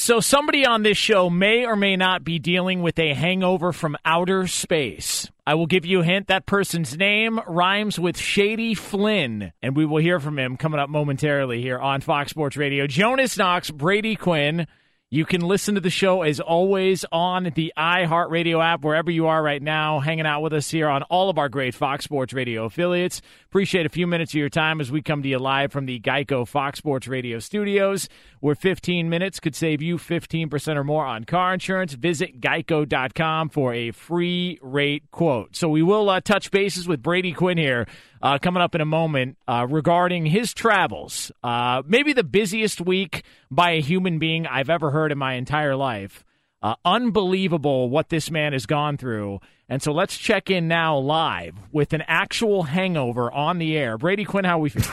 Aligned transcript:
So, 0.00 0.20
somebody 0.20 0.64
on 0.64 0.82
this 0.82 0.96
show 0.96 1.28
may 1.28 1.66
or 1.66 1.76
may 1.76 1.94
not 1.94 2.24
be 2.24 2.38
dealing 2.38 2.80
with 2.80 2.98
a 2.98 3.12
hangover 3.12 3.70
from 3.70 3.98
outer 4.02 4.46
space. 4.46 5.30
I 5.46 5.52
will 5.52 5.66
give 5.66 5.84
you 5.84 6.00
a 6.00 6.04
hint. 6.04 6.28
That 6.28 6.46
person's 6.46 6.96
name 6.96 7.38
rhymes 7.46 7.98
with 7.98 8.16
Shady 8.16 8.72
Flynn, 8.72 9.52
and 9.60 9.76
we 9.76 9.84
will 9.84 10.00
hear 10.00 10.18
from 10.18 10.38
him 10.38 10.56
coming 10.56 10.80
up 10.80 10.88
momentarily 10.88 11.60
here 11.60 11.78
on 11.78 12.00
Fox 12.00 12.30
Sports 12.30 12.56
Radio. 12.56 12.86
Jonas 12.86 13.36
Knox, 13.36 13.70
Brady 13.70 14.16
Quinn. 14.16 14.66
You 15.12 15.24
can 15.24 15.40
listen 15.40 15.74
to 15.74 15.80
the 15.80 15.90
show 15.90 16.22
as 16.22 16.38
always 16.38 17.04
on 17.10 17.50
the 17.56 17.72
iHeartRadio 17.76 18.64
app, 18.64 18.84
wherever 18.84 19.10
you 19.10 19.26
are 19.26 19.42
right 19.42 19.60
now, 19.60 19.98
hanging 19.98 20.24
out 20.24 20.40
with 20.40 20.52
us 20.52 20.70
here 20.70 20.88
on 20.88 21.02
all 21.02 21.28
of 21.28 21.36
our 21.36 21.48
great 21.48 21.74
Fox 21.74 22.04
Sports 22.04 22.32
Radio 22.32 22.64
affiliates. 22.64 23.20
Appreciate 23.46 23.86
a 23.86 23.88
few 23.88 24.06
minutes 24.06 24.30
of 24.30 24.36
your 24.36 24.48
time 24.48 24.80
as 24.80 24.92
we 24.92 25.02
come 25.02 25.24
to 25.24 25.28
you 25.28 25.40
live 25.40 25.72
from 25.72 25.86
the 25.86 25.98
Geico 25.98 26.46
Fox 26.46 26.78
Sports 26.78 27.08
Radio 27.08 27.40
studios, 27.40 28.08
where 28.40 28.54
15 28.54 29.08
minutes 29.08 29.38
could 29.38 29.54
save 29.54 29.80
you 29.80 29.96
15% 29.96 30.76
or 30.76 30.84
more 30.84 31.04
on 31.04 31.24
car 31.24 31.54
insurance. 31.54 31.94
Visit 31.94 32.40
geico.com 32.40 33.50
for 33.50 33.72
a 33.72 33.92
free 33.92 34.58
rate 34.62 35.10
quote. 35.10 35.54
So 35.54 35.68
we 35.68 35.82
will 35.82 36.10
uh, 36.10 36.20
touch 36.20 36.50
bases 36.50 36.88
with 36.88 37.02
Brady 37.02 37.32
Quinn 37.32 37.58
here 37.58 37.86
uh, 38.22 38.38
coming 38.38 38.62
up 38.62 38.74
in 38.74 38.80
a 38.80 38.86
moment 38.86 39.36
uh, 39.46 39.66
regarding 39.68 40.26
his 40.26 40.52
travels. 40.52 41.30
Uh, 41.42 41.82
maybe 41.86 42.12
the 42.12 42.24
busiest 42.24 42.80
week 42.80 43.24
by 43.50 43.72
a 43.72 43.80
human 43.80 44.18
being 44.18 44.46
I've 44.46 44.70
ever 44.70 44.90
heard 44.90 45.12
in 45.12 45.18
my 45.18 45.34
entire 45.34 45.76
life. 45.76 46.24
Uh, 46.62 46.74
unbelievable 46.84 47.88
what 47.88 48.10
this 48.10 48.30
man 48.30 48.52
has 48.52 48.66
gone 48.66 48.98
through. 48.98 49.40
And 49.68 49.82
so 49.82 49.92
let's 49.92 50.16
check 50.16 50.50
in 50.50 50.68
now 50.68 50.98
live 50.98 51.54
with 51.72 51.92
an 51.92 52.02
actual 52.06 52.64
hangover 52.64 53.32
on 53.32 53.58
the 53.58 53.76
air. 53.76 53.96
Brady 53.96 54.24
Quinn, 54.24 54.44
how 54.44 54.58
we 54.58 54.68
feel? 54.68 54.84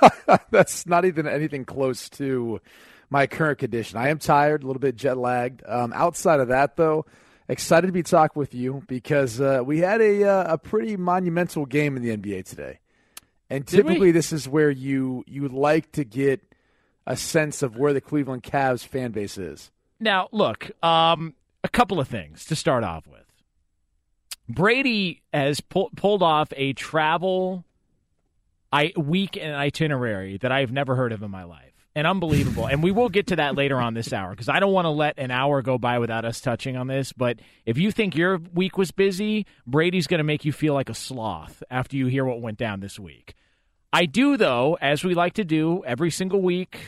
That's 0.50 0.86
not 0.86 1.04
even 1.04 1.26
anything 1.26 1.64
close 1.64 2.08
to 2.10 2.60
my 3.10 3.26
current 3.26 3.58
condition. 3.58 3.98
I 3.98 4.08
am 4.08 4.18
tired, 4.18 4.62
a 4.62 4.66
little 4.66 4.80
bit 4.80 4.94
jet 4.94 5.18
lagged. 5.18 5.62
Um, 5.66 5.92
outside 5.92 6.38
of 6.38 6.48
that, 6.48 6.76
though, 6.76 7.06
excited 7.48 7.88
to 7.88 7.92
be 7.92 8.04
talking 8.04 8.38
with 8.38 8.54
you 8.54 8.84
because 8.86 9.40
uh, 9.40 9.62
we 9.64 9.78
had 9.78 10.00
a 10.00 10.24
uh, 10.24 10.54
a 10.54 10.58
pretty 10.58 10.96
monumental 10.96 11.66
game 11.66 11.96
in 11.96 12.02
the 12.02 12.16
NBA 12.16 12.44
today, 12.44 12.78
and 13.50 13.66
typically 13.66 14.12
this 14.12 14.32
is 14.32 14.48
where 14.48 14.70
you 14.70 15.24
you 15.26 15.48
like 15.48 15.90
to 15.92 16.04
get 16.04 16.40
a 17.06 17.16
sense 17.16 17.62
of 17.62 17.76
where 17.76 17.92
the 17.92 18.00
Cleveland 18.00 18.44
Cavs 18.44 18.86
fan 18.86 19.10
base 19.10 19.36
is. 19.36 19.72
Now, 20.00 20.28
look, 20.32 20.70
um, 20.82 21.34
a 21.62 21.68
couple 21.68 22.00
of 22.00 22.08
things 22.08 22.44
to 22.46 22.56
start 22.56 22.84
off 22.84 23.06
with. 23.06 23.20
Brady 24.48 25.22
has 25.32 25.60
pu- 25.60 25.90
pulled 25.96 26.22
off 26.22 26.52
a 26.56 26.72
travel 26.72 27.64
I- 28.72 28.92
week 28.96 29.36
and 29.36 29.54
itinerary 29.54 30.38
that 30.38 30.50
I've 30.52 30.72
never 30.72 30.96
heard 30.96 31.12
of 31.12 31.22
in 31.22 31.30
my 31.30 31.44
life. 31.44 31.66
And 31.94 32.06
unbelievable. 32.06 32.66
and 32.66 32.84
we 32.84 32.92
will 32.92 33.08
get 33.08 33.26
to 33.28 33.36
that 33.36 33.56
later 33.56 33.76
on 33.78 33.94
this 33.94 34.12
hour 34.12 34.30
because 34.30 34.48
I 34.48 34.60
don't 34.60 34.72
want 34.72 34.86
to 34.86 34.90
let 34.90 35.18
an 35.18 35.30
hour 35.32 35.60
go 35.60 35.76
by 35.76 35.98
without 35.98 36.24
us 36.24 36.40
touching 36.40 36.76
on 36.76 36.86
this. 36.86 37.12
But 37.12 37.40
if 37.66 37.78
you 37.78 37.90
think 37.90 38.14
your 38.16 38.38
week 38.38 38.78
was 38.78 38.92
busy, 38.92 39.44
Brady's 39.66 40.06
going 40.06 40.18
to 40.18 40.24
make 40.24 40.44
you 40.44 40.52
feel 40.52 40.72
like 40.72 40.88
a 40.88 40.94
sloth 40.94 41.62
after 41.68 41.96
you 41.96 42.06
hear 42.06 42.24
what 42.24 42.40
went 42.40 42.58
down 42.58 42.78
this 42.80 42.98
week. 42.98 43.34
I 43.92 44.06
do, 44.06 44.36
though, 44.36 44.78
as 44.80 45.02
we 45.02 45.14
like 45.14 45.32
to 45.34 45.44
do 45.44 45.82
every 45.84 46.12
single 46.12 46.40
week, 46.40 46.78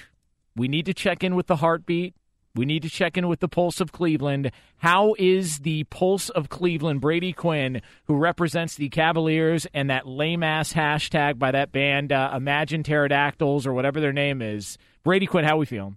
we 0.54 0.68
need 0.68 0.86
to 0.86 0.94
check 0.94 1.24
in 1.24 1.34
with 1.34 1.48
the 1.48 1.56
heartbeat. 1.56 2.14
We 2.54 2.66
need 2.66 2.82
to 2.82 2.90
check 2.90 3.16
in 3.16 3.28
with 3.28 3.40
the 3.40 3.48
pulse 3.48 3.80
of 3.80 3.92
Cleveland. 3.92 4.50
How 4.76 5.14
is 5.18 5.60
the 5.60 5.84
pulse 5.84 6.28
of 6.28 6.50
Cleveland? 6.50 7.00
Brady 7.00 7.32
Quinn, 7.32 7.80
who 8.04 8.16
represents 8.16 8.74
the 8.74 8.90
Cavaliers 8.90 9.66
and 9.72 9.88
that 9.88 10.06
lame 10.06 10.42
ass 10.42 10.74
hashtag 10.74 11.38
by 11.38 11.50
that 11.52 11.72
band, 11.72 12.12
uh, 12.12 12.32
Imagine 12.36 12.82
Pterodactyls 12.82 13.66
or 13.66 13.72
whatever 13.72 14.00
their 14.00 14.12
name 14.12 14.42
is. 14.42 14.76
Brady 15.02 15.24
Quinn, 15.24 15.44
how 15.44 15.56
we 15.56 15.64
feeling? 15.64 15.96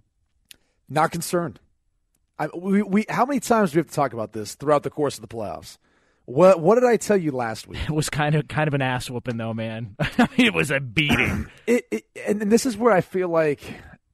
Not 0.88 1.10
concerned. 1.10 1.60
I, 2.38 2.48
we, 2.54 2.82
we 2.82 3.04
how 3.08 3.26
many 3.26 3.40
times 3.40 3.72
do 3.72 3.76
we 3.76 3.80
have 3.80 3.88
to 3.88 3.94
talk 3.94 4.12
about 4.12 4.32
this 4.32 4.54
throughout 4.54 4.82
the 4.82 4.90
course 4.90 5.16
of 5.16 5.22
the 5.22 5.28
playoffs? 5.28 5.78
What 6.26 6.60
what 6.60 6.74
did 6.74 6.84
I 6.84 6.96
tell 6.96 7.16
you 7.16 7.32
last 7.32 7.66
week? 7.66 7.80
It 7.88 7.92
was 7.92 8.10
kind 8.10 8.34
of 8.34 8.48
kind 8.48 8.68
of 8.68 8.74
an 8.74 8.82
ass 8.82 9.10
whooping 9.10 9.36
though, 9.36 9.54
man. 9.54 9.96
it 10.36 10.52
was 10.52 10.70
a 10.70 10.80
beating. 10.80 11.46
It, 11.66 11.86
it 11.90 12.04
and, 12.26 12.42
and 12.42 12.52
this 12.52 12.66
is 12.66 12.76
where 12.76 12.92
I 12.92 13.00
feel 13.00 13.28
like 13.28 13.62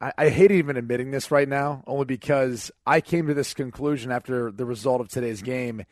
I, 0.03 0.13
I 0.19 0.29
hate 0.29 0.51
even 0.51 0.77
admitting 0.77 1.13
this 1.13 1.31
right 1.31 1.49
now, 1.49 1.85
only 1.87 2.05
because 2.05 2.71
I 2.87 3.01
came 3.01 3.29
to 3.29 3.35
this 3.35 3.55
conclusion 3.55 4.11
after 4.11 4.51
the 4.51 4.67
result 4.67 5.01
of 5.01 5.09
today's 5.09 5.41
game, 5.41 5.85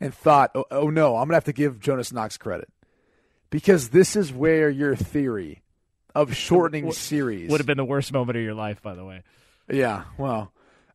and 0.00 0.12
thought, 0.12 0.50
oh, 0.54 0.64
oh 0.70 0.90
no, 0.90 1.16
I'm 1.16 1.28
gonna 1.28 1.34
have 1.36 1.44
to 1.44 1.52
give 1.52 1.80
Jonas 1.80 2.12
Knox 2.12 2.36
credit 2.36 2.68
because 3.50 3.90
this 3.90 4.16
is 4.16 4.32
where 4.32 4.68
your 4.68 4.96
theory 4.96 5.62
of 6.14 6.34
shortening 6.34 6.90
series. 6.92 7.50
Would 7.50 7.60
have 7.60 7.66
been 7.66 7.78
the 7.78 7.84
worst 7.84 8.12
moment 8.12 8.36
of 8.36 8.42
your 8.42 8.54
life, 8.54 8.82
by 8.82 8.94
the 8.94 9.04
way. 9.04 9.22
Yeah, 9.70 10.04
well, 10.18 10.52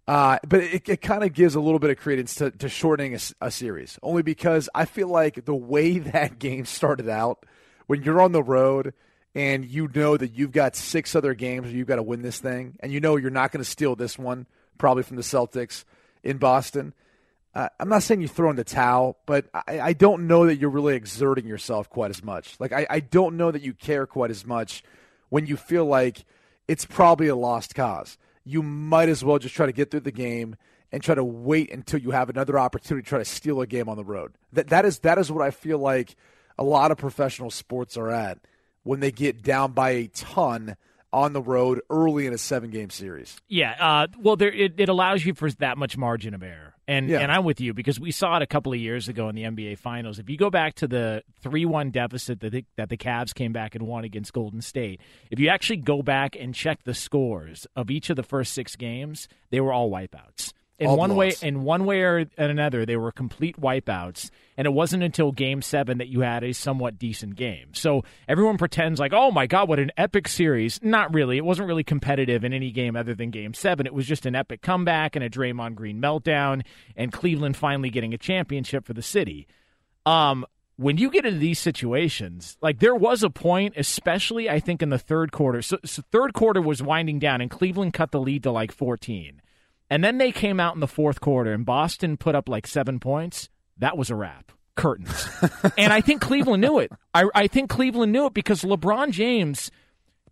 uh, 0.08 0.40
but 0.48 0.62
it, 0.62 0.90
it 0.90 1.02
kind 1.02 1.24
of 1.24 1.34
gives 1.34 1.56
a 1.56 1.60
little 1.60 1.80
bit 1.80 1.90
of 1.90 1.98
credence 1.98 2.36
to, 2.36 2.52
to 2.52 2.68
shortening 2.68 3.16
a, 3.16 3.20
a, 3.42 3.52
series, 3.52 3.98
only 4.04 4.22
because 4.22 4.70
I 4.76 4.86
feel 4.86 5.08
like 5.08 5.46
the 5.46 5.56
way 5.56 6.00
that 6.00 6.40
game 6.40 6.66
started 6.66 7.08
out, 7.08 7.46
when 7.88 8.04
you're 8.04 8.22
on 8.22 8.32
the 8.32 8.44
road 8.44 8.94
and 9.36 9.66
you 9.66 9.90
know 9.94 10.18
that 10.18 10.34
you've 10.34 10.52
got 10.52 10.76
six 10.76 11.16
other 11.16 11.34
games 11.34 11.68
where 11.68 11.76
you've 11.76 11.88
got 11.88 11.98
to 11.98 12.04
win 12.04 12.22
this 12.22 12.40
thing, 12.40 12.76
and 12.80 12.92
you 12.92 13.00
know 13.00 13.16
you're 13.16 13.30
not 13.30 13.52
going 13.52 13.64
to 13.64 13.70
steal 13.70 13.96
this 13.96 14.18
one, 14.18 14.48
probably 14.78 15.04
from 15.04 15.18
the 15.18 15.24
Celtics 15.24 15.86
in 16.24 16.38
Boston. 16.38 16.94
Uh, 17.56 17.70
I'm 17.80 17.90
not 17.90 18.04
saying 18.04 18.22
you 18.22 18.28
throw 18.28 18.50
in 18.50 18.56
the 18.56 18.64
towel, 18.64 19.18
but 19.26 19.48
I, 19.54 19.80
I, 19.80 19.94
don't 19.94 20.28
know 20.28 20.46
that 20.46 20.58
you're 20.58 20.70
really 20.70 20.96
exerting 20.96 21.48
yourself 21.48 21.90
quite 21.90 22.12
as 22.12 22.24
much. 22.24 22.56
Like, 22.60 22.72
I, 22.72 22.86
I 22.88 23.00
don't 23.00 23.38
know 23.38 23.50
that 23.50 23.64
you 23.64 23.74
care 23.74 24.06
quite 24.06 24.30
as 24.30 24.46
much 24.46 24.84
when 25.30 25.48
you 25.48 25.58
feel 25.58 25.86
like 25.86 26.26
it's 26.68 26.86
probably 26.86 27.28
a 27.28 27.36
lost 27.36 27.74
cause 27.74 28.20
you 28.50 28.64
might 28.64 29.10
as 29.10 29.24
well 29.24 29.38
just 29.38 29.54
try 29.54 29.68
to 29.68 29.72
get 29.72 29.92
through 29.92 30.00
the 30.00 30.12
game 30.12 30.56
and 30.92 31.04
try 31.04 31.14
to 31.14 31.24
wait 31.24 31.72
until 31.72 32.00
you 32.00 32.12
have 32.12 32.30
another 32.30 32.58
opportunity 32.58 33.04
to 33.04 33.10
try 33.10 33.20
to 33.20 33.26
steal 33.26 33.62
a 33.62 33.68
game 33.68 33.88
on 33.88 33.96
the 33.96 34.04
road. 34.04 34.34
That 34.54 34.70
that 34.70 34.86
is 34.86 35.00
that 35.00 35.20
is 35.20 35.32
what 35.32 35.46
I 35.46 35.52
feel 35.52 35.78
like 35.78 36.16
a 36.58 36.64
lot 36.64 36.92
of 36.92 36.98
professional 36.98 37.52
sports 37.52 37.96
are 37.96 38.10
at 38.10 38.40
when 38.84 39.00
they 39.00 39.12
get 39.12 39.42
down 39.42 39.72
by 39.72 39.92
a 39.92 40.08
ton 40.08 40.76
on 41.12 41.34
the 41.34 41.42
road 41.42 41.82
early 41.90 42.28
in 42.28 42.34
a 42.34 42.38
seven 42.38 42.70
game 42.70 42.90
series. 42.90 43.40
Yeah, 43.48 43.76
uh, 43.80 44.08
well, 44.20 44.36
there 44.36 44.52
it, 44.52 44.80
it, 44.80 44.90
allows 44.90 45.26
you 45.26 45.34
for 45.34 45.50
that 45.54 45.78
much 45.78 45.98
margin 45.98 46.34
of 46.34 46.44
error, 46.44 46.76
and 46.88 47.10
yeah. 47.10 47.20
and 47.20 47.32
I'm 47.32 47.44
with 47.44 47.60
you 47.60 47.74
because 47.74 48.00
we 48.00 48.12
saw 48.12 48.36
it 48.38 48.42
a 48.44 48.48
couple 48.48 48.74
of 48.74 48.80
years 48.80 49.08
ago 49.08 49.28
in 49.30 49.36
the 49.36 49.44
NBA 49.44 49.80
Finals. 49.80 50.20
If 50.20 50.30
you 50.30 50.38
go 50.38 50.50
back 50.50 50.76
to 50.76 50.88
the 50.88 51.24
three 51.42 51.66
one 51.66 51.90
deficit 51.90 52.42
that 52.42 52.52
the, 52.52 52.66
that 52.78 52.90
the 52.90 52.98
Cavs 52.98 53.34
came 53.34 53.54
back 53.54 53.76
and 53.76 53.88
won 53.88 54.04
against 54.04 54.34
Golden 54.34 54.62
State, 54.62 55.02
if 55.32 55.40
you 55.40 55.50
actually 55.50 55.78
go 55.78 56.02
back 56.02 56.36
and 56.40 56.54
check 56.54 56.84
the 56.84 56.94
scores 56.94 57.66
of 57.76 57.90
each 57.90 58.10
of 58.10 58.16
the 58.16 58.24
first 58.24 58.54
six 58.54 58.76
games, 58.76 59.28
they 59.50 59.60
were 59.60 59.74
all 59.74 59.90
wipeouts 59.90 60.54
in 60.80 60.88
All 60.88 60.98
one 60.98 61.16
way 61.16 61.34
in 61.42 61.64
one 61.64 61.86
way 61.86 62.02
or 62.02 62.26
another 62.38 62.86
they 62.86 62.96
were 62.96 63.12
complete 63.12 63.60
wipeouts 63.60 64.30
and 64.58 64.66
it 64.66 64.72
wasn't 64.72 65.04
until 65.04 65.32
game 65.32 65.62
7 65.62 65.98
that 65.98 66.08
you 66.08 66.22
had 66.22 66.44
a 66.44 66.54
somewhat 66.54 66.98
decent 66.98 67.36
game. 67.36 67.74
So 67.74 68.04
everyone 68.28 68.58
pretends 68.58 69.00
like 69.00 69.14
oh 69.14 69.30
my 69.32 69.46
god 69.46 69.68
what 69.68 69.80
an 69.80 69.92
epic 69.98 70.28
series. 70.28 70.80
Not 70.82 71.14
really. 71.14 71.38
It 71.38 71.46
wasn't 71.46 71.68
really 71.68 71.84
competitive 71.84 72.44
in 72.44 72.54
any 72.54 72.72
game 72.72 72.96
other 72.96 73.14
than 73.14 73.30
game 73.30 73.54
7 73.54 73.86
it 73.86 73.94
was 73.94 74.08
just 74.08 74.26
an 74.26 74.36
epic 74.36 74.62
comeback 74.62 75.16
and 75.16 75.24
a 75.24 75.30
Draymond 75.30 75.76
Green 75.76 76.02
meltdown 76.02 76.64
and 76.96 77.12
Cleveland 77.12 77.58
finally 77.58 77.90
getting 77.90 78.14
a 78.14 78.18
championship 78.18 78.86
for 78.86 78.94
the 78.94 79.04
city. 79.04 79.48
Um 80.06 80.46
when 80.78 80.98
you 80.98 81.12
get 81.12 81.26
into 81.26 81.40
these 81.40 81.60
situations, 81.60 82.58
like 82.62 82.80
there 82.80 82.96
was 82.96 83.22
a 83.22 83.30
point, 83.30 83.74
especially 83.76 84.50
I 84.50 84.62
think 84.62 84.82
in 84.82 84.90
the 84.90 84.98
third 84.98 85.34
quarter. 85.34 85.62
So, 85.62 85.78
so 85.84 86.02
third 86.10 86.34
quarter 86.34 86.62
was 86.62 86.82
winding 86.82 87.20
down, 87.20 87.42
and 87.42 87.52
Cleveland 87.52 87.94
cut 87.94 88.12
the 88.12 88.20
lead 88.22 88.44
to 88.44 88.52
like 88.52 88.72
14. 88.72 89.42
And 89.90 90.04
then 90.04 90.18
they 90.18 90.32
came 90.32 90.60
out 90.60 90.76
in 90.76 90.82
the 90.82 90.88
fourth 90.88 91.20
quarter, 91.20 91.52
and 91.52 91.66
Boston 91.66 92.18
put 92.18 92.36
up 92.36 92.48
like 92.48 92.68
seven 92.68 93.00
points. 93.00 93.50
That 93.78 93.98
was 93.98 94.10
a 94.10 94.16
wrap. 94.16 94.52
Curtains. 94.76 95.28
and 95.78 95.92
I 95.92 96.02
think 96.02 96.22
Cleveland 96.22 96.62
knew 96.62 96.80
it. 96.80 96.92
I, 97.14 97.26
I 97.34 97.48
think 97.48 97.70
Cleveland 97.70 98.12
knew 98.12 98.28
it 98.28 98.34
because 98.34 98.62
LeBron 98.62 99.12
James, 99.12 99.72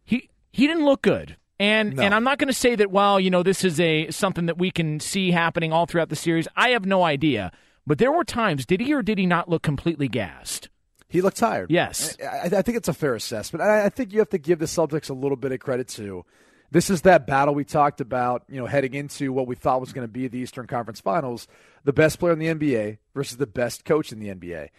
he 0.05 0.29
he 0.51 0.67
didn't 0.67 0.85
look 0.85 1.01
good. 1.01 1.37
And 1.59 1.95
no. 1.95 2.03
and 2.03 2.13
I'm 2.13 2.23
not 2.23 2.37
going 2.37 2.47
to 2.49 2.53
say 2.53 2.75
that. 2.75 2.91
Well, 2.91 3.19
you 3.19 3.29
know, 3.29 3.43
this 3.43 3.63
is 3.63 3.79
a 3.79 4.11
something 4.11 4.45
that 4.45 4.57
we 4.57 4.69
can 4.69 4.99
see 4.99 5.31
happening 5.31 5.73
all 5.73 5.85
throughout 5.85 6.09
the 6.09 6.15
series. 6.15 6.47
I 6.55 6.69
have 6.69 6.85
no 6.85 7.03
idea. 7.03 7.51
But 7.85 7.97
there 7.97 8.11
were 8.11 8.23
times. 8.23 8.65
Did 8.65 8.81
he 8.81 8.93
or 8.93 9.01
did 9.01 9.17
he 9.17 9.25
not 9.25 9.49
look 9.49 9.63
completely 9.63 10.07
gassed? 10.07 10.69
He 11.09 11.21
looked 11.21 11.37
tired. 11.37 11.71
Yes, 11.71 12.17
I, 12.21 12.57
I 12.57 12.61
think 12.61 12.77
it's 12.77 12.89
a 12.89 12.93
fair 12.93 13.15
assessment. 13.15 13.63
I, 13.63 13.85
I 13.85 13.89
think 13.89 14.13
you 14.13 14.19
have 14.19 14.29
to 14.29 14.37
give 14.37 14.59
the 14.59 14.65
Celtics 14.65 15.09
a 15.09 15.13
little 15.13 15.37
bit 15.37 15.51
of 15.51 15.59
credit 15.59 15.87
too 15.87 16.25
this 16.71 16.89
is 16.89 17.01
that 17.03 17.27
battle 17.27 17.53
we 17.53 17.63
talked 17.63 18.01
about, 18.01 18.43
you 18.49 18.59
know, 18.59 18.65
heading 18.65 18.93
into 18.93 19.31
what 19.31 19.47
we 19.47 19.55
thought 19.55 19.79
was 19.79 19.93
going 19.93 20.07
to 20.07 20.11
be 20.11 20.27
the 20.27 20.39
Eastern 20.39 20.67
Conference 20.67 20.99
Finals, 20.99 21.47
the 21.83 21.93
best 21.93 22.19
player 22.19 22.33
in 22.33 22.39
the 22.39 22.47
NBA 22.47 22.97
versus 23.13 23.37
the 23.37 23.47
best 23.47 23.85
coach 23.85 24.11
in 24.11 24.19
the 24.19 24.27
NBA. 24.27 24.69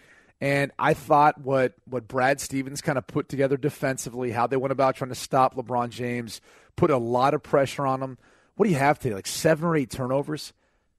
And 0.41 0.71
I 0.79 0.95
thought 0.95 1.41
what 1.41 1.75
what 1.89 2.07
Brad 2.07 2.41
Stevens 2.41 2.81
kind 2.81 2.99
of 2.99 3.07
put 3.07 3.29
together 3.29 3.57
defensively, 3.57 4.31
how 4.31 4.47
they 4.47 4.57
went 4.57 4.73
about 4.73 4.97
trying 4.97 5.09
to 5.09 5.17
stop 5.17 5.57
LeBron 5.57 5.91
James, 5.91 6.41
put 6.77 6.91
a 6.91 6.99
lot 6.99 7.35
of 7.35 7.43
pressure 7.43 7.87
on 7.87 8.03
him. 8.03 8.19
What 8.55 8.67
do 8.67 8.71
you 8.71 8.79
have 8.79 8.99
today? 8.99 9.15
Like 9.15 9.27
seven 9.27 9.65
or 9.65 9.77
eight 9.77 9.91
turnovers? 9.91 10.53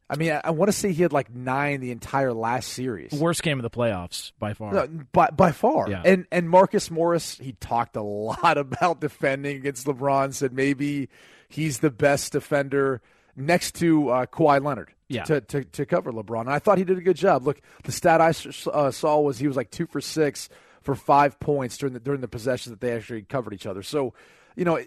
I 0.09 0.15
mean, 0.15 0.31
I, 0.31 0.41
I 0.45 0.51
want 0.51 0.69
to 0.69 0.73
say 0.73 0.91
he 0.91 1.03
had 1.03 1.13
like 1.13 1.33
nine 1.33 1.81
the 1.81 1.91
entire 1.91 2.33
last 2.33 2.69
series. 2.69 3.11
Worst 3.11 3.43
game 3.43 3.59
of 3.59 3.63
the 3.63 3.69
playoffs 3.69 4.31
by 4.39 4.53
far. 4.53 4.73
No, 4.73 4.87
by 5.11 5.27
by 5.27 5.51
far. 5.51 5.89
Yeah. 5.89 6.01
And 6.03 6.25
and 6.31 6.49
Marcus 6.49 6.89
Morris, 6.89 7.37
he 7.37 7.53
talked 7.53 7.95
a 7.95 8.01
lot 8.01 8.57
about 8.57 9.01
defending 9.01 9.57
against 9.57 9.85
LeBron. 9.85 10.33
Said 10.33 10.53
maybe 10.53 11.09
he's 11.47 11.79
the 11.79 11.91
best 11.91 12.31
defender 12.31 13.01
next 13.35 13.75
to 13.75 14.09
uh, 14.09 14.25
Kawhi 14.25 14.63
Leonard. 14.63 14.91
Yeah. 15.07 15.23
To, 15.23 15.41
to, 15.41 15.63
to 15.63 15.85
cover 15.87 16.11
LeBron. 16.11 16.41
And 16.41 16.51
I 16.51 16.59
thought 16.59 16.77
he 16.77 16.83
did 16.83 16.99
a 16.99 17.01
good 17.01 17.17
job. 17.17 17.43
Look, 17.43 17.59
the 17.83 17.91
stat 17.91 18.21
I 18.21 18.31
uh, 18.71 18.91
saw 18.91 19.19
was 19.19 19.39
he 19.39 19.47
was 19.47 19.57
like 19.57 19.71
two 19.71 19.87
for 19.87 20.01
six 20.01 20.49
for 20.81 20.93
five 20.93 21.39
points 21.39 21.77
during 21.77 21.93
the 21.93 21.99
during 21.99 22.21
the 22.21 22.27
possessions 22.27 22.69
that 22.71 22.79
they 22.79 22.95
actually 22.95 23.23
covered 23.23 23.53
each 23.53 23.65
other. 23.65 23.81
So, 23.81 24.13
you 24.55 24.65
know, 24.65 24.79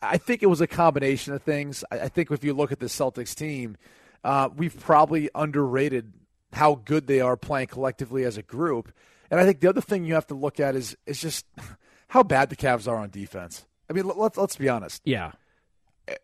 I 0.00 0.16
think 0.16 0.42
it 0.42 0.46
was 0.46 0.62
a 0.62 0.66
combination 0.66 1.34
of 1.34 1.42
things. 1.42 1.84
I, 1.90 2.00
I 2.00 2.08
think 2.08 2.30
if 2.30 2.42
you 2.44 2.54
look 2.54 2.72
at 2.72 2.80
the 2.80 2.86
Celtics 2.86 3.34
team, 3.34 3.76
uh, 4.24 4.48
we've 4.56 4.78
probably 4.78 5.30
underrated 5.34 6.12
how 6.52 6.76
good 6.84 7.06
they 7.06 7.20
are 7.20 7.36
playing 7.36 7.68
collectively 7.68 8.24
as 8.24 8.36
a 8.36 8.42
group. 8.42 8.92
And 9.30 9.38
I 9.38 9.44
think 9.44 9.60
the 9.60 9.68
other 9.68 9.80
thing 9.80 10.04
you 10.04 10.14
have 10.14 10.26
to 10.28 10.34
look 10.34 10.60
at 10.60 10.74
is 10.74 10.96
is 11.06 11.20
just 11.20 11.46
how 12.08 12.22
bad 12.22 12.50
the 12.50 12.56
Cavs 12.56 12.88
are 12.88 12.96
on 12.96 13.10
defense. 13.10 13.66
I 13.88 13.92
mean, 13.92 14.10
let's 14.16 14.36
let's 14.36 14.56
be 14.56 14.68
honest. 14.68 15.02
Yeah. 15.04 15.32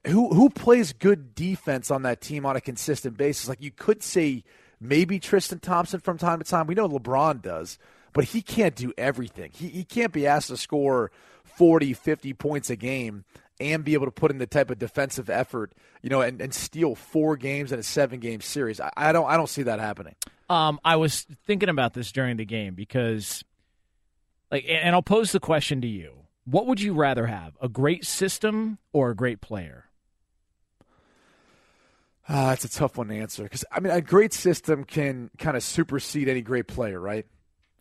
Who 0.06 0.32
who 0.32 0.49
plays 0.49 0.93
good 0.93 1.35
defense 1.35 1.91
on 1.91 2.02
that 2.02 2.20
team 2.20 2.46
on 2.46 2.56
a 2.56 2.61
consistent 2.61 3.17
basis? 3.17 3.49
Like 3.49 3.62
you 3.62 3.70
could 3.70 4.02
say 4.02 4.44
maybe 4.81 5.19
Tristan 5.19 5.58
Thompson 5.58 6.00
from 6.00 6.17
time 6.17 6.38
to 6.38 6.44
time. 6.44 6.67
We 6.67 6.75
know 6.75 6.88
LeBron 6.88 7.43
does, 7.43 7.79
but 8.14 8.25
he 8.25 8.40
can't 8.40 8.75
do 8.75 8.94
everything. 8.97 9.50
He 9.55 9.69
he 9.69 9.85
can't 9.85 10.12
be 10.12 10.26
asked 10.26 10.49
to 10.49 10.56
score 10.56 11.11
40, 11.44 11.93
50 11.93 12.32
points 12.32 12.70
a 12.70 12.76
game 12.76 13.25
and 13.60 13.84
be 13.84 13.94
able 13.94 14.06
to 14.06 14.12
put 14.12 14.30
in 14.30 14.38
the 14.38 14.46
type 14.46 14.70
of 14.70 14.78
defensive 14.78 15.30
effort, 15.30 15.72
you 16.02 16.10
know, 16.10 16.20
and, 16.20 16.40
and 16.40 16.52
steal 16.52 16.94
four 16.94 17.36
games 17.36 17.72
in 17.72 17.78
a 17.78 17.82
seven 17.82 18.20
game 18.20 18.40
series. 18.40 18.80
I, 18.80 18.90
I 18.96 19.12
don't 19.12 19.26
I 19.26 19.36
don't 19.36 19.48
see 19.48 19.62
that 19.64 19.80
happening. 19.80 20.14
Um, 20.48 20.80
I 20.84 20.96
was 20.96 21.22
thinking 21.46 21.68
about 21.68 21.94
this 21.94 22.12
during 22.12 22.36
the 22.36 22.44
game 22.44 22.74
because, 22.74 23.44
like, 24.50 24.64
and 24.68 24.94
I'll 24.94 25.02
pose 25.02 25.32
the 25.32 25.40
question 25.40 25.80
to 25.82 25.88
you: 25.88 26.14
What 26.44 26.66
would 26.66 26.80
you 26.80 26.94
rather 26.94 27.26
have, 27.26 27.56
a 27.60 27.68
great 27.68 28.04
system 28.04 28.78
or 28.92 29.10
a 29.10 29.16
great 29.16 29.40
player? 29.40 29.86
Uh, 32.26 32.50
that's 32.50 32.64
a 32.64 32.70
tough 32.70 32.96
one 32.96 33.08
to 33.08 33.14
answer 33.14 33.42
because 33.42 33.64
I 33.70 33.80
mean 33.80 33.92
a 33.92 34.00
great 34.00 34.32
system 34.32 34.84
can 34.84 35.30
kind 35.38 35.56
of 35.56 35.62
supersede 35.62 36.28
any 36.28 36.40
great 36.40 36.66
player, 36.66 36.99
right? 36.99 37.26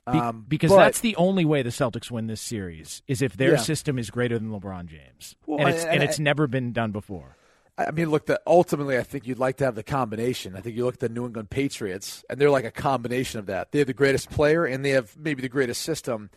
Um, 0.06 0.46
because 0.48 0.70
but, 0.72 0.78
that's 0.78 1.00
the 1.00 1.16
only 1.16 1.46
way 1.46 1.62
the 1.62 1.70
Celtics 1.70 2.12
win 2.12 2.28
this 2.28 2.42
series 2.42 3.02
is 3.08 3.22
if 3.22 3.38
their 3.38 3.54
yeah. 3.54 3.58
system 3.58 3.98
is 3.98 4.10
greater 4.10 4.38
than 4.38 4.50
LeBron 4.50 4.88
James, 4.88 5.36
well, 5.46 5.60
and 5.60 5.70
it's 5.70 5.84
and, 5.84 5.94
and 5.94 6.04
it's 6.04 6.20
I, 6.20 6.24
never 6.24 6.48
been 6.48 6.74
done 6.74 6.92
before. 6.92 7.38
I 7.78 7.92
mean, 7.92 8.12
look, 8.12 8.28
the, 8.28 8.40
ultimately, 8.46 8.98
I 8.98 9.04
think 9.04 9.26
you'd 9.26 9.40
like 9.40 9.58
to 9.58 9.66
have 9.66 9.76
the 9.76 9.84
combination. 9.84 10.56
I 10.56 10.62
think 10.62 10.76
you 10.76 10.86
look 10.86 10.96
at 10.96 11.00
the 11.00 11.10
New 11.10 11.26
England 11.26 11.50
Patriots, 11.50 12.24
and 12.30 12.40
they're 12.40 12.52
like 12.52 12.66
a 12.66 12.72
combination 12.72 13.40
of 13.40 13.48
that. 13.48 13.72
They 13.72 13.80
have 13.80 13.88
the 13.88 13.94
greatest 13.94 14.30
player, 14.30 14.66
and 14.66 14.86
they 14.86 14.92
have 14.92 15.16
maybe 15.18 15.42
the 15.42 15.50
greatest 15.50 15.82
system 15.82 16.30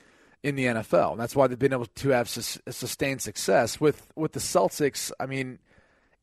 in 0.42 0.54
the 0.54 0.66
NFL. 0.66 1.12
And 1.12 1.20
that's 1.20 1.36
why 1.36 1.46
they've 1.46 1.58
been 1.58 1.72
able 1.72 1.86
to 1.86 2.08
have 2.10 2.28
sustained 2.28 3.20
success 3.20 3.80
with 3.80 4.06
with 4.14 4.32
the 4.32 4.40
Celtics. 4.40 5.10
I 5.20 5.26
mean, 5.26 5.58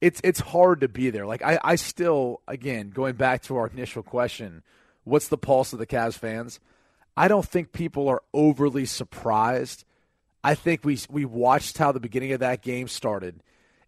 it's 0.02 0.20
it's 0.24 0.40
hard 0.40 0.82
to 0.82 0.88
be 0.88 1.10
there. 1.10 1.26
Like 1.28 1.44
I, 1.44 1.60
I 1.64 1.76
still, 1.76 2.42
again, 2.48 2.90
going 2.90 3.16
back 3.16 3.44
to 3.44 3.58
our 3.58 3.68
initial 3.68 4.02
question, 4.02 4.64
what's 5.04 5.28
the 5.28 5.38
pulse 5.38 5.74
of 5.74 5.80
the 5.80 5.88
Cavs 5.88 6.18
fans? 6.18 6.60
I 7.16 7.28
don't 7.28 7.46
think 7.46 7.72
people 7.72 8.08
are 8.10 8.22
overly 8.34 8.86
surprised. 8.86 9.86
I 10.44 10.56
think 10.56 10.84
we 10.84 11.00
we 11.10 11.26
watched 11.26 11.78
how 11.78 11.92
the 11.92 12.00
beginning 12.00 12.34
of 12.34 12.40
that 12.40 12.62
game 12.62 12.88
started 12.88 13.42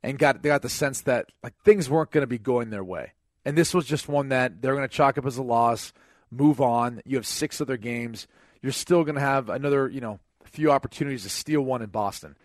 and 0.04 0.18
got 0.20 0.42
they 0.42 0.50
got 0.50 0.62
the 0.62 0.70
sense 0.70 1.02
that 1.02 1.32
like 1.44 1.54
things 1.64 1.90
weren't 1.90 2.12
going 2.12 2.22
to 2.22 2.28
be 2.28 2.38
going 2.38 2.70
their 2.70 2.84
way. 2.84 3.14
And 3.44 3.58
this 3.58 3.74
was 3.74 3.86
just 3.86 4.08
one 4.08 4.30
that 4.30 4.62
they're 4.62 4.76
going 4.76 4.88
to 4.88 4.94
chalk 4.94 5.18
up 5.18 5.26
as 5.26 5.38
a 5.38 5.44
loss, 5.44 5.94
move 6.32 6.62
on. 6.62 7.02
You 7.06 7.18
have 7.18 7.28
six 7.28 7.62
other 7.62 7.78
games. 7.78 8.28
You're 8.62 8.72
still 8.72 9.04
going 9.04 9.16
to 9.16 9.22
have 9.22 9.50
another, 9.50 9.88
you 9.88 10.02
know, 10.02 10.20
few 10.46 10.72
opportunities 10.72 11.24
to 11.24 11.30
steal 11.30 11.62
one 11.62 11.82
in 11.82 11.90
Boston. 11.90 12.36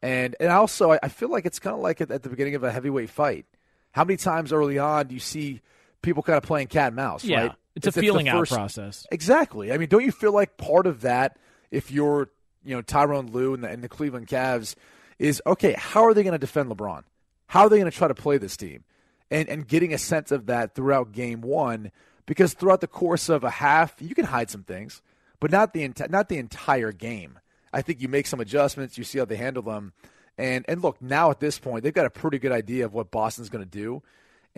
And 0.00 0.36
and 0.40 0.50
also 0.50 0.92
I, 0.92 0.98
I 1.02 1.08
feel 1.08 1.28
like 1.28 1.44
it's 1.44 1.58
kind 1.58 1.74
of 1.74 1.82
like 1.82 2.00
at, 2.00 2.10
at 2.10 2.22
the 2.22 2.28
beginning 2.28 2.54
of 2.54 2.64
a 2.64 2.72
heavyweight 2.72 3.10
fight. 3.10 3.46
How 3.92 4.04
many 4.04 4.16
times 4.16 4.52
early 4.52 4.78
on 4.78 5.08
do 5.08 5.14
you 5.14 5.20
see 5.20 5.60
people 6.02 6.22
kind 6.22 6.36
of 6.36 6.44
playing 6.44 6.68
cat 6.68 6.88
and 6.88 6.96
mouse, 6.96 7.24
yeah. 7.24 7.40
right? 7.40 7.52
It's, 7.78 7.86
it's 7.86 7.96
a 7.96 8.00
feeling 8.00 8.26
first, 8.26 8.52
out 8.52 8.56
process. 8.56 9.06
Exactly. 9.10 9.72
I 9.72 9.78
mean, 9.78 9.88
don't 9.88 10.04
you 10.04 10.12
feel 10.12 10.32
like 10.32 10.56
part 10.56 10.86
of 10.86 11.00
that, 11.00 11.38
if 11.70 11.90
you're, 11.90 12.28
you 12.64 12.76
know, 12.76 12.82
Tyronn 12.82 13.32
Lue 13.32 13.54
and 13.54 13.64
the, 13.64 13.68
and 13.68 13.82
the 13.82 13.88
Cleveland 13.88 14.28
Cavs, 14.28 14.74
is 15.18 15.42
okay, 15.46 15.74
how 15.78 16.04
are 16.04 16.14
they 16.14 16.22
going 16.22 16.32
to 16.32 16.38
defend 16.38 16.70
LeBron? 16.70 17.02
How 17.46 17.62
are 17.62 17.68
they 17.68 17.78
going 17.78 17.90
to 17.90 17.96
try 17.96 18.08
to 18.08 18.14
play 18.14 18.38
this 18.38 18.56
team? 18.56 18.84
And, 19.30 19.48
and 19.48 19.66
getting 19.66 19.92
a 19.92 19.98
sense 19.98 20.30
of 20.30 20.46
that 20.46 20.74
throughout 20.74 21.12
game 21.12 21.40
one, 21.40 21.90
because 22.26 22.54
throughout 22.54 22.80
the 22.80 22.86
course 22.86 23.28
of 23.28 23.42
a 23.42 23.50
half, 23.50 23.94
you 24.00 24.14
can 24.14 24.26
hide 24.26 24.50
some 24.50 24.64
things, 24.64 25.02
but 25.40 25.50
not 25.50 25.72
the, 25.72 25.88
enti- 25.88 26.10
not 26.10 26.28
the 26.28 26.38
entire 26.38 26.92
game. 26.92 27.38
I 27.72 27.82
think 27.82 28.00
you 28.00 28.08
make 28.08 28.26
some 28.26 28.40
adjustments, 28.40 28.96
you 28.96 29.04
see 29.04 29.18
how 29.18 29.24
they 29.24 29.36
handle 29.36 29.62
them, 29.62 29.92
And 30.38 30.64
and 30.68 30.80
look, 30.80 31.02
now 31.02 31.30
at 31.30 31.40
this 31.40 31.58
point, 31.58 31.82
they've 31.82 31.92
got 31.92 32.06
a 32.06 32.10
pretty 32.10 32.38
good 32.38 32.52
idea 32.52 32.84
of 32.84 32.94
what 32.94 33.10
Boston's 33.10 33.48
going 33.48 33.64
to 33.64 33.70
do. 33.70 34.02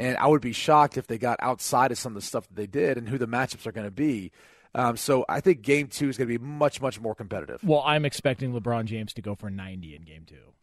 And 0.00 0.16
I 0.16 0.26
would 0.26 0.40
be 0.40 0.52
shocked 0.52 0.96
if 0.96 1.06
they 1.06 1.18
got 1.18 1.38
outside 1.40 1.92
of 1.92 1.98
some 1.98 2.12
of 2.12 2.14
the 2.14 2.26
stuff 2.26 2.48
that 2.48 2.56
they 2.56 2.66
did 2.66 2.96
and 2.96 3.06
who 3.06 3.18
the 3.18 3.26
matchups 3.28 3.66
are 3.66 3.72
going 3.72 3.86
to 3.86 3.90
be. 3.90 4.32
Um, 4.74 4.96
so 4.96 5.26
I 5.28 5.40
think 5.40 5.60
game 5.60 5.88
two 5.88 6.08
is 6.08 6.16
going 6.16 6.28
to 6.28 6.38
be 6.38 6.42
much, 6.42 6.80
much 6.80 6.98
more 7.00 7.14
competitive. 7.14 7.62
Well, 7.62 7.82
I'm 7.84 8.06
expecting 8.06 8.52
LeBron 8.52 8.86
James 8.86 9.12
to 9.14 9.22
go 9.22 9.34
for 9.34 9.50
90 9.50 9.94
in 9.94 10.02
game 10.02 10.24
two. 10.26 10.54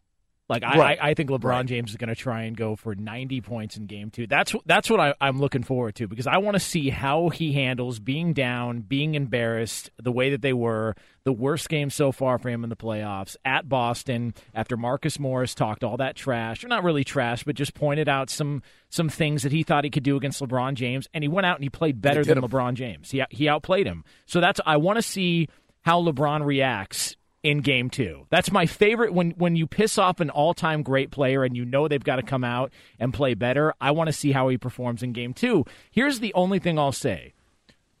Like 0.48 0.62
I, 0.62 0.78
Right. 0.78 0.98
I, 1.00 1.10
I 1.10 1.14
think 1.14 1.28
LeBron 1.28 1.44
Right. 1.44 1.66
James 1.66 1.90
is 1.90 1.96
going 1.96 2.08
to 2.08 2.14
try 2.14 2.44
and 2.44 2.56
go 2.56 2.74
for 2.74 2.94
90 2.94 3.42
points 3.42 3.76
in 3.76 3.86
game 3.86 4.10
two. 4.10 4.26
That's 4.26 4.54
that's 4.64 4.88
what 4.88 4.98
I, 4.98 5.14
I'm 5.20 5.38
looking 5.38 5.62
forward 5.62 5.94
to 5.96 6.08
because 6.08 6.26
I 6.26 6.38
want 6.38 6.54
to 6.54 6.60
see 6.60 6.88
how 6.88 7.28
he 7.28 7.52
handles 7.52 7.98
being 7.98 8.32
down, 8.32 8.80
being 8.80 9.14
embarrassed, 9.14 9.90
the 10.02 10.12
way 10.12 10.30
that 10.30 10.40
they 10.42 10.52
were. 10.54 10.94
The 11.24 11.32
worst 11.32 11.68
game 11.68 11.90
so 11.90 12.10
far 12.10 12.38
for 12.38 12.48
him 12.48 12.64
in 12.64 12.70
the 12.70 12.76
playoffs 12.76 13.36
at 13.44 13.68
Boston 13.68 14.32
after 14.54 14.78
Marcus 14.78 15.18
Morris 15.18 15.54
talked 15.54 15.84
all 15.84 15.98
that 15.98 16.16
trash, 16.16 16.64
or 16.64 16.68
not 16.68 16.82
really 16.82 17.04
trash, 17.04 17.44
but 17.44 17.54
just 17.54 17.74
pointed 17.74 18.08
out 18.08 18.30
some 18.30 18.62
some 18.88 19.10
things 19.10 19.42
that 19.42 19.52
he 19.52 19.62
thought 19.62 19.84
he 19.84 19.90
could 19.90 20.04
do 20.04 20.16
against 20.16 20.40
LeBron 20.40 20.72
James, 20.72 21.06
and 21.12 21.22
he 21.22 21.28
went 21.28 21.44
out 21.44 21.56
and 21.56 21.64
he 21.64 21.68
played 21.68 22.00
better 22.00 22.24
than 22.24 22.38
him. 22.38 22.44
LeBron 22.44 22.72
James. 22.72 23.10
He 23.10 23.22
he 23.28 23.46
outplayed 23.50 23.86
him. 23.86 24.04
So 24.24 24.40
that's 24.40 24.60
I 24.64 24.78
want 24.78 24.96
to 24.96 25.02
see 25.02 25.48
how 25.82 26.02
LeBron 26.02 26.46
reacts 26.46 27.17
in 27.48 27.60
game 27.60 27.88
two. 27.88 28.26
That's 28.28 28.52
my 28.52 28.66
favorite 28.66 29.14
when 29.14 29.30
when 29.32 29.56
you 29.56 29.66
piss 29.66 29.96
off 29.96 30.20
an 30.20 30.28
all 30.28 30.52
time 30.52 30.82
great 30.82 31.10
player 31.10 31.44
and 31.44 31.56
you 31.56 31.64
know 31.64 31.88
they've 31.88 32.04
got 32.04 32.16
to 32.16 32.22
come 32.22 32.44
out 32.44 32.70
and 33.00 33.14
play 33.14 33.32
better. 33.32 33.72
I 33.80 33.92
want 33.92 34.08
to 34.08 34.12
see 34.12 34.32
how 34.32 34.48
he 34.48 34.58
performs 34.58 35.02
in 35.02 35.12
game 35.12 35.32
two. 35.32 35.64
Here's 35.90 36.20
the 36.20 36.34
only 36.34 36.58
thing 36.58 36.78
I'll 36.78 36.92
say. 36.92 37.32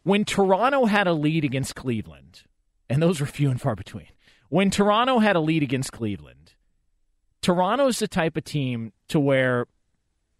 When 0.02 0.26
Toronto 0.26 0.84
had 0.84 1.06
a 1.06 1.14
lead 1.14 1.44
against 1.44 1.74
Cleveland, 1.74 2.42
and 2.90 3.02
those 3.02 3.20
were 3.20 3.26
few 3.26 3.50
and 3.50 3.60
far 3.60 3.74
between. 3.74 4.08
When 4.50 4.70
Toronto 4.70 5.18
had 5.18 5.34
a 5.34 5.40
lead 5.40 5.62
against 5.62 5.92
Cleveland, 5.92 6.54
Toronto's 7.40 7.98
the 7.98 8.08
type 8.08 8.36
of 8.36 8.44
team 8.44 8.92
to 9.08 9.18
where 9.18 9.66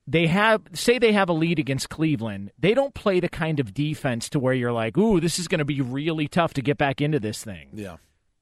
they 0.07 0.27
have 0.27 0.63
say 0.75 0.99
they 0.99 1.13
have 1.13 1.31
a 1.31 1.35
lead 1.35 1.59
against 1.59 1.89
Cleveland, 1.89 2.51
they 2.59 2.75
don't 2.75 2.95
play 2.95 3.21
the 3.21 3.29
kind 3.29 3.59
of 3.59 3.73
defense 3.73 4.29
to 4.31 4.39
where 4.39 4.55
you're 4.55 4.73
like, 4.73 4.99
"Ooh, 4.99 5.19
this 5.19 5.39
is 5.39 5.49
going 5.49 5.61
to 5.61 5.65
be 5.65 5.81
really 5.81 6.29
tough 6.29 6.53
to 6.55 6.63
get 6.63 6.77
back 6.77 7.01
into 7.01 7.19
this 7.19 7.43
thing." 7.43 7.69
Yeah. 7.73 7.97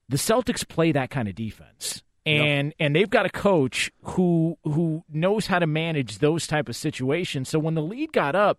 The 0.09 0.17
Celtics 0.17 0.67
play 0.67 0.93
that 0.93 1.11
kind 1.11 1.29
of 1.29 1.35
defense. 1.35 2.03
And 2.25 2.75
and 2.81 2.95
they've 2.97 3.09
got 3.09 3.25
a 3.25 3.31
coach 3.31 3.93
who 4.03 4.59
who 4.65 5.05
knows 5.09 5.47
how 5.47 5.61
to 5.61 5.67
manage 5.67 6.19
those 6.19 6.47
type 6.49 6.69
of 6.69 6.75
situations. 6.75 7.49
So 7.49 7.59
when 7.61 7.75
the 7.75 7.83
lead 7.83 8.13
got 8.13 8.35
up 8.35 8.59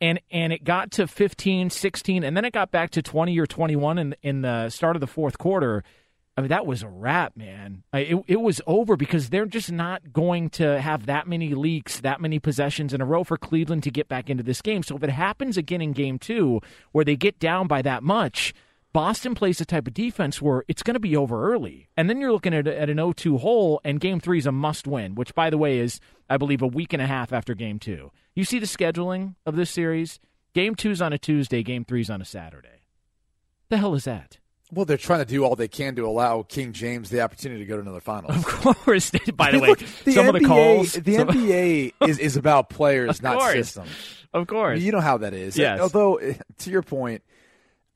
and 0.00 0.20
and 0.30 0.52
it 0.52 0.62
got 0.62 0.90
to 0.92 1.06
15, 1.06 1.70
16 1.70 2.22
and 2.22 2.36
then 2.36 2.44
it 2.44 2.52
got 2.52 2.70
back 2.70 2.90
to 2.90 3.02
20 3.02 3.38
or 3.38 3.46
21 3.46 3.96
in 3.98 4.14
in 4.22 4.42
the 4.42 4.68
start 4.68 4.94
of 4.94 5.00
the 5.00 5.06
fourth 5.06 5.38
quarter, 5.38 5.82
I 6.36 6.42
mean 6.42 6.48
that 6.50 6.66
was 6.66 6.82
a 6.82 6.88
wrap, 6.88 7.34
man. 7.34 7.82
I- 7.94 8.00
It 8.00 8.24
it 8.26 8.40
was 8.42 8.60
over 8.66 8.94
because 8.94 9.30
they're 9.30 9.46
just 9.46 9.72
not 9.72 10.12
going 10.12 10.50
to 10.50 10.78
have 10.78 11.06
that 11.06 11.26
many 11.26 11.54
leaks, 11.54 12.00
that 12.00 12.20
many 12.20 12.38
possessions 12.38 12.92
in 12.92 13.00
a 13.00 13.06
row 13.06 13.24
for 13.24 13.38
Cleveland 13.38 13.84
to 13.84 13.90
get 13.90 14.08
back 14.08 14.28
into 14.28 14.42
this 14.42 14.60
game. 14.60 14.82
So 14.82 14.96
if 14.96 15.02
it 15.02 15.08
happens 15.10 15.56
again 15.56 15.80
in 15.80 15.92
game 15.94 16.18
2 16.18 16.60
where 16.92 17.06
they 17.06 17.16
get 17.16 17.38
down 17.38 17.68
by 17.68 17.80
that 17.80 18.02
much, 18.02 18.52
Boston 18.98 19.36
plays 19.36 19.58
the 19.58 19.64
type 19.64 19.86
of 19.86 19.94
defense 19.94 20.42
where 20.42 20.64
it's 20.66 20.82
going 20.82 20.94
to 20.94 20.98
be 20.98 21.16
over 21.16 21.52
early. 21.52 21.88
And 21.96 22.10
then 22.10 22.20
you're 22.20 22.32
looking 22.32 22.52
at, 22.52 22.66
at 22.66 22.90
an 22.90 22.96
0 22.96 23.12
2 23.12 23.38
hole, 23.38 23.80
and 23.84 24.00
game 24.00 24.18
three 24.18 24.38
is 24.38 24.46
a 24.46 24.50
must 24.50 24.88
win, 24.88 25.14
which, 25.14 25.36
by 25.36 25.50
the 25.50 25.56
way, 25.56 25.78
is, 25.78 26.00
I 26.28 26.36
believe, 26.36 26.62
a 26.62 26.66
week 26.66 26.92
and 26.92 27.00
a 27.00 27.06
half 27.06 27.32
after 27.32 27.54
game 27.54 27.78
two. 27.78 28.10
You 28.34 28.42
see 28.42 28.58
the 28.58 28.66
scheduling 28.66 29.36
of 29.46 29.54
this 29.54 29.70
series? 29.70 30.18
Game 30.52 30.74
two's 30.74 31.00
on 31.00 31.12
a 31.12 31.18
Tuesday, 31.18 31.62
game 31.62 31.84
three's 31.84 32.10
on 32.10 32.20
a 32.20 32.24
Saturday. 32.24 32.82
The 33.68 33.76
hell 33.76 33.94
is 33.94 34.02
that? 34.02 34.38
Well, 34.72 34.84
they're 34.84 34.96
trying 34.96 35.20
to 35.20 35.26
do 35.26 35.44
all 35.44 35.54
they 35.54 35.68
can 35.68 35.94
to 35.94 36.04
allow 36.04 36.42
King 36.42 36.72
James 36.72 37.08
the 37.08 37.20
opportunity 37.20 37.60
to 37.60 37.66
go 37.66 37.76
to 37.76 37.82
another 37.82 38.00
final. 38.00 38.32
Of 38.32 38.44
course. 38.44 39.10
By 39.36 39.52
the 39.52 39.60
way, 39.60 39.68
Look, 39.68 39.78
some 39.78 40.12
NBA, 40.12 40.28
of 40.28 40.34
the 40.34 40.44
calls. 40.44 40.92
The 40.94 41.14
some- 41.14 41.28
NBA 41.28 41.92
is, 42.08 42.18
is 42.18 42.36
about 42.36 42.68
players, 42.68 43.22
not 43.22 43.52
systems. 43.52 43.90
Of 44.34 44.48
course. 44.48 44.80
You 44.80 44.90
know 44.90 45.00
how 45.00 45.18
that 45.18 45.34
is. 45.34 45.56
Yes. 45.56 45.78
Although, 45.78 46.16
eh, 46.16 46.34
to 46.58 46.70
your 46.70 46.82
point, 46.82 47.22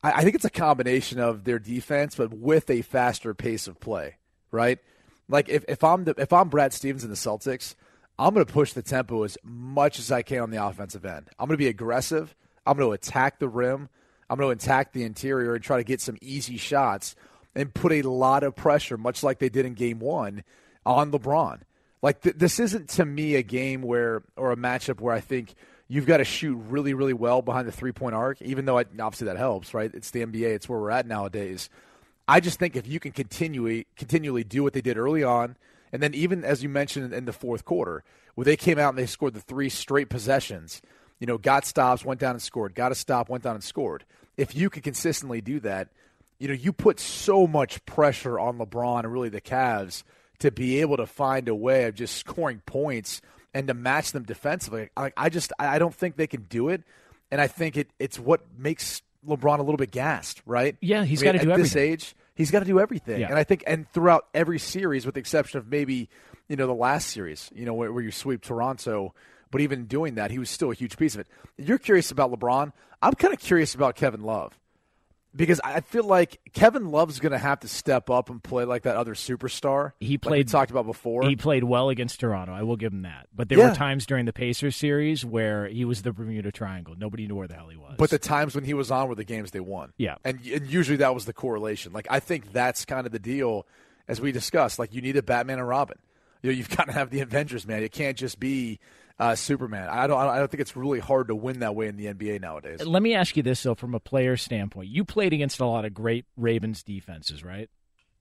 I, 0.03 0.11
I 0.11 0.21
think 0.21 0.35
it's 0.35 0.45
a 0.45 0.49
combination 0.49 1.19
of 1.19 1.45
their 1.45 1.59
defense, 1.59 2.15
but 2.15 2.33
with 2.33 2.69
a 2.69 2.81
faster 2.83 3.33
pace 3.33 3.67
of 3.67 3.79
play. 3.79 4.17
Right? 4.51 4.79
Like 5.27 5.49
if, 5.49 5.65
if 5.67 5.83
I'm 5.83 6.03
the, 6.03 6.13
if 6.17 6.31
I'm 6.31 6.49
Brad 6.49 6.73
Stevens 6.73 7.03
in 7.03 7.09
the 7.09 7.15
Celtics, 7.15 7.75
I'm 8.19 8.33
going 8.33 8.45
to 8.45 8.53
push 8.53 8.73
the 8.73 8.83
tempo 8.83 9.23
as 9.23 9.37
much 9.43 9.97
as 9.97 10.11
I 10.11 10.21
can 10.21 10.41
on 10.41 10.51
the 10.51 10.63
offensive 10.63 11.05
end. 11.05 11.29
I'm 11.39 11.47
going 11.47 11.55
to 11.55 11.63
be 11.63 11.67
aggressive. 11.67 12.35
I'm 12.65 12.77
going 12.77 12.89
to 12.89 12.93
attack 12.93 13.39
the 13.39 13.49
rim. 13.49 13.89
I'm 14.29 14.37
going 14.37 14.55
to 14.55 14.63
attack 14.63 14.93
the 14.93 15.03
interior 15.03 15.55
and 15.55 15.63
try 15.63 15.77
to 15.77 15.83
get 15.83 16.01
some 16.01 16.17
easy 16.21 16.57
shots 16.57 17.15
and 17.55 17.73
put 17.73 17.91
a 17.91 18.01
lot 18.03 18.43
of 18.43 18.55
pressure, 18.55 18.97
much 18.97 19.23
like 19.23 19.39
they 19.39 19.49
did 19.49 19.65
in 19.65 19.73
Game 19.73 19.99
One, 19.99 20.43
on 20.85 21.11
LeBron. 21.11 21.61
Like 22.01 22.21
th- 22.21 22.35
this 22.37 22.59
isn't 22.59 22.89
to 22.89 23.05
me 23.05 23.35
a 23.35 23.43
game 23.43 23.81
where 23.81 24.23
or 24.35 24.51
a 24.51 24.55
matchup 24.57 24.99
where 24.99 25.15
I 25.15 25.21
think 25.21 25.55
you've 25.87 26.05
got 26.05 26.17
to 26.17 26.23
shoot 26.23 26.55
really, 26.55 26.93
really 26.93 27.13
well 27.13 27.41
behind 27.41 27.67
the 27.67 27.71
three 27.71 27.91
point 27.91 28.15
arc. 28.15 28.41
Even 28.41 28.65
though 28.65 28.79
I, 28.79 28.85
obviously 28.99 29.25
that 29.25 29.37
helps, 29.37 29.73
right? 29.73 29.91
It's 29.93 30.11
the 30.11 30.25
NBA. 30.25 30.55
It's 30.55 30.69
where 30.69 30.79
we're 30.79 30.91
at 30.91 31.07
nowadays. 31.07 31.69
I 32.27 32.39
just 32.39 32.57
think 32.59 32.75
if 32.75 32.87
you 32.87 32.99
can 32.99 33.11
continually 33.11 33.87
continually 33.95 34.43
do 34.43 34.63
what 34.63 34.73
they 34.73 34.81
did 34.81 34.97
early 34.97 35.23
on, 35.23 35.57
and 35.91 36.01
then 36.01 36.13
even 36.13 36.43
as 36.43 36.63
you 36.63 36.69
mentioned 36.69 37.13
in 37.13 37.25
the 37.25 37.33
fourth 37.33 37.65
quarter, 37.65 38.03
where 38.35 38.45
they 38.45 38.57
came 38.57 38.79
out 38.79 38.89
and 38.89 38.97
they 38.97 39.05
scored 39.05 39.33
the 39.33 39.41
three 39.41 39.69
straight 39.69 40.09
possessions, 40.09 40.81
you 41.19 41.27
know, 41.27 41.37
got 41.37 41.65
stops, 41.65 42.05
went 42.05 42.19
down 42.19 42.31
and 42.31 42.41
scored, 42.41 42.75
got 42.75 42.91
a 42.91 42.95
stop, 42.95 43.29
went 43.29 43.43
down 43.43 43.55
and 43.55 43.63
scored. 43.63 44.05
If 44.37 44.55
you 44.55 44.69
could 44.69 44.83
consistently 44.83 45.41
do 45.41 45.59
that, 45.61 45.89
you 46.39 46.47
know, 46.47 46.53
you 46.53 46.73
put 46.73 46.99
so 46.99 47.45
much 47.45 47.85
pressure 47.85 48.39
on 48.39 48.57
LeBron 48.57 48.99
and 48.99 49.13
really 49.13 49.29
the 49.29 49.41
Cavs 49.41 50.03
to 50.39 50.51
be 50.51 50.81
able 50.81 50.97
to 50.97 51.05
find 51.05 51.47
a 51.47 51.55
way 51.55 51.85
of 51.85 51.95
just 51.95 52.17
scoring 52.17 52.61
points 52.65 53.21
and 53.53 53.67
to 53.67 53.73
match 53.73 54.11
them 54.11 54.23
defensively. 54.23 54.89
Like 54.97 55.13
I 55.17 55.29
just 55.29 55.53
I 55.59 55.79
don't 55.79 55.93
think 55.93 56.15
they 56.15 56.27
can 56.27 56.43
do 56.43 56.69
it, 56.69 56.83
and 57.31 57.39
I 57.39 57.47
think 57.47 57.77
it 57.77 57.89
it's 57.99 58.19
what 58.19 58.41
makes 58.57 59.01
LeBron 59.27 59.59
a 59.59 59.63
little 59.63 59.77
bit 59.77 59.91
gassed, 59.91 60.41
right? 60.45 60.75
Yeah, 60.81 61.05
he's 61.05 61.21
I 61.21 61.25
mean, 61.27 61.33
gotta 61.35 61.45
do 61.45 61.51
at 61.51 61.57
this 61.57 61.75
age. 61.75 62.15
He's 62.35 62.49
got 62.49 62.59
to 62.59 62.65
do 62.65 62.79
everything, 62.79 63.21
Yeah. 63.21 63.27
and 63.29 63.37
I 63.37 63.43
think 63.43 63.63
and 63.67 63.87
throughout 63.91 64.25
every 64.33 64.57
series, 64.57 65.05
with 65.05 65.13
the 65.15 65.19
exception 65.19 65.59
of 65.59 65.67
maybe 65.67 66.09
you 66.49 66.55
know 66.55 66.65
the 66.65 66.73
last 66.73 67.09
series, 67.09 67.51
you 67.53 67.63
know 67.65 67.75
where, 67.75 67.93
where 67.93 68.03
you 68.03 68.11
sweep 68.11 68.41
Toronto. 68.41 69.13
But 69.51 69.61
even 69.61 69.85
doing 69.85 70.15
that, 70.15 70.31
he 70.31 70.39
was 70.39 70.49
still 70.49 70.71
a 70.71 70.73
huge 70.73 70.97
piece 70.97 71.13
of 71.13 71.21
it. 71.21 71.27
You're 71.57 71.77
curious 71.77 72.09
about 72.09 72.31
LeBron. 72.31 72.73
I'm 73.03 73.13
kind 73.13 73.31
of 73.35 73.39
curious 73.39 73.75
about 73.75 73.95
Kevin 73.95 74.23
Love 74.23 74.57
because 75.35 75.59
I 75.63 75.81
feel 75.81 76.03
like 76.03 76.39
Kevin 76.53 76.89
Love's 76.91 77.19
going 77.19 77.31
to 77.31 77.37
have 77.37 77.59
to 77.61 77.67
step 77.67 78.09
up 78.09 78.29
and 78.29 78.41
play 78.43 78.65
like 78.65 78.83
that 78.83 78.95
other 78.95 79.15
superstar. 79.15 79.93
He 79.99 80.05
like 80.05 80.11
we 80.11 80.17
played- 80.29 80.47
talked 80.49 80.71
about 80.71 80.85
before. 80.85 81.27
He 81.27 81.35
played 81.35 81.63
well 81.63 81.89
against 81.89 82.19
Toronto. 82.19 82.53
I 82.53 82.63
will 82.63 82.75
give 82.75 82.93
him 82.93 83.01
that. 83.03 83.27
But 83.35 83.49
there 83.49 83.57
Yeah. 83.57 83.69
were 83.69 83.75
times 83.75 84.05
during 84.05 84.25
the 84.25 84.33
Pacers 84.33 84.75
series 84.75 85.25
where 85.25 85.67
he 85.67 85.85
was 85.85 86.01
the 86.03 86.11
Bermuda 86.11 86.51
Triangle. 86.51 86.95
Nobody 86.97 87.27
knew 87.27 87.35
where 87.35 87.47
the 87.47 87.55
hell 87.55 87.69
he 87.69 87.77
was. 87.77 87.95
But 87.97 88.09
the 88.09 88.19
times 88.19 88.55
when 88.55 88.63
he 88.63 88.73
was 88.73 88.91
on 88.91 89.07
were 89.09 89.15
the 89.15 89.23
games 89.23 89.51
they 89.51 89.59
won. 89.59 89.93
Yeah. 89.97 90.15
And, 90.23 90.39
and 90.45 90.67
usually 90.67 90.97
that 90.97 91.13
was 91.15 91.25
the 91.25 91.33
correlation. 91.33 91.93
Like, 91.93 92.07
I 92.09 92.19
think 92.19 92.51
that's 92.53 92.85
kind 92.85 93.05
of 93.05 93.11
the 93.11 93.19
deal, 93.19 93.65
as 94.07 94.21
we 94.21 94.31
discussed. 94.31 94.77
Like, 94.79 94.93
you 94.93 95.01
need 95.01 95.17
a 95.17 95.23
Batman 95.23 95.59
and 95.59 95.67
Robin. 95.67 95.97
You 96.41 96.51
know, 96.51 96.55
you've 96.57 96.69
got 96.77 96.85
to 96.85 96.91
have 96.93 97.09
the 97.09 97.21
Avengers, 97.21 97.65
man. 97.65 97.81
It 97.83 97.91
can't 97.91 98.17
just 98.17 98.39
be 98.39 98.79
uh, 99.23 99.35
Superman. 99.35 99.87
I 99.89 100.05
don't, 100.05 100.19
I 100.19 100.37
don't 100.37 100.51
think 100.51 100.59
it's 100.59 100.75
really 100.75 100.99
hard 100.99 101.29
to 101.29 101.35
win 101.35 101.59
that 101.59 101.75
way 101.75 101.87
in 101.87 101.95
the 101.95 102.07
NBA 102.07 102.41
nowadays. 102.41 102.85
Let 102.85 103.01
me 103.01 103.13
ask 103.13 103.37
you 103.37 103.43
this, 103.43 103.63
though, 103.63 103.75
from 103.75 103.95
a 103.95 103.99
player 103.99 104.35
standpoint. 104.35 104.89
You 104.89 105.05
played 105.05 105.31
against 105.31 105.61
a 105.61 105.65
lot 105.65 105.85
of 105.85 105.93
great 105.93 106.25
Ravens 106.35 106.83
defenses, 106.83 107.41
right? 107.41 107.69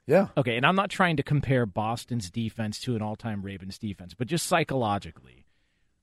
Yeah. 0.06 0.28
Okay, 0.37 0.56
and 0.56 0.64
I'm 0.64 0.76
not 0.76 0.90
trying 0.90 1.16
to 1.16 1.23
compare 1.25 1.66
Boston's 1.66 2.30
defense 2.30 2.78
to 2.80 2.94
an 2.94 3.02
all 3.02 3.16
time 3.16 3.42
Ravens 3.42 3.78
defense, 3.78 4.14
but 4.14 4.28
just 4.28 4.47
psychologically, 4.47 5.47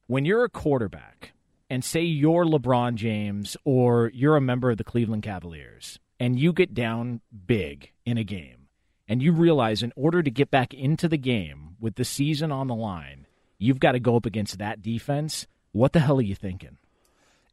when 0.08 0.26
you're 0.26 0.44
a 0.44 0.50
quarterback 0.50 1.32
and 1.70 1.84
say 1.84 2.02
you're 2.02 2.46
LeBron 2.46 2.96
James 2.96 3.56
or 3.64 4.12
you're 4.14 4.36
a 4.36 4.42
member 4.42 4.72
of 4.72 4.78
the 4.78 4.84
Cleveland 4.84 5.24
Cavaliers 5.24 6.00
and 6.20 6.38
you 6.38 6.52
get 6.52 6.74
down 6.74 7.22
big 7.46 7.92
in 8.06 8.18
a 8.18 8.24
game 8.24 8.68
and 9.08 9.22
you 9.22 9.32
realize 9.32 9.82
in 9.82 9.94
order 9.96 10.22
to 10.22 10.32
get 10.32 10.52
back 10.52 10.74
into 10.74 11.08
the 11.08 11.18
game 11.18 11.76
with 11.80 11.96
the 11.96 12.06
season 12.06 12.52
on 12.52 12.68
the 12.68 12.76
line, 12.76 13.28
you've 13.60 13.80
got 13.80 13.92
to 13.92 14.00
go 14.00 14.16
up 14.16 14.26
against 14.26 14.58
that 14.58 14.82
defense, 14.82 15.46
what 15.72 15.94
the 15.94 16.00
hell 16.00 16.18
are 16.18 16.24
you 16.24 16.36
thinking? 16.36 16.78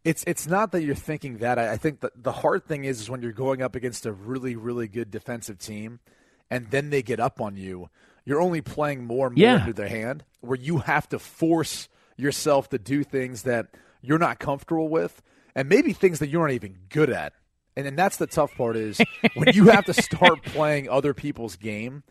It's 0.04 0.22
it's 0.26 0.46
not 0.46 0.70
that 0.72 0.82
you're 0.84 0.94
thinking 0.94 1.38
that. 1.38 1.58
I, 1.58 1.72
I 1.72 1.76
think 1.76 2.00
that 2.00 2.12
the 2.22 2.32
hard 2.32 2.64
thing 2.64 2.84
is, 2.84 3.00
is 3.00 3.10
when 3.10 3.22
you're 3.22 3.32
going 3.32 3.60
up 3.60 3.74
against 3.74 4.06
a 4.06 4.12
really 4.12 4.54
really 4.56 4.86
good 4.88 5.10
defensive 5.10 5.58
team, 5.58 5.98
and 6.48 6.70
then 6.70 6.90
they 6.90 7.02
get 7.02 7.18
up 7.20 7.40
on 7.40 7.56
you. 7.56 7.90
You're 8.24 8.40
only 8.40 8.60
playing 8.60 9.04
more 9.04 9.26
and 9.26 9.36
more 9.36 9.42
Yeah. 9.44 9.60
into 9.60 9.72
their 9.72 9.88
hand, 9.88 10.24
where 10.40 10.58
you 10.58 10.78
have 10.78 11.08
to 11.10 11.18
force 11.18 11.88
yourself 12.16 12.68
to 12.70 12.78
do 12.78 13.02
things 13.04 13.42
that 13.42 13.66
you're 14.00 14.18
not 14.18 14.38
comfortable 14.38 14.88
with, 14.88 15.22
and 15.56 15.68
maybe 15.68 15.92
things 15.92 16.20
that 16.20 16.28
you 16.28 16.40
aren't 16.40 16.54
even 16.54 16.76
good 16.88 17.10
at. 17.10 17.32
And 17.76 17.84
then 17.84 17.96
that's 17.96 18.16
the 18.16 18.26
tough 18.28 18.54
part 18.56 18.76
is 18.76 19.00
when 19.34 19.48
you 19.54 19.66
have 19.70 19.84
to 19.86 19.92
start 19.92 20.42
playing 20.44 20.88
other 20.88 21.14
people's 21.14 21.56
game. 21.56 22.04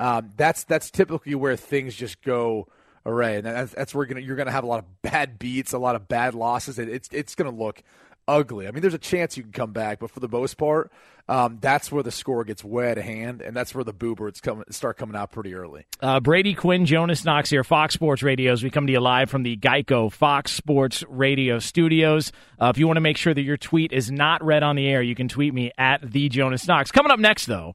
Um, 0.00 0.30
that's 0.38 0.64
that's 0.64 0.90
typically 0.90 1.34
where 1.34 1.56
things 1.56 1.94
just 1.94 2.22
go 2.22 2.66
array, 3.04 3.36
and 3.36 3.46
that's, 3.46 3.72
that's 3.72 3.94
where 3.94 4.04
you're 4.04 4.14
gonna, 4.14 4.26
you're 4.26 4.36
going 4.36 4.46
to 4.46 4.52
have 4.52 4.64
a 4.64 4.68
lot 4.68 4.78
of 4.78 5.02
bad 5.02 5.38
beats, 5.38 5.72
a 5.72 5.78
lot 5.78 5.96
of 5.96 6.08
bad 6.08 6.34
losses. 6.34 6.78
It, 6.78 6.88
it's 6.88 7.08
it's 7.12 7.34
going 7.34 7.50
to 7.50 7.56
look 7.56 7.82
ugly. 8.28 8.68
I 8.68 8.70
mean, 8.70 8.82
there's 8.82 8.94
a 8.94 8.98
chance 8.98 9.36
you 9.36 9.42
can 9.42 9.52
come 9.52 9.72
back, 9.72 9.98
but 9.98 10.10
for 10.10 10.20
the 10.20 10.28
most 10.28 10.54
part, 10.54 10.92
um, 11.28 11.58
that's 11.60 11.90
where 11.90 12.02
the 12.02 12.10
score 12.10 12.44
gets 12.44 12.64
way 12.64 12.90
out 12.90 12.98
of 12.98 13.04
hand, 13.04 13.42
and 13.42 13.56
that's 13.56 13.74
where 13.74 13.84
the 13.84 13.92
boo 13.92 14.14
birds 14.14 14.40
come, 14.40 14.64
start 14.70 14.96
coming 14.96 15.16
out 15.16 15.30
pretty 15.32 15.54
early. 15.54 15.86
Uh, 16.00 16.20
Brady 16.20 16.54
Quinn, 16.54 16.84
Jonas 16.86 17.24
Knox 17.24 17.50
here, 17.50 17.64
Fox 17.64 17.94
Sports 17.94 18.22
Radios. 18.22 18.62
We 18.62 18.70
come 18.70 18.86
to 18.86 18.92
you 18.92 19.00
live 19.00 19.30
from 19.30 19.42
the 19.42 19.56
Geico 19.56 20.10
Fox 20.10 20.52
Sports 20.52 21.04
Radio 21.08 21.58
studios. 21.58 22.32
Uh, 22.60 22.66
if 22.66 22.78
you 22.78 22.86
want 22.86 22.96
to 22.96 23.02
make 23.02 23.16
sure 23.16 23.34
that 23.34 23.42
your 23.42 23.56
tweet 23.56 23.92
is 23.92 24.10
not 24.10 24.42
read 24.44 24.62
on 24.62 24.76
the 24.76 24.88
air, 24.88 25.02
you 25.02 25.14
can 25.14 25.28
tweet 25.28 25.54
me 25.54 25.72
at 25.78 26.00
the 26.02 26.28
Jonas 26.28 26.66
Knox. 26.66 26.90
Coming 26.90 27.12
up 27.12 27.20
next, 27.20 27.46
though, 27.46 27.74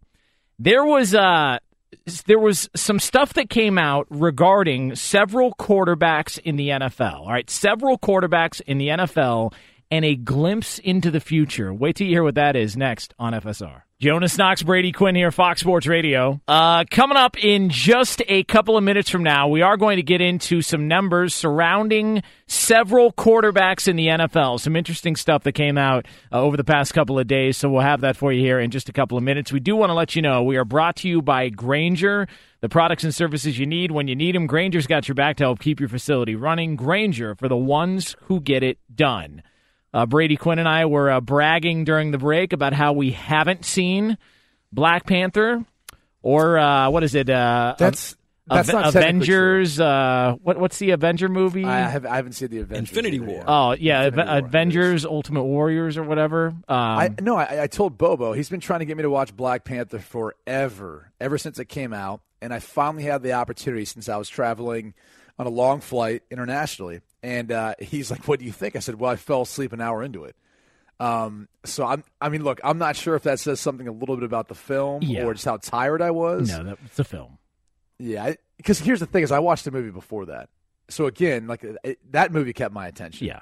there 0.59 0.85
was 0.85 1.13
uh, 1.13 1.59
there 2.25 2.39
was 2.39 2.69
some 2.75 2.99
stuff 2.99 3.33
that 3.33 3.49
came 3.49 3.77
out 3.77 4.07
regarding 4.09 4.95
several 4.95 5.53
quarterbacks 5.53 6.37
in 6.39 6.55
the 6.55 6.69
NFL. 6.69 7.21
All 7.21 7.31
right, 7.31 7.49
several 7.49 7.97
quarterbacks 7.97 8.61
in 8.61 8.77
the 8.77 8.87
NFL 8.89 9.53
and 9.91 10.05
a 10.05 10.15
glimpse 10.15 10.79
into 10.79 11.11
the 11.11 11.19
future. 11.19 11.73
Wait 11.73 11.95
till 11.95 12.07
you 12.07 12.13
hear 12.13 12.23
what 12.23 12.35
that 12.35 12.55
is 12.55 12.75
next 12.75 13.13
on 13.17 13.33
FSR. 13.33 13.83
Jonas 13.99 14.37
Knox, 14.37 14.61
Brady 14.61 14.91
Quinn 14.91 15.15
here, 15.15 15.31
Fox 15.31 15.61
Sports 15.61 15.87
Radio. 15.87 16.39
Uh, 16.47 16.83
coming 16.91 17.17
up 17.17 17.35
in 17.43 17.69
just 17.69 18.21
a 18.27 18.43
couple 18.43 18.77
of 18.77 18.83
minutes 18.83 19.09
from 19.09 19.23
now, 19.23 19.47
we 19.47 19.63
are 19.63 19.75
going 19.75 19.97
to 19.97 20.03
get 20.03 20.21
into 20.21 20.61
some 20.61 20.87
numbers 20.87 21.33
surrounding 21.33 22.21
several 22.45 23.11
quarterbacks 23.11 23.87
in 23.87 23.95
the 23.95 24.05
NFL. 24.05 24.59
Some 24.59 24.75
interesting 24.75 25.15
stuff 25.15 25.41
that 25.45 25.53
came 25.53 25.79
out 25.79 26.05
uh, 26.31 26.39
over 26.39 26.55
the 26.57 26.63
past 26.63 26.93
couple 26.93 27.17
of 27.17 27.25
days, 27.25 27.57
so 27.57 27.69
we'll 27.69 27.81
have 27.81 28.01
that 28.01 28.15
for 28.15 28.31
you 28.31 28.39
here 28.39 28.59
in 28.59 28.69
just 28.69 28.87
a 28.87 28.93
couple 28.93 29.17
of 29.17 29.23
minutes. 29.23 29.51
We 29.51 29.59
do 29.59 29.75
want 29.75 29.89
to 29.89 29.95
let 29.95 30.15
you 30.15 30.21
know 30.21 30.43
we 30.43 30.57
are 30.57 30.65
brought 30.65 30.97
to 30.97 31.09
you 31.09 31.23
by 31.23 31.49
Grainger. 31.49 32.27
The 32.61 32.69
products 32.69 33.03
and 33.03 33.15
services 33.15 33.57
you 33.57 33.65
need 33.65 33.91
when 33.91 34.07
you 34.07 34.15
need 34.15 34.35
them, 34.35 34.45
Grainger's 34.45 34.85
got 34.85 35.07
your 35.07 35.15
back 35.15 35.37
to 35.37 35.45
help 35.45 35.59
keep 35.59 35.79
your 35.79 35.89
facility 35.89 36.35
running. 36.35 36.75
Grainger 36.75 37.33
for 37.33 37.47
the 37.47 37.57
ones 37.57 38.15
who 38.25 38.41
get 38.41 38.61
it 38.61 38.77
done. 38.93 39.41
Uh, 39.93 40.05
Brady 40.05 40.35
Quinn 40.35 40.59
and 40.59 40.67
I 40.67 40.85
were 40.85 41.09
uh, 41.09 41.21
bragging 41.21 41.83
during 41.83 42.11
the 42.11 42.17
break 42.17 42.53
about 42.53 42.73
how 42.73 42.93
we 42.93 43.11
haven't 43.11 43.65
seen 43.65 44.17
Black 44.71 45.05
Panther 45.05 45.63
or 46.21 46.57
uh, 46.57 46.89
what 46.89 47.03
is 47.03 47.15
it? 47.15 47.29
Uh, 47.29 47.75
That's 47.77 48.15
that's 48.49 48.71
not 48.71 48.87
Avengers. 48.87 49.79
Uh, 49.79 50.35
what 50.41 50.57
what's 50.57 50.77
the 50.79 50.91
Avenger 50.91 51.27
movie? 51.27 51.65
I, 51.65 51.89
have, 51.89 52.05
I 52.05 52.15
haven't 52.15 52.33
seen 52.33 52.49
the 52.49 52.59
Avengers. 52.59 52.89
Infinity 52.89 53.19
War. 53.19 53.35
yet. 53.37 53.45
oh 53.47 53.71
yeah, 53.73 54.05
Infinity 54.05 54.29
Ave- 54.29 54.39
War, 54.41 54.47
Avengers: 54.47 55.05
Ultimate 55.05 55.43
Warriors 55.43 55.97
or 55.97 56.03
whatever. 56.03 56.47
Um, 56.47 56.63
I 56.69 57.09
no, 57.19 57.35
I, 57.35 57.63
I 57.63 57.67
told 57.67 57.97
Bobo 57.97 58.33
he's 58.33 58.49
been 58.49 58.59
trying 58.61 58.79
to 58.79 58.85
get 58.85 58.95
me 58.95 59.03
to 59.03 59.09
watch 59.09 59.35
Black 59.35 59.65
Panther 59.65 59.99
forever, 59.99 61.11
ever 61.19 61.37
since 61.37 61.59
it 61.59 61.65
came 61.65 61.91
out, 61.93 62.21
and 62.41 62.53
I 62.53 62.59
finally 62.59 63.03
had 63.03 63.21
the 63.21 63.33
opportunity 63.33 63.83
since 63.85 64.07
I 64.07 64.15
was 64.15 64.29
traveling 64.29 64.93
on 65.37 65.45
a 65.45 65.49
long 65.49 65.81
flight 65.81 66.23
internationally. 66.31 67.01
And 67.23 67.51
uh, 67.51 67.75
he's 67.79 68.11
like, 68.11 68.27
"What 68.27 68.39
do 68.39 68.45
you 68.45 68.51
think?" 68.51 68.75
I 68.75 68.79
said, 68.79 68.95
"Well, 68.99 69.11
I 69.11 69.15
fell 69.15 69.41
asleep 69.43 69.73
an 69.73 69.81
hour 69.81 70.03
into 70.03 70.23
it." 70.25 70.35
Um, 70.99 71.47
so 71.63 71.85
I'm, 71.85 72.03
I 72.19 72.29
mean, 72.29 72.43
look, 72.43 72.59
I'm 72.63 72.79
not 72.79 72.95
sure 72.95 73.15
if 73.15 73.23
that 73.23 73.39
says 73.39 73.59
something 73.59 73.87
a 73.87 73.91
little 73.91 74.15
bit 74.15 74.23
about 74.25 74.47
the 74.47 74.55
film 74.55 75.03
Yeah. 75.03 75.25
or 75.25 75.33
just 75.33 75.45
how 75.45 75.57
tired 75.57 76.01
I 76.01 76.09
was. 76.09 76.49
no, 76.49 76.63
that's 76.63 76.97
a 76.97 77.03
film. 77.03 77.37
Yeah, 77.99 78.33
because 78.57 78.79
here's 78.79 78.99
the 78.99 79.05
thing: 79.05 79.23
is 79.23 79.31
I 79.31 79.39
watched 79.39 79.65
the 79.65 79.71
movie 79.71 79.91
before 79.91 80.25
that, 80.27 80.49
so 80.89 81.05
again, 81.05 81.47
like 81.47 81.63
it, 81.63 81.99
that 82.11 82.31
movie 82.31 82.53
kept 82.53 82.73
my 82.73 82.87
attention. 82.87 83.27
Yeah, 83.27 83.41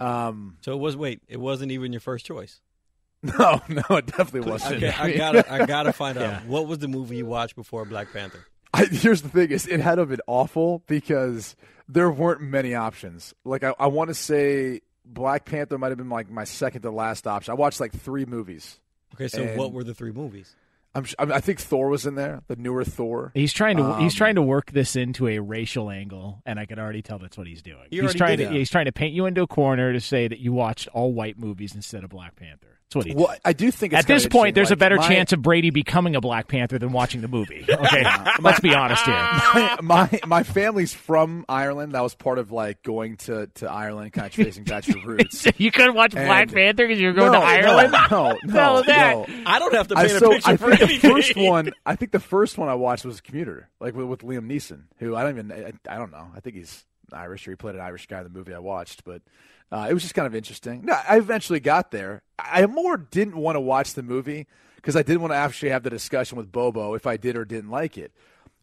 Um, 0.00 0.56
So 0.60 0.72
it 0.72 0.78
was 0.78 0.96
wait, 0.96 1.20
it 1.28 1.38
wasn't 1.40 1.72
even 1.72 1.92
your 1.92 2.00
first 2.00 2.26
choice. 2.26 2.60
no, 3.22 3.62
no, 3.68 3.82
it 3.96 4.06
definitely 4.06 4.50
wasn't. 4.50 4.76
Okay, 4.82 4.90
I 4.90 5.12
gotta 5.16 5.50
I 5.52 5.64
gotta 5.66 5.92
find 5.94 6.18
out 6.18 6.44
what 6.46 6.66
was 6.66 6.78
the 6.78 6.88
movie 6.88 7.16
you 7.16 7.26
watched 7.26 7.56
before 7.56 7.84
Black 7.86 8.12
Panther. 8.12 8.44
I, 8.74 8.84
here's 8.86 9.22
the 9.22 9.28
thing: 9.28 9.50
is 9.50 9.66
it 9.66 9.80
had 9.80 9.96
to 9.96 10.02
have 10.02 10.08
been 10.08 10.20
awful 10.26 10.82
because 10.86 11.56
there 11.88 12.10
weren't 12.10 12.40
many 12.40 12.74
options. 12.74 13.34
Like 13.44 13.64
I, 13.64 13.74
I 13.78 13.86
want 13.86 14.08
to 14.08 14.14
say 14.14 14.80
Black 15.04 15.44
Panther 15.44 15.78
might 15.78 15.88
have 15.88 15.98
been 15.98 16.08
like 16.10 16.30
my 16.30 16.44
second 16.44 16.82
to 16.82 16.90
last 16.90 17.26
option. 17.26 17.52
I 17.52 17.54
watched 17.54 17.80
like 17.80 17.92
three 17.92 18.24
movies. 18.24 18.80
Okay, 19.14 19.28
so 19.28 19.44
what 19.56 19.72
were 19.72 19.84
the 19.84 19.94
three 19.94 20.12
movies? 20.12 20.56
I'm, 20.96 21.04
I, 21.18 21.40
think 21.40 21.58
Thor 21.58 21.88
was 21.88 22.06
in 22.06 22.14
there, 22.14 22.42
the 22.46 22.54
newer 22.54 22.84
Thor. 22.84 23.32
he's 23.34 23.52
trying 23.52 23.78
to 23.78 23.96
he's 23.98 24.12
Um, 24.12 24.16
trying 24.16 24.34
to 24.36 24.42
work 24.42 24.70
this 24.70 24.94
into 24.94 25.26
a 25.26 25.40
racial 25.40 25.90
angle, 25.90 26.40
and 26.46 26.58
I 26.58 26.66
can 26.66 26.78
already 26.78 27.02
tell 27.02 27.18
that's 27.18 27.36
what 27.36 27.48
he's 27.48 27.62
doing. 27.62 27.88
He 27.90 28.00
he's 28.00 28.14
trying 28.14 28.38
to 28.38 28.44
that. 28.44 28.52
he's 28.52 28.70
trying 28.70 28.84
to 28.84 28.92
paint 28.92 29.12
you 29.12 29.26
into 29.26 29.42
a 29.42 29.46
corner 29.48 29.92
to 29.92 30.00
say 30.00 30.28
that 30.28 30.38
you 30.38 30.52
watched 30.52 30.86
all 30.88 31.12
white 31.12 31.36
movies 31.36 31.74
instead 31.74 32.04
of 32.04 32.10
Black 32.10 32.36
Panther. 32.36 32.73
That's 32.88 32.96
what 32.96 33.06
he. 33.06 33.14
Well, 33.14 33.34
I 33.44 33.52
do 33.52 33.70
think 33.70 33.92
it's 33.92 34.00
At 34.00 34.06
this 34.06 34.26
point, 34.26 34.54
there's 34.54 34.70
a 34.70 34.76
better 34.76 34.96
my- 34.96 35.08
chance 35.08 35.32
of 35.32 35.42
Brady 35.42 35.70
becoming 35.70 36.14
a 36.16 36.20
Black 36.20 36.48
Panther 36.48 36.78
than 36.78 36.92
watching 36.92 37.20
the 37.20 37.28
movie. 37.28 37.64
Okay, 37.74 38.04
let's 38.40 38.60
be 38.60 38.72
honest 38.74 39.04
here. 39.04 39.14
my, 39.14 39.78
my 39.82 40.20
my 40.26 40.42
family's 40.42 40.94
from 40.94 41.44
Ireland. 41.48 41.92
That 41.92 42.02
was 42.02 42.14
part 42.14 42.38
of 42.38 42.52
like 42.52 42.82
going 42.82 43.16
to, 43.18 43.48
to 43.56 43.70
Ireland, 43.70 44.12
kind 44.12 44.26
of 44.26 44.32
tracing 44.32 44.64
back 44.64 44.86
your 44.86 45.04
roots. 45.04 45.46
you 45.58 45.70
couldn't 45.70 45.94
watch 45.94 46.14
And- 46.14 46.26
Black 46.26 46.52
Panther 46.52 46.86
because 46.86 47.00
you 47.00 47.08
were 47.08 47.14
going 47.14 47.32
no, 47.32 47.40
to 47.40 47.46
Ireland. 47.46 47.92
No, 47.92 48.38
no, 48.44 48.52
hell 48.52 48.84
no, 48.86 48.92
no. 48.92 49.26
I 49.46 49.58
don't 49.58 49.74
have 49.74 49.88
to 49.88 49.98
I, 49.98 50.06
paint 50.06 50.18
so 50.18 50.26
a 50.30 50.34
picture 50.34 50.50
I 50.50 50.56
for 50.56 50.76
think 50.76 51.00
the 51.02 51.08
first 51.08 51.36
one, 51.36 51.72
I 51.84 51.96
think 51.96 52.12
the 52.12 52.20
first 52.20 52.56
one 52.58 52.68
I 52.68 52.74
watched 52.74 53.04
was 53.04 53.20
Commuter, 53.20 53.68
like 53.80 53.94
with, 53.94 54.06
with 54.06 54.20
Liam 54.20 54.46
Neeson, 54.46 54.84
who 54.98 55.16
I 55.16 55.22
don't 55.22 55.38
even, 55.38 55.52
I, 55.52 55.94
I 55.94 55.98
don't 55.98 56.12
know. 56.12 56.28
I 56.34 56.40
think 56.40 56.56
he's 56.56 56.84
Irish 57.12 57.46
or 57.48 57.52
he 57.52 57.56
played 57.56 57.74
an 57.74 57.80
Irish 57.80 58.06
guy 58.06 58.18
in 58.18 58.24
the 58.24 58.30
movie 58.30 58.54
I 58.54 58.58
watched, 58.60 59.04
but 59.04 59.22
uh, 59.74 59.86
it 59.90 59.92
was 59.94 60.02
just 60.02 60.14
kind 60.14 60.26
of 60.26 60.34
interesting. 60.34 60.82
No, 60.84 60.96
I 61.08 61.16
eventually 61.18 61.58
got 61.60 61.90
there. 61.90 62.22
I 62.38 62.64
more 62.66 62.96
didn't 62.96 63.36
want 63.36 63.56
to 63.56 63.60
watch 63.60 63.94
the 63.94 64.02
movie 64.02 64.46
because 64.76 64.94
I 64.94 65.02
didn't 65.02 65.20
want 65.20 65.32
to 65.32 65.36
actually 65.36 65.70
have 65.70 65.82
the 65.82 65.90
discussion 65.90 66.38
with 66.38 66.52
Bobo 66.52 66.94
if 66.94 67.06
I 67.06 67.16
did 67.16 67.36
or 67.36 67.44
didn't 67.44 67.70
like 67.70 67.98
it. 67.98 68.12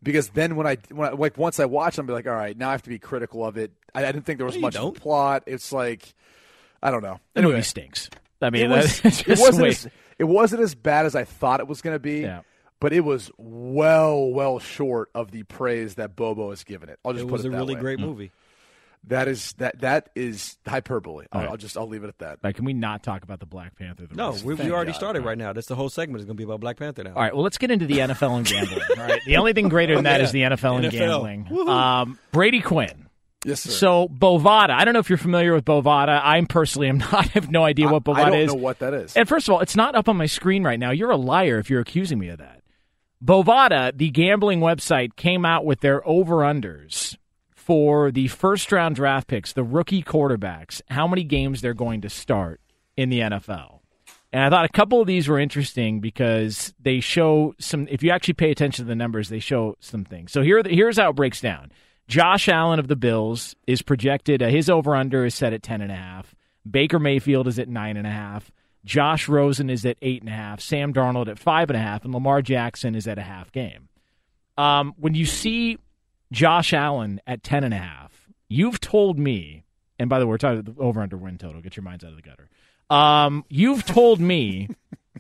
Because 0.04 0.30
then 0.30 0.56
when 0.56 0.66
I, 0.66 0.78
when 0.90 1.10
I 1.10 1.12
like 1.12 1.38
once 1.38 1.60
I 1.60 1.66
watch, 1.66 1.98
I'm 1.98 2.06
be 2.08 2.14
like, 2.14 2.26
all 2.28 2.34
right, 2.34 2.58
now 2.58 2.70
I 2.70 2.72
have 2.72 2.82
to 2.84 2.90
be 2.90 2.98
critical 2.98 3.46
of 3.46 3.58
it. 3.58 3.72
I, 3.94 4.04
I 4.06 4.12
didn't 4.12 4.26
think 4.26 4.38
there 4.40 4.46
was 4.48 4.56
No, 4.56 4.62
much 4.62 4.74
don't. 4.76 4.96
plot. 5.00 5.44
It's 5.48 5.72
like, 5.74 6.16
I 6.82 6.90
don't 6.92 7.04
know. 7.04 7.20
The 7.34 7.42
movie 7.44 7.62
stinks. 7.62 8.10
I 8.42 8.50
mean, 8.50 8.64
it, 8.66 8.70
was, 8.70 9.02
it 9.28 9.38
wasn't 9.38 9.68
as, 9.68 9.88
it 10.18 10.24
wasn't 10.24 10.62
as 10.64 10.74
bad 10.74 11.06
as 11.06 11.16
I 11.16 11.24
thought 11.26 11.60
it 11.60 11.68
was 11.68 11.82
going 11.82 11.94
to 11.96 12.00
be. 12.00 12.22
Yeah. 12.22 12.42
But 12.80 12.94
it 12.94 13.02
was 13.02 13.30
well, 13.38 14.28
well 14.32 14.58
short 14.58 15.10
of 15.14 15.30
the 15.30 15.44
praise 15.44 15.96
that 15.96 16.16
Bobo 16.16 16.50
has 16.50 16.64
given 16.64 16.90
it. 16.90 16.98
I'll 17.06 17.14
just 17.14 17.26
It 17.26 17.28
put 17.28 17.34
was 17.34 17.46
it 17.46 17.50
was 17.50 17.56
a 17.56 17.60
really 17.60 17.76
way. 17.76 17.82
great 17.82 18.00
movie. 18.00 18.32
That 19.08 19.28
is 19.28 19.54
that 19.54 19.80
that 19.82 20.10
is 20.16 20.58
hyperbole. 20.68 21.26
I'll, 21.32 21.42
right. 21.42 21.50
I'll 21.50 21.58
just 21.58 21.76
I'll 21.76 21.88
leave 21.88 22.04
it 22.04 22.08
at 22.08 22.20
that. 22.20 22.40
Like, 22.44 22.56
can 22.58 22.66
we 22.66 22.74
not 22.74 23.02
talk 23.02 23.24
about 23.24 23.40
the 23.40 23.48
Black 23.48 23.76
Panther? 23.76 24.06
The 24.06 24.16
No, 24.16 24.36
we, 24.46 24.54
we 24.54 24.72
already 24.72 24.92
God. 24.92 24.98
started 24.98 25.26
right 25.26 25.38
now. 25.38 25.54
That's 25.54 25.68
the 25.68 25.76
whole 25.76 25.90
segment 25.90 26.20
is 26.20 26.26
going 26.26 26.36
to 26.36 26.40
be 26.40 26.44
about 26.44 26.60
Black 26.60 26.78
Panther 26.78 27.04
now. 27.04 27.14
All 27.16 27.22
right, 27.22 27.34
well, 27.34 27.44
let's 27.44 27.58
get 27.58 27.72
into 27.72 27.88
the 27.88 27.96
NFL 27.98 28.38
and 28.38 28.46
gambling. 28.46 28.80
All 29.00 29.04
right, 29.04 29.20
the 29.26 29.38
only 29.38 29.54
thing 29.54 29.70
greater 29.70 29.96
than 29.96 30.04
that 30.04 30.20
Yeah. 30.20 30.26
is 30.26 30.32
the 30.32 30.42
NFL 30.44 30.76
and 30.78 30.86
NFL. 30.86 30.92
gambling. 31.48 31.68
Um, 31.68 32.20
Brady 32.32 32.62
Quinn. 32.62 33.08
Yes, 33.44 33.62
sir. 33.62 33.72
So 33.72 34.08
Bovada, 34.08 34.70
I 34.70 34.86
don't 34.86 34.94
know 34.94 35.00
if 35.00 35.10
you're 35.10 35.18
familiar 35.18 35.56
with 35.56 35.66
Bovada. 35.66 36.22
I'm 36.24 36.46
personally 36.46 36.88
am 36.90 36.98
not. 37.00 37.12
I 37.12 37.24
have 37.34 37.50
no 37.50 37.64
idea 37.64 37.88
what 37.90 38.04
Bovada 38.04 38.18
I 38.26 38.30
don't 38.30 38.40
is. 38.40 38.48
know 38.54 38.60
what 38.62 38.78
that 38.80 38.94
is. 38.94 39.18
And 39.18 39.28
first 39.28 39.48
of 39.50 39.56
all, 39.56 39.62
it's 39.62 39.76
not 39.76 39.96
up 39.96 40.08
on 40.10 40.16
my 40.16 40.28
screen 40.28 40.64
right 40.64 40.80
now. 40.80 40.92
You're 40.92 41.10
a 41.10 41.18
liar 41.18 41.58
if 41.58 41.68
you're 41.72 41.82
accusing 41.82 42.20
me 42.20 42.30
of 42.30 42.38
that. 42.38 42.62
Bovada, 43.24 43.98
the 43.98 44.10
gambling 44.12 44.60
website, 44.60 45.16
came 45.16 45.44
out 45.46 45.66
with 45.66 45.80
their 45.82 46.08
over 46.08 46.38
unders 46.38 47.18
for 47.62 48.12
the 48.12 48.28
first 48.28 48.72
round 48.72 48.96
draft 48.96 49.28
picks, 49.28 49.54
the 49.54 49.64
rookie 49.64 50.02
quarterbacks, 50.02 50.82
how 50.90 51.08
many 51.08 51.24
games 51.24 51.62
they're 51.62 51.76
going 51.76 52.02
to 52.02 52.10
start 52.10 52.60
in 52.98 53.10
the 53.10 53.20
NFL. 53.20 53.80
And 54.34 54.44
I 54.44 54.50
thought 54.50 54.66
a 54.66 54.70
couple 54.70 55.00
of 55.00 55.08
these 55.08 55.28
were 55.28 55.38
interesting 55.38 56.00
because 56.00 56.74
they 56.80 57.02
show 57.02 57.54
some. 57.60 57.88
If 57.90 58.02
you 58.02 58.12
actually 58.12 58.34
pay 58.36 58.50
attention 58.50 58.86
to 58.86 58.90
the 58.90 58.96
numbers, 58.96 59.30
they 59.30 59.40
show 59.40 59.76
some 59.80 60.06
things. 60.06 60.32
So 60.32 60.42
here, 60.42 60.62
here's 60.66 60.98
how 60.98 61.10
it 61.10 61.16
breaks 61.16 61.40
down. 61.42 61.72
Josh 62.08 62.50
Allen 62.50 62.80
of 62.80 62.88
the 62.88 62.96
Bills 62.96 63.56
is 63.68 63.82
projected. 63.82 64.42
Uh, 64.42 64.48
his 64.48 64.70
over 64.70 64.96
under 64.96 65.26
is 65.26 65.36
set 65.36 65.54
at 65.54 65.62
ten 65.62 65.82
and 65.82 65.92
a 65.92 65.96
half. 65.96 66.34
Baker 66.70 66.98
Mayfield 66.98 67.48
is 67.48 67.60
at 67.60 67.68
nine 67.68 67.98
and 67.98 68.08
a 68.08 68.12
half. 68.12 68.52
Josh 68.86 69.28
Rosen 69.28 69.70
is 69.70 69.86
at 69.86 69.98
eight 70.02 70.22
and 70.22 70.30
a 70.30 70.36
half. 70.36 70.62
Sam 70.62 70.94
Darnold 70.94 71.28
at 71.28 71.38
five 71.38 71.70
and 71.70 71.78
a 71.78 71.82
half, 71.82 72.06
and 72.06 72.14
Lamar 72.14 72.42
Jackson 72.42 72.96
is 72.96 73.08
at 73.08 73.20
a 73.20 73.24
half 73.24 73.52
game. 73.52 73.90
Um, 74.58 74.94
when 74.98 75.14
you 75.14 75.26
see 75.26 75.78
Josh 76.32 76.74
Allen 76.74 77.22
at 77.28 77.44
ten 77.44 77.64
and 77.64 77.74
a 77.74 77.78
half, 77.78 78.28
you've 78.50 78.80
told 78.80 79.20
me. 79.20 79.64
And 80.00 80.10
by 80.10 80.20
the 80.20 80.26
way, 80.26 80.32
we're 80.32 80.38
talking 80.38 80.62
the 80.64 80.82
over 80.82 81.02
under 81.02 81.18
win 81.18 81.38
total. 81.38 81.62
Get 81.62 81.76
your 81.76 81.84
minds 81.84 82.04
out 82.04 82.12
of 82.12 82.16
the 82.16 82.22
gutter. 82.22 82.50
Um, 82.90 83.46
you've 83.50 83.86
told 83.86 84.20
me 84.20 84.70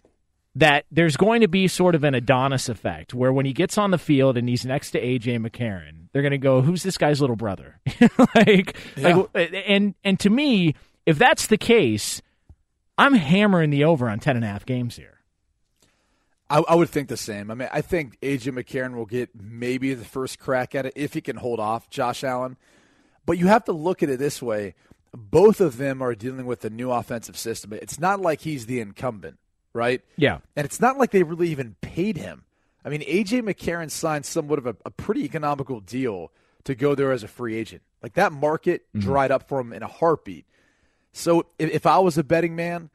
that 0.55 0.85
there's 0.91 1.15
going 1.15 1.41
to 1.41 1.47
be 1.47 1.67
sort 1.67 1.95
of 1.95 2.03
an 2.03 2.15
Adonis 2.15 2.67
effect 2.67 3.13
where 3.13 3.31
when 3.31 3.45
he 3.45 3.53
gets 3.53 3.77
on 3.77 3.91
the 3.91 3.97
field 3.97 4.37
and 4.37 4.49
he's 4.49 4.65
next 4.65 4.91
to 4.91 5.01
AJ 5.01 5.45
McCarron, 5.45 6.07
they're 6.11 6.21
going 6.21 6.31
to 6.31 6.37
go, 6.37 6.61
"Who's 6.61 6.83
this 6.83 6.97
guy's 6.97 7.21
little 7.21 7.35
brother?" 7.35 7.79
like, 8.35 8.75
like, 8.97 9.53
and 9.67 9.95
and 10.03 10.19
to 10.19 10.29
me, 10.29 10.75
if 11.05 11.17
that's 11.17 11.47
the 11.47 11.57
case, 11.57 12.21
I'm 12.97 13.13
hammering 13.13 13.69
the 13.69 13.85
over 13.85 14.09
on 14.09 14.19
ten 14.19 14.35
and 14.35 14.43
a 14.43 14.47
half 14.49 14.65
games 14.65 14.97
here. 14.97 15.20
I, 16.51 16.59
I 16.67 16.75
would 16.75 16.89
think 16.89 17.07
the 17.07 17.17
same. 17.17 17.49
I 17.49 17.53
mean, 17.53 17.69
I 17.71 17.79
think 17.79 18.19
AJ 18.19 18.53
McCarron 18.53 18.95
will 18.95 19.05
get 19.05 19.29
maybe 19.33 19.93
the 19.93 20.03
first 20.03 20.37
crack 20.37 20.75
at 20.75 20.85
it 20.85 20.93
if 20.97 21.13
he 21.13 21.21
can 21.21 21.37
hold 21.37 21.61
off 21.61 21.89
Josh 21.89 22.25
Allen. 22.25 22.57
But 23.25 23.37
you 23.37 23.47
have 23.47 23.63
to 23.65 23.71
look 23.71 24.03
at 24.03 24.09
it 24.09 24.19
this 24.19 24.41
way: 24.41 24.75
both 25.13 25.61
of 25.61 25.77
them 25.77 26.01
are 26.01 26.13
dealing 26.13 26.45
with 26.45 26.65
a 26.65 26.69
new 26.69 26.91
offensive 26.91 27.37
system. 27.37 27.71
It's 27.71 27.99
not 27.99 28.19
like 28.19 28.41
he's 28.41 28.65
the 28.65 28.81
incumbent, 28.81 29.37
right? 29.73 30.01
Yeah. 30.17 30.39
And 30.57 30.65
it's 30.65 30.81
not 30.81 30.97
like 30.97 31.11
they 31.11 31.23
really 31.23 31.49
even 31.49 31.75
paid 31.79 32.17
him. 32.17 32.43
I 32.83 32.89
mean, 32.89 33.01
AJ 33.01 33.43
McCarron 33.43 33.89
signed 33.89 34.25
somewhat 34.25 34.59
of 34.59 34.65
a, 34.65 34.75
a 34.85 34.91
pretty 34.91 35.23
economical 35.23 35.79
deal 35.79 36.31
to 36.65 36.75
go 36.75 36.95
there 36.95 37.13
as 37.13 37.23
a 37.23 37.27
free 37.29 37.55
agent. 37.55 37.81
Like 38.03 38.13
that 38.15 38.33
market 38.33 38.85
mm-hmm. 38.89 38.99
dried 38.99 39.31
up 39.31 39.47
for 39.47 39.61
him 39.61 39.71
in 39.71 39.83
a 39.83 39.87
heartbeat. 39.87 40.45
So 41.13 41.45
if, 41.57 41.71
if 41.71 41.85
I 41.85 41.99
was 41.99 42.17
a 42.17 42.23
betting 42.23 42.55
man, 42.55 42.89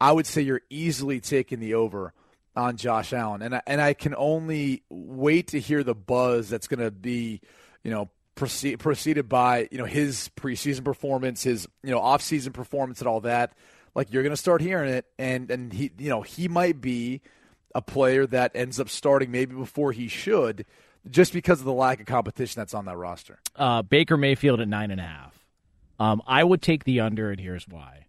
I 0.00 0.12
would 0.12 0.26
say 0.26 0.42
you're 0.42 0.62
easily 0.70 1.20
taking 1.20 1.60
the 1.60 1.74
over 1.74 2.14
on 2.54 2.76
Josh 2.76 3.12
Allen, 3.12 3.42
and 3.42 3.54
I, 3.56 3.62
and 3.66 3.80
I 3.80 3.94
can 3.94 4.14
only 4.16 4.82
wait 4.90 5.48
to 5.48 5.60
hear 5.60 5.82
the 5.82 5.94
buzz 5.94 6.48
that's 6.48 6.68
going 6.68 6.80
to 6.80 6.90
be, 6.90 7.40
you 7.82 7.90
know, 7.90 8.10
proceed, 8.34 8.78
preceded 8.78 9.28
by 9.28 9.68
you 9.70 9.78
know 9.78 9.84
his 9.84 10.30
preseason 10.36 10.84
performance, 10.84 11.42
his 11.42 11.66
you 11.82 11.90
know 11.90 12.00
offseason 12.00 12.52
performance, 12.52 13.00
and 13.00 13.08
all 13.08 13.20
that. 13.20 13.54
Like 13.94 14.12
you're 14.12 14.22
going 14.22 14.34
to 14.34 14.36
start 14.38 14.60
hearing 14.60 14.90
it, 14.90 15.06
and 15.18 15.50
and 15.50 15.72
he 15.72 15.92
you 15.98 16.10
know 16.10 16.22
he 16.22 16.48
might 16.48 16.80
be 16.80 17.22
a 17.74 17.82
player 17.82 18.26
that 18.26 18.52
ends 18.54 18.78
up 18.78 18.88
starting 18.88 19.30
maybe 19.30 19.54
before 19.54 19.92
he 19.92 20.08
should, 20.08 20.66
just 21.10 21.32
because 21.32 21.60
of 21.60 21.64
the 21.64 21.72
lack 21.72 22.00
of 22.00 22.06
competition 22.06 22.60
that's 22.60 22.74
on 22.74 22.84
that 22.84 22.96
roster. 22.96 23.38
Uh, 23.56 23.82
Baker 23.82 24.16
Mayfield 24.16 24.60
at 24.60 24.68
nine 24.68 24.90
and 24.90 25.00
a 25.00 25.04
half. 25.04 25.38
Um, 25.98 26.22
I 26.26 26.42
would 26.42 26.62
take 26.62 26.84
the 26.84 27.00
under, 27.00 27.30
and 27.30 27.40
here's 27.40 27.68
why. 27.68 28.06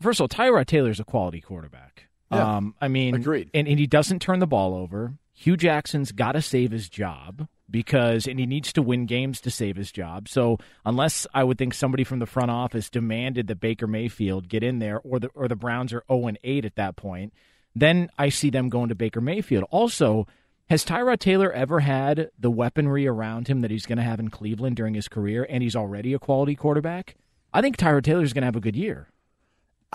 First 0.00 0.20
of 0.20 0.24
all, 0.24 0.28
Tyrod 0.28 0.66
Taylor 0.66 0.90
is 0.90 1.00
a 1.00 1.04
quality 1.04 1.40
quarterback. 1.40 2.08
Yeah. 2.34 2.56
Um, 2.56 2.74
I 2.80 2.88
mean, 2.88 3.14
Agreed. 3.14 3.50
And, 3.54 3.68
and 3.68 3.78
he 3.78 3.86
doesn't 3.86 4.20
turn 4.20 4.38
the 4.38 4.46
ball 4.46 4.74
over. 4.74 5.14
Hue 5.32 5.56
Jackson's 5.56 6.12
got 6.12 6.32
to 6.32 6.42
save 6.42 6.70
his 6.70 6.88
job 6.88 7.48
because, 7.68 8.26
and 8.26 8.38
he 8.38 8.46
needs 8.46 8.72
to 8.74 8.82
win 8.82 9.06
games 9.06 9.40
to 9.40 9.50
save 9.50 9.76
his 9.76 9.90
job. 9.90 10.28
So, 10.28 10.58
unless 10.86 11.26
I 11.34 11.42
would 11.42 11.58
think 11.58 11.74
somebody 11.74 12.04
from 12.04 12.20
the 12.20 12.26
front 12.26 12.50
office 12.50 12.88
demanded 12.88 13.48
that 13.48 13.60
Baker 13.60 13.86
Mayfield 13.86 14.48
get 14.48 14.62
in 14.62 14.78
there, 14.78 15.00
or 15.00 15.18
the 15.18 15.28
or 15.34 15.48
the 15.48 15.56
Browns 15.56 15.92
are 15.92 16.04
zero 16.08 16.28
and 16.28 16.38
eight 16.44 16.64
at 16.64 16.76
that 16.76 16.96
point, 16.96 17.32
then 17.74 18.10
I 18.18 18.28
see 18.28 18.50
them 18.50 18.68
going 18.68 18.90
to 18.90 18.94
Baker 18.94 19.20
Mayfield. 19.20 19.64
Also, 19.70 20.26
has 20.70 20.84
Tyrod 20.84 21.18
Taylor 21.18 21.52
ever 21.52 21.80
had 21.80 22.30
the 22.38 22.50
weaponry 22.50 23.06
around 23.06 23.48
him 23.48 23.60
that 23.60 23.70
he's 23.70 23.86
going 23.86 23.98
to 23.98 24.04
have 24.04 24.20
in 24.20 24.30
Cleveland 24.30 24.76
during 24.76 24.94
his 24.94 25.08
career, 25.08 25.46
and 25.48 25.62
he's 25.62 25.76
already 25.76 26.14
a 26.14 26.18
quality 26.18 26.54
quarterback? 26.54 27.16
I 27.52 27.60
think 27.60 27.76
Tyrod 27.76 28.04
Taylor 28.04 28.22
is 28.22 28.32
going 28.32 28.42
to 28.42 28.46
have 28.46 28.56
a 28.56 28.60
good 28.60 28.76
year. 28.76 29.08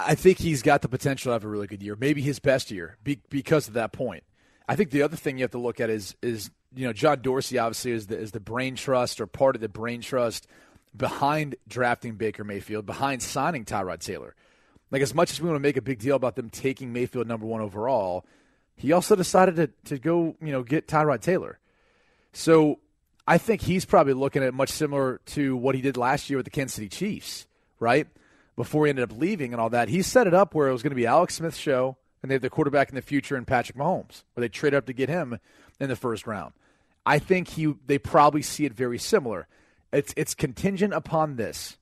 I 0.08 0.16
think 0.16 0.40
he's 0.40 0.62
got 0.62 0.82
the 0.82 0.90
potential 0.90 1.30
to 1.30 1.34
have 1.34 1.44
a 1.44 1.48
really 1.48 1.68
good 1.68 1.84
year, 1.84 1.96
maybe 2.00 2.22
his 2.22 2.40
best 2.40 2.72
year, 2.72 2.98
be, 3.04 3.20
because 3.30 3.68
of 3.68 3.74
that 3.74 3.92
point. 3.92 4.24
I 4.68 4.76
think 4.76 4.92
the 4.92 5.02
other 5.02 5.18
thing 5.18 5.38
you 5.38 5.44
have 5.44 5.52
to 5.52 5.60
look 5.60 5.80
at 5.80 5.90
is 5.90 6.16
is 6.22 6.52
you 6.76 6.86
know 6.86 6.94
John 6.94 7.22
Dorsey 7.22 7.58
obviously 7.58 7.92
is 7.92 8.08
the 8.08 8.18
is 8.18 8.32
the 8.32 8.40
brain 8.40 8.76
trust 8.76 9.20
or 9.20 9.26
part 9.26 9.56
of 9.56 9.62
the 9.62 9.70
brain 9.70 10.02
trust 10.02 10.48
behind 10.96 11.56
drafting 11.68 12.16
Baker 12.16 12.44
Mayfield, 12.44 12.86
behind 12.86 13.22
signing 13.24 13.66
Tyrod 13.66 14.00
Taylor. 14.00 14.36
Like 14.92 15.02
as 15.02 15.14
much 15.14 15.32
as 15.32 15.42
we 15.42 15.48
want 15.48 15.56
to 15.56 15.68
make 15.68 15.78
a 15.78 15.82
big 15.82 16.00
deal 16.00 16.16
about 16.16 16.36
them 16.36 16.50
taking 16.50 16.94
Mayfield 16.94 17.28
number 17.28 17.46
one 17.46 17.62
overall, 17.62 18.26
he 18.76 18.92
also 18.92 19.16
decided 19.16 19.56
to 19.56 19.70
to 19.86 20.00
go 20.00 20.36
you 20.42 20.52
know 20.52 20.62
get 20.62 20.88
Tyrod 20.88 21.22
Taylor. 21.22 21.58
So 22.32 22.80
I 23.28 23.40
think 23.40 23.62
he's 23.62 23.86
probably 23.86 24.14
looking 24.14 24.44
at 24.44 24.54
much 24.54 24.70
similar 24.70 25.20
to 25.28 25.56
what 25.56 25.74
he 25.74 25.82
did 25.82 25.98
last 25.98 26.30
year 26.30 26.38
with 26.38 26.46
the 26.46 26.52
Kansas 26.52 26.76
City 26.76 26.90
Chiefs, 26.90 27.48
right? 27.80 28.08
Before 28.60 28.86
he 28.86 28.90
ended 28.90 29.10
up 29.10 29.18
leaving 29.18 29.54
and 29.54 29.62
all 29.62 29.70
that, 29.70 29.88
he 29.88 30.02
set 30.02 30.28
it 30.28 30.34
up 30.34 30.54
where 30.54 30.68
it 30.68 30.74
was 30.74 30.84
going 30.84 30.90
to 30.90 30.96
be 30.96 31.08
Alex 31.08 31.36
Smith's 31.36 31.56
show, 31.56 31.96
and 32.22 32.30
they 32.30 32.36
have 32.36 32.42
the 32.42 32.50
quarterback 32.50 32.90
in 32.90 32.96
the 32.96 33.02
future 33.02 33.38
in 33.38 33.46
Patrick 33.46 33.78
Mahomes, 33.78 34.24
where 34.34 34.42
they 34.42 34.50
traded 34.50 34.78
up 34.78 34.86
to 34.88 34.92
get 34.92 35.08
him 35.08 35.40
in 35.80 35.88
the 35.88 35.96
first 35.96 36.28
round. 36.28 36.52
I 37.06 37.20
think 37.20 37.48
he 37.48 37.74
they 37.86 37.98
probably 37.98 38.42
see 38.42 38.66
it 38.66 38.74
very 38.74 38.98
similar. 38.98 39.48
It's 39.94 40.14
it's 40.18 40.36
contingent 40.36 40.94
upon 40.94 41.38
this. 41.38 41.78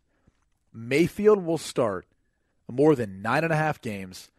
Mayfield 0.72 1.44
will 1.44 1.58
start 1.58 2.06
more 2.72 2.96
than 2.96 3.24
nine 3.24 3.44
and 3.44 3.52
a 3.52 3.58
half 3.58 3.82
games 3.82 4.30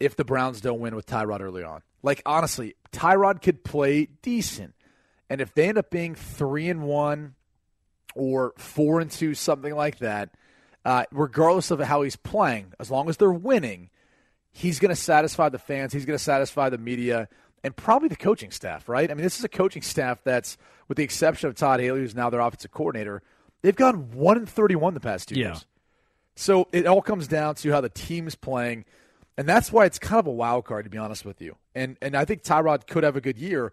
if 0.00 0.16
the 0.16 0.24
Browns 0.24 0.60
don't 0.60 0.80
win 0.80 0.96
with 0.96 1.06
Tyrod 1.06 1.40
early 1.40 1.62
on. 1.62 1.82
Like 2.02 2.22
honestly, 2.26 2.74
Tyrod 2.90 3.40
could 3.40 3.62
play 3.62 4.08
decent, 4.20 4.74
and 5.30 5.40
if 5.40 5.54
they 5.54 5.68
end 5.68 5.78
up 5.78 5.90
being 5.90 6.16
three 6.16 6.68
and 6.68 6.82
one 6.82 7.36
or 8.16 8.52
four 8.58 8.98
and 8.98 9.12
two, 9.12 9.34
something 9.34 9.76
like 9.76 10.00
that, 10.00 10.30
uh, 10.86 11.04
regardless 11.10 11.70
of 11.70 11.80
how 11.80 12.02
he's 12.02 12.16
playing, 12.16 12.72
as 12.80 12.90
long 12.90 13.08
as 13.08 13.16
they're 13.16 13.32
winning, 13.32 13.90
he's 14.52 14.78
going 14.78 14.88
to 14.90 14.96
satisfy 14.96 15.48
the 15.48 15.58
fans. 15.58 15.92
He's 15.92 16.04
going 16.06 16.16
to 16.16 16.22
satisfy 16.24 16.70
the 16.70 16.78
media 16.78 17.28
and 17.64 17.74
probably 17.74 18.08
the 18.08 18.16
coaching 18.16 18.52
staff, 18.52 18.88
right? 18.88 19.10
I 19.10 19.14
mean, 19.14 19.24
this 19.24 19.38
is 19.38 19.44
a 19.44 19.48
coaching 19.48 19.82
staff 19.82 20.20
that's, 20.22 20.56
with 20.86 20.96
the 20.96 21.02
exception 21.04 21.48
of 21.48 21.56
Todd 21.56 21.80
Haley, 21.80 22.00
who's 22.00 22.14
now 22.14 22.30
their 22.30 22.40
offensive 22.40 22.70
coordinator, 22.70 23.22
they've 23.62 23.74
gone 23.74 24.12
one 24.12 24.36
and 24.36 24.48
thirty-one 24.48 24.94
the 24.94 25.00
past 25.00 25.28
two 25.28 25.34
Yeah. 25.34 25.46
years. 25.48 25.66
So 26.36 26.68
it 26.72 26.86
all 26.86 27.02
comes 27.02 27.26
down 27.26 27.56
to 27.56 27.72
how 27.72 27.80
the 27.80 27.88
team's 27.88 28.34
playing, 28.36 28.84
and 29.36 29.48
that's 29.48 29.72
why 29.72 29.86
it's 29.86 29.98
kind 29.98 30.20
of 30.20 30.26
a 30.26 30.30
wild 30.32 30.64
card, 30.66 30.84
to 30.84 30.90
be 30.90 30.98
honest 30.98 31.24
with 31.24 31.40
you. 31.42 31.56
And 31.74 31.96
and 32.00 32.14
I 32.14 32.24
think 32.24 32.42
Tyrod 32.42 32.86
could 32.86 33.02
have 33.02 33.16
a 33.16 33.20
good 33.20 33.38
year, 33.38 33.72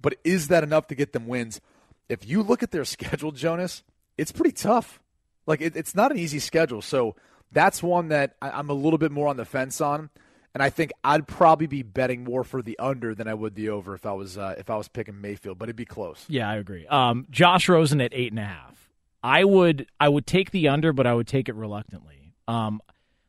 but 0.00 0.14
is 0.24 0.48
that 0.48 0.62
enough 0.64 0.86
to 0.86 0.94
get 0.94 1.12
them 1.12 1.26
wins? 1.26 1.60
If 2.08 2.26
you 2.26 2.42
look 2.42 2.62
at 2.62 2.70
their 2.70 2.84
schedule, 2.84 3.32
Jonas, 3.32 3.82
it's 4.16 4.32
pretty 4.32 4.52
tough. 4.52 5.00
Like 5.46 5.60
it, 5.60 5.76
it's 5.76 5.94
not 5.94 6.10
an 6.10 6.18
easy 6.18 6.38
schedule. 6.38 6.82
So 6.82 7.16
that's 7.52 7.82
one 7.82 8.08
that 8.08 8.36
I, 8.40 8.50
I'm 8.50 8.70
a 8.70 8.74
little 8.74 8.98
bit 8.98 9.12
more 9.12 9.28
on 9.28 9.36
the 9.36 9.44
fence 9.44 9.80
on. 9.80 10.10
And 10.54 10.62
I 10.62 10.70
think 10.70 10.92
I'd 11.02 11.26
probably 11.26 11.66
be 11.66 11.82
betting 11.82 12.22
more 12.22 12.44
for 12.44 12.62
the 12.62 12.78
under 12.78 13.12
than 13.12 13.26
I 13.26 13.34
would 13.34 13.56
the 13.56 13.70
over 13.70 13.92
if 13.94 14.06
I 14.06 14.12
was 14.12 14.38
uh, 14.38 14.54
if 14.56 14.70
I 14.70 14.76
was 14.76 14.86
picking 14.86 15.20
Mayfield, 15.20 15.58
but 15.58 15.68
it'd 15.68 15.74
be 15.74 15.84
close. 15.84 16.24
Yeah, 16.28 16.48
I 16.48 16.56
agree. 16.56 16.86
Um, 16.86 17.26
Josh 17.28 17.68
Rosen 17.68 18.00
at 18.00 18.12
eight 18.14 18.30
and 18.30 18.38
a 18.38 18.44
half. 18.44 18.88
I 19.22 19.42
would 19.42 19.88
I 19.98 20.08
would 20.08 20.26
take 20.26 20.52
the 20.52 20.68
under, 20.68 20.92
but 20.92 21.08
I 21.08 21.14
would 21.14 21.26
take 21.26 21.48
it 21.48 21.56
reluctantly. 21.56 22.34
Um, 22.46 22.80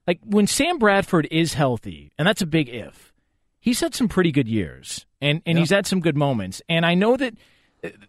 like 0.05 0.19
when 0.23 0.45
Sam 0.45 0.77
Bradford 0.77 1.27
is 1.31 1.55
healthy, 1.55 2.11
and 2.19 2.27
that's 2.27 2.41
a 2.41 2.45
big 2.45 2.69
if. 2.69 3.11
He's 3.59 3.79
had 3.79 3.95
some 3.95 4.07
pretty 4.07 4.31
good 4.31 4.47
years, 4.47 5.07
and 5.19 5.41
and 5.47 5.57
he's 5.57 5.71
had 5.71 5.87
some 5.87 6.01
good 6.01 6.15
moments. 6.15 6.61
And 6.69 6.85
I 6.85 6.93
know 6.93 7.17
that, 7.17 7.33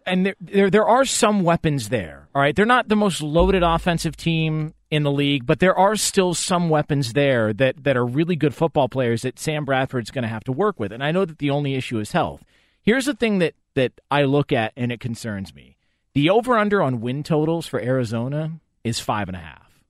and 0.04 0.26
there, 0.26 0.34
there 0.40 0.70
there 0.70 0.86
are 0.86 1.04
some 1.04 1.42
weapons 1.42 1.88
there. 1.88 2.28
All 2.34 2.42
right, 2.42 2.54
they're 2.54 2.66
not 2.66 2.88
the 2.88 2.96
most 2.96 3.22
loaded 3.22 3.62
offensive 3.62 4.16
team 4.16 4.74
in 4.90 5.02
the 5.02 5.10
league, 5.10 5.46
but 5.46 5.58
there 5.58 5.76
are 5.76 5.96
still 5.96 6.34
some 6.34 6.68
weapons 6.68 7.12
there 7.12 7.52
that 7.52 7.82
that 7.84 7.96
are 7.96 8.04
really 8.06 8.36
good 8.36 8.54
football 8.54 8.88
players 8.88 9.22
that 9.22 9.38
Sam 9.38 9.64
Bradford's 9.64 10.10
going 10.10 10.22
to 10.22 10.28
have 10.28 10.44
to 10.44 10.52
work 10.52 10.78
with. 10.78 10.92
And 10.92 11.02
I 11.02 11.12
know 11.12 11.24
that 11.24 11.38
the 11.38 11.50
only 11.50 11.74
issue 11.74 11.98
is 11.98 12.12
health. 12.12 12.44
Here's 12.82 13.06
the 13.06 13.14
thing 13.14 13.38
that 13.38 13.54
that 13.74 13.92
I 14.10 14.24
look 14.24 14.52
at 14.52 14.72
and 14.76 14.92
it 14.92 15.00
concerns 15.00 15.54
me. 15.54 15.76
The 16.14 16.30
over 16.30 16.56
under 16.56 16.82
on 16.82 17.00
win 17.00 17.22
totals 17.22 17.66
for 17.66 17.80
Arizona 17.80 18.52
is 18.84 19.00
five 19.00 19.28
and 19.28 19.36
a 19.36 19.40
half. 19.40 19.82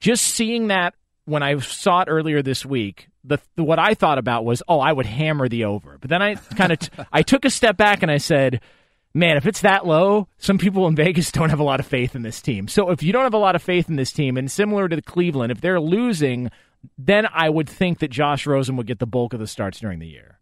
Just 0.00 0.24
seeing 0.24 0.68
that 0.68 0.94
when 1.24 1.42
I 1.42 1.58
saw 1.58 2.00
it 2.02 2.08
earlier 2.08 2.42
this 2.42 2.66
week, 2.66 3.08
the, 3.24 3.38
what 3.54 3.78
I 3.78 3.94
thought 3.94 4.18
about 4.18 4.44
was, 4.44 4.62
oh, 4.68 4.80
I 4.80 4.92
would 4.92 5.06
hammer 5.06 5.48
the 5.48 5.64
over. 5.64 5.96
But 6.00 6.10
then 6.10 6.22
I 6.22 6.34
kind 6.34 6.72
of 6.72 6.80
t- 6.80 6.90
I 7.12 7.22
took 7.22 7.44
a 7.44 7.50
step 7.50 7.76
back 7.76 8.02
and 8.02 8.10
I 8.10 8.18
said, 8.18 8.60
man, 9.14 9.36
if 9.36 9.46
it's 9.46 9.60
that 9.62 9.86
low, 9.86 10.28
some 10.38 10.58
people 10.58 10.86
in 10.88 10.94
Vegas 10.96 11.30
don't 11.32 11.50
have 11.50 11.60
a 11.60 11.64
lot 11.64 11.80
of 11.80 11.86
faith 11.86 12.14
in 12.14 12.22
this 12.22 12.40
team. 12.40 12.68
So 12.68 12.90
if 12.90 13.02
you 13.02 13.12
don't 13.12 13.24
have 13.24 13.34
a 13.34 13.38
lot 13.38 13.54
of 13.56 13.62
faith 13.62 13.88
in 13.88 13.96
this 13.96 14.12
team, 14.12 14.36
and 14.36 14.50
similar 14.50 14.88
to 14.88 14.96
the 14.96 15.02
Cleveland, 15.02 15.52
if 15.52 15.60
they're 15.60 15.80
losing, 15.80 16.50
then 16.98 17.26
I 17.32 17.48
would 17.48 17.68
think 17.68 17.98
that 18.00 18.08
Josh 18.10 18.46
Rosen 18.46 18.76
would 18.76 18.86
get 18.86 18.98
the 18.98 19.06
bulk 19.06 19.32
of 19.34 19.40
the 19.40 19.46
starts 19.46 19.80
during 19.80 19.98
the 19.98 20.08
year. 20.08 20.38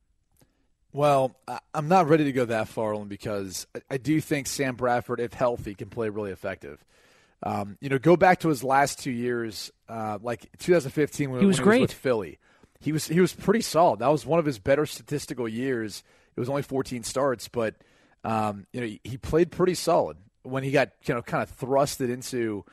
Well, 0.92 1.36
I'm 1.72 1.86
not 1.86 2.08
ready 2.08 2.24
to 2.24 2.32
go 2.32 2.44
that 2.46 2.66
far, 2.66 2.94
only 2.94 3.06
because 3.06 3.66
I- 3.90 3.96
do 3.96 4.20
think 4.20 4.48
Sam 4.48 4.74
Bradford, 4.74 5.20
if 5.20 5.32
healthy, 5.34 5.74
can 5.74 5.88
play 5.88 6.08
really 6.08 6.32
effective. 6.32 6.84
Um, 7.44 7.78
you 7.80 7.88
know, 7.88 7.98
go 7.98 8.16
back 8.16 8.40
to 8.40 8.48
his 8.48 8.64
last 8.64 8.98
two 8.98 9.12
years, 9.12 9.70
uh, 9.88 10.18
like 10.20 10.46
2015 10.58 11.30
when 11.30 11.40
He 11.40 11.46
was 11.46 11.58
when 11.58 11.64
great. 11.64 11.80
with 11.82 11.92
Philly. 11.92 12.38
He 12.80 12.92
was 12.92 13.06
he 13.06 13.20
was 13.20 13.32
pretty 13.32 13.60
solid. 13.60 14.00
That 14.00 14.08
was 14.08 14.26
one 14.26 14.38
of 14.38 14.44
his 14.46 14.58
better 14.58 14.84
statistical 14.84 15.48
years. 15.48 16.02
It 16.36 16.40
was 16.40 16.48
only 16.48 16.62
14 16.62 17.02
starts, 17.04 17.46
but 17.46 17.76
um, 18.24 18.66
you 18.72 18.80
know 18.80 18.96
he, 19.04 19.16
played 19.16 19.50
pretty 19.50 19.74
solid 19.74 20.16
when 20.42 20.62
he 20.62 20.70
got 20.70 20.90
you 21.04 21.14
know 21.14 21.22
kind 21.22 21.42
of 21.42 21.56
thrusted 21.56 22.10
into 22.10 22.64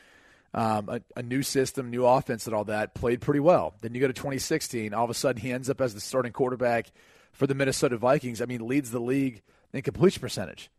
um, 0.53 0.89
a, 0.89 1.01
a 1.15 1.23
new 1.23 1.43
system, 1.43 1.89
new 1.89 2.05
offense, 2.05 2.47
and 2.47 2.55
all 2.55 2.65
that. 2.65 2.95
Played 2.95 3.21
pretty 3.21 3.39
well. 3.39 3.75
Then 3.81 3.93
you 3.93 4.01
go 4.01 4.07
to 4.07 4.13
2016. 4.13 4.93
All 4.93 5.03
of 5.03 5.09
a 5.09 5.13
sudden, 5.13 5.41
he 5.41 5.51
ends 5.51 5.69
up 5.69 5.81
as 5.81 5.93
the 5.93 6.01
starting 6.01 6.31
quarterback 6.31 6.91
for 7.31 7.47
the 7.47 7.55
Minnesota 7.55 7.97
Vikings. 7.97 8.41
I 8.41 8.45
mean, 8.45 8.67
leads 8.67 8.91
the 8.91 8.99
league 8.99 9.41
in 9.73 9.81
completion 9.81 10.21
percentage. 10.21 10.69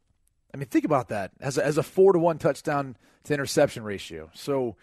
I 0.52 0.56
mean, 0.56 0.66
think 0.66 0.84
about 0.84 1.08
that 1.08 1.32
as 1.40 1.58
a, 1.58 1.64
as 1.64 1.78
a 1.78 1.82
four 1.82 2.12
to 2.12 2.18
one 2.18 2.38
touchdown 2.38 2.96
to 3.24 3.34
interception 3.34 3.84
ratio. 3.84 4.30
So 4.34 4.76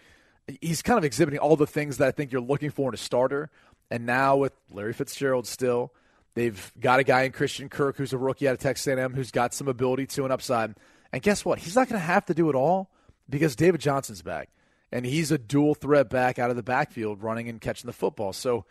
he's 0.60 0.82
kind 0.82 0.98
of 0.98 1.04
exhibiting 1.04 1.40
all 1.40 1.56
the 1.56 1.66
things 1.66 1.98
that 1.98 2.08
I 2.08 2.10
think 2.12 2.32
you're 2.32 2.40
looking 2.40 2.70
for 2.70 2.88
in 2.88 2.94
a 2.94 2.98
starter. 2.98 3.50
And 3.90 4.06
now 4.06 4.36
with 4.36 4.52
Larry 4.70 4.92
Fitzgerald 4.92 5.46
still, 5.46 5.92
they've 6.36 6.72
got 6.78 7.00
a 7.00 7.04
guy 7.04 7.22
in 7.22 7.32
Christian 7.32 7.68
Kirk 7.68 7.96
who's 7.96 8.12
a 8.12 8.18
rookie 8.18 8.46
out 8.46 8.52
of 8.52 8.60
Texas 8.60 8.86
A&M 8.86 9.14
who's 9.14 9.32
got 9.32 9.52
some 9.52 9.66
ability 9.66 10.06
to 10.06 10.24
an 10.24 10.30
upside. 10.30 10.76
And 11.12 11.22
guess 11.22 11.44
what? 11.44 11.58
He's 11.58 11.74
not 11.74 11.88
going 11.88 11.98
to 12.00 12.06
have 12.06 12.26
to 12.26 12.34
do 12.34 12.48
it 12.50 12.54
all 12.54 12.90
because 13.28 13.56
David 13.56 13.80
Johnson's 13.80 14.22
back, 14.22 14.50
and 14.92 15.04
he's 15.04 15.32
a 15.32 15.38
dual 15.38 15.74
threat 15.74 16.10
back 16.10 16.38
out 16.38 16.50
of 16.50 16.56
the 16.56 16.62
backfield, 16.62 17.22
running 17.22 17.48
and 17.48 17.60
catching 17.60 17.88
the 17.88 17.92
football. 17.92 18.32
So 18.32 18.66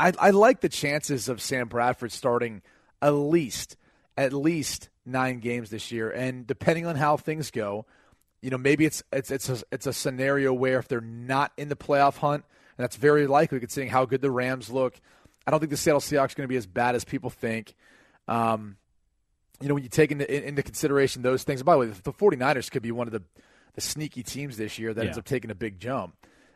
I, 0.00 0.12
I 0.18 0.30
like 0.30 0.62
the 0.62 0.68
chances 0.68 1.28
of 1.28 1.42
Sam 1.42 1.68
Bradford 1.68 2.10
starting 2.10 2.62
at 3.02 3.10
least 3.10 3.76
at 4.16 4.32
least 4.32 4.88
nine 5.06 5.38
games 5.38 5.70
this 5.70 5.92
year, 5.92 6.10
and 6.10 6.46
depending 6.46 6.86
on 6.86 6.96
how 6.96 7.16
things 7.16 7.50
go, 7.50 7.86
you 8.40 8.50
know 8.50 8.58
maybe 8.58 8.86
it's 8.86 9.02
it's 9.12 9.30
it's 9.30 9.48
a, 9.48 9.62
it's 9.70 9.86
a 9.86 9.92
scenario 9.92 10.52
where 10.52 10.78
if 10.78 10.88
they're 10.88 11.00
not 11.00 11.52
in 11.58 11.68
the 11.68 11.76
playoff 11.76 12.16
hunt, 12.16 12.44
and 12.78 12.82
that's 12.82 12.96
very 12.96 13.26
likely 13.26 13.60
considering 13.60 13.90
how 13.90 14.06
good 14.06 14.22
the 14.22 14.30
Rams 14.30 14.70
look. 14.70 14.98
I 15.46 15.50
don't 15.50 15.60
think 15.60 15.70
the 15.70 15.76
Seattle 15.76 16.00
Seahawks 16.00 16.32
are 16.32 16.36
going 16.36 16.44
to 16.44 16.48
be 16.48 16.56
as 16.56 16.66
bad 16.66 16.94
as 16.94 17.04
people 17.04 17.30
think. 17.30 17.74
Um, 18.28 18.76
you 19.60 19.68
know, 19.68 19.74
when 19.74 19.82
you 19.82 19.88
take 19.88 20.10
into, 20.10 20.48
into 20.48 20.62
consideration 20.62 21.22
those 21.22 21.44
things, 21.44 21.62
by 21.62 21.72
the 21.72 21.78
way, 21.78 21.86
the 21.86 22.12
49ers 22.12 22.70
could 22.70 22.82
be 22.82 22.92
one 22.92 23.06
of 23.06 23.12
the, 23.12 23.22
the 23.74 23.80
sneaky 23.80 24.22
teams 24.22 24.56
this 24.56 24.78
year 24.78 24.94
that 24.94 25.04
ends 25.06 25.18
up 25.18 25.24
taking 25.24 25.50
a 25.50 25.54
big 25.54 25.78
jump. 25.78 26.14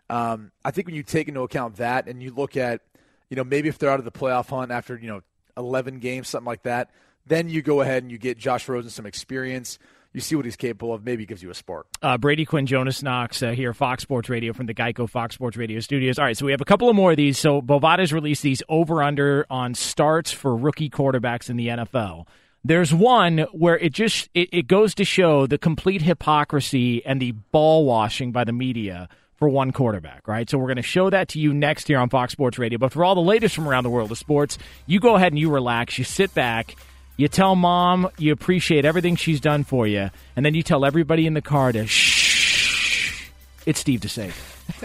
Um, 0.09 0.53
I 0.65 0.71
think 0.71 0.87
when 0.87 0.95
you 0.95 1.03
take 1.03 1.29
into 1.29 1.43
account 1.43 1.77
that 1.77 2.09
and 2.09 2.23
you 2.23 2.31
look 2.31 2.57
at, 2.57 2.83
you 3.31 3.37
know, 3.37 3.45
maybe 3.45 3.69
if 3.69 3.79
they're 3.79 3.91
out 3.91 3.99
of 3.99 4.05
the 4.05 4.13
playoff 4.13 4.49
hunt 4.49 4.71
after 4.71 4.97
you 4.97 5.09
know 5.09 5.23
11 5.57 5.99
games, 5.99 6.29
something 6.29 6.47
like 6.47 6.63
that, 6.65 6.91
then 7.27 7.49
you 7.49 7.63
go 7.63 7.81
ahead 7.81 8.03
and 8.03 8.13
you 8.13 8.19
get 8.19 8.39
Josh 8.39 8.69
Rosen 8.69 8.91
some 8.91 9.07
experience 9.07 9.79
you 10.15 10.21
see 10.21 10.37
what 10.37 10.45
he's 10.45 10.57
capable 10.57 10.95
of. 10.95 11.05
Maybe 11.05 11.27
gives 11.27 11.43
you 11.43 11.51
a 11.51 11.55
spark. 11.55 11.87
Uh, 12.01 12.17
Brady 12.17 12.45
Quinn, 12.45 12.67
Jonas 12.67 13.03
Knox 13.03 13.43
uh, 13.43 13.51
here, 13.51 13.75
Fox 13.75 14.03
Sports 14.03 14.31
Radio 14.31 14.53
from 14.53 14.67
the 14.67 14.75
Geico 14.75 15.11
Fox 15.11 15.35
Sports 15.35 15.57
Radio 15.57 15.81
studios. 15.81 16.19
All 16.19 16.25
right, 16.25 16.37
so 16.37 16.47
we 16.47 16.53
have 16.53 16.61
a 16.61 16.65
couple 16.65 16.89
of 16.89 16.97
more 16.97 17.11
of 17.11 17.17
these. 17.17 17.39
So 17.39 17.61
Bovada's 17.61 18.13
released 18.13 18.43
these 18.43 18.63
over 18.69 19.03
under 19.03 19.45
on 19.51 19.75
starts 19.75 20.31
for 20.31 20.57
rookie 20.57 20.89
quarterbacks 20.89 21.51
in 21.51 21.57
the 21.57 21.69
NFL. 21.69 22.27
There's 22.63 22.95
one 22.95 23.39
where 23.53 23.77
it 23.77 23.93
just 23.93 24.31
it, 24.33 24.49
it 24.53 24.67
goes 24.69 24.95
to 24.95 25.05
show 25.05 25.47
the 25.47 25.59
complete 25.59 26.01
hypocrisy 26.01 27.05
and 27.05 27.21
the 27.21 27.33
ball 27.33 27.85
washing 27.85 28.33
by 28.33 28.45
the 28.45 28.53
media 28.53 29.09
for 29.35 29.49
one 29.49 29.73
quarterback, 29.73 30.29
right? 30.29 30.49
So 30.49 30.57
we're 30.59 30.69
going 30.69 30.77
to 30.77 30.83
show 30.83 31.11
that 31.11 31.29
to 31.31 31.41
you 31.41 31.53
next 31.53 31.89
here 31.89 31.99
on 31.99 32.09
Fox 32.09 32.33
Sports 32.33 32.57
Radio. 32.57 32.79
But 32.79 32.93
for 32.93 33.05
all 33.05 33.17
the 33.17 33.21
latest 33.21 33.57
from 33.57 33.69
around 33.69 33.83
the 33.83 33.91
world 33.91 34.13
of 34.13 34.17
sports, 34.17 34.59
you 34.87 35.01
go 35.01 35.17
ahead 35.17 35.33
and 35.33 35.39
you 35.39 35.51
relax, 35.51 35.99
you 35.99 36.05
sit 36.05 36.33
back 36.35 36.77
you 37.17 37.29
tell 37.29 37.55
mom 37.55 38.09
you 38.19 38.33
appreciate 38.33 38.85
everything 38.85 39.17
she's 39.17 39.41
done 39.41 39.65
for 39.65 39.87
you, 39.87 40.11
and 40.37 40.45
then 40.45 40.55
you 40.55 40.63
tell 40.63 40.85
everybody 40.85 41.27
in 41.27 41.35
the 41.35 41.43
car 41.43 41.73
to 41.73 41.87
shh. 41.87 43.31
It's 43.67 43.81
Steve 43.81 44.03
to 44.03 44.09
say. 44.09 44.33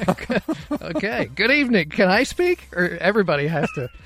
okay. 0.81 1.25
Good 1.33 1.51
evening. 1.51 1.89
Can 1.89 2.09
I 2.09 2.23
speak, 2.23 2.67
or 2.73 2.97
everybody 2.99 3.47
has 3.47 3.69
to? 3.73 3.89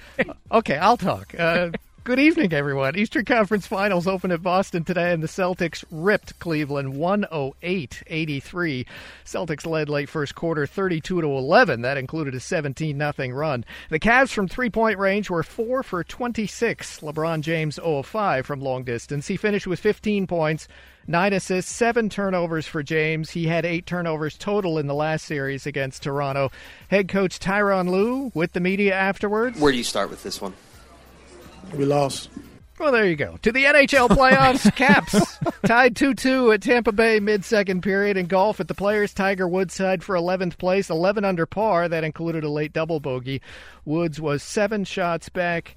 Okay, 0.52 0.78
I'll 0.78 0.96
talk. 0.96 1.34
Uh, 1.36 1.72
Good 2.06 2.20
evening, 2.20 2.52
everyone. 2.52 2.98
Eastern 2.98 3.24
Conference 3.24 3.66
Finals 3.66 4.08
open 4.08 4.30
at 4.32 4.44
Boston 4.44 4.84
today, 4.84 5.14
and 5.14 5.24
the 5.24 5.28
Celtics 5.28 5.86
ripped 5.90 6.38
Cleveland 6.40 6.96
108-83. 6.96 8.86
Celtics 9.24 9.66
led 9.66 9.88
late 9.88 10.10
first 10.10 10.36
quarter 10.36 10.68
32 10.68 11.22
to 11.22 11.26
11. 11.26 11.82
That 11.82 11.96
included 11.96 12.36
a 12.36 12.42
17 12.42 13.00
0 13.00 13.30
run. 13.30 13.64
The 13.90 14.02
Cavs 14.02 14.34
from 14.34 14.50
three-point 14.50 15.00
range 15.00 15.30
were 15.30 15.44
4 15.44 15.82
for 15.82 16.04
26. 16.04 17.00
LeBron 17.00 17.40
James 17.40 17.76
0 17.76 18.04
5 18.04 18.46
from 18.46 18.60
long 18.60 18.84
distance. 18.84 19.28
He 19.28 19.38
finished 19.38 19.66
with 19.66 19.80
15 19.80 20.28
points, 20.28 20.68
nine 21.08 21.32
assists, 21.32 21.74
seven 21.74 22.10
turnovers 22.10 22.68
for 22.68 22.84
James. 22.84 23.30
He 23.30 23.48
had 23.48 23.64
eight 23.64 23.86
turnovers 23.86 24.38
total 24.38 24.78
in 24.78 24.88
the 24.88 24.94
last 24.94 25.24
series 25.24 25.66
against 25.66 26.04
Toronto. 26.04 26.52
Head 26.90 27.08
coach 27.08 27.40
Tyronn 27.40 27.90
Lue 27.90 28.30
with 28.34 28.52
the 28.52 28.60
media 28.60 28.94
afterwards. 28.94 29.58
Where 29.58 29.72
do 29.72 29.78
you 29.78 29.86
start 29.86 30.10
with 30.10 30.22
this 30.22 30.42
one? 30.42 30.54
We 31.74 31.86
lost. 31.86 32.30
Well, 32.80 32.92
there 32.92 33.06
you 33.06 33.16
go. 33.16 33.38
To 33.44 33.52
the 33.52 33.66
NHL 33.66 34.10
playoffs, 34.10 34.76
Caps 34.76 35.40
tied 35.66 35.96
2 35.96 36.16
2 36.16 36.52
at 36.52 36.62
Tampa 36.62 36.92
Bay 36.92 37.20
mid 37.20 37.46
second 37.46 37.82
period. 37.82 38.18
In 38.18 38.26
golf 38.26 38.60
at 38.60 38.68
the 38.68 38.74
Players, 38.74 39.14
Tiger 39.14 39.48
Woods 39.48 39.78
tied 39.78 40.04
for 40.04 40.16
11th 40.16 40.58
place, 40.58 40.90
11 40.90 41.24
under 41.24 41.46
par. 41.46 41.88
That 41.88 42.04
included 42.04 42.44
a 42.44 42.50
late 42.50 42.74
double 42.74 43.00
bogey. 43.00 43.42
Woods 43.86 44.20
was 44.20 44.44
seven 44.44 44.84
shots 44.84 45.30
back. 45.30 45.76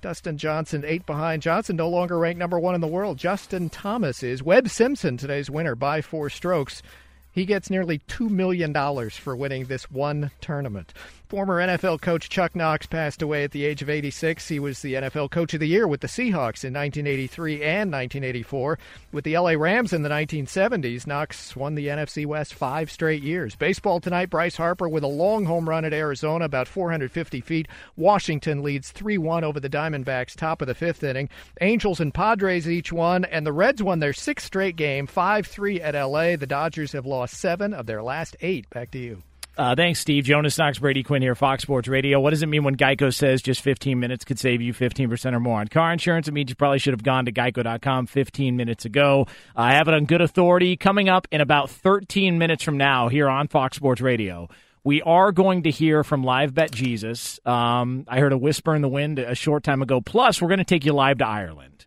Dustin 0.00 0.38
Johnson, 0.38 0.84
eight 0.86 1.04
behind. 1.06 1.42
Johnson 1.42 1.76
no 1.76 1.88
longer 1.88 2.18
ranked 2.18 2.38
number 2.38 2.58
one 2.58 2.74
in 2.74 2.80
the 2.80 2.86
world. 2.86 3.18
Justin 3.18 3.68
Thomas 3.68 4.22
is. 4.22 4.42
Webb 4.42 4.68
Simpson, 4.68 5.16
today's 5.16 5.50
winner, 5.50 5.74
by 5.74 6.00
four 6.00 6.30
strokes. 6.30 6.82
He 7.30 7.44
gets 7.44 7.70
nearly 7.70 7.98
$2 8.00 8.30
million 8.30 8.72
for 9.10 9.36
winning 9.36 9.66
this 9.66 9.90
one 9.90 10.30
tournament. 10.40 10.92
Former 11.28 11.60
NFL 11.60 12.00
coach 12.00 12.30
Chuck 12.30 12.56
Knox 12.56 12.86
passed 12.86 13.20
away 13.20 13.44
at 13.44 13.50
the 13.50 13.66
age 13.66 13.82
of 13.82 13.90
86. 13.90 14.48
He 14.48 14.58
was 14.58 14.80
the 14.80 14.94
NFL 14.94 15.30
Coach 15.30 15.52
of 15.52 15.60
the 15.60 15.68
Year 15.68 15.86
with 15.86 16.00
the 16.00 16.06
Seahawks 16.06 16.64
in 16.64 16.72
1983 16.72 17.56
and 17.56 17.92
1984. 17.92 18.78
With 19.12 19.24
the 19.24 19.36
LA 19.36 19.50
Rams 19.50 19.92
in 19.92 20.02
the 20.02 20.08
1970s, 20.08 21.06
Knox 21.06 21.54
won 21.54 21.74
the 21.74 21.88
NFC 21.88 22.24
West 22.24 22.54
five 22.54 22.90
straight 22.90 23.22
years. 23.22 23.54
Baseball 23.56 24.00
tonight, 24.00 24.30
Bryce 24.30 24.56
Harper 24.56 24.88
with 24.88 25.04
a 25.04 25.06
long 25.06 25.44
home 25.44 25.68
run 25.68 25.84
at 25.84 25.92
Arizona, 25.92 26.46
about 26.46 26.66
450 26.66 27.42
feet. 27.42 27.68
Washington 27.94 28.62
leads 28.62 28.90
3 28.90 29.18
1 29.18 29.44
over 29.44 29.60
the 29.60 29.68
Diamondbacks, 29.68 30.34
top 30.34 30.62
of 30.62 30.66
the 30.66 30.74
fifth 30.74 31.04
inning. 31.04 31.28
Angels 31.60 32.00
and 32.00 32.14
Padres 32.14 32.66
each 32.66 32.90
won, 32.90 33.26
and 33.26 33.46
the 33.46 33.52
Reds 33.52 33.82
won 33.82 33.98
their 33.98 34.14
sixth 34.14 34.46
straight 34.46 34.76
game, 34.76 35.06
5 35.06 35.46
3 35.46 35.82
at 35.82 35.94
LA. 35.94 36.36
The 36.36 36.46
Dodgers 36.46 36.92
have 36.92 37.04
lost 37.04 37.34
seven 37.34 37.74
of 37.74 37.84
their 37.84 38.02
last 38.02 38.34
eight. 38.40 38.70
Back 38.70 38.90
to 38.92 38.98
you. 38.98 39.22
Uh, 39.58 39.74
thanks, 39.74 39.98
Steve. 39.98 40.24
Jonas 40.24 40.56
Knox, 40.56 40.78
Brady 40.78 41.02
Quinn 41.02 41.20
here, 41.20 41.34
Fox 41.34 41.64
Sports 41.64 41.88
Radio. 41.88 42.20
What 42.20 42.30
does 42.30 42.44
it 42.44 42.46
mean 42.46 42.62
when 42.62 42.76
Geico 42.76 43.12
says 43.12 43.42
just 43.42 43.60
15 43.60 43.98
minutes 43.98 44.24
could 44.24 44.38
save 44.38 44.62
you 44.62 44.72
15% 44.72 45.34
or 45.34 45.40
more 45.40 45.58
on 45.58 45.66
car 45.66 45.92
insurance? 45.92 46.28
It 46.28 46.32
means 46.32 46.50
you 46.50 46.54
probably 46.54 46.78
should 46.78 46.92
have 46.92 47.02
gone 47.02 47.24
to 47.24 47.32
geico.com 47.32 48.06
15 48.06 48.56
minutes 48.56 48.84
ago. 48.84 49.26
Uh, 49.56 49.62
I 49.62 49.72
have 49.72 49.88
it 49.88 49.94
on 49.94 50.04
good 50.04 50.20
authority. 50.20 50.76
Coming 50.76 51.08
up 51.08 51.26
in 51.32 51.40
about 51.40 51.70
13 51.70 52.38
minutes 52.38 52.62
from 52.62 52.76
now 52.76 53.08
here 53.08 53.28
on 53.28 53.48
Fox 53.48 53.76
Sports 53.76 54.00
Radio, 54.00 54.48
we 54.84 55.02
are 55.02 55.32
going 55.32 55.64
to 55.64 55.72
hear 55.72 56.04
from 56.04 56.22
Live 56.22 56.54
Bet 56.54 56.70
Jesus. 56.70 57.40
Um, 57.44 58.04
I 58.06 58.20
heard 58.20 58.32
a 58.32 58.38
whisper 58.38 58.76
in 58.76 58.82
the 58.82 58.88
wind 58.88 59.18
a 59.18 59.34
short 59.34 59.64
time 59.64 59.82
ago. 59.82 60.00
Plus, 60.00 60.40
we're 60.40 60.48
going 60.48 60.58
to 60.58 60.64
take 60.64 60.84
you 60.84 60.92
live 60.92 61.18
to 61.18 61.26
Ireland. 61.26 61.84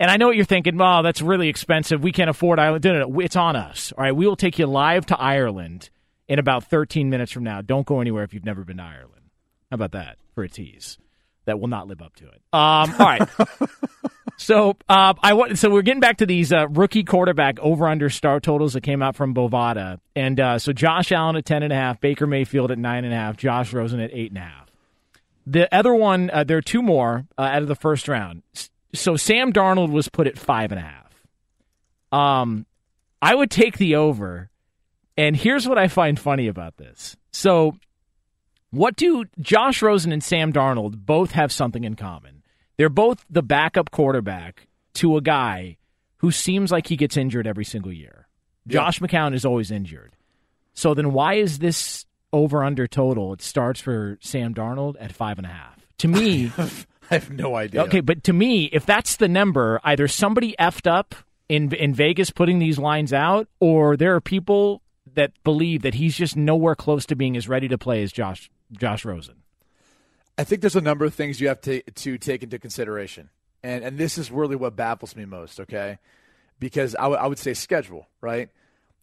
And 0.00 0.10
I 0.10 0.16
know 0.16 0.26
what 0.26 0.34
you're 0.34 0.44
thinking, 0.44 0.76
well, 0.76 1.04
that's 1.04 1.22
really 1.22 1.48
expensive. 1.48 2.02
We 2.02 2.10
can't 2.10 2.28
afford 2.28 2.58
Ireland. 2.58 2.84
No, 2.84 2.92
no, 2.92 3.06
no. 3.06 3.20
It's 3.20 3.36
on 3.36 3.54
us. 3.54 3.92
All 3.96 4.02
right. 4.02 4.14
We 4.14 4.26
will 4.26 4.34
take 4.34 4.58
you 4.58 4.66
live 4.66 5.06
to 5.06 5.16
Ireland 5.16 5.90
in 6.28 6.38
about 6.38 6.64
13 6.64 7.10
minutes 7.10 7.32
from 7.32 7.44
now. 7.44 7.62
Don't 7.62 7.86
go 7.86 8.00
anywhere 8.00 8.24
if 8.24 8.34
you've 8.34 8.44
never 8.44 8.64
been 8.64 8.76
to 8.76 8.82
Ireland. 8.82 9.30
How 9.70 9.74
about 9.74 9.92
that 9.92 10.18
for 10.34 10.44
a 10.44 10.48
tease? 10.48 10.98
That 11.46 11.58
will 11.58 11.68
not 11.68 11.88
live 11.88 12.02
up 12.02 12.14
to 12.16 12.26
it. 12.26 12.42
Um, 12.52 12.94
all 12.98 13.06
right. 13.06 13.28
so 14.36 14.76
uh, 14.88 15.14
I 15.22 15.32
want. 15.32 15.58
So 15.58 15.70
we're 15.70 15.82
getting 15.82 16.00
back 16.00 16.18
to 16.18 16.26
these 16.26 16.52
uh, 16.52 16.68
rookie 16.68 17.04
quarterback 17.04 17.58
over 17.60 17.88
under 17.88 18.10
star 18.10 18.38
totals 18.38 18.74
that 18.74 18.82
came 18.82 19.02
out 19.02 19.16
from 19.16 19.34
Bovada, 19.34 19.98
and 20.14 20.38
uh, 20.38 20.58
so 20.58 20.74
Josh 20.74 21.10
Allen 21.10 21.36
at 21.36 21.46
ten 21.46 21.62
and 21.62 21.72
a 21.72 21.76
half, 21.76 22.02
Baker 22.02 22.26
Mayfield 22.26 22.70
at 22.70 22.78
nine 22.78 23.06
and 23.06 23.14
a 23.14 23.16
half, 23.16 23.38
Josh 23.38 23.72
Rosen 23.72 23.98
at 23.98 24.10
eight 24.12 24.30
and 24.30 24.36
a 24.36 24.42
half. 24.42 24.70
The 25.46 25.74
other 25.74 25.94
one, 25.94 26.28
uh, 26.30 26.44
there 26.44 26.58
are 26.58 26.62
two 26.62 26.82
more 26.82 27.26
uh, 27.38 27.42
out 27.42 27.62
of 27.62 27.68
the 27.68 27.74
first 27.74 28.06
round. 28.08 28.42
So 28.92 29.16
Sam 29.16 29.50
Darnold 29.50 29.90
was 29.90 30.06
put 30.10 30.26
at 30.26 30.38
five 30.38 30.70
and 30.70 30.78
a 30.78 30.82
half. 30.82 31.08
Um, 32.12 32.66
I 33.22 33.34
would 33.34 33.50
take 33.50 33.78
the 33.78 33.96
over 33.96 34.50
and 35.18 35.36
here's 35.36 35.68
what 35.68 35.78
I 35.78 35.88
find 35.88 36.18
funny 36.18 36.46
about 36.46 36.76
this. 36.76 37.16
So, 37.32 37.76
what 38.70 38.94
do 38.94 39.24
Josh 39.40 39.82
Rosen 39.82 40.12
and 40.12 40.22
Sam 40.22 40.52
Darnold 40.52 41.04
both 41.04 41.32
have 41.32 41.50
something 41.50 41.82
in 41.82 41.96
common? 41.96 42.44
They're 42.76 42.88
both 42.88 43.24
the 43.28 43.42
backup 43.42 43.90
quarterback 43.90 44.68
to 44.94 45.16
a 45.16 45.20
guy 45.20 45.76
who 46.18 46.30
seems 46.30 46.70
like 46.70 46.86
he 46.86 46.96
gets 46.96 47.16
injured 47.16 47.48
every 47.48 47.64
single 47.64 47.92
year. 47.92 48.28
Yeah. 48.64 48.74
Josh 48.74 49.00
McCown 49.00 49.34
is 49.34 49.44
always 49.44 49.72
injured. 49.72 50.14
So 50.74 50.94
then 50.94 51.12
why 51.12 51.34
is 51.34 51.58
this 51.58 52.06
over 52.32 52.62
under 52.62 52.86
total? 52.86 53.32
It 53.32 53.42
starts 53.42 53.80
for 53.80 54.18
Sam 54.20 54.54
Darnold 54.54 54.94
at 55.00 55.12
five 55.12 55.38
and 55.38 55.46
a 55.46 55.50
half. 55.50 55.84
To 55.98 56.08
me, 56.08 56.52
I 57.10 57.14
have 57.14 57.30
no 57.30 57.56
idea. 57.56 57.82
Okay, 57.84 58.00
but 58.00 58.22
to 58.24 58.32
me, 58.32 58.66
if 58.66 58.86
that's 58.86 59.16
the 59.16 59.28
number, 59.28 59.80
either 59.82 60.06
somebody 60.06 60.54
effed 60.60 60.88
up 60.88 61.16
in 61.48 61.74
in 61.74 61.92
Vegas 61.92 62.30
putting 62.30 62.60
these 62.60 62.78
lines 62.78 63.12
out, 63.12 63.48
or 63.58 63.96
there 63.96 64.14
are 64.14 64.20
people 64.20 64.80
that 65.18 65.32
believe 65.42 65.82
that 65.82 65.94
he's 65.94 66.16
just 66.16 66.36
nowhere 66.36 66.76
close 66.76 67.04
to 67.06 67.16
being 67.16 67.36
as 67.36 67.48
ready 67.48 67.66
to 67.68 67.76
play 67.76 68.02
as 68.02 68.12
Josh 68.12 68.48
Josh 68.72 69.04
Rosen? 69.04 69.42
I 70.38 70.44
think 70.44 70.60
there's 70.60 70.76
a 70.76 70.80
number 70.80 71.04
of 71.04 71.12
things 71.12 71.40
you 71.40 71.48
have 71.48 71.60
to 71.62 71.82
to 71.82 72.18
take 72.18 72.42
into 72.42 72.58
consideration, 72.58 73.28
and 73.62 73.84
and 73.84 73.98
this 73.98 74.16
is 74.16 74.30
really 74.30 74.56
what 74.56 74.76
baffles 74.76 75.16
me 75.16 75.24
most. 75.24 75.60
Okay, 75.60 75.98
because 76.60 76.94
I, 76.94 77.02
w- 77.02 77.20
I 77.20 77.26
would 77.26 77.38
say 77.38 77.52
schedule, 77.52 78.06
right? 78.20 78.48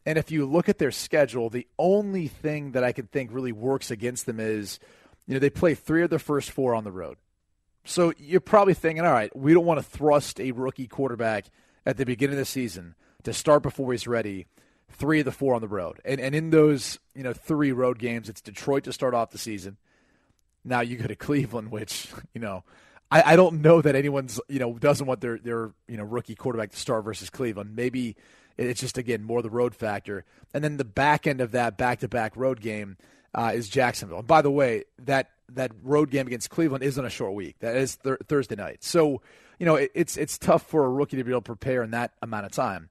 And 0.05 0.17
if 0.17 0.31
you 0.31 0.45
look 0.45 0.69
at 0.69 0.77
their 0.77 0.91
schedule, 0.91 1.49
the 1.49 1.67
only 1.77 2.27
thing 2.27 2.71
that 2.71 2.83
I 2.83 2.91
can 2.91 3.07
think 3.07 3.31
really 3.33 3.51
works 3.51 3.91
against 3.91 4.25
them 4.25 4.39
is, 4.39 4.79
you 5.25 5.33
know, 5.33 5.39
they 5.39 5.49
play 5.49 5.73
three 5.73 6.03
of 6.03 6.11
their 6.11 6.19
first 6.19 6.51
four 6.51 6.75
on 6.75 6.83
the 6.83 6.91
road. 6.91 7.17
So 7.85 8.13
you're 8.17 8.39
probably 8.39 8.75
thinking, 8.75 9.03
all 9.03 9.11
right, 9.11 9.35
we 9.35 9.53
don't 9.53 9.65
want 9.65 9.79
to 9.79 9.85
thrust 9.85 10.39
a 10.39 10.51
rookie 10.51 10.87
quarterback 10.87 11.45
at 11.85 11.97
the 11.97 12.05
beginning 12.05 12.35
of 12.35 12.39
the 12.39 12.45
season 12.45 12.93
to 13.23 13.33
start 13.33 13.63
before 13.63 13.91
he's 13.91 14.07
ready 14.07 14.45
three 14.97 15.19
of 15.19 15.25
the 15.25 15.31
four 15.31 15.55
on 15.55 15.61
the 15.61 15.67
road. 15.67 15.99
And 16.05 16.19
and 16.19 16.33
in 16.33 16.49
those, 16.49 16.99
you 17.13 17.23
know, 17.23 17.33
three 17.33 17.71
road 17.71 17.99
games, 17.99 18.29
it's 18.29 18.41
Detroit 18.41 18.83
to 18.85 18.93
start 18.93 19.13
off 19.13 19.31
the 19.31 19.37
season. 19.37 19.77
Now 20.63 20.81
you 20.81 20.97
go 20.97 21.07
to 21.07 21.15
Cleveland, 21.15 21.71
which, 21.71 22.07
you 22.33 22.41
know, 22.41 22.63
I, 23.11 23.33
I 23.33 23.35
don't 23.35 23.61
know 23.61 23.81
that 23.81 23.95
anyone's, 23.95 24.39
you 24.49 24.59
know, 24.59 24.73
doesn't 24.73 25.05
want 25.05 25.21
their, 25.21 25.37
their, 25.37 25.73
you 25.87 25.97
know, 25.97 26.03
rookie 26.03 26.35
quarterback 26.35 26.71
to 26.71 26.77
start 26.77 27.03
versus 27.05 27.29
Cleveland. 27.29 27.75
Maybe 27.75 28.15
it's 28.57 28.79
just 28.79 28.97
again 28.97 29.23
more 29.23 29.41
the 29.41 29.49
road 29.49 29.75
factor. 29.75 30.25
And 30.53 30.63
then 30.63 30.77
the 30.77 30.85
back 30.85 31.27
end 31.27 31.41
of 31.41 31.51
that 31.51 31.77
back 31.77 31.99
to 31.99 32.07
back 32.07 32.35
road 32.35 32.61
game 32.61 32.97
uh, 33.33 33.51
is 33.53 33.69
Jacksonville. 33.69 34.19
And 34.19 34.27
by 34.27 34.41
the 34.41 34.51
way, 34.51 34.85
that 34.99 35.31
that 35.49 35.71
road 35.83 36.09
game 36.09 36.25
against 36.25 36.49
Cleveland 36.49 36.83
is 36.83 36.97
on 36.97 37.05
a 37.05 37.09
short 37.09 37.33
week. 37.33 37.59
That 37.59 37.75
is 37.75 37.97
th- 37.97 38.17
Thursday 38.27 38.55
night. 38.55 38.83
So, 38.83 39.21
you 39.59 39.65
know, 39.65 39.75
it, 39.75 39.91
it's 39.93 40.17
it's 40.17 40.37
tough 40.37 40.63
for 40.63 40.85
a 40.85 40.89
rookie 40.89 41.17
to 41.17 41.23
be 41.23 41.31
able 41.31 41.41
to 41.41 41.45
prepare 41.45 41.83
in 41.83 41.91
that 41.91 42.13
amount 42.21 42.45
of 42.45 42.51
time. 42.51 42.89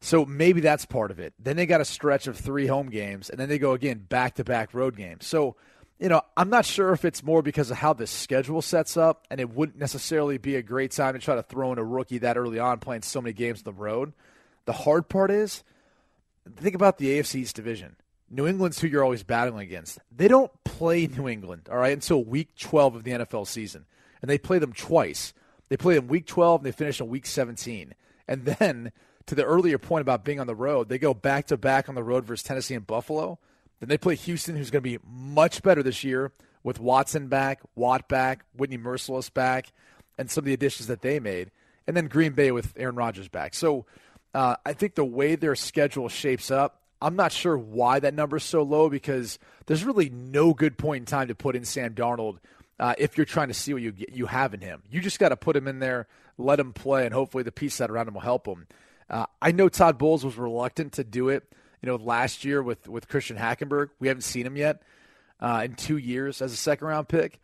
So 0.00 0.24
maybe 0.24 0.60
that's 0.60 0.86
part 0.86 1.10
of 1.10 1.18
it. 1.18 1.34
Then 1.38 1.56
they 1.56 1.66
got 1.66 1.80
a 1.80 1.84
stretch 1.84 2.26
of 2.26 2.36
three 2.36 2.66
home 2.66 2.88
games, 2.88 3.28
and 3.28 3.38
then 3.38 3.48
they 3.48 3.58
go 3.58 3.72
again 3.72 3.98
back 3.98 4.36
to 4.36 4.44
back 4.44 4.72
road 4.72 4.96
games. 4.96 5.26
So, 5.26 5.56
you 5.98 6.08
know, 6.08 6.22
I'm 6.36 6.48
not 6.48 6.64
sure 6.64 6.92
if 6.92 7.04
it's 7.04 7.22
more 7.22 7.42
because 7.42 7.70
of 7.70 7.76
how 7.76 7.92
the 7.92 8.06
schedule 8.06 8.62
sets 8.62 8.96
up, 8.96 9.26
and 9.30 9.40
it 9.40 9.50
wouldn't 9.50 9.78
necessarily 9.78 10.38
be 10.38 10.56
a 10.56 10.62
great 10.62 10.92
time 10.92 11.12
to 11.14 11.20
try 11.20 11.34
to 11.34 11.42
throw 11.42 11.72
in 11.72 11.78
a 11.78 11.84
rookie 11.84 12.18
that 12.18 12.38
early 12.38 12.58
on 12.58 12.78
playing 12.78 13.02
so 13.02 13.20
many 13.20 13.34
games 13.34 13.60
on 13.60 13.74
the 13.74 13.78
road. 13.78 14.14
The 14.64 14.72
hard 14.72 15.08
part 15.08 15.30
is 15.30 15.62
think 16.56 16.74
about 16.74 16.98
the 16.98 17.18
AFC 17.18 17.36
East 17.36 17.56
division. 17.56 17.96
New 18.30 18.46
England's 18.46 18.80
who 18.80 18.86
you're 18.86 19.04
always 19.04 19.24
battling 19.24 19.66
against. 19.66 19.98
They 20.14 20.28
don't 20.28 20.52
play 20.64 21.06
New 21.06 21.28
England, 21.28 21.68
all 21.70 21.78
right, 21.78 21.92
until 21.92 22.24
week 22.24 22.56
12 22.58 22.94
of 22.94 23.04
the 23.04 23.10
NFL 23.10 23.46
season. 23.46 23.86
And 24.22 24.30
they 24.30 24.38
play 24.38 24.58
them 24.58 24.72
twice. 24.72 25.34
They 25.68 25.76
play 25.76 25.94
them 25.94 26.06
week 26.06 26.26
12 26.26 26.60
and 26.60 26.66
they 26.66 26.76
finish 26.76 27.00
on 27.00 27.08
week 27.08 27.26
17. 27.26 27.94
And 28.28 28.44
then, 28.44 28.92
to 29.26 29.34
the 29.34 29.44
earlier 29.44 29.78
point 29.78 30.02
about 30.02 30.24
being 30.24 30.40
on 30.40 30.46
the 30.46 30.54
road, 30.54 30.88
they 30.88 30.98
go 30.98 31.14
back 31.14 31.46
to 31.46 31.56
back 31.56 31.88
on 31.88 31.94
the 31.94 32.02
road 32.02 32.24
versus 32.24 32.42
Tennessee 32.42 32.74
and 32.74 32.86
Buffalo. 32.86 33.38
Then 33.78 33.88
they 33.88 33.98
play 33.98 34.14
Houston, 34.14 34.56
who's 34.56 34.70
going 34.70 34.82
to 34.82 34.98
be 34.98 34.98
much 35.06 35.62
better 35.62 35.82
this 35.82 36.04
year 36.04 36.32
with 36.62 36.80
Watson 36.80 37.28
back, 37.28 37.60
Watt 37.74 38.08
back, 38.08 38.44
Whitney 38.54 38.78
Mercilus 38.78 39.32
back, 39.32 39.72
and 40.18 40.30
some 40.30 40.42
of 40.42 40.46
the 40.46 40.52
additions 40.52 40.88
that 40.88 41.02
they 41.02 41.18
made. 41.18 41.50
And 41.86 41.96
then 41.96 42.08
Green 42.08 42.32
Bay 42.32 42.52
with 42.52 42.74
Aaron 42.76 42.96
Rodgers 42.96 43.28
back. 43.28 43.54
So 43.54 43.86
uh, 44.34 44.56
I 44.64 44.74
think 44.74 44.94
the 44.94 45.04
way 45.04 45.34
their 45.34 45.54
schedule 45.54 46.08
shapes 46.08 46.50
up, 46.50 46.82
I'm 47.02 47.16
not 47.16 47.32
sure 47.32 47.56
why 47.56 48.00
that 48.00 48.14
number 48.14 48.36
is 48.36 48.44
so 48.44 48.62
low 48.62 48.90
because 48.90 49.38
there's 49.66 49.84
really 49.84 50.10
no 50.10 50.52
good 50.52 50.76
point 50.76 51.02
in 51.02 51.06
time 51.06 51.28
to 51.28 51.34
put 51.34 51.56
in 51.56 51.64
Sam 51.64 51.94
Darnold 51.94 52.38
uh, 52.78 52.94
if 52.98 53.16
you're 53.16 53.24
trying 53.24 53.48
to 53.48 53.54
see 53.54 53.72
what 53.72 53.82
you 53.82 53.94
you 53.96 54.26
have 54.26 54.52
in 54.52 54.60
him. 54.60 54.82
You 54.90 55.00
just 55.00 55.18
got 55.18 55.30
to 55.30 55.36
put 55.36 55.56
him 55.56 55.66
in 55.66 55.78
there, 55.78 56.06
let 56.36 56.60
him 56.60 56.72
play, 56.72 57.06
and 57.06 57.14
hopefully 57.14 57.42
the 57.42 57.52
piece 57.52 57.78
that 57.78 57.90
around 57.90 58.08
him 58.08 58.14
will 58.14 58.20
help 58.20 58.46
him. 58.46 58.66
Uh, 59.10 59.26
I 59.42 59.52
know 59.52 59.68
Todd 59.68 59.98
Bowles 59.98 60.24
was 60.24 60.36
reluctant 60.36 60.92
to 60.94 61.04
do 61.04 61.28
it. 61.28 61.44
You 61.82 61.88
know, 61.88 61.96
last 61.96 62.44
year 62.44 62.62
with 62.62 62.88
with 62.88 63.08
Christian 63.08 63.36
Hackenberg, 63.36 63.88
we 63.98 64.08
haven't 64.08 64.22
seen 64.22 64.46
him 64.46 64.56
yet 64.56 64.82
uh, 65.40 65.62
in 65.64 65.74
two 65.74 65.96
years 65.96 66.40
as 66.40 66.52
a 66.52 66.56
second 66.56 66.86
round 66.86 67.08
pick. 67.08 67.40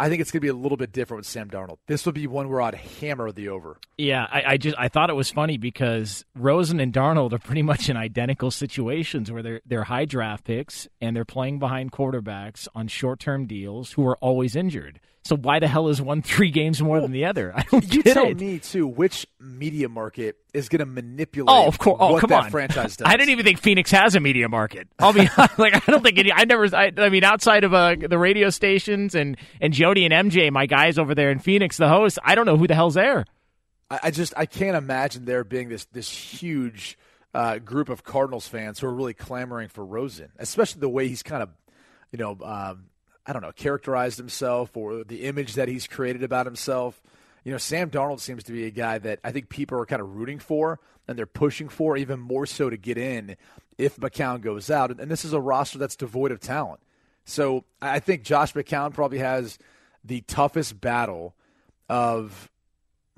I 0.00 0.08
think 0.08 0.20
it's 0.20 0.30
going 0.30 0.38
to 0.38 0.44
be 0.44 0.48
a 0.48 0.54
little 0.54 0.76
bit 0.76 0.92
different 0.92 1.20
with 1.20 1.26
Sam 1.26 1.50
Darnold. 1.50 1.78
This 1.88 2.06
would 2.06 2.14
be 2.14 2.28
one 2.28 2.48
where 2.48 2.60
I'd 2.60 2.76
hammer 2.76 3.32
the 3.32 3.48
over. 3.48 3.78
Yeah, 3.96 4.28
I, 4.30 4.42
I, 4.46 4.56
just 4.56 4.76
I 4.78 4.86
thought 4.86 5.10
it 5.10 5.14
was 5.14 5.32
funny 5.32 5.58
because 5.58 6.24
Rosen 6.36 6.78
and 6.78 6.92
Darnold 6.92 7.32
are 7.32 7.38
pretty 7.40 7.62
much 7.62 7.88
in 7.88 7.96
identical 7.96 8.52
situations 8.52 9.32
where 9.32 9.42
they're 9.42 9.60
they're 9.66 9.84
high 9.84 10.04
draft 10.04 10.44
picks 10.44 10.86
and 11.00 11.16
they're 11.16 11.24
playing 11.24 11.58
behind 11.58 11.90
quarterbacks 11.90 12.68
on 12.76 12.86
short 12.86 13.18
term 13.18 13.46
deals 13.46 13.92
who 13.92 14.06
are 14.06 14.16
always 14.18 14.54
injured. 14.54 15.00
So 15.28 15.36
why 15.36 15.58
the 15.58 15.68
hell 15.68 15.88
is 15.88 16.00
one 16.00 16.22
three 16.22 16.50
games 16.50 16.80
more 16.80 16.94
well, 16.94 17.02
than 17.02 17.12
the 17.12 17.26
other? 17.26 17.52
I 17.54 17.62
don't 17.70 17.84
you 17.92 18.02
get 18.02 18.14
tell 18.14 18.28
it. 18.28 18.40
me 18.40 18.58
too 18.60 18.86
which 18.86 19.26
media 19.38 19.86
market 19.86 20.36
is 20.54 20.70
going 20.70 20.78
to 20.78 20.86
manipulate. 20.86 21.54
Oh, 21.54 21.66
of 21.66 21.78
course. 21.78 21.98
Oh, 22.00 22.12
what 22.12 22.20
come 22.22 22.30
that 22.30 22.44
on. 22.44 22.50
franchise 22.50 22.96
does. 22.96 23.06
I 23.06 23.18
didn't 23.18 23.28
even 23.28 23.44
think 23.44 23.58
Phoenix 23.58 23.90
has 23.90 24.14
a 24.14 24.20
media 24.20 24.48
market. 24.48 24.88
I'll 24.98 25.12
be 25.12 25.28
like, 25.58 25.74
I 25.74 25.90
don't 25.90 26.02
think 26.02 26.18
any. 26.18 26.32
I 26.32 26.46
never. 26.46 26.74
I, 26.74 26.92
I 26.96 27.10
mean, 27.10 27.24
outside 27.24 27.64
of 27.64 27.74
uh, 27.74 27.96
the 28.00 28.16
radio 28.16 28.48
stations 28.48 29.14
and 29.14 29.36
and 29.60 29.74
Jody 29.74 30.06
and 30.06 30.30
MJ, 30.30 30.50
my 30.50 30.64
guys 30.64 30.98
over 30.98 31.14
there 31.14 31.30
in 31.30 31.40
Phoenix, 31.40 31.76
the 31.76 31.90
host. 31.90 32.18
I 32.24 32.34
don't 32.34 32.46
know 32.46 32.56
who 32.56 32.66
the 32.66 32.74
hell's 32.74 32.94
there. 32.94 33.26
I, 33.90 34.00
I 34.04 34.10
just 34.10 34.32
I 34.34 34.46
can't 34.46 34.78
imagine 34.78 35.26
there 35.26 35.44
being 35.44 35.68
this 35.68 35.84
this 35.92 36.10
huge 36.10 36.96
uh, 37.34 37.58
group 37.58 37.90
of 37.90 38.02
Cardinals 38.02 38.48
fans 38.48 38.80
who 38.80 38.86
are 38.86 38.94
really 38.94 39.12
clamoring 39.12 39.68
for 39.68 39.84
Rosen, 39.84 40.30
especially 40.38 40.80
the 40.80 40.88
way 40.88 41.06
he's 41.06 41.22
kind 41.22 41.42
of, 41.42 41.50
you 42.12 42.18
know. 42.18 42.38
Um, 42.42 42.84
I 43.28 43.34
don't 43.34 43.42
know, 43.42 43.52
characterized 43.52 44.16
himself 44.16 44.74
or 44.74 45.04
the 45.04 45.24
image 45.24 45.54
that 45.54 45.68
he's 45.68 45.86
created 45.86 46.22
about 46.22 46.46
himself. 46.46 47.00
You 47.44 47.52
know, 47.52 47.58
Sam 47.58 47.90
Darnold 47.90 48.20
seems 48.20 48.42
to 48.44 48.52
be 48.52 48.64
a 48.64 48.70
guy 48.70 48.98
that 48.98 49.20
I 49.22 49.32
think 49.32 49.50
people 49.50 49.78
are 49.78 49.86
kind 49.86 50.00
of 50.00 50.16
rooting 50.16 50.38
for 50.38 50.80
and 51.06 51.18
they're 51.18 51.26
pushing 51.26 51.68
for 51.68 51.96
even 51.96 52.18
more 52.18 52.46
so 52.46 52.70
to 52.70 52.76
get 52.76 52.96
in 52.96 53.36
if 53.76 53.96
McCown 53.96 54.40
goes 54.40 54.70
out. 54.70 54.98
And 54.98 55.10
this 55.10 55.24
is 55.26 55.34
a 55.34 55.40
roster 55.40 55.78
that's 55.78 55.94
devoid 55.94 56.32
of 56.32 56.40
talent. 56.40 56.80
So 57.26 57.64
I 57.82 58.00
think 58.00 58.22
Josh 58.22 58.54
McCown 58.54 58.94
probably 58.94 59.18
has 59.18 59.58
the 60.02 60.22
toughest 60.22 60.80
battle 60.80 61.34
of, 61.88 62.50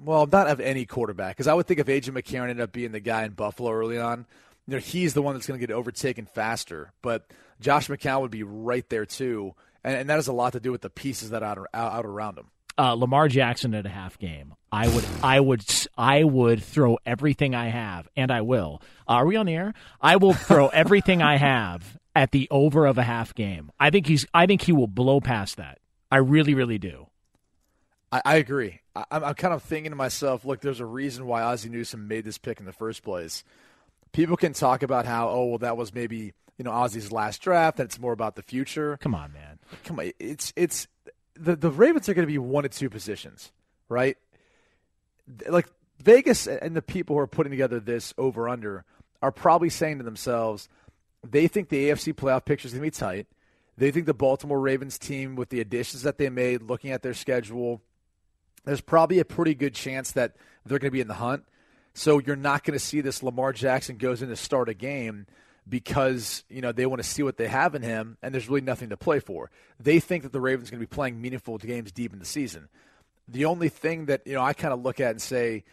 well, 0.03 0.27
not 0.27 0.49
of 0.49 0.61
any 0.61 0.87
quarterback. 0.87 1.37
Because 1.37 1.47
I 1.47 1.55
would 1.55 1.67
think 1.67 1.79
if 1.79 1.87
AJ 1.87 2.11
McCarron 2.11 2.51
ended 2.51 2.61
up 2.61 2.73
being 2.73 2.91
the 2.91 3.01
guy 3.01 3.25
in 3.25 3.33
Buffalo 3.33 3.71
early 3.71 3.99
on, 3.99 4.27
you 4.67 4.75
know, 4.75 4.81
he's 4.81 5.15
the 5.15 5.23
one 5.23 5.35
that's 5.35 5.47
going 5.47 5.61
to 5.61 5.67
get 5.67 5.73
overtaken 5.73 6.27
faster. 6.27 6.93
But 7.01 7.31
Josh 7.61 7.89
McCown 7.89 8.21
would 8.23 8.33
be 8.33 8.43
right 8.43 8.89
there 8.89 9.07
too 9.07 9.55
and, 9.85 9.97
and 9.97 10.11
that 10.11 10.17
has 10.17 10.29
a 10.29 10.33
lot 10.33 10.53
to 10.53 10.61
do 10.61 10.73
with 10.73 10.83
the 10.83 10.91
pieces 10.91 11.31
that 11.31 11.43
are 11.43 11.67
out, 11.73 11.93
out 11.93 12.07
around 12.07 12.39
him. 12.39 12.47
Uh, 12.79 12.95
Lamar 12.95 13.29
Jackson 13.29 13.75
at 13.75 13.85
a 13.85 13.91
half 13.91 14.19
game. 14.19 14.55
I 14.73 14.89
would, 14.89 15.05
I 15.23 15.41
would, 15.41 15.65
I 15.99 16.25
would 16.25 16.63
throw 16.63 16.99
everything 17.05 17.55
I 17.55 17.69
have, 17.69 18.09
and 18.17 18.31
I 18.31 18.41
will. 18.43 18.81
Uh, 19.09 19.15
are 19.15 19.27
we 19.27 19.37
on 19.37 19.47
the 19.47 19.55
air? 19.55 19.75
I 20.01 20.17
will 20.17 20.33
throw 20.33 20.69
everything 20.73 21.21
I 21.21 21.37
have 21.37 21.99
at 22.15 22.31
the 22.31 22.49
over 22.51 22.87
of 22.87 22.97
a 22.97 23.03
half 23.03 23.35
game. 23.35 23.71
I 23.79 23.91
think 23.91 24.07
he's, 24.07 24.27
I 24.33 24.47
think 24.47 24.63
he 24.63 24.73
will 24.73 24.87
blow 24.87 25.21
past 25.21 25.57
that. 25.57 25.79
I 26.11 26.19
really, 26.19 26.55
really 26.55 26.79
do. 26.79 27.09
I, 28.13 28.23
I 28.25 28.37
agree. 28.37 28.81
I, 28.95 29.05
I'm 29.11 29.35
kind 29.35 29.55
of 29.55 29.63
thinking 29.63 29.93
to 29.93 29.97
myself, 29.97 30.45
look, 30.45 30.61
there's 30.61 30.81
a 30.81 30.87
reason 30.87 31.27
why 31.27 31.43
Ozzie 31.43 31.69
Newsome 31.69 32.09
made 32.09 32.25
this 32.25 32.39
pick 32.39 32.61
in 32.61 32.67
the 32.67 32.73
first 32.73 33.03
place. 33.03 33.45
People 34.13 34.37
can 34.37 34.53
talk 34.53 34.83
about 34.83 35.07
how, 35.07 35.29
oh, 35.29 35.47
well, 35.47 35.59
that 35.59 35.77
was 35.77 35.95
maybe 35.95 36.33
you 36.61 36.65
know 36.65 36.73
Ozzie's 36.73 37.11
last 37.11 37.41
draft, 37.41 37.81
and 37.81 37.89
it's 37.89 37.99
more 37.99 38.13
about 38.13 38.37
the 38.37 38.43
future. 38.43 38.99
Come 39.01 39.15
on, 39.15 39.33
man. 39.33 39.59
Come 39.83 39.99
on. 39.99 40.13
It's 40.19 40.53
it's 40.57 40.89
the 41.35 41.57
the 41.57 41.71
Ravens 41.71 42.07
are 42.11 42.13
going 42.13 42.27
to 42.27 42.31
be 42.31 42.37
one 42.37 42.67
of 42.67 42.71
two 42.71 42.91
positions, 42.91 43.51
right? 43.89 44.19
Like 45.49 45.67
Vegas 46.03 46.47
and 46.47 46.77
the 46.77 46.83
people 46.83 47.17
who 47.17 47.21
are 47.21 47.27
putting 47.27 47.51
together 47.51 47.81
this 47.81 48.13
over 48.19 48.47
under 48.47 48.85
are 49.23 49.33
probably 49.33 49.71
saying 49.71 49.97
to 49.99 50.05
themselves, 50.05 50.69
they 51.27 51.49
think 51.49 51.71
the 51.71 51.89
AFC 51.89 52.13
playoff 52.13 52.45
picture 52.45 52.67
is 52.67 52.75
going 52.75 52.83
to 52.83 52.87
be 52.89 52.91
tight. 52.91 53.27
They 53.79 53.91
think 53.91 54.05
the 54.05 54.13
Baltimore 54.13 54.61
Ravens 54.61 54.99
team, 54.99 55.37
with 55.37 55.49
the 55.49 55.61
additions 55.61 56.03
that 56.03 56.19
they 56.19 56.29
made, 56.29 56.61
looking 56.61 56.91
at 56.91 57.01
their 57.01 57.15
schedule, 57.15 57.81
there's 58.67 58.83
probably 58.83 59.19
a 59.19 59.25
pretty 59.25 59.55
good 59.55 59.75
chance 59.75 60.13
that 60.13 60.37
they're 60.67 60.79
going 60.79 60.91
to 60.91 60.93
be 60.93 61.01
in 61.01 61.09
the 61.09 61.15
hunt. 61.15 61.45
So 61.95 62.19
you're 62.19 62.37
not 62.37 62.65
going 62.65 62.79
to 62.79 62.85
see 62.85 63.01
this 63.01 63.23
Lamar 63.23 63.55
Jackson 63.55 63.97
goes 63.97 64.21
in 64.21 64.29
to 64.29 64.37
start 64.37 64.69
a 64.69 64.75
game 64.75 65.27
because 65.71 66.45
you 66.51 66.61
know 66.61 66.73
they 66.73 66.85
want 66.85 67.03
to 67.03 67.09
see 67.09 67.23
what 67.23 67.37
they 67.37 67.47
have 67.47 67.75
in 67.75 67.83
him, 67.83 68.19
and 68.23 68.35
there's 68.35 68.49
really 68.49 68.61
nothing 68.61 68.91
to 68.91 68.97
play 68.97 69.21
for. 69.21 69.51
They 69.79 70.01
think 70.01 70.25
that 70.25 70.33
the 70.33 70.41
Ravens 70.41 70.69
are 70.69 70.73
going 70.73 70.81
to 70.81 70.87
be 70.87 70.95
playing 70.95 71.21
meaningful 71.21 71.57
games 71.59 71.93
deep 71.93 72.13
in 72.13 72.19
the 72.19 72.25
season. 72.25 72.69
The 73.29 73.45
only 73.45 73.69
thing 73.69 74.07
that 74.07 74.27
you 74.27 74.35
know 74.35 74.43
I 74.43 74.53
kind 74.53 74.75
of 74.75 74.83
look 74.83 75.01
at 75.01 75.13
and 75.13 75.23
say, 75.23 75.65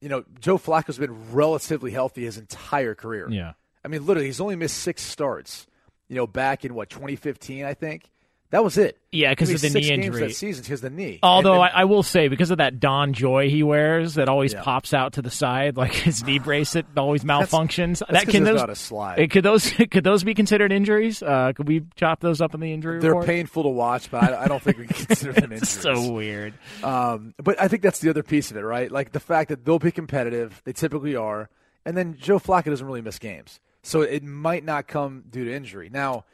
you 0.00 0.08
know, 0.08 0.24
Joe 0.40 0.56
Flacco's 0.56 0.98
been 0.98 1.32
relatively 1.32 1.90
healthy 1.90 2.24
his 2.24 2.38
entire 2.38 2.94
career. 2.94 3.28
Yeah, 3.28 3.52
I 3.84 3.88
mean, 3.88 4.06
literally, 4.06 4.26
he's 4.26 4.40
only 4.40 4.56
missed 4.56 4.78
six 4.78 5.02
starts. 5.02 5.66
You 6.08 6.16
know, 6.16 6.26
back 6.26 6.64
in 6.64 6.74
what 6.74 6.90
2015, 6.90 7.64
I 7.64 7.74
think. 7.74 8.10
That 8.52 8.62
was 8.62 8.76
it. 8.76 8.98
Yeah, 9.10 9.30
because 9.30 9.50
of 9.50 9.62
the 9.62 9.80
knee 9.80 9.90
injury. 9.90 10.20
That 10.20 10.34
season 10.34 10.62
because 10.62 10.82
the 10.82 10.90
knee. 10.90 11.18
Although 11.22 11.62
and, 11.62 11.70
and, 11.70 11.74
I, 11.74 11.80
I, 11.80 11.84
will 11.86 12.02
say, 12.02 12.28
because 12.28 12.50
of 12.50 12.58
that 12.58 12.78
DonJoy 12.78 13.48
he 13.48 13.62
wears 13.62 14.16
that 14.16 14.28
always 14.28 14.52
yeah. 14.52 14.62
pops 14.62 14.92
out 14.92 15.14
to 15.14 15.22
the 15.22 15.30
side, 15.30 15.78
like 15.78 15.94
his 15.94 16.22
knee 16.22 16.38
brace 16.38 16.74
bracelet 16.74 16.98
always 16.98 17.24
malfunctions. 17.24 18.00
That's, 18.00 18.12
that's 18.12 18.24
that 18.26 18.30
can 18.30 18.44
those 18.44 18.60
not 18.60 18.68
a 18.68 18.76
slide. 18.76 19.30
Could 19.30 19.42
those 19.42 19.70
could 19.90 20.04
those 20.04 20.22
be 20.22 20.34
considered 20.34 20.70
injuries? 20.70 21.22
Uh, 21.22 21.54
could 21.56 21.66
we 21.66 21.86
chop 21.96 22.20
those 22.20 22.42
up 22.42 22.52
in 22.52 22.60
the 22.60 22.74
injury? 22.74 23.00
They're 23.00 23.12
report? 23.12 23.26
painful 23.26 23.62
to 23.62 23.70
watch, 23.70 24.10
but 24.10 24.22
I, 24.22 24.42
I 24.42 24.48
don't 24.48 24.62
think 24.62 24.76
we 24.76 24.86
can 24.86 25.06
consider 25.06 25.32
them 25.32 25.44
injuries. 25.52 25.70
so 25.70 26.12
weird. 26.12 26.52
Um, 26.84 27.34
but 27.42 27.58
I 27.58 27.68
think 27.68 27.80
that's 27.80 28.00
the 28.00 28.10
other 28.10 28.22
piece 28.22 28.50
of 28.50 28.58
it, 28.58 28.62
right? 28.62 28.92
Like 28.92 29.12
the 29.12 29.20
fact 29.20 29.48
that 29.48 29.64
they'll 29.64 29.78
be 29.78 29.92
competitive. 29.92 30.60
They 30.66 30.74
typically 30.74 31.16
are, 31.16 31.48
and 31.86 31.96
then 31.96 32.18
Joe 32.18 32.38
Flacco 32.38 32.66
doesn't 32.66 32.86
really 32.86 33.00
miss 33.00 33.18
games, 33.18 33.60
so 33.82 34.02
it 34.02 34.22
might 34.22 34.62
not 34.62 34.88
come 34.88 35.24
due 35.30 35.46
to 35.46 35.54
injury. 35.54 35.88
Now 35.90 36.26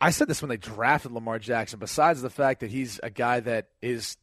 I 0.00 0.10
said 0.10 0.28
this 0.28 0.40
when 0.40 0.48
they 0.48 0.56
drafted 0.56 1.12
Lamar 1.12 1.38
Jackson. 1.38 1.78
Besides 1.78 2.22
the 2.22 2.30
fact 2.30 2.60
that 2.60 2.70
he's 2.70 3.00
a 3.02 3.10
guy 3.10 3.40
that 3.40 3.68
is 3.82 4.16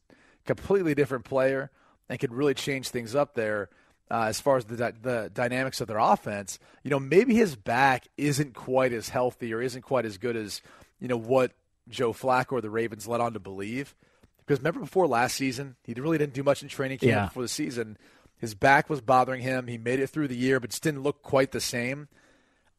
completely 0.44 0.94
different 0.94 1.24
player 1.24 1.70
and 2.08 2.18
could 2.18 2.32
really 2.32 2.54
change 2.54 2.88
things 2.88 3.14
up 3.14 3.34
there 3.34 3.68
uh, 4.10 4.24
as 4.24 4.40
far 4.40 4.56
as 4.56 4.64
the 4.66 4.76
the 4.76 5.30
dynamics 5.34 5.80
of 5.80 5.88
their 5.88 5.98
offense, 5.98 6.58
you 6.82 6.90
know, 6.90 7.00
maybe 7.00 7.34
his 7.34 7.56
back 7.56 8.06
isn't 8.16 8.54
quite 8.54 8.92
as 8.92 9.08
healthy 9.08 9.52
or 9.52 9.60
isn't 9.60 9.82
quite 9.82 10.06
as 10.06 10.16
good 10.16 10.36
as 10.36 10.62
you 11.00 11.08
know 11.08 11.16
what 11.16 11.52
Joe 11.88 12.12
Flacco 12.12 12.52
or 12.52 12.60
the 12.60 12.70
Ravens 12.70 13.08
led 13.08 13.20
on 13.20 13.32
to 13.34 13.40
believe. 13.40 13.94
Because 14.38 14.60
remember 14.60 14.80
before 14.80 15.08
last 15.08 15.34
season, 15.34 15.74
he 15.82 15.92
really 15.94 16.18
didn't 16.18 16.34
do 16.34 16.44
much 16.44 16.62
in 16.62 16.68
training 16.68 16.98
camp 16.98 17.10
yeah. 17.10 17.26
before 17.26 17.42
the 17.42 17.48
season. 17.48 17.98
His 18.38 18.54
back 18.54 18.88
was 18.88 19.00
bothering 19.00 19.42
him. 19.42 19.66
He 19.66 19.76
made 19.76 19.98
it 19.98 20.08
through 20.08 20.28
the 20.28 20.36
year, 20.36 20.60
but 20.60 20.70
just 20.70 20.82
didn't 20.84 21.02
look 21.02 21.22
quite 21.22 21.50
the 21.50 21.60
same. 21.60 22.08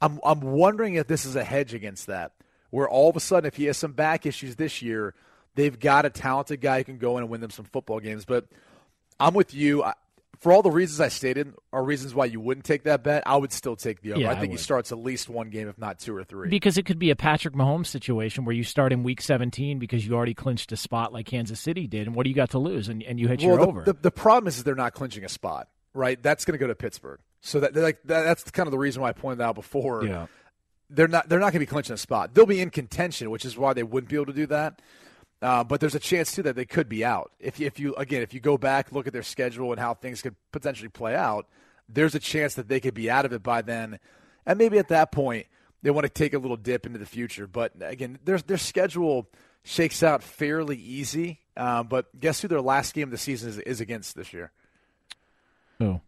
I'm 0.01 0.19
I'm 0.23 0.39
wondering 0.39 0.95
if 0.95 1.07
this 1.07 1.25
is 1.25 1.35
a 1.35 1.43
hedge 1.43 1.73
against 1.73 2.07
that 2.07 2.31
where 2.69 2.87
all 2.87 3.09
of 3.09 3.15
a 3.15 3.19
sudden, 3.19 3.47
if 3.47 3.55
he 3.55 3.65
has 3.65 3.77
some 3.77 3.93
back 3.93 4.25
issues 4.25 4.55
this 4.55 4.81
year, 4.81 5.13
they've 5.55 5.79
got 5.79 6.05
a 6.05 6.09
talented 6.09 6.61
guy 6.61 6.79
who 6.79 6.83
can 6.85 6.97
go 6.97 7.17
in 7.17 7.23
and 7.23 7.29
win 7.29 7.41
them 7.41 7.49
some 7.49 7.65
football 7.65 7.99
games. 7.99 8.25
But 8.25 8.45
I'm 9.19 9.33
with 9.33 9.53
you. 9.53 9.83
I, 9.83 9.93
for 10.39 10.51
all 10.51 10.61
the 10.61 10.71
reasons 10.71 11.01
I 11.01 11.07
stated 11.07 11.53
are 11.73 11.83
reasons 11.83 12.13
why 12.13 12.25
you 12.25 12.39
wouldn't 12.39 12.65
take 12.65 12.83
that 12.83 13.03
bet, 13.03 13.23
I 13.25 13.37
would 13.37 13.51
still 13.51 13.75
take 13.75 14.01
the 14.01 14.11
over. 14.11 14.21
Yeah, 14.21 14.31
I 14.31 14.35
think 14.35 14.51
I 14.51 14.53
he 14.53 14.57
starts 14.57 14.91
at 14.91 14.99
least 14.99 15.29
one 15.29 15.49
game, 15.49 15.67
if 15.67 15.77
not 15.79 15.97
two 15.97 16.15
or 16.15 16.23
three. 16.23 16.49
Because 16.49 16.77
it 16.77 16.85
could 16.85 16.99
be 16.99 17.09
a 17.09 17.15
Patrick 17.15 17.55
Mahomes 17.55 17.87
situation 17.87 18.45
where 18.45 18.55
you 18.55 18.63
start 18.63 18.93
in 18.93 19.01
week 19.01 19.21
17 19.21 19.79
because 19.79 20.05
you 20.05 20.13
already 20.13 20.35
clinched 20.35 20.71
a 20.71 20.77
spot 20.77 21.11
like 21.11 21.25
Kansas 21.25 21.59
City 21.59 21.87
did, 21.87 22.05
and 22.05 22.15
what 22.15 22.23
do 22.23 22.29
you 22.29 22.35
got 22.35 22.51
to 22.51 22.59
lose? 22.59 22.87
And, 22.87 23.01
and 23.01 23.19
you 23.19 23.27
hit 23.27 23.39
well, 23.39 23.47
your 23.47 23.57
the, 23.57 23.67
over. 23.67 23.81
The, 23.81 23.93
the 23.93 24.11
problem 24.11 24.47
is, 24.47 24.57
is 24.57 24.63
they're 24.63 24.75
not 24.75 24.93
clinching 24.93 25.23
a 25.23 25.29
spot, 25.29 25.69
right? 25.95 26.21
That's 26.21 26.45
going 26.45 26.53
to 26.53 26.59
go 26.59 26.67
to 26.67 26.75
Pittsburgh. 26.75 27.19
So 27.41 27.59
that 27.61 27.75
like 27.75 28.01
that, 28.03 28.23
that's 28.23 28.51
kind 28.51 28.67
of 28.67 28.71
the 28.71 28.77
reason 28.77 29.01
why 29.01 29.09
I 29.09 29.13
pointed 29.13 29.41
out 29.41 29.55
before. 29.55 30.05
Yeah 30.05 30.27
they're 30.89 31.07
not 31.07 31.29
they're 31.29 31.39
not 31.39 31.51
going 31.51 31.53
to 31.53 31.59
be 31.59 31.65
clinching 31.65 31.93
a 31.93 31.97
spot. 31.97 32.33
They'll 32.33 32.45
be 32.45 32.61
in 32.61 32.69
contention, 32.69 33.29
which 33.29 33.45
is 33.45 33.57
why 33.57 33.73
they 33.73 33.83
wouldn't 33.83 34.09
be 34.09 34.15
able 34.15 34.27
to 34.27 34.33
do 34.33 34.47
that. 34.47 34.81
Uh, 35.41 35.63
but 35.63 35.79
there's 35.79 35.95
a 35.95 35.99
chance 35.99 36.33
too 36.33 36.41
that 36.43 36.55
they 36.55 36.65
could 36.65 36.89
be 36.89 37.05
out. 37.05 37.31
If 37.39 37.59
you, 37.59 37.67
if 37.67 37.79
you 37.79 37.95
again 37.95 38.21
if 38.21 38.33
you 38.33 38.39
go 38.39 38.57
back 38.57 38.91
look 38.91 39.07
at 39.07 39.13
their 39.13 39.23
schedule 39.23 39.71
and 39.71 39.79
how 39.79 39.93
things 39.93 40.21
could 40.21 40.35
potentially 40.51 40.89
play 40.89 41.15
out, 41.15 41.47
there's 41.87 42.15
a 42.15 42.19
chance 42.19 42.55
that 42.55 42.67
they 42.67 42.79
could 42.79 42.93
be 42.93 43.09
out 43.09 43.25
of 43.25 43.33
it 43.33 43.43
by 43.43 43.61
then. 43.61 43.99
And 44.45 44.57
maybe 44.57 44.79
at 44.79 44.87
that 44.87 45.11
point, 45.11 45.47
they 45.83 45.91
want 45.91 46.05
to 46.05 46.09
take 46.09 46.33
a 46.33 46.39
little 46.39 46.57
dip 46.57 46.85
into 46.85 46.99
the 46.99 47.05
future. 47.05 47.47
But 47.47 47.73
again, 47.81 48.17
their 48.23 48.39
their 48.39 48.57
schedule 48.57 49.29
shakes 49.63 50.01
out 50.01 50.23
fairly 50.23 50.77
easy. 50.77 51.41
Uh, 51.55 51.83
but 51.83 52.17
guess 52.19 52.41
who 52.41 52.47
their 52.47 52.61
last 52.61 52.93
game 52.93 53.03
of 53.03 53.11
the 53.11 53.17
season 53.17 53.49
is, 53.49 53.57
is 53.59 53.81
against 53.81 54.15
this 54.15 54.31
year? 54.31 54.51
Who? 55.79 56.01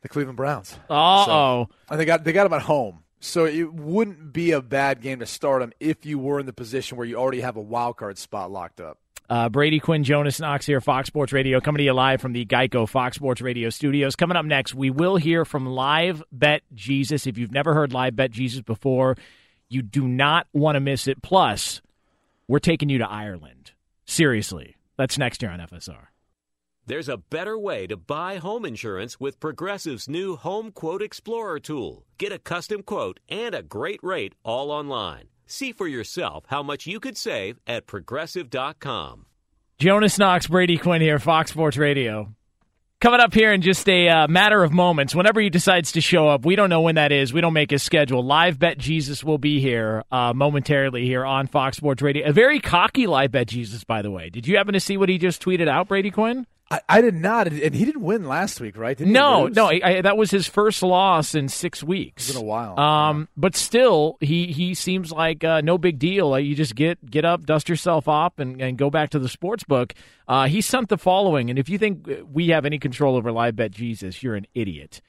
The 0.00 0.08
Cleveland 0.08 0.36
Browns. 0.36 0.76
Oh. 0.90 1.24
So, 1.26 1.68
and 1.90 2.00
they 2.00 2.04
got 2.04 2.24
they 2.24 2.32
got 2.32 2.44
them 2.44 2.54
at 2.54 2.62
home. 2.62 3.01
So 3.24 3.44
it 3.44 3.72
wouldn't 3.72 4.32
be 4.32 4.50
a 4.50 4.60
bad 4.60 5.00
game 5.00 5.20
to 5.20 5.26
start 5.26 5.60
them 5.60 5.72
if 5.78 6.04
you 6.04 6.18
were 6.18 6.40
in 6.40 6.46
the 6.46 6.52
position 6.52 6.98
where 6.98 7.06
you 7.06 7.14
already 7.16 7.40
have 7.40 7.56
a 7.56 7.60
wild 7.60 7.96
card 7.96 8.18
spot 8.18 8.50
locked 8.50 8.80
up. 8.80 8.98
Uh, 9.30 9.48
Brady 9.48 9.78
Quinn, 9.78 10.02
Jonas 10.02 10.40
Knox 10.40 10.66
here, 10.66 10.80
Fox 10.80 11.06
Sports 11.06 11.32
Radio, 11.32 11.60
coming 11.60 11.78
to 11.78 11.84
you 11.84 11.92
live 11.92 12.20
from 12.20 12.32
the 12.32 12.44
Geico 12.44 12.88
Fox 12.88 13.14
Sports 13.14 13.40
Radio 13.40 13.70
studios. 13.70 14.16
Coming 14.16 14.36
up 14.36 14.44
next, 14.44 14.74
we 14.74 14.90
will 14.90 15.16
hear 15.16 15.44
from 15.44 15.66
Live 15.66 16.20
Bet 16.32 16.62
Jesus. 16.74 17.28
If 17.28 17.38
you've 17.38 17.52
never 17.52 17.74
heard 17.74 17.92
Live 17.92 18.16
Bet 18.16 18.32
Jesus 18.32 18.60
before, 18.60 19.16
you 19.68 19.82
do 19.82 20.08
not 20.08 20.48
want 20.52 20.74
to 20.74 20.80
miss 20.80 21.06
it. 21.06 21.22
Plus, 21.22 21.80
we're 22.48 22.58
taking 22.58 22.88
you 22.88 22.98
to 22.98 23.08
Ireland. 23.08 23.70
Seriously. 24.04 24.76
That's 24.98 25.16
next 25.16 25.42
year 25.42 25.52
on 25.52 25.60
FSR. 25.60 26.11
There's 26.84 27.08
a 27.08 27.16
better 27.16 27.56
way 27.56 27.86
to 27.86 27.96
buy 27.96 28.38
home 28.38 28.64
insurance 28.64 29.20
with 29.20 29.38
Progressive's 29.38 30.08
new 30.08 30.34
Home 30.34 30.72
Quote 30.72 31.00
Explorer 31.00 31.60
tool. 31.60 32.04
Get 32.18 32.32
a 32.32 32.40
custom 32.40 32.82
quote 32.82 33.20
and 33.28 33.54
a 33.54 33.62
great 33.62 34.00
rate 34.02 34.34
all 34.44 34.72
online. 34.72 35.28
See 35.46 35.70
for 35.72 35.86
yourself 35.86 36.44
how 36.48 36.60
much 36.64 36.88
you 36.88 36.98
could 36.98 37.16
save 37.16 37.60
at 37.68 37.86
progressive.com. 37.86 39.26
Jonas 39.78 40.18
Knox, 40.18 40.48
Brady 40.48 40.76
Quinn 40.76 41.00
here, 41.00 41.20
Fox 41.20 41.52
Sports 41.52 41.76
Radio. 41.76 42.34
Coming 43.00 43.20
up 43.20 43.32
here 43.32 43.52
in 43.52 43.62
just 43.62 43.88
a 43.88 44.08
uh, 44.08 44.28
matter 44.28 44.64
of 44.64 44.72
moments, 44.72 45.14
whenever 45.14 45.40
he 45.40 45.50
decides 45.50 45.92
to 45.92 46.00
show 46.00 46.28
up, 46.28 46.44
we 46.44 46.56
don't 46.56 46.70
know 46.70 46.80
when 46.80 46.96
that 46.96 47.12
is. 47.12 47.32
We 47.32 47.40
don't 47.40 47.52
make 47.52 47.70
his 47.70 47.82
schedule. 47.84 48.24
Live 48.24 48.58
Bet 48.58 48.78
Jesus 48.78 49.22
will 49.22 49.38
be 49.38 49.60
here 49.60 50.02
uh, 50.10 50.32
momentarily 50.34 51.04
here 51.04 51.24
on 51.24 51.46
Fox 51.46 51.76
Sports 51.76 52.02
Radio. 52.02 52.28
A 52.28 52.32
very 52.32 52.58
cocky 52.58 53.06
Live 53.06 53.30
Bet 53.30 53.46
Jesus, 53.46 53.84
by 53.84 54.02
the 54.02 54.10
way. 54.10 54.30
Did 54.30 54.48
you 54.48 54.56
happen 54.56 54.74
to 54.74 54.80
see 54.80 54.96
what 54.96 55.08
he 55.08 55.18
just 55.18 55.40
tweeted 55.40 55.68
out, 55.68 55.86
Brady 55.86 56.10
Quinn? 56.10 56.46
I, 56.72 56.80
I 56.88 57.00
did 57.02 57.14
not, 57.14 57.48
and 57.48 57.74
he 57.74 57.84
didn't 57.84 58.00
win 58.00 58.24
last 58.24 58.58
week, 58.58 58.78
right? 58.78 58.96
Didn't 58.96 59.12
no, 59.12 59.46
no, 59.46 59.66
I, 59.66 59.80
I, 59.84 60.00
that 60.00 60.16
was 60.16 60.30
his 60.30 60.46
first 60.46 60.82
loss 60.82 61.34
in 61.34 61.50
six 61.50 61.84
weeks. 61.84 62.28
It's 62.28 62.32
been 62.34 62.42
a 62.42 62.46
while. 62.46 62.80
Um, 62.80 63.20
yeah. 63.20 63.26
but 63.36 63.56
still, 63.56 64.16
he 64.20 64.46
he 64.46 64.72
seems 64.72 65.12
like 65.12 65.44
uh, 65.44 65.60
no 65.60 65.76
big 65.76 65.98
deal. 65.98 66.30
Like 66.30 66.46
you 66.46 66.54
just 66.54 66.74
get 66.74 67.04
get 67.04 67.26
up, 67.26 67.44
dust 67.44 67.68
yourself 67.68 68.08
off, 68.08 68.38
and, 68.38 68.58
and 68.62 68.78
go 68.78 68.88
back 68.88 69.10
to 69.10 69.18
the 69.18 69.28
sports 69.28 69.64
book. 69.64 69.92
Uh, 70.26 70.46
he 70.46 70.62
sent 70.62 70.88
the 70.88 70.96
following, 70.96 71.50
and 71.50 71.58
if 71.58 71.68
you 71.68 71.76
think 71.76 72.08
we 72.32 72.48
have 72.48 72.64
any 72.64 72.78
control 72.78 73.16
over 73.16 73.30
live 73.30 73.54
bet 73.54 73.70
Jesus, 73.70 74.22
you're 74.22 74.36
an 74.36 74.46
idiot. 74.54 75.02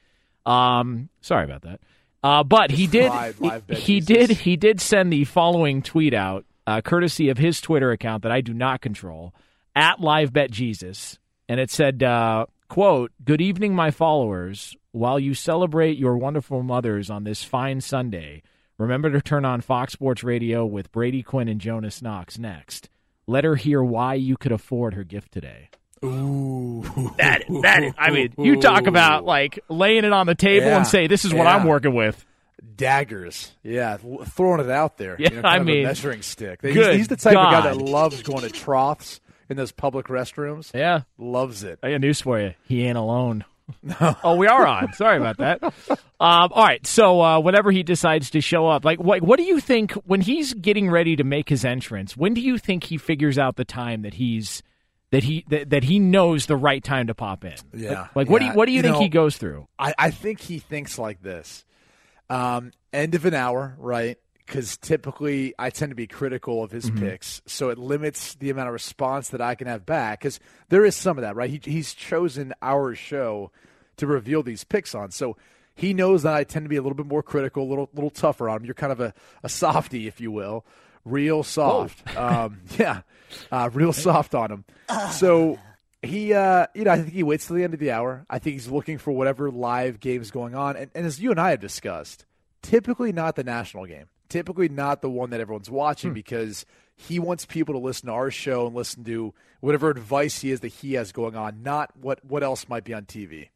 Um, 0.44 1.08
sorry 1.22 1.44
about 1.44 1.62
that. 1.62 1.80
Uh, 2.22 2.44
but 2.44 2.72
he 2.72 2.86
did 2.86 3.10
he, 3.40 3.74
he 3.74 4.00
did 4.00 4.28
he 4.28 4.56
did 4.58 4.82
send 4.82 5.10
the 5.10 5.24
following 5.24 5.80
tweet 5.80 6.12
out, 6.12 6.44
uh, 6.66 6.82
courtesy 6.82 7.30
of 7.30 7.38
his 7.38 7.62
Twitter 7.62 7.90
account 7.90 8.22
that 8.24 8.32
I 8.32 8.42
do 8.42 8.52
not 8.52 8.82
control 8.82 9.32
at 9.74 9.98
live 9.98 10.30
bet 10.30 10.50
Jesus 10.50 11.18
and 11.48 11.60
it 11.60 11.70
said, 11.70 12.02
uh, 12.02 12.46
"quote 12.68 13.12
Good 13.24 13.40
evening, 13.40 13.74
my 13.74 13.90
followers. 13.90 14.76
While 14.92 15.18
you 15.18 15.34
celebrate 15.34 15.98
your 15.98 16.16
wonderful 16.16 16.62
mothers 16.62 17.10
on 17.10 17.24
this 17.24 17.42
fine 17.42 17.80
Sunday, 17.80 18.42
remember 18.78 19.10
to 19.10 19.20
turn 19.20 19.44
on 19.44 19.60
Fox 19.60 19.92
Sports 19.92 20.22
Radio 20.22 20.64
with 20.64 20.92
Brady 20.92 21.22
Quinn 21.22 21.48
and 21.48 21.60
Jonas 21.60 22.00
Knox 22.00 22.38
next. 22.38 22.88
Let 23.26 23.42
her 23.44 23.56
hear 23.56 23.82
why 23.82 24.14
you 24.14 24.36
could 24.36 24.52
afford 24.52 24.94
her 24.94 25.04
gift 25.04 25.32
today." 25.32 25.70
Ooh, 26.04 26.82
that 27.16 27.44
that 27.62 27.94
I 27.96 28.10
mean, 28.10 28.34
you 28.36 28.60
talk 28.60 28.86
about 28.86 29.24
like 29.24 29.58
laying 29.68 30.04
it 30.04 30.12
on 30.12 30.26
the 30.26 30.34
table 30.34 30.66
Yeah. 30.66 30.76
and 30.78 30.86
say, 30.86 31.06
"This 31.06 31.24
is 31.24 31.32
what 31.32 31.44
Yeah. 31.44 31.56
I'm 31.56 31.66
working 31.66 31.94
with." 31.94 32.24
daggers. 32.76 33.52
Yeah, 33.62 33.98
throwing 34.26 34.60
it 34.60 34.70
out 34.70 34.96
there. 34.96 35.16
Yeah, 35.18 35.28
you 35.30 35.36
know, 35.36 35.42
kind 35.42 35.46
I 35.54 35.56
of 35.56 35.62
a 35.62 35.64
mean, 35.64 35.84
measuring 35.84 36.22
stick. 36.22 36.60
He's, 36.62 36.74
he's 36.74 37.08
the 37.08 37.16
type 37.16 37.36
of 37.36 37.50
guy 37.50 37.60
that 37.62 37.76
loves 37.76 38.22
going 38.22 38.40
to 38.42 38.50
troughs 38.50 39.20
in 39.48 39.56
those 39.56 39.72
public 39.72 40.06
restrooms. 40.06 40.72
Yeah, 40.74 41.02
Loves 41.18 41.62
it. 41.62 41.78
I 41.82 41.92
got 41.92 42.00
news 42.00 42.20
for 42.20 42.40
you. 42.40 42.54
He 42.66 42.84
ain't 42.84 42.98
alone. 42.98 43.44
oh, 44.22 44.36
we 44.36 44.46
are 44.46 44.66
on. 44.66 44.92
Sorry 44.92 45.16
about 45.16 45.38
that. 45.38 45.62
Um, 46.20 46.50
all 46.52 46.64
right. 46.64 46.86
So 46.86 47.20
uh, 47.20 47.40
whenever 47.40 47.70
he 47.70 47.82
decides 47.82 48.30
to 48.30 48.40
show 48.40 48.66
up, 48.66 48.84
like, 48.84 49.00
what, 49.00 49.22
what 49.22 49.38
do 49.38 49.42
you 49.44 49.60
think 49.60 49.92
when 50.04 50.20
he's 50.20 50.52
getting 50.54 50.90
ready 50.90 51.16
to 51.16 51.24
make 51.24 51.48
his 51.48 51.64
entrance? 51.64 52.16
When 52.16 52.34
do 52.34 52.40
you 52.40 52.58
think 52.58 52.84
he 52.84 52.98
figures 52.98 53.38
out 53.38 53.56
the 53.56 53.64
time 53.64 54.02
that 54.02 54.14
he's 54.14 54.62
that 55.10 55.22
he 55.22 55.44
that, 55.48 55.70
that 55.70 55.84
he 55.84 55.98
knows 55.98 56.46
the 56.46 56.56
right 56.56 56.82
time 56.82 57.06
to 57.06 57.14
pop 57.14 57.44
in? 57.44 57.56
Yeah. 57.72 58.08
Like, 58.14 58.28
what 58.28 58.40
do 58.40 58.46
you 58.46 58.52
what 58.52 58.66
do 58.66 58.72
you, 58.72 58.82
think 58.82 58.94
know, 58.94 59.00
he 59.00 59.08
goes 59.08 59.36
through? 59.36 59.66
I, 59.78 59.94
I 59.98 60.10
think 60.10 60.40
he 60.40 60.58
thinks 60.58 60.98
like 60.98 61.22
this. 61.22 61.64
Um, 62.30 62.72
end 62.92 63.14
of 63.14 63.24
an 63.24 63.34
hour, 63.34 63.76
right? 63.78 64.18
Because 64.46 64.76
typically 64.76 65.54
I 65.58 65.70
tend 65.70 65.90
to 65.90 65.96
be 65.96 66.06
critical 66.06 66.62
of 66.62 66.70
his 66.70 66.90
picks, 66.90 67.40
so 67.46 67.70
it 67.70 67.78
limits 67.78 68.34
the 68.34 68.50
amount 68.50 68.68
of 68.68 68.74
response 68.74 69.30
that 69.30 69.40
I 69.40 69.54
can 69.54 69.66
have 69.66 69.86
back. 69.86 70.20
Because 70.20 70.38
there 70.68 70.84
is 70.84 70.94
some 70.94 71.16
of 71.16 71.22
that, 71.22 71.34
right? 71.34 71.48
He, 71.48 71.60
he's 71.64 71.94
chosen 71.94 72.52
our 72.60 72.94
show 72.94 73.50
to 73.96 74.06
reveal 74.06 74.42
these 74.42 74.62
picks 74.62 74.94
on, 74.94 75.10
so 75.12 75.36
he 75.74 75.94
knows 75.94 76.22
that 76.22 76.34
I 76.34 76.44
tend 76.44 76.64
to 76.66 76.68
be 76.68 76.76
a 76.76 76.82
little 76.82 76.96
bit 76.96 77.06
more 77.06 77.22
critical, 77.22 77.64
a 77.64 77.68
little 77.68 77.88
little 77.94 78.10
tougher 78.10 78.48
on 78.48 78.58
him. 78.58 78.64
You're 78.66 78.74
kind 78.74 78.92
of 78.92 79.00
a, 79.00 79.14
a 79.42 79.48
softy, 79.48 80.06
if 80.06 80.20
you 80.20 80.30
will, 80.30 80.64
real 81.04 81.42
soft. 81.42 82.16
Um, 82.16 82.60
yeah, 82.78 83.02
uh, 83.50 83.70
real 83.72 83.92
soft 83.92 84.34
on 84.34 84.50
him. 84.50 84.64
So 85.12 85.58
he, 86.02 86.32
uh, 86.32 86.66
you 86.74 86.84
know, 86.84 86.92
I 86.92 86.96
think 86.98 87.12
he 87.12 87.22
waits 87.22 87.46
till 87.46 87.56
the 87.56 87.64
end 87.64 87.74
of 87.74 87.80
the 87.80 87.90
hour. 87.90 88.24
I 88.28 88.38
think 88.38 88.54
he's 88.54 88.68
looking 88.68 88.98
for 88.98 89.12
whatever 89.12 89.50
live 89.50 90.00
game's 90.00 90.30
going 90.30 90.54
on. 90.54 90.76
And, 90.76 90.90
and 90.94 91.06
as 91.06 91.20
you 91.20 91.30
and 91.30 91.40
I 91.40 91.50
have 91.50 91.60
discussed, 91.60 92.26
typically 92.62 93.12
not 93.12 93.36
the 93.36 93.44
national 93.44 93.86
game, 93.86 94.06
typically 94.28 94.68
not 94.68 95.02
the 95.02 95.10
one 95.10 95.30
that 95.30 95.40
everyone's 95.40 95.70
watching 95.70 96.12
because 96.12 96.66
he 96.96 97.18
wants 97.18 97.44
people 97.44 97.74
to 97.74 97.80
listen 97.80 98.06
to 98.06 98.12
our 98.12 98.30
show 98.30 98.66
and 98.66 98.74
listen 98.74 99.04
to 99.04 99.34
whatever 99.60 99.90
advice 99.90 100.40
he 100.40 100.50
is 100.50 100.60
that 100.60 100.68
he 100.68 100.94
has 100.94 101.12
going 101.12 101.36
on, 101.36 101.62
not 101.62 101.90
what, 101.96 102.24
what 102.24 102.42
else 102.42 102.68
might 102.68 102.84
be 102.84 102.94
on 102.94 103.04
TV. 103.04 103.48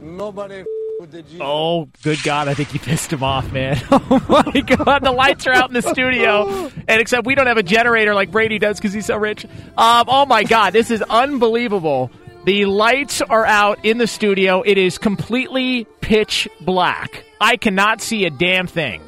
Nobody 0.00 0.64
with 1.00 1.10
the 1.10 1.22
G. 1.22 1.38
Oh, 1.40 1.88
good 2.02 2.18
God! 2.22 2.48
I 2.48 2.54
think 2.54 2.72
you 2.72 2.80
pissed 2.80 3.12
him 3.12 3.22
off, 3.22 3.50
man. 3.52 3.76
Oh 3.90 4.24
my 4.28 4.60
God! 4.60 5.04
The 5.04 5.12
lights 5.12 5.46
are 5.46 5.52
out 5.52 5.68
in 5.68 5.74
the 5.74 5.82
studio, 5.82 6.70
and 6.88 7.00
except 7.00 7.26
we 7.26 7.34
don't 7.34 7.46
have 7.46 7.56
a 7.56 7.62
generator 7.62 8.14
like 8.14 8.30
Brady 8.30 8.58
does 8.58 8.78
because 8.78 8.92
he's 8.92 9.06
so 9.06 9.16
rich. 9.16 9.44
Um, 9.76 10.04
oh 10.08 10.26
my 10.26 10.44
God! 10.44 10.72
This 10.72 10.90
is 10.90 11.02
unbelievable. 11.02 12.10
The 12.44 12.66
lights 12.66 13.20
are 13.22 13.44
out 13.44 13.84
in 13.84 13.98
the 13.98 14.06
studio. 14.06 14.62
It 14.62 14.78
is 14.78 14.98
completely 14.98 15.84
pitch 16.00 16.48
black. 16.60 17.24
I 17.40 17.56
cannot 17.56 18.00
see 18.00 18.24
a 18.24 18.30
damn 18.30 18.66
thing. 18.66 19.02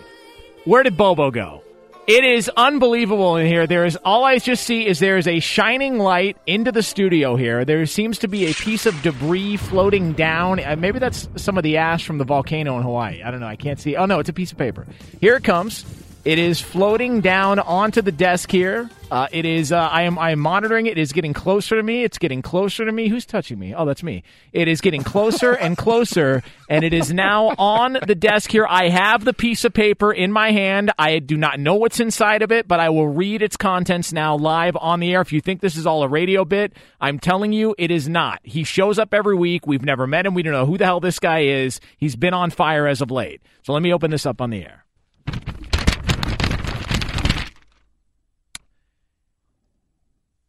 Where 0.69 0.83
did 0.83 0.99
Bobo 0.99 1.31
go? 1.31 1.63
It 2.07 2.25
is 2.25 2.51
unbelievable 2.55 3.37
in 3.37 3.47
here. 3.47 3.67
There 3.67 3.87
is 3.87 3.97
all 4.05 4.25
I 4.25 4.39
just 4.39 4.65
see 4.65 4.87
is 4.87 4.99
there 4.99 5.17
is 5.17 5.27
a 5.27 5.41
shining 5.41 5.97
light 5.97 6.37
into 6.47 6.73
the 6.73 6.83
studio 6.83 7.37
here. 7.37 7.65
There 7.65 7.87
seems 7.87 8.19
to 8.19 8.29
be 8.29 8.51
a 8.51 8.53
piece 8.53 8.85
of 8.85 9.01
debris 9.01 9.57
floating 9.57 10.13
down. 10.13 10.61
Uh, 10.61 10.77
maybe 10.79 10.99
that's 10.99 11.27
some 11.37 11.57
of 11.57 11.63
the 11.63 11.79
ash 11.79 12.05
from 12.05 12.19
the 12.19 12.25
volcano 12.25 12.77
in 12.77 12.83
Hawaii. 12.83 13.23
I 13.23 13.31
don't 13.31 13.41
know. 13.41 13.47
I 13.47 13.57
can't 13.57 13.81
see. 13.81 13.97
Oh 13.97 14.05
no, 14.05 14.19
it's 14.19 14.29
a 14.29 14.35
piece 14.35 14.53
of 14.53 14.59
paper. 14.59 14.87
Here 15.23 15.37
it 15.37 15.43
comes. 15.43 15.87
It 16.29 16.39
is 16.39 16.61
floating 16.61 17.23
down 17.23 17.59
onto 17.59 18.03
the 18.03 18.13
desk 18.13 18.51
here. 18.51 18.91
Uh, 19.11 19.29
it 19.33 19.47
is. 19.47 19.73
Uh, 19.73 19.79
I 19.79 20.03
am. 20.03 20.19
I 20.19 20.33
am 20.33 20.41
monitoring 20.41 20.85
it. 20.85 20.99
It 20.99 21.01
is 21.01 21.11
getting 21.11 21.33
closer 21.33 21.75
to 21.77 21.83
me. 21.83 22.05
It's 22.05 22.19
getting 22.19 22.43
closer 22.43 22.85
to 22.85 22.93
me. 22.93 23.09
Who's 23.09 23.25
touching 23.25 23.59
me? 23.59 23.75
Oh, 23.75 23.87
that's 23.87 24.03
me. 24.03 24.25
It 24.53 24.69
is 24.69 24.83
getting 24.83 25.03
closer 25.03 25.53
and 25.53 25.75
closer, 25.75 26.43
and 26.69 26.85
it 26.85 26.93
is 26.93 27.15
now 27.15 27.55
on 27.57 27.97
the 28.07 28.15
desk 28.15 28.51
here. 28.51 28.67
I 28.69 28.91
have 28.91 29.25
the 29.25 29.33
piece 29.33 29.65
of 29.65 29.73
paper 29.73 30.13
in 30.13 30.31
my 30.31 30.53
hand. 30.53 30.91
I 30.99 31.19
do 31.21 31.39
not 31.39 31.59
know 31.61 31.77
what's 31.77 31.99
inside 31.99 32.43
of 32.43 32.53
it, 32.53 32.69
but 32.69 32.79
I 32.79 32.91
will 32.91 33.09
read 33.09 33.41
its 33.41 33.57
contents 33.57 34.13
now 34.13 34.37
live 34.37 34.77
on 34.77 35.01
the 35.01 35.15
air. 35.15 35.23
If 35.23 35.33
you 35.33 35.41
think 35.41 35.63
this 35.63 35.79
is 35.79 35.87
all 35.87 36.03
a 36.03 36.09
radio 36.09 36.45
bit, 36.45 36.75
I'm 37.01 37.19
telling 37.19 37.55
you, 37.55 37.75
it 37.79 37.91
is 37.91 38.07
not. 38.07 38.41
He 38.43 38.65
shows 38.65 38.99
up 38.99 39.15
every 39.15 39.35
week. 39.35 39.67
We've 39.67 39.83
never 39.83 40.07
met 40.07 40.27
him. 40.27 40.35
We 40.35 40.43
don't 40.43 40.53
know 40.53 40.67
who 40.67 40.77
the 40.77 40.85
hell 40.85 41.01
this 41.01 41.21
guy 41.21 41.45
is. 41.45 41.81
He's 41.97 42.17
been 42.17 42.35
on 42.35 42.51
fire 42.51 42.87
as 42.87 43.01
of 43.01 43.11
late. 43.11 43.41
So 43.63 43.73
let 43.73 43.83
me 43.83 43.95
open 43.95 44.11
this 44.11 44.27
up 44.27 44.43
on 44.43 44.51
the 44.51 44.63
air. 44.63 44.85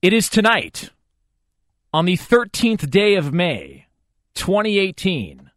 It 0.02 0.14
is 0.14 0.30
tonight, 0.30 0.92
on 1.94 2.06
the 2.06 2.16
13th 2.16 2.90
day 2.90 3.16
of 3.16 3.34
May, 3.34 3.88
2018, 4.36 5.52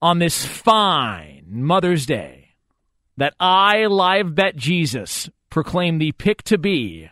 on 0.00 0.18
this 0.18 0.46
fine 0.46 1.44
Mother's 1.46 2.06
Day, 2.06 2.54
that 3.18 3.34
I, 3.38 3.84
Live 3.86 4.34
Bet 4.34 4.56
Jesus, 4.56 5.28
proclaim 5.50 5.98
the 5.98 6.12
pick 6.12 6.42
to 6.44 6.56
be 6.56 7.10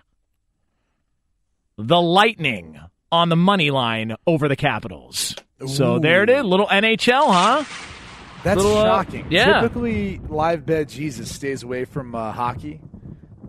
the 1.77 2.01
Lightning 2.01 2.81
on 3.13 3.29
the 3.29 3.37
money 3.37 3.71
line 3.71 4.17
over 4.27 4.49
the 4.49 4.57
Capitals. 4.57 5.35
So 5.67 5.99
there 5.99 6.23
it 6.23 6.31
is, 6.31 6.45
little 6.45 6.67
NHL, 6.67 7.27
huh? 7.27 7.65
That's 8.43 8.57
Little, 8.57 8.77
uh, 8.79 8.85
shocking. 8.85 9.27
yeah. 9.31 9.61
Typically, 9.63 10.19
live 10.29 10.65
bet 10.67 10.89
Jesus 10.89 11.35
stays 11.35 11.63
away 11.63 11.85
from 11.85 12.15
uh, 12.15 12.33
hockey. 12.33 12.81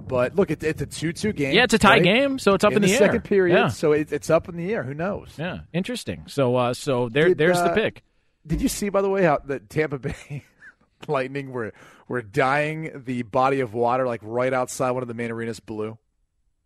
But 0.07 0.35
look, 0.35 0.51
it, 0.51 0.63
it's 0.63 0.81
a 0.81 0.85
2 0.85 1.13
2 1.13 1.33
game. 1.33 1.55
Yeah, 1.55 1.63
it's 1.63 1.73
a 1.73 1.79
tie 1.79 1.93
right? 1.95 2.03
game, 2.03 2.39
so 2.39 2.53
it's 2.53 2.63
up 2.63 2.73
in, 2.73 2.81
the, 2.81 2.87
the, 2.87 2.93
air. 2.93 2.99
second 2.99 3.23
period, 3.23 3.55
Yeah. 3.55 3.67
so 3.69 3.91
it, 3.91 4.11
it's 4.11 4.29
up 4.29 4.47
in 4.49 4.55
the 4.55 4.71
air. 4.73 4.83
Who 4.83 4.93
knows? 4.93 5.33
yeah, 5.37 5.59
interesting. 5.73 6.23
So, 6.27 6.55
uh, 6.55 6.73
so 6.73 7.09
there, 7.09 7.29
Did, 7.29 7.37
there's 7.37 7.57
the 7.57 7.71
uh, 7.71 7.75
pick. 7.75 8.03
Did 8.45 8.61
you 8.61 8.67
see, 8.69 8.89
by 8.89 9.01
the 9.01 9.09
way, 9.09 9.23
how 9.23 9.39
the 9.43 9.59
Tampa 9.59 9.97
Bay 9.99 10.43
Lightning 11.07 11.51
were 11.51 11.73
were 12.07 12.21
dyeing 12.21 13.03
the 13.05 13.23
body 13.23 13.59
of 13.59 13.73
water 13.73 14.05
like 14.05 14.21
right 14.23 14.53
outside 14.53 14.91
one 14.91 15.01
of 15.01 15.07
the 15.07 15.13
main 15.13 15.31
arenas 15.31 15.59
blue. 15.59 15.97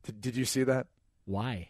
Did, 0.04 0.22
did 0.22 0.36
you 0.36 0.46
see 0.46 0.64
that? 0.64 0.88
Why? 1.26 1.70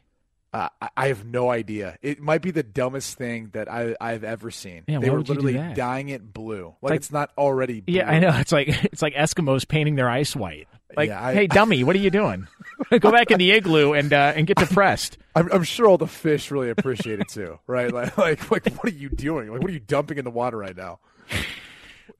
Uh, 0.52 0.70
I, 0.82 0.90
I 0.98 1.08
have 1.10 1.26
no 1.26 1.52
idea. 1.52 1.98
It 2.02 2.20
might 2.20 2.42
be 2.42 2.50
the 2.50 2.64
dumbest 2.64 3.18
thing 3.18 3.50
that 3.54 3.72
I, 3.72 3.96
I've 4.02 4.24
ever 4.24 4.50
seen. 4.50 4.84
Yeah, 4.88 4.98
they 5.00 5.12
were 5.12 5.22
literally 5.22 5.74
dyeing 5.76 6.10
it 6.10 6.34
blue, 6.34 6.76
like, 6.82 6.92
like- 6.92 6.98
it's 6.98 7.12
not 7.12 7.32
already. 7.38 7.82
Blue. 7.82 7.96
Yeah, 7.96 8.10
I 8.10 8.20
know. 8.20 8.32
It's 8.36 8.52
like 8.52 8.68
it's 8.86 9.02
like 9.02 9.14
Eskimos 9.14 9.68
painting 9.68 9.96
their 9.96 10.10
ice 10.10 10.36
white. 10.36 10.68
Like, 10.96 11.10
Yeah, 11.10 11.24
I- 11.24 11.34
hey, 11.34 11.48
dummy, 11.48 11.84
what 11.84 11.96
are 11.96 12.00
you 12.00 12.10
doing? 12.10 12.48
Go 13.00 13.12
back 13.12 13.30
in 13.32 13.38
the 13.40 13.52
igloo 13.52 13.94
and 13.94 14.12
uh, 14.14 14.34
and 14.36 14.48
get 14.48 14.58
depressed. 14.58 15.18
I'm, 15.36 15.52
I'm 15.52 15.64
sure 15.64 15.88
all 15.88 15.98
the 15.98 16.08
fish 16.08 16.50
really 16.50 16.70
appreciate 16.70 17.20
it 17.20 17.28
too, 17.28 17.60
right? 17.68 17.92
Like, 17.94 18.18
like, 18.18 18.50
like, 18.52 18.66
what 18.76 18.92
are 18.92 18.96
you 18.96 19.10
doing? 19.10 19.52
Like, 19.52 19.62
what 19.62 19.70
are 19.70 19.74
you 19.74 19.80
dumping 19.82 20.18
in 20.18 20.24
the 20.26 20.32
water 20.32 20.58
right 20.58 20.76
now? 20.76 21.00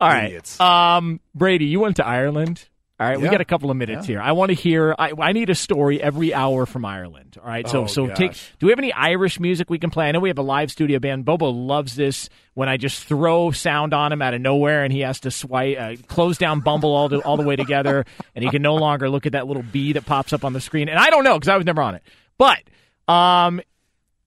All 0.02 0.08
right, 0.10 0.26
Idiots. 0.26 0.60
um, 0.62 1.20
Brady, 1.36 1.66
you 1.66 1.80
went 1.80 1.96
to 1.98 2.06
Ireland. 2.06 2.66
All 3.00 3.08
right, 3.08 3.18
we 3.18 3.30
got 3.30 3.40
a 3.40 3.46
couple 3.46 3.72
of 3.72 3.78
minutes 3.78 4.06
here. 4.08 4.20
I 4.20 4.34
want 4.34 4.50
to 4.50 4.56
hear. 4.56 4.94
I, 5.00 5.14
I 5.18 5.32
need 5.32 5.50
a 5.50 5.56
story 5.56 6.02
every 6.02 6.34
hour 6.34 6.66
from 6.66 6.84
Ireland. 6.84 7.38
All 7.42 7.48
right, 7.48 7.66
so 7.68 7.84
Oh, 7.84 7.88
so 7.88 8.08
take. 8.08 8.34
Do 8.60 8.66
we 8.66 8.72
have 8.74 8.80
any 8.80 8.92
Irish 8.92 9.40
music 9.40 9.70
we 9.70 9.80
can 9.80 9.90
play? 9.90 10.10
I 10.10 10.12
know 10.12 10.20
we 10.20 10.28
have 10.30 10.38
a 10.38 10.42
live 10.44 10.70
studio 10.70 11.00
band. 11.00 11.24
Bobo 11.24 11.50
loves 11.50 11.96
this 11.96 12.28
when 12.56 12.68
I 12.68 12.76
just 12.76 13.06
throw 13.06 13.52
sound 13.52 13.94
on 13.94 14.12
him 14.12 14.22
out 14.22 14.34
of 14.34 14.42
nowhere 14.42 14.84
and 14.84 14.92
he 14.92 15.00
has 15.00 15.22
to 15.22 15.32
swipe, 15.32 15.78
uh, 15.80 15.96
close 16.08 16.38
down 16.38 16.60
Bumble 16.60 16.94
all 16.94 17.08
the 17.08 17.20
all 17.22 17.38
the 17.38 17.44
way 17.44 17.56
together, 17.56 18.06
and 18.36 18.44
he 18.44 18.50
can 18.52 18.62
no 18.62 18.76
longer 18.76 19.10
look 19.10 19.26
at 19.26 19.32
that 19.32 19.48
little 19.48 19.64
B 19.64 19.94
that 19.94 20.06
pops 20.06 20.34
up 20.34 20.44
on 20.44 20.52
the 20.52 20.60
screen. 20.60 20.90
And 20.90 21.00
I 21.00 21.10
don't 21.10 21.24
know 21.24 21.36
because 21.40 21.48
I 21.48 21.56
was 21.56 21.66
never 21.66 21.82
on 21.82 21.96
it, 21.96 22.04
but. 22.38 22.60
Um, 23.08 23.60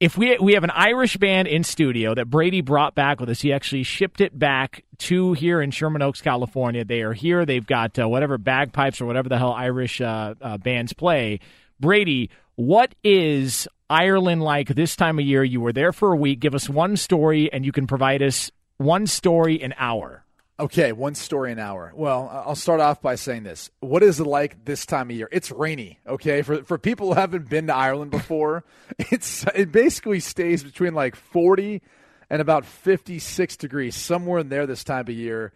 if 0.03 0.19
we 0.19 0.37
we 0.39 0.55
have 0.55 0.65
an 0.65 0.73
Irish 0.75 1.17
band 1.17 1.47
in 1.47 1.63
studio 1.63 2.13
that 2.17 2.29
Brady 2.29 2.61
brought 2.61 2.97
back 2.97 3.21
with 3.21 3.29
us, 3.29 3.41
he 3.41 3.53
actually 3.53 3.85
shipped 3.85 4.21
it 4.21 4.37
back 4.37 4.83
to 4.99 5.33
here 5.35 5.63
in 5.63 5.71
Sherman 5.71 6.03
Oaks, 6.03 6.21
California. 6.21 6.85
They 6.85 7.03
are 7.03 7.13
here. 7.13 7.47
They've 7.47 7.65
got 7.65 7.97
uh, 8.01 8.09
whatever 8.09 8.37
bagpipes 8.37 9.01
or 9.01 9.07
whatever 9.07 9.29
the 9.29 9.39
hell 9.39 9.53
Irish 9.53 10.01
uh, 10.01 10.35
uh, 10.41 10.59
bands 10.59 10.93
play. 10.93 11.39
Brady, 11.79 12.31
what 12.57 12.97
is 13.05 13.69
Ireland 13.89 14.43
like 14.43 14.67
this 14.67 14.97
time 14.97 15.21
of 15.21 15.25
year? 15.25 15.45
You 15.45 15.61
were 15.61 15.73
there 15.73 15.93
for 15.93 16.13
a 16.13 16.17
week. 16.17 16.41
Give 16.41 16.57
us 16.57 16.69
one 16.69 16.97
story, 16.97 17.53
and 17.53 17.65
you 17.65 17.71
can 17.71 17.87
provide 17.87 18.23
us 18.23 18.51
one 18.79 19.07
story 19.07 19.63
an 19.63 19.73
hour. 19.79 20.22
Okay, 20.63 20.93
one 20.93 21.17
story 21.17 21.51
an 21.51 21.59
hour. 21.59 21.93
Well, 21.93 22.31
I'll 22.47 22.55
start 22.55 22.79
off 22.79 23.03
by 23.03 23.17
saying 23.17 23.43
this. 23.43 23.69
What 23.81 24.05
is 24.05 24.21
it 24.21 24.29
like 24.29 24.65
this 24.65 24.87
time 24.87 25.11
of 25.11 25.17
year? 25.17 25.29
It's 25.33 25.51
rainy, 25.51 25.99
okay? 26.07 26.43
For 26.43 26.63
for 26.63 26.79
people 26.79 27.09
who 27.09 27.19
haven't 27.19 27.49
been 27.49 27.67
to 27.67 27.75
Ireland 27.75 28.13
before, 28.13 28.63
it's 29.11 29.45
it 29.57 29.73
basically 29.73 30.21
stays 30.21 30.63
between 30.63 30.95
like 30.95 31.17
40 31.17 31.83
and 32.31 32.41
about 32.41 32.65
56 32.65 33.57
degrees, 33.57 33.97
somewhere 33.97 34.39
in 34.39 34.51
there 34.51 34.65
this 34.65 34.85
time 34.85 35.01
of 35.01 35.11
year. 35.11 35.53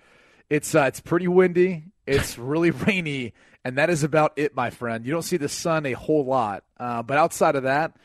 It's 0.50 0.74
uh, 0.74 0.86
it's 0.88 0.98
pretty 0.98 1.28
windy, 1.28 1.84
it's 2.04 2.36
really 2.36 2.70
rainy, 2.86 3.32
and 3.64 3.78
that 3.78 3.90
is 3.90 4.02
about 4.02 4.32
it, 4.34 4.57
my 4.57 4.70
friend. 4.70 5.07
You 5.07 5.12
don't 5.12 5.22
see 5.22 5.36
the 5.36 5.48
sun 5.48 5.86
a 5.86 5.92
whole 5.92 6.24
lot. 6.24 6.64
Uh, 6.80 7.04
but 7.04 7.16
outside 7.16 7.54
of 7.54 7.62
that, 7.62 7.96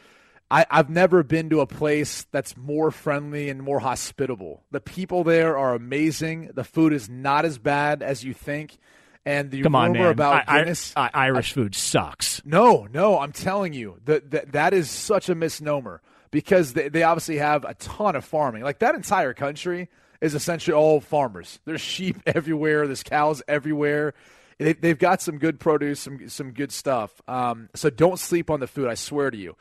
I, 0.52 0.66
I've 0.70 0.90
never 0.90 1.24
been 1.24 1.50
to 1.52 1.62
a 1.62 1.66
place 1.66 2.26
that's 2.32 2.58
more 2.58 2.92
friendly 2.92 3.50
and 3.50 3.64
more 3.64 3.80
hospitable. 3.80 4.64
The 4.72 4.82
people 4.82 5.24
there 5.24 5.58
are 5.58 5.74
amazing. 5.74 6.52
The 6.54 6.64
food 6.66 6.92
is 6.94 7.10
not 7.10 7.46
as 7.46 7.58
bad 7.58 8.04
as 8.04 8.24
you 8.24 8.34
think. 8.34 8.78
And 9.26 9.50
the 9.52 9.62
Come 9.62 9.76
on, 9.76 9.94
rumor 9.94 10.04
man. 10.06 10.12
about 10.12 10.34
I- 10.50 10.56
I- 10.56 10.60
Guinness. 10.60 10.94
I- 10.98 11.10
Irish 11.14 11.54
food 11.54 11.74
sucks. 11.76 12.42
No, 12.44 12.88
no, 12.92 13.20
I'm 13.20 13.32
telling 13.32 13.72
you 13.74 14.00
that 14.06 14.32
that, 14.32 14.52
that 14.54 14.74
is 14.74 14.90
such 14.90 15.30
a 15.30 15.36
misnomer 15.36 16.02
because 16.32 16.74
they, 16.74 16.90
they 16.90 17.04
obviously 17.04 17.38
have 17.38 17.64
a 17.64 17.74
ton 17.76 18.16
of 18.16 18.26
farming. 18.26 18.64
Like 18.64 18.80
that 18.80 18.96
entire 18.96 19.34
country 19.34 19.90
is 20.22 20.34
essentially 20.36 20.74
all 20.76 21.00
farmers. 21.02 21.60
There's 21.66 21.82
sheep 21.82 22.18
everywhere. 22.26 22.88
There's 22.88 23.04
cows 23.04 23.42
everywhere. 23.48 24.16
They, 24.58 24.74
they've 24.74 24.98
got 25.00 25.22
some 25.22 25.38
good 25.38 25.60
produce, 25.60 26.00
some 26.00 26.28
some 26.28 26.52
good 26.52 26.72
stuff. 26.72 27.12
Um, 27.28 27.70
so 27.76 27.90
don't 27.92 28.18
sleep 28.20 28.50
on 28.50 28.60
the 28.60 28.68
food. 28.68 28.88
I 28.90 28.96
swear 28.96 29.30
to 29.32 29.38
you. 29.38 29.56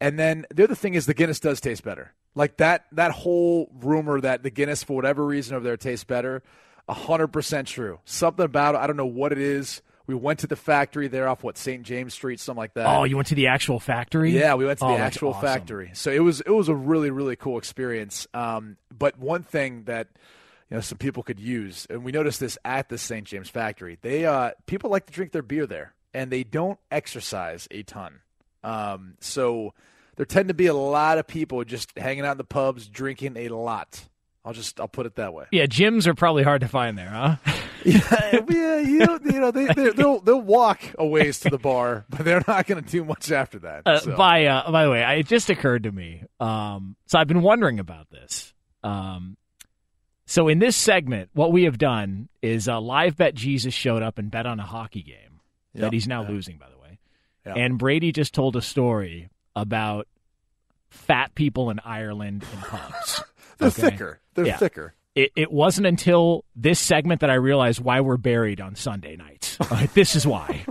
And 0.00 0.18
then 0.18 0.44
the 0.54 0.64
other 0.64 0.74
thing 0.74 0.94
is 0.94 1.06
the 1.06 1.14
Guinness 1.14 1.40
does 1.40 1.60
taste 1.60 1.82
better. 1.84 2.12
Like 2.34 2.56
that 2.58 2.86
that 2.92 3.12
whole 3.12 3.70
rumor 3.80 4.20
that 4.20 4.42
the 4.42 4.50
Guinness 4.50 4.82
for 4.82 4.94
whatever 4.94 5.24
reason 5.24 5.54
over 5.56 5.64
there 5.64 5.76
tastes 5.76 6.04
better, 6.04 6.42
hundred 6.88 7.28
percent 7.28 7.68
true. 7.68 8.00
Something 8.04 8.44
about 8.44 8.74
it, 8.74 8.78
I 8.78 8.86
don't 8.86 8.96
know 8.96 9.06
what 9.06 9.32
it 9.32 9.38
is. 9.38 9.82
We 10.06 10.14
went 10.14 10.40
to 10.40 10.46
the 10.46 10.56
factory 10.56 11.08
there 11.08 11.26
off 11.28 11.42
what 11.42 11.56
St. 11.56 11.82
James 11.82 12.12
Street, 12.12 12.38
something 12.38 12.58
like 12.58 12.74
that. 12.74 12.86
Oh, 12.86 13.04
you 13.04 13.16
went 13.16 13.28
to 13.28 13.34
the 13.34 13.46
actual 13.46 13.80
factory? 13.80 14.32
Yeah, 14.32 14.54
we 14.54 14.66
went 14.66 14.80
to 14.80 14.84
Oh, 14.84 14.88
the 14.96 15.02
actual 15.02 15.30
awesome. 15.30 15.40
factory. 15.42 15.90
So 15.94 16.10
it 16.10 16.18
was 16.18 16.40
it 16.42 16.50
was 16.50 16.68
a 16.68 16.74
really 16.74 17.10
really 17.10 17.36
cool 17.36 17.56
experience. 17.56 18.26
Um, 18.34 18.76
but 18.96 19.18
one 19.18 19.44
thing 19.44 19.84
that 19.84 20.08
you 20.70 20.74
know 20.76 20.80
some 20.82 20.98
people 20.98 21.22
could 21.22 21.38
use, 21.40 21.86
and 21.88 22.04
we 22.04 22.10
noticed 22.12 22.40
this 22.40 22.58
at 22.64 22.88
the 22.88 22.98
St. 22.98 23.26
James 23.26 23.48
factory, 23.48 23.96
they 24.02 24.26
uh, 24.26 24.50
people 24.66 24.90
like 24.90 25.06
to 25.06 25.12
drink 25.12 25.30
their 25.32 25.40
beer 25.42 25.66
there, 25.66 25.94
and 26.12 26.30
they 26.30 26.42
don't 26.44 26.78
exercise 26.90 27.66
a 27.70 27.82
ton. 27.84 28.20
Um, 28.64 29.14
so 29.20 29.74
there 30.16 30.26
tend 30.26 30.48
to 30.48 30.54
be 30.54 30.66
a 30.66 30.74
lot 30.74 31.18
of 31.18 31.26
people 31.26 31.62
just 31.64 31.96
hanging 31.98 32.24
out 32.24 32.32
in 32.32 32.38
the 32.38 32.44
pubs, 32.44 32.88
drinking 32.88 33.36
a 33.36 33.48
lot. 33.48 34.06
I'll 34.44 34.52
just 34.52 34.78
I'll 34.80 34.88
put 34.88 35.06
it 35.06 35.14
that 35.16 35.32
way. 35.32 35.46
Yeah, 35.52 35.64
gyms 35.66 36.06
are 36.06 36.14
probably 36.14 36.42
hard 36.42 36.60
to 36.60 36.68
find 36.68 36.98
there, 36.98 37.08
huh? 37.08 37.36
yeah, 37.84 38.40
yeah, 38.48 38.78
you 38.78 38.98
know, 38.98 39.18
you 39.24 39.40
know 39.40 39.50
they 39.50 39.66
they- 39.66 39.90
they'll 39.90 40.20
they'll 40.20 40.40
walk 40.40 40.80
a 40.98 41.06
ways 41.06 41.40
to 41.40 41.50
the 41.50 41.58
bar, 41.58 42.04
but 42.10 42.24
they're 42.26 42.42
not 42.46 42.66
going 42.66 42.82
to 42.82 42.90
do 42.90 43.04
much 43.04 43.30
after 43.32 43.58
that. 43.60 43.82
Uh, 43.86 43.98
so. 44.00 44.16
By 44.16 44.44
uh, 44.46 44.70
by 44.70 44.84
the 44.84 44.90
way, 44.90 45.02
I, 45.02 45.14
it 45.14 45.26
just 45.28 45.48
occurred 45.48 45.84
to 45.84 45.92
me. 45.92 46.24
Um, 46.40 46.96
so 47.06 47.18
I've 47.18 47.26
been 47.28 47.40
wondering 47.42 47.78
about 47.80 48.10
this. 48.10 48.52
Um, 48.82 49.38
so 50.26 50.48
in 50.48 50.58
this 50.58 50.76
segment, 50.76 51.30
what 51.32 51.52
we 51.52 51.64
have 51.64 51.78
done 51.78 52.28
is 52.42 52.68
uh, 52.68 52.80
live 52.80 53.16
bet 53.16 53.34
Jesus 53.34 53.72
showed 53.74 54.02
up 54.02 54.18
and 54.18 54.30
bet 54.30 54.44
on 54.46 54.60
a 54.60 54.64
hockey 54.66 55.02
game 55.02 55.40
Yep. 55.74 55.80
that 55.82 55.92
he's 55.94 56.06
now 56.06 56.22
Yeah. 56.22 56.28
losing. 56.28 56.58
By 56.58 56.68
the 56.70 56.78
way, 56.78 56.83
Yeah. 57.46 57.54
and 57.56 57.78
Brady 57.78 58.12
just 58.12 58.32
told 58.34 58.56
a 58.56 58.62
story 58.62 59.28
about 59.54 60.06
fat 60.90 61.34
people 61.34 61.70
in 61.70 61.80
Ireland 61.84 62.44
in 62.52 62.58
pubs. 62.60 63.22
They're 63.58 63.68
Okay? 63.68 63.82
thicker. 63.90 64.20
They're 64.34 64.46
Yeah. 64.46 64.56
thicker. 64.56 64.94
It, 65.14 65.30
it 65.36 65.52
wasn't 65.52 65.86
until 65.86 66.44
this 66.56 66.80
segment 66.80 67.20
that 67.20 67.30
I 67.30 67.34
realized 67.34 67.80
why 67.80 68.00
we're 68.00 68.16
buried 68.16 68.60
on 68.60 68.74
Sunday 68.74 69.14
nights. 69.16 69.56
Right, 69.70 69.92
this 69.94 70.16
is 70.16 70.26
why. 70.26 70.64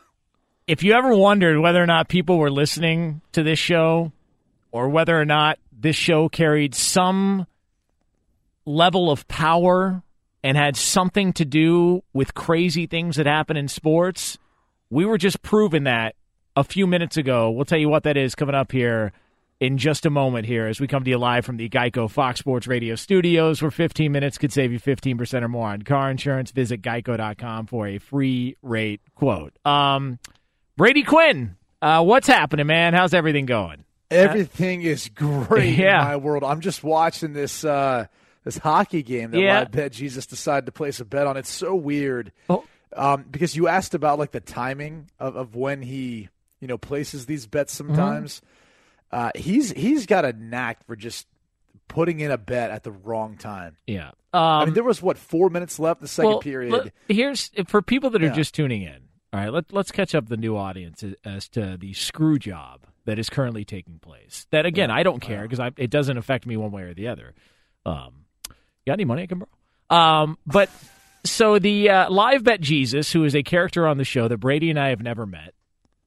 if 0.66 0.82
you 0.82 0.92
ever 0.94 1.14
wondered 1.14 1.60
whether 1.60 1.80
or 1.82 1.86
not 1.86 2.08
people 2.08 2.38
were 2.38 2.50
listening 2.50 3.20
to 3.32 3.44
this 3.44 3.58
show 3.60 4.10
or 4.72 4.88
whether 4.88 5.16
or 5.20 5.24
not 5.24 5.58
this 5.70 5.94
show 5.94 6.28
carried 6.28 6.74
some 6.74 7.46
level 8.64 9.10
of 9.10 9.28
power 9.28 10.02
and 10.42 10.56
had 10.56 10.76
something 10.76 11.32
to 11.34 11.44
do 11.44 12.02
with 12.12 12.34
crazy 12.34 12.86
things 12.86 13.16
that 13.16 13.26
happen 13.26 13.56
in 13.56 13.68
sports, 13.68 14.38
we 14.90 15.04
were 15.04 15.18
just 15.18 15.42
proving 15.42 15.84
that 15.84 16.14
a 16.54 16.64
few 16.64 16.86
minutes 16.86 17.16
ago. 17.16 17.50
We'll 17.50 17.64
tell 17.64 17.78
you 17.78 17.88
what 17.88 18.04
that 18.04 18.16
is 18.16 18.34
coming 18.34 18.54
up 18.54 18.72
here 18.72 19.12
in 19.58 19.78
just 19.78 20.04
a 20.04 20.10
moment 20.10 20.46
here 20.46 20.66
as 20.66 20.80
we 20.80 20.86
come 20.86 21.02
to 21.02 21.08
you 21.10 21.16
live 21.16 21.44
from 21.44 21.56
the 21.56 21.68
Geico 21.68 22.10
Fox 22.10 22.40
Sports 22.40 22.66
Radio 22.66 22.94
studios 22.94 23.62
where 23.62 23.70
15 23.70 24.12
minutes 24.12 24.36
could 24.36 24.52
save 24.52 24.70
you 24.70 24.78
15% 24.78 25.42
or 25.42 25.48
more 25.48 25.68
on 25.68 25.80
car 25.82 26.10
insurance. 26.10 26.50
Visit 26.50 26.82
geico.com 26.82 27.66
for 27.66 27.86
a 27.86 27.98
free 27.98 28.56
rate 28.62 29.00
quote. 29.14 29.54
Um, 29.66 30.18
Brady 30.76 31.04
Quinn, 31.04 31.56
uh, 31.80 32.04
what's 32.04 32.26
happening, 32.26 32.66
man? 32.66 32.92
How's 32.92 33.14
everything 33.14 33.46
going? 33.46 33.84
Everything 34.10 34.82
is 34.82 35.08
great 35.08 35.74
Yeah. 35.78 36.02
in 36.02 36.08
my 36.08 36.16
world. 36.16 36.44
I'm 36.44 36.60
just 36.60 36.84
watching 36.84 37.32
this 37.32 37.64
uh, 37.64 38.06
this 38.44 38.58
hockey 38.58 39.02
game 39.02 39.30
that 39.32 39.40
Yeah. 39.40 39.60
I 39.62 39.64
bet 39.64 39.90
Jesus 39.92 40.26
decided 40.26 40.66
to 40.66 40.72
place 40.72 41.00
a 41.00 41.04
bet 41.06 41.26
on. 41.26 41.36
It's 41.38 41.50
so 41.50 41.74
weird 41.74 42.30
Oh. 42.48 42.62
Um, 42.94 43.24
because 43.30 43.56
you 43.56 43.68
asked 43.68 43.94
about 43.94 44.18
like 44.18 44.32
the 44.32 44.40
timing 44.40 45.08
of, 45.18 45.36
of 45.36 45.54
when 45.54 45.82
he 45.82 46.28
you 46.60 46.68
know 46.68 46.78
places 46.78 47.26
these 47.26 47.46
bets 47.46 47.74
Mm-hmm. 47.74 47.94
sometimes. 47.94 48.42
Uh, 49.12 49.30
he's 49.36 49.70
he's 49.72 50.04
got 50.06 50.24
a 50.24 50.32
knack 50.32 50.84
for 50.86 50.96
just 50.96 51.26
putting 51.88 52.18
in 52.20 52.30
a 52.32 52.36
bet 52.38 52.70
at 52.70 52.82
the 52.82 52.90
wrong 52.90 53.36
time. 53.36 53.76
Yeah. 53.86 54.10
I 54.32 54.62
Um, 54.62 54.68
mean, 54.68 54.74
there 54.74 54.82
was 54.84 55.00
what 55.00 55.16
four 55.16 55.48
minutes 55.48 55.78
left 55.78 56.00
in 56.00 56.04
the 56.04 56.08
second 56.08 56.30
well, 56.30 56.40
period. 56.40 56.72
let- 56.72 56.92
here's 57.08 57.50
for 57.68 57.80
people 57.82 58.10
that 58.10 58.22
are 58.22 58.26
Yeah. 58.26 58.32
just 58.32 58.54
tuning 58.54 58.82
in. 58.82 59.04
All 59.32 59.40
right, 59.40 59.52
let, 59.52 59.72
let's 59.72 59.90
catch 59.92 60.14
up 60.14 60.28
the 60.28 60.36
new 60.36 60.56
audience 60.56 61.02
as, 61.04 61.14
as 61.24 61.48
to 61.50 61.76
the 61.76 61.92
screw 61.92 62.38
job 62.38 62.86
that 63.04 63.18
is 63.18 63.28
currently 63.30 63.64
taking 63.64 63.98
place. 64.00 64.46
That 64.50 64.66
again, 64.66 64.90
I 64.90 65.02
don't 65.04 65.20
care 65.20 65.46
because 65.46 65.72
it 65.76 65.90
doesn't 65.90 66.16
affect 66.18 66.44
me 66.46 66.56
one 66.56 66.72
way 66.72 66.82
or 66.82 66.94
the 66.94 67.08
other. 67.08 67.34
Um, 67.84 68.24
got 68.86 68.94
any 68.94 69.04
money 69.04 69.22
I 69.22 69.26
can 69.26 69.38
borrow? 69.88 70.22
Um, 70.22 70.38
but 70.46 70.68
so 71.28 71.58
the 71.58 71.90
uh, 71.90 72.10
live 72.10 72.44
bet 72.44 72.60
Jesus, 72.60 73.12
who 73.12 73.24
is 73.24 73.34
a 73.34 73.42
character 73.42 73.86
on 73.86 73.98
the 73.98 74.04
show 74.04 74.28
that 74.28 74.38
Brady 74.38 74.70
and 74.70 74.78
I 74.78 74.88
have 74.88 75.02
never 75.02 75.26
met, 75.26 75.54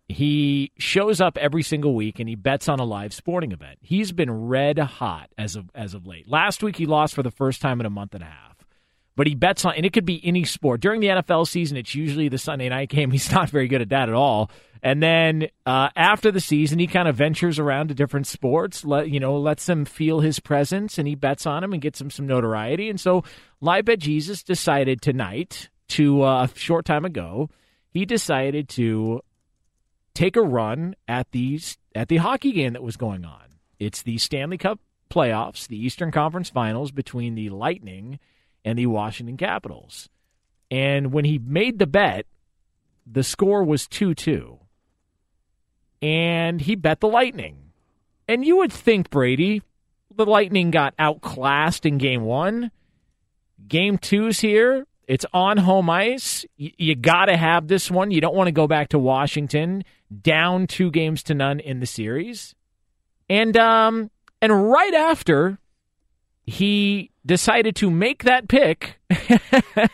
he 0.07 0.71
shows 0.79 1.21
up 1.21 1.37
every 1.37 1.61
single 1.61 1.93
week 1.93 2.19
and 2.19 2.27
he 2.27 2.35
bets 2.35 2.67
on 2.67 2.79
a 2.79 2.83
live 2.83 3.13
sporting 3.13 3.51
event. 3.51 3.77
He's 3.81 4.11
been 4.11 4.47
red 4.47 4.79
hot 4.79 5.29
as 5.37 5.55
of 5.55 5.69
as 5.75 5.93
of 5.93 6.07
late. 6.07 6.27
Last 6.27 6.63
week 6.63 6.77
he 6.77 6.85
lost 6.87 7.13
for 7.13 7.21
the 7.23 7.29
first 7.31 7.61
time 7.61 7.79
in 7.79 7.85
a 7.85 7.91
month 7.91 8.15
and 8.15 8.23
a 8.23 8.27
half. 8.27 8.57
but 9.15 9.27
he 9.27 9.35
bets 9.35 9.65
on, 9.65 9.73
and 9.75 9.85
it 9.85 9.91
could 9.91 10.05
be 10.05 10.21
any 10.25 10.45
sport. 10.45 10.79
During 10.79 11.01
the 11.01 11.07
NFL 11.07 11.45
season, 11.47 11.75
it's 11.75 11.93
usually 11.93 12.29
the 12.29 12.37
Sunday 12.37 12.69
night 12.69 12.89
game. 12.89 13.11
He's 13.17 13.31
not 13.31 13.49
very 13.49 13.67
good 13.67 13.81
at 13.81 13.89
that 13.89 14.07
at 14.09 14.15
all. 14.15 14.49
And 14.81 15.03
then 15.03 15.47
uh, 15.65 15.89
after 15.95 16.31
the 16.31 16.39
season, 16.39 16.79
he 16.79 16.87
kind 16.87 17.07
of 17.07 17.15
ventures 17.15 17.59
around 17.59 17.89
to 17.89 17.93
different 17.93 18.27
sports. 18.27 18.85
Let 18.85 19.09
you 19.09 19.19
know, 19.19 19.37
lets 19.37 19.65
them 19.65 19.85
feel 19.85 20.21
his 20.21 20.39
presence, 20.39 20.97
and 20.97 21.07
he 21.07 21.15
bets 21.15 21.45
on 21.45 21.63
him 21.63 21.73
and 21.73 21.81
gets 21.81 21.99
him 21.99 22.09
some 22.09 22.27
notoriety. 22.27 22.89
And 22.89 22.99
so, 22.99 23.23
Live 23.61 23.85
Bet 23.85 23.99
Jesus 23.99 24.41
decided 24.41 25.01
tonight, 25.01 25.69
to 25.89 26.23
uh, 26.23 26.43
a 26.43 26.57
short 26.57 26.85
time 26.85 27.03
ago, 27.03 27.49
he 27.91 28.05
decided 28.05 28.69
to 28.69 29.21
take 30.13 30.35
a 30.35 30.41
run 30.41 30.95
at 31.07 31.31
these 31.31 31.77
at 31.93 32.07
the 32.07 32.17
hockey 32.17 32.51
game 32.51 32.73
that 32.73 32.83
was 32.83 32.95
going 32.95 33.25
on. 33.25 33.43
It's 33.79 34.03
the 34.03 34.17
Stanley 34.17 34.57
Cup 34.57 34.79
playoffs, 35.09 35.67
the 35.67 35.77
Eastern 35.83 36.11
Conference 36.11 36.49
Finals 36.49 36.91
between 36.91 37.35
the 37.35 37.49
Lightning 37.49 38.19
and 38.63 38.77
the 38.77 38.85
Washington 38.85 39.37
Capitals. 39.37 40.07
And 40.69 41.11
when 41.11 41.25
he 41.25 41.39
made 41.39 41.79
the 41.79 41.87
bet, 41.87 42.25
the 43.11 43.23
score 43.23 43.63
was 43.63 43.87
2 43.87 44.13
2. 44.13 44.59
And 46.01 46.61
he 46.61 46.75
bet 46.75 46.99
the 46.99 47.07
Lightning. 47.07 47.57
And 48.27 48.45
you 48.45 48.57
would 48.57 48.71
think, 48.71 49.09
Brady, 49.09 49.61
the 50.15 50.25
Lightning 50.25 50.71
got 50.71 50.93
outclassed 50.99 51.85
in 51.85 51.97
game 51.97 52.23
one. 52.23 52.71
Game 53.67 53.97
two's 53.97 54.39
here. 54.39 54.85
It's 55.07 55.25
on 55.33 55.57
home 55.57 55.89
ice. 55.89 56.45
Y- 56.59 56.71
you 56.77 56.95
got 56.95 57.25
to 57.25 57.35
have 57.35 57.67
this 57.67 57.89
one. 57.89 58.11
You 58.11 58.21
don't 58.21 58.35
want 58.35 58.47
to 58.47 58.51
go 58.51 58.67
back 58.67 58.89
to 58.89 58.99
Washington 58.99 59.83
down 60.21 60.67
two 60.67 60.91
games 60.91 61.23
to 61.23 61.33
none 61.33 61.59
in 61.59 61.79
the 61.79 61.85
series. 61.85 62.55
And 63.29 63.57
um, 63.57 64.11
and 64.41 64.69
right 64.71 64.93
after 64.93 65.59
he 66.45 67.11
decided 67.25 67.75
to 67.77 67.91
make 67.91 68.23
that 68.23 68.47
pick, 68.47 68.99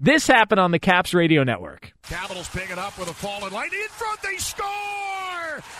this 0.00 0.26
happened 0.26 0.60
on 0.60 0.70
the 0.70 0.78
Caps 0.78 1.14
radio 1.14 1.44
network. 1.44 1.92
Capitals 2.02 2.48
pick 2.48 2.70
it 2.70 2.78
up 2.78 2.98
with 2.98 3.08
a 3.08 3.14
fallen 3.14 3.52
lightning 3.52 3.80
in 3.82 3.88
front. 3.88 4.20
They 4.22 4.36
score! 4.36 4.66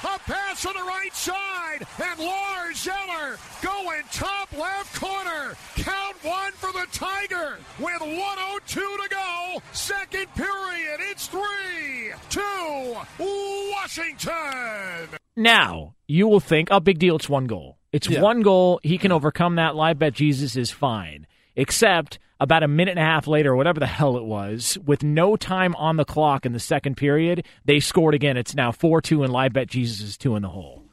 A 0.04 0.18
pass 0.20 0.64
on 0.64 0.72
the 0.74 0.80
right 0.82 1.14
side, 1.14 1.86
and 2.02 2.18
Lars 2.20 2.88
Eller 2.88 3.36
going 3.62 4.02
top 4.10 4.50
left 4.56 4.98
corner. 4.98 5.54
Count 5.76 6.16
one 6.24 6.52
for 6.52 6.72
the 6.72 6.86
Tiger 6.92 7.58
with 7.78 8.00
102 8.00 8.80
to 8.80 9.08
go. 9.10 9.60
Second 9.72 10.26
period. 10.34 11.00
It's 11.10 11.26
three, 11.26 12.12
two, 12.30 12.96
Washington. 13.72 15.08
Now, 15.36 15.94
you 16.06 16.26
will 16.28 16.40
think, 16.40 16.68
oh, 16.70 16.80
big 16.80 16.98
deal, 16.98 17.16
it's 17.16 17.28
one 17.28 17.46
goal. 17.46 17.76
It's 17.92 18.08
Yeah. 18.08 18.20
one 18.22 18.40
goal. 18.42 18.80
He 18.82 18.98
can 18.98 19.12
overcome 19.12 19.56
that. 19.56 19.74
Live 19.76 19.98
bet 19.98 20.14
Jesus 20.14 20.56
is 20.56 20.70
fine. 20.70 21.26
Except 21.54 22.18
about 22.40 22.62
a 22.62 22.68
minute 22.68 22.92
and 22.92 23.00
a 23.00 23.02
half 23.02 23.26
later, 23.26 23.52
or 23.52 23.56
whatever 23.56 23.80
the 23.80 23.86
hell 23.86 24.16
it 24.16 24.24
was, 24.24 24.76
with 24.84 25.02
no 25.02 25.36
time 25.36 25.74
on 25.76 25.96
the 25.96 26.04
clock 26.04 26.44
in 26.46 26.52
the 26.52 26.60
second 26.60 26.96
period, 26.96 27.44
they 27.64 27.80
scored 27.80 28.14
again. 28.14 28.36
It's 28.36 28.54
now 28.54 28.72
4 28.72 29.00
2, 29.00 29.22
and 29.22 29.32
live 29.32 29.52
bet 29.52 29.68
Jesus 29.68 30.00
is 30.06 30.16
two 30.16 30.36
in 30.36 30.42
the 30.42 30.48
hole. 30.48 30.84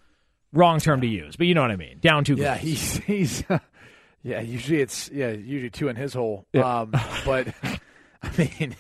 Wrong 0.53 0.79
term 0.79 1.01
to 1.01 1.07
use, 1.07 1.35
but 1.35 1.47
you 1.47 1.53
know 1.55 1.61
what 1.61 1.71
I 1.71 1.75
mean. 1.75 1.97
Down 1.99 2.23
two 2.23 2.35
Yeah, 2.35 2.53
goals. 2.55 2.61
he's 2.61 2.97
he's 3.05 3.43
yeah. 4.23 4.41
Usually 4.41 4.81
it's 4.81 5.09
yeah. 5.11 5.31
Usually 5.31 5.69
two 5.71 5.87
in 5.89 5.95
his 5.95 6.13
hole. 6.13 6.45
Yeah. 6.53 6.81
Um, 6.81 6.91
but 7.25 7.47
I 8.23 8.29
mean, 8.37 8.75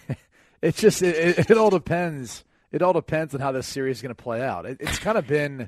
it's 0.61 0.79
just 0.79 1.01
it, 1.01 1.39
it, 1.39 1.49
it 1.51 1.57
all 1.57 1.71
depends. 1.71 2.43
It 2.71 2.81
all 2.81 2.93
depends 2.93 3.33
on 3.35 3.41
how 3.41 3.51
this 3.51 3.67
series 3.67 3.97
is 3.97 4.01
going 4.01 4.15
to 4.15 4.21
play 4.23 4.41
out. 4.41 4.65
It, 4.65 4.77
it's 4.79 4.99
kind 4.99 5.17
of 5.17 5.25
been 5.27 5.67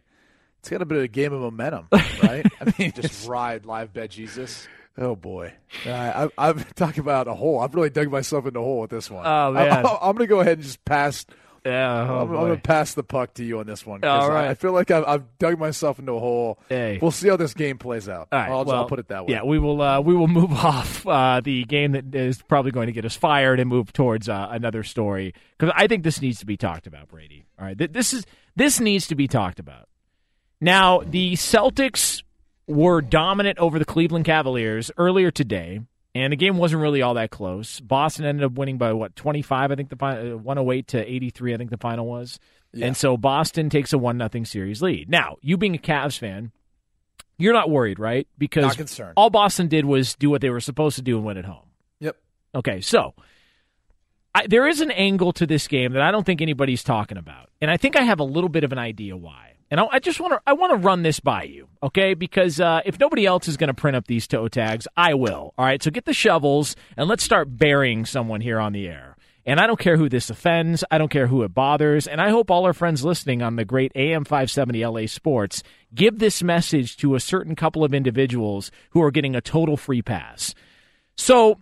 it's 0.59 0.69
kind 0.69 0.81
of 0.83 0.87
been 0.87 0.99
a 1.01 1.07
game 1.07 1.33
of 1.33 1.41
momentum, 1.41 1.87
right? 1.91 2.45
I 2.61 2.73
mean, 2.79 2.91
just 2.93 3.27
ride 3.27 3.65
live 3.65 3.91
bet 3.91 4.11
Jesus. 4.11 4.67
Oh 4.97 5.15
boy, 5.15 5.53
uh, 5.85 6.29
I, 6.37 6.49
I've 6.49 6.73
talked 6.75 6.97
about 6.97 7.27
a 7.27 7.33
hole. 7.33 7.59
I've 7.59 7.75
really 7.75 7.89
dug 7.89 8.09
myself 8.09 8.45
into 8.45 8.59
a 8.59 8.63
hole 8.63 8.81
with 8.81 8.91
this 8.91 9.11
one. 9.11 9.25
Oh, 9.25 9.51
man. 9.51 9.85
I, 9.85 10.09
am 10.09 10.15
going 10.15 10.19
to 10.19 10.27
go 10.27 10.39
ahead 10.39 10.53
and 10.53 10.63
just 10.63 10.85
pass. 10.85 11.25
Yeah, 11.65 12.07
oh, 12.07 12.21
I'm, 12.21 12.29
I'm 12.29 12.35
going 12.35 12.55
to 12.55 12.61
pass 12.61 12.93
the 12.93 13.01
puck 13.03 13.33
to 13.33 13.43
you 13.43 13.59
on 13.59 13.65
this 13.65 13.85
one. 13.85 14.03
All 14.03 14.31
I- 14.31 14.49
I, 14.49 14.53
feel 14.53 14.71
like 14.71 14.91
I've, 14.91 15.03
I've 15.03 15.37
dug 15.39 15.57
myself 15.59 15.97
into 15.97 16.11
a 16.13 16.19
hole. 16.19 16.59
Hey. 16.69 16.99
We'll 17.01 17.09
see 17.09 17.27
how 17.27 17.37
this 17.37 17.55
game 17.55 17.79
plays 17.79 18.07
out. 18.07 18.27
All 18.31 18.39
right, 18.39 18.49
I'll, 18.51 18.65
well, 18.65 18.75
I'll 18.77 18.87
put 18.87 18.99
it 18.99 19.07
that 19.07 19.25
way. 19.25 19.33
Yeah, 19.33 19.43
we 19.43 19.57
will. 19.57 19.81
Uh, 19.81 19.99
we 19.99 20.13
will 20.13 20.27
move 20.29 20.53
off 20.53 21.05
uh, 21.07 21.41
the 21.43 21.63
game 21.65 21.93
that 21.93 22.13
is 22.13 22.41
probably 22.43 22.71
going 22.71 22.85
to 22.85 22.93
get 22.93 23.03
us 23.03 23.15
fired 23.15 23.59
and 23.59 23.67
move 23.67 23.91
towards 23.91 24.29
uh, 24.29 24.47
another 24.51 24.83
story 24.83 25.33
because 25.57 25.73
I 25.75 25.87
think 25.87 26.03
this 26.03 26.21
needs 26.21 26.39
to 26.39 26.45
be 26.45 26.55
talked 26.55 26.85
about, 26.85 27.07
Brady. 27.07 27.47
All 27.59 27.65
right, 27.65 27.77
Th- 27.77 27.91
this 27.91 28.13
is 28.13 28.25
this 28.55 28.79
needs 28.79 29.07
to 29.07 29.15
be 29.15 29.27
talked 29.27 29.59
about. 29.59 29.89
Now, 30.61 31.01
the 31.01 31.33
Celtics 31.33 32.21
were 32.67 33.01
dominant 33.01 33.59
over 33.59 33.79
the 33.79 33.85
Cleveland 33.85 34.25
Cavaliers 34.25 34.91
earlier 34.97 35.31
today, 35.31 35.81
and 36.13 36.33
the 36.33 36.37
game 36.37 36.57
wasn't 36.57 36.81
really 36.81 37.01
all 37.01 37.13
that 37.15 37.29
close. 37.29 37.79
Boston 37.79 38.25
ended 38.25 38.43
up 38.43 38.53
winning 38.53 38.77
by 38.77 38.93
what 38.93 39.15
twenty 39.15 39.41
five, 39.41 39.71
I 39.71 39.75
think 39.75 39.89
the 39.89 39.95
final, 39.95 40.33
uh, 40.33 40.37
one 40.37 40.57
hundred 40.57 40.73
eight 40.73 40.87
to 40.87 41.11
eighty 41.11 41.29
three, 41.29 41.53
I 41.53 41.57
think 41.57 41.69
the 41.69 41.77
final 41.77 42.05
was. 42.05 42.39
And 42.77 42.97
so 42.97 43.15
Boston 43.15 43.69
takes 43.69 43.93
a 43.93 43.97
one 43.97 44.17
nothing 44.17 44.43
series 44.43 44.81
lead. 44.81 45.09
Now, 45.09 45.37
you 45.41 45.55
being 45.55 45.75
a 45.75 45.77
Cavs 45.77 46.17
fan, 46.17 46.51
you're 47.37 47.53
not 47.53 47.69
worried, 47.69 47.99
right? 47.99 48.27
Because 48.37 48.77
all 49.15 49.29
Boston 49.29 49.69
did 49.69 49.85
was 49.85 50.15
do 50.15 50.29
what 50.29 50.41
they 50.41 50.49
were 50.49 50.59
supposed 50.59 50.97
to 50.97 51.01
do 51.01 51.15
and 51.15 51.25
win 51.25 51.37
at 51.37 51.45
home. 51.45 51.69
Yep. 52.01 52.17
Okay, 52.53 52.81
so 52.81 53.13
I, 54.33 54.47
there 54.47 54.67
is 54.67 54.81
an 54.81 54.91
angle 54.91 55.31
to 55.33 55.47
this 55.47 55.69
game 55.69 55.93
that 55.93 56.01
I 56.01 56.11
don't 56.11 56.25
think 56.25 56.41
anybody's 56.41 56.83
talking 56.83 57.17
about, 57.17 57.49
and 57.61 57.71
I 57.71 57.77
think 57.77 57.95
I 57.95 58.01
have 58.01 58.19
a 58.19 58.25
little 58.25 58.49
bit 58.49 58.65
of 58.65 58.73
an 58.73 58.77
idea 58.77 59.15
why. 59.15 59.53
And 59.71 59.79
I, 59.79 59.87
I 59.93 59.99
just 59.99 60.19
want 60.19 60.33
to 60.33 60.41
I 60.45 60.53
want 60.53 60.71
to 60.71 60.77
run 60.77 61.03
this 61.03 61.19
by 61.19 61.43
you, 61.43 61.67
okay? 61.81 62.13
Because 62.13 62.59
uh, 62.59 62.81
if 62.85 62.99
nobody 62.99 63.25
else 63.25 63.47
is 63.47 63.57
going 63.57 63.67
to 63.67 63.73
print 63.73 63.95
up 63.95 64.07
these 64.07 64.27
toe 64.27 64.47
tags, 64.47 64.87
I 64.95 65.13
will. 65.13 65.53
All 65.57 65.65
right, 65.65 65.81
so 65.81 65.91
get 65.91 66.05
the 66.05 66.13
shovels 66.13 66.75
and 66.97 67.07
let's 67.07 67.23
start 67.23 67.57
burying 67.57 68.05
someone 68.05 68.41
here 68.41 68.59
on 68.59 68.73
the 68.73 68.87
air. 68.87 69.15
And 69.47 69.59
I 69.59 69.67
don't 69.67 69.79
care 69.79 69.97
who 69.97 70.09
this 70.09 70.31
offends. 70.31 70.83
I 70.89 70.97
don't 70.97 71.11
care 71.11 71.27
who 71.27 71.43
it 71.43 71.53
bothers. 71.53 72.07
And 72.07 72.19
I 72.19 72.31
hope 72.31 72.49
all 72.49 72.65
our 72.65 72.73
friends 72.73 73.05
listening 73.05 73.43
on 73.43 73.57
the 73.57 73.65
great 73.65 73.91
AM 73.95 74.25
570 74.25 74.83
LA 74.83 75.05
Sports 75.05 75.61
give 75.93 76.17
this 76.17 76.41
message 76.41 76.97
to 76.97 77.13
a 77.13 77.19
certain 77.19 77.55
couple 77.55 77.83
of 77.83 77.93
individuals 77.93 78.71
who 78.91 79.03
are 79.03 79.11
getting 79.11 79.35
a 79.35 79.41
total 79.41 79.77
free 79.77 80.01
pass. 80.01 80.55
So 81.15 81.59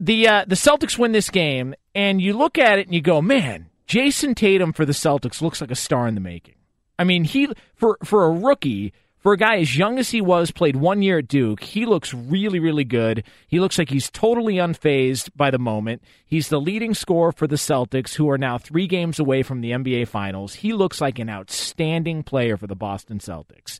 the 0.00 0.26
uh, 0.28 0.44
the 0.46 0.56
Celtics 0.56 0.98
win 0.98 1.12
this 1.12 1.30
game, 1.30 1.74
and 1.94 2.20
you 2.20 2.32
look 2.32 2.58
at 2.58 2.78
it 2.78 2.86
and 2.86 2.94
you 2.94 3.00
go, 3.00 3.22
man, 3.22 3.68
Jayson 3.86 4.34
Tatum 4.34 4.72
for 4.72 4.84
the 4.84 4.92
Celtics 4.92 5.40
looks 5.40 5.60
like 5.60 5.70
a 5.70 5.76
star 5.76 6.08
in 6.08 6.14
the 6.14 6.20
making. 6.20 6.55
I 6.98 7.04
mean, 7.04 7.24
he 7.24 7.48
for 7.74 7.98
for 8.02 8.24
a 8.24 8.30
rookie, 8.30 8.92
for 9.18 9.32
a 9.32 9.36
guy 9.36 9.58
as 9.58 9.76
young 9.76 9.98
as 9.98 10.10
he 10.10 10.20
was, 10.20 10.50
played 10.50 10.76
one 10.76 11.02
year 11.02 11.18
at 11.18 11.28
Duke. 11.28 11.62
He 11.62 11.84
looks 11.84 12.14
really, 12.14 12.58
really 12.58 12.84
good. 12.84 13.24
He 13.48 13.60
looks 13.60 13.78
like 13.78 13.90
he's 13.90 14.10
totally 14.10 14.54
unfazed 14.54 15.30
by 15.34 15.50
the 15.50 15.58
moment. 15.58 16.02
He's 16.24 16.48
the 16.48 16.60
leading 16.60 16.94
scorer 16.94 17.32
for 17.32 17.46
the 17.46 17.56
Celtics, 17.56 18.14
who 18.14 18.30
are 18.30 18.38
now 18.38 18.56
three 18.56 18.86
games 18.86 19.18
away 19.18 19.42
from 19.42 19.60
the 19.60 19.72
NBA 19.72 20.08
Finals. 20.08 20.54
He 20.54 20.72
looks 20.72 21.00
like 21.00 21.18
an 21.18 21.28
outstanding 21.28 22.22
player 22.22 22.56
for 22.56 22.66
the 22.66 22.76
Boston 22.76 23.18
Celtics. 23.18 23.78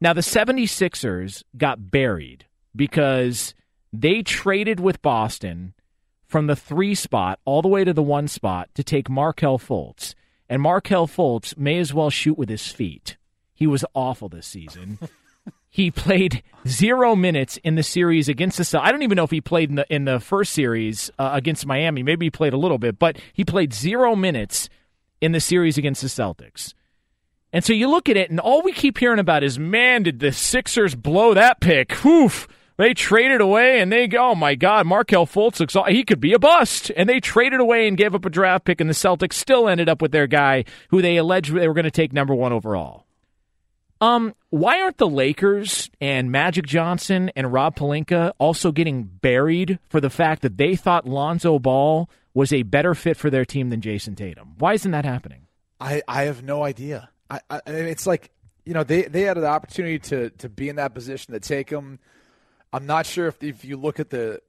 Now, 0.00 0.12
the 0.12 0.20
76ers 0.20 1.42
got 1.56 1.90
buried 1.90 2.44
because 2.74 3.54
they 3.92 4.22
traded 4.22 4.78
with 4.78 5.02
Boston 5.02 5.74
from 6.26 6.46
the 6.46 6.56
three 6.56 6.94
spot 6.94 7.40
all 7.44 7.62
the 7.62 7.68
way 7.68 7.84
to 7.84 7.92
the 7.92 8.02
one 8.02 8.28
spot 8.28 8.68
to 8.74 8.84
take 8.84 9.08
Markelle 9.08 9.58
Fultz. 9.58 10.14
And 10.48 10.62
Markelle 10.62 11.06
Fultz 11.06 11.56
may 11.56 11.78
as 11.78 11.92
well 11.92 12.10
shoot 12.10 12.38
with 12.38 12.48
his 12.48 12.68
feet. 12.68 13.16
He 13.54 13.66
was 13.66 13.84
awful 13.94 14.28
this 14.28 14.46
season. 14.46 14.98
he 15.70 15.90
played 15.90 16.42
zero 16.66 17.16
minutes 17.16 17.58
in 17.58 17.74
the 17.74 17.82
series 17.82 18.28
against 18.28 18.58
the 18.58 18.64
Cel- 18.64 18.82
I 18.82 18.92
don't 18.92 19.02
even 19.02 19.16
know 19.16 19.24
if 19.24 19.30
he 19.30 19.40
played 19.40 19.70
in 19.70 19.76
the 19.76 19.86
in 19.92 20.04
the 20.04 20.20
first 20.20 20.52
series 20.52 21.10
uh, 21.18 21.30
against 21.32 21.66
Miami. 21.66 22.02
Maybe 22.02 22.26
he 22.26 22.30
played 22.30 22.52
a 22.52 22.58
little 22.58 22.78
bit, 22.78 22.98
but 22.98 23.18
he 23.32 23.44
played 23.44 23.72
zero 23.72 24.14
minutes 24.14 24.68
in 25.20 25.32
the 25.32 25.40
series 25.40 25.78
against 25.78 26.02
the 26.02 26.08
Celtics. 26.08 26.74
And 27.52 27.64
so 27.64 27.72
you 27.72 27.88
look 27.88 28.08
at 28.08 28.16
it, 28.16 28.30
and 28.30 28.38
all 28.38 28.62
we 28.62 28.72
keep 28.72 28.98
hearing 28.98 29.18
about 29.18 29.42
is, 29.42 29.58
man, 29.58 30.02
did 30.02 30.18
the 30.18 30.32
Sixers 30.32 30.94
blow 30.94 31.32
that 31.34 31.60
pick? 31.60 32.04
Oof. 32.04 32.46
They 32.78 32.92
traded 32.92 33.40
away, 33.40 33.80
and 33.80 33.90
they 33.90 34.06
go, 34.06 34.30
oh 34.30 34.34
my 34.34 34.54
God, 34.54 34.86
Markelle 34.86 35.26
Fultz 35.26 35.60
looks, 35.60 35.76
he 35.88 36.04
could 36.04 36.20
be 36.20 36.34
a 36.34 36.38
bust. 36.38 36.90
And 36.94 37.08
they 37.08 37.20
traded 37.20 37.60
away 37.60 37.88
and 37.88 37.96
gave 37.96 38.14
up 38.14 38.24
a 38.24 38.30
draft 38.30 38.64
pick, 38.64 38.80
and 38.80 38.90
the 38.90 38.94
Celtics 38.94 39.32
still 39.34 39.68
ended 39.68 39.88
up 39.88 40.02
with 40.02 40.12
their 40.12 40.26
guy 40.26 40.64
who 40.90 41.00
they 41.00 41.16
alleged 41.16 41.54
they 41.54 41.68
were 41.68 41.74
going 41.74 41.84
to 41.84 41.90
take 41.90 42.12
number 42.12 42.34
one 42.34 42.52
overall. 42.52 43.06
Um, 44.00 44.34
why 44.50 44.82
aren't 44.82 44.98
the 44.98 45.08
Lakers 45.08 45.90
and 46.00 46.30
Magic 46.30 46.66
Johnson 46.66 47.30
and 47.34 47.52
Rob 47.52 47.76
Pelinka 47.76 48.32
also 48.38 48.70
getting 48.70 49.04
buried 49.04 49.78
for 49.88 50.00
the 50.00 50.10
fact 50.10 50.42
that 50.42 50.58
they 50.58 50.76
thought 50.76 51.06
Lonzo 51.06 51.58
Ball 51.58 52.10
was 52.34 52.52
a 52.52 52.62
better 52.62 52.94
fit 52.94 53.16
for 53.16 53.30
their 53.30 53.46
team 53.46 53.70
than 53.70 53.80
Jayson 53.80 54.14
Tatum? 54.14 54.54
Why 54.58 54.74
isn't 54.74 54.90
that 54.90 55.06
happening? 55.06 55.46
I, 55.80 56.02
I 56.06 56.24
have 56.24 56.42
no 56.42 56.62
idea. 56.62 57.08
I, 57.30 57.40
I 57.48 57.60
it's 57.66 58.06
like 58.06 58.30
you 58.64 58.74
know 58.74 58.84
they 58.84 59.02
they 59.02 59.22
had 59.22 59.36
the 59.36 59.46
opportunity 59.46 59.98
to 59.98 60.30
to 60.30 60.48
be 60.48 60.68
in 60.68 60.76
that 60.76 60.94
position 60.94 61.32
to 61.34 61.40
take 61.40 61.70
him. 61.70 61.98
I'm 62.72 62.86
not 62.86 63.06
sure 63.06 63.26
if 63.28 63.42
if 63.42 63.64
you 63.64 63.76
look 63.76 64.00
at 64.00 64.10
the 64.10 64.40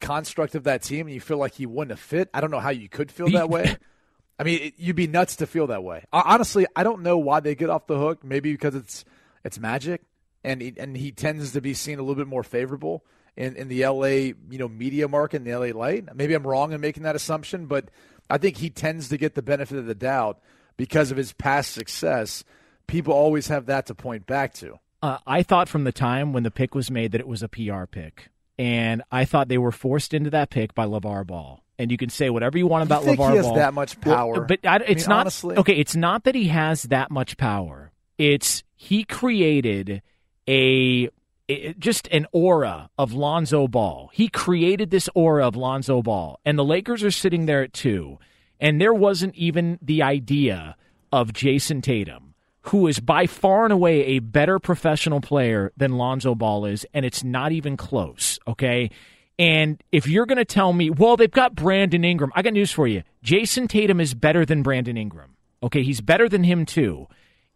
construct 0.00 0.54
of 0.54 0.64
that 0.64 0.82
team 0.82 1.06
and 1.06 1.14
you 1.14 1.20
feel 1.20 1.38
like 1.38 1.54
he 1.54 1.66
wouldn't 1.66 1.90
have 1.90 2.00
fit. 2.00 2.30
I 2.32 2.40
don't 2.40 2.50
know 2.50 2.60
how 2.60 2.70
you 2.70 2.88
could 2.88 3.10
feel 3.10 3.30
that 3.30 3.50
way. 3.50 3.76
I 4.38 4.44
mean, 4.44 4.60
it, 4.62 4.74
you'd 4.76 4.96
be 4.96 5.08
nuts 5.08 5.36
to 5.36 5.46
feel 5.46 5.66
that 5.68 5.82
way. 5.82 6.04
Honestly, 6.12 6.66
I 6.76 6.84
don't 6.84 7.02
know 7.02 7.18
why 7.18 7.40
they 7.40 7.54
get 7.54 7.70
off 7.70 7.86
the 7.86 7.98
hook. 7.98 8.22
Maybe 8.22 8.52
because 8.52 8.74
it's 8.74 9.04
it's 9.44 9.58
magic, 9.58 10.02
and 10.44 10.60
he, 10.62 10.74
and 10.76 10.96
he 10.96 11.12
tends 11.12 11.52
to 11.52 11.60
be 11.60 11.74
seen 11.74 11.98
a 11.98 12.02
little 12.02 12.14
bit 12.14 12.28
more 12.28 12.42
favorable 12.42 13.04
in, 13.36 13.56
in 13.56 13.68
the 13.68 13.86
LA, 13.86 14.34
you 14.50 14.58
know, 14.58 14.68
media 14.68 15.08
market 15.08 15.36
in 15.36 15.44
the 15.44 15.56
LA 15.56 15.78
light. 15.78 16.14
Maybe 16.14 16.34
I'm 16.34 16.46
wrong 16.46 16.72
in 16.72 16.80
making 16.80 17.04
that 17.04 17.16
assumption, 17.16 17.66
but 17.66 17.90
I 18.28 18.38
think 18.38 18.56
he 18.56 18.68
tends 18.68 19.08
to 19.08 19.16
get 19.16 19.34
the 19.34 19.42
benefit 19.42 19.78
of 19.78 19.86
the 19.86 19.94
doubt 19.94 20.40
because 20.76 21.10
of 21.10 21.16
his 21.16 21.32
past 21.32 21.72
success. 21.72 22.44
People 22.86 23.14
always 23.14 23.48
have 23.48 23.66
that 23.66 23.86
to 23.86 23.94
point 23.94 24.26
back 24.26 24.54
to. 24.54 24.78
Uh, 25.02 25.18
I 25.26 25.42
thought 25.42 25.68
from 25.68 25.84
the 25.84 25.92
time 25.92 26.32
when 26.32 26.42
the 26.42 26.50
pick 26.50 26.74
was 26.74 26.90
made 26.90 27.12
that 27.12 27.20
it 27.20 27.28
was 27.28 27.42
a 27.42 27.48
PR 27.48 27.84
pick, 27.86 28.30
and 28.58 29.02
I 29.12 29.24
thought 29.24 29.48
they 29.48 29.58
were 29.58 29.70
forced 29.72 30.12
into 30.12 30.30
that 30.30 30.50
pick 30.50 30.74
by 30.74 30.86
LeVar 30.86 31.26
Ball. 31.26 31.62
And 31.78 31.92
you 31.92 31.96
can 31.96 32.08
say 32.10 32.28
whatever 32.28 32.58
you 32.58 32.66
want 32.66 32.82
about 32.82 33.04
you 33.04 33.12
LeVar 33.12 33.30
he 33.30 33.36
has 33.36 33.46
Ball. 33.46 33.54
that 33.54 33.72
much 33.74 34.00
power, 34.00 34.32
well, 34.32 34.44
but 34.48 34.66
I, 34.66 34.76
it's 34.78 35.04
mean, 35.04 35.10
not. 35.10 35.20
honestly. 35.20 35.56
Okay, 35.56 35.74
it's 35.76 35.94
not 35.94 36.24
that 36.24 36.34
he 36.34 36.48
has 36.48 36.82
that 36.84 37.10
much 37.12 37.36
power. 37.36 37.92
It's 38.18 38.64
he 38.74 39.04
created 39.04 40.02
a 40.48 41.08
it- 41.46 41.78
just 41.78 42.08
an 42.08 42.26
aura 42.32 42.90
of 42.98 43.12
Lonzo 43.12 43.68
Ball. 43.68 44.10
He 44.12 44.28
created 44.28 44.90
this 44.90 45.08
aura 45.14 45.46
of 45.46 45.54
Lonzo 45.54 46.02
Ball, 46.02 46.40
and 46.44 46.58
the 46.58 46.64
Lakers 46.64 47.04
are 47.04 47.12
sitting 47.12 47.46
there 47.46 47.62
at 47.62 47.72
two, 47.72 48.18
and 48.58 48.80
there 48.80 48.92
wasn't 48.94 49.36
even 49.36 49.78
the 49.80 50.02
idea 50.02 50.74
of 51.12 51.32
Jayson 51.32 51.80
Tatum, 51.80 52.27
who 52.68 52.86
is 52.86 53.00
by 53.00 53.26
far 53.26 53.64
and 53.64 53.72
away 53.72 54.04
a 54.04 54.18
better 54.18 54.58
professional 54.58 55.20
player 55.20 55.72
than 55.76 55.96
Lonzo 55.96 56.34
Ball 56.34 56.64
is, 56.66 56.86
and 56.94 57.04
it's 57.04 57.24
not 57.24 57.52
even 57.52 57.76
close. 57.76 58.38
Okay. 58.46 58.90
And 59.38 59.82
if 59.92 60.08
you're 60.08 60.26
going 60.26 60.38
to 60.38 60.44
tell 60.44 60.72
me, 60.72 60.90
well, 60.90 61.16
they've 61.16 61.30
got 61.30 61.54
Brandon 61.54 62.04
Ingram, 62.04 62.32
I 62.34 62.42
got 62.42 62.52
news 62.52 62.72
for 62.72 62.86
you. 62.86 63.02
Jayson 63.22 63.68
Tatum 63.68 64.00
is 64.00 64.14
better 64.14 64.44
than 64.44 64.62
Brandon 64.62 64.96
Ingram. 64.96 65.36
Okay, 65.62 65.82
he's 65.82 66.00
better 66.00 66.28
than 66.28 66.44
him 66.44 66.66
too. 66.66 67.06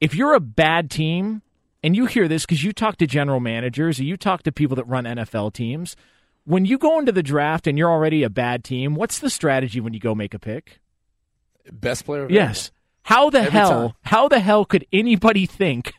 If 0.01 0.15
you're 0.15 0.35
a 0.35 0.41
bad 0.41 0.91
team, 0.91 1.43
and 1.83 1.97
you 1.97 2.07
hear 2.07 2.29
this 2.29 2.47
because 2.47 2.63
you 2.63 2.73
talk 2.73 2.97
to 2.99 3.07
general 3.07 3.41
managers, 3.41 3.99
you 3.99 4.17
talk 4.17 4.43
to 4.45 4.53
people 4.53 4.77
that 4.77 4.87
run 4.87 5.05
NFL 5.05 5.53
teams, 5.53 5.97
when 6.45 6.65
you 6.65 6.79
go 6.79 6.99
into 6.99 7.13
the 7.13 7.23
draft 7.23 7.67
and 7.67 7.77
you're 7.77 7.91
already 7.91 8.23
a 8.23 8.31
bad 8.31 8.65
team, 8.65 8.95
what's 8.95 9.19
the 9.19 9.31
strategy 9.31 9.81
when 9.81 9.93
you 9.93 10.01
go 10.01 10.15
make 10.15 10.35
a 10.35 10.39
pick? 10.39 10.81
Best 11.71 12.05
player. 12.05 12.25
Available. 12.25 12.35
Yes. 12.35 12.71
How 13.03 13.31
the 13.31 13.41
Every 13.41 13.51
hell? 13.53 13.71
time. 13.71 13.93
How 14.03 14.29
the 14.29 14.41
hell 14.41 14.65
could 14.65 14.87
anybody 14.93 15.47
think 15.47 15.93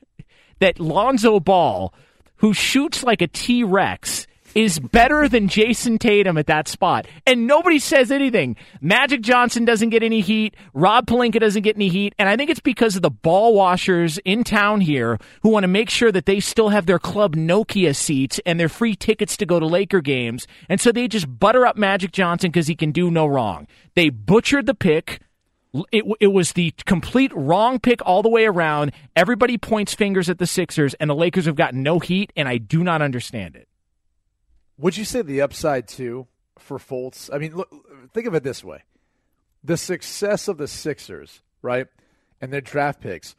that 0.59 0.79
Lonzo 0.79 1.39
Ball, 1.39 1.93
who 2.37 2.53
shoots 2.53 3.03
like 3.03 3.21
a 3.21 3.27
T 3.27 3.63
Rex, 3.63 4.25
is 4.55 4.77
better 4.79 5.27
than 5.27 5.47
Jayson 5.49 5.97
Tatum 5.97 6.37
at 6.37 6.45
that 6.47 6.67
spot? 6.67 7.07
And 7.25 7.47
nobody 7.47 7.79
says 7.79 8.11
anything. 8.11 8.55
Magic 8.81 9.21
Johnson 9.21 9.65
doesn't 9.65 9.89
get 9.89 10.03
any 10.03 10.21
heat. 10.21 10.55
Rob 10.73 11.07
Pelinka 11.07 11.39
doesn't 11.39 11.63
get 11.63 11.75
any 11.75 11.89
heat. 11.89 12.13
And 12.19 12.29
I 12.29 12.37
think 12.37 12.49
it's 12.51 12.59
because 12.59 12.95
of 12.95 13.01
the 13.01 13.09
ball 13.09 13.53
washers 13.55 14.19
in 14.19 14.43
town 14.43 14.79
here 14.81 15.17
who 15.41 15.49
want 15.49 15.63
to 15.63 15.67
make 15.67 15.89
sure 15.89 16.11
that 16.11 16.25
they 16.27 16.39
still 16.39 16.69
have 16.69 16.85
their 16.85 16.99
club 16.99 17.35
Nokia 17.35 17.95
seats 17.95 18.39
and 18.45 18.59
their 18.59 18.69
free 18.69 18.95
tickets 18.95 19.35
to 19.37 19.45
go 19.45 19.59
to 19.59 19.65
Laker 19.65 20.01
games. 20.01 20.47
And 20.69 20.79
so 20.79 20.91
they 20.91 21.07
just 21.07 21.39
butter 21.39 21.65
up 21.65 21.75
Magic 21.75 22.11
Johnson 22.11 22.51
because 22.51 22.67
he 22.67 22.75
can 22.75 22.91
do 22.91 23.09
no 23.11 23.25
wrong. 23.25 23.67
They 23.95 24.09
butchered 24.09 24.67
the 24.67 24.75
pick. 24.75 25.19
It, 25.91 26.03
it 26.19 26.27
was 26.27 26.51
the 26.51 26.71
complete 26.85 27.31
wrong 27.33 27.79
pick 27.79 27.99
all 28.05 28.21
the 28.21 28.29
way 28.29 28.45
around. 28.45 28.91
Everybody 29.15 29.57
points 29.57 29.93
fingers 29.93 30.29
at 30.29 30.37
the 30.37 30.45
Sixers, 30.45 30.93
and 30.95 31.09
the 31.09 31.15
Lakers 31.15 31.45
have 31.45 31.55
gotten 31.55 31.81
no 31.81 31.97
heat, 31.97 32.31
and 32.35 32.47
I 32.47 32.57
do 32.57 32.83
not 32.83 33.01
understand 33.01 33.55
it. 33.55 33.67
Would 34.77 34.97
you 34.97 35.05
say 35.05 35.23
the 35.23 35.41
upside 35.41 35.87
too 35.87 36.27
for 36.59 36.77
Fultz? 36.77 37.33
I 37.33 37.39
mean, 37.39 37.55
look, 37.55 37.69
think 38.13 38.27
of 38.27 38.35
it 38.35 38.43
this 38.43 38.63
way: 38.63 38.83
the 39.63 39.77
success 39.77 40.47
of 40.47 40.57
the 40.57 40.67
Sixers, 40.67 41.41
right, 41.61 41.87
and 42.39 42.53
their 42.53 42.61
draft 42.61 43.01
picks. 43.01 43.35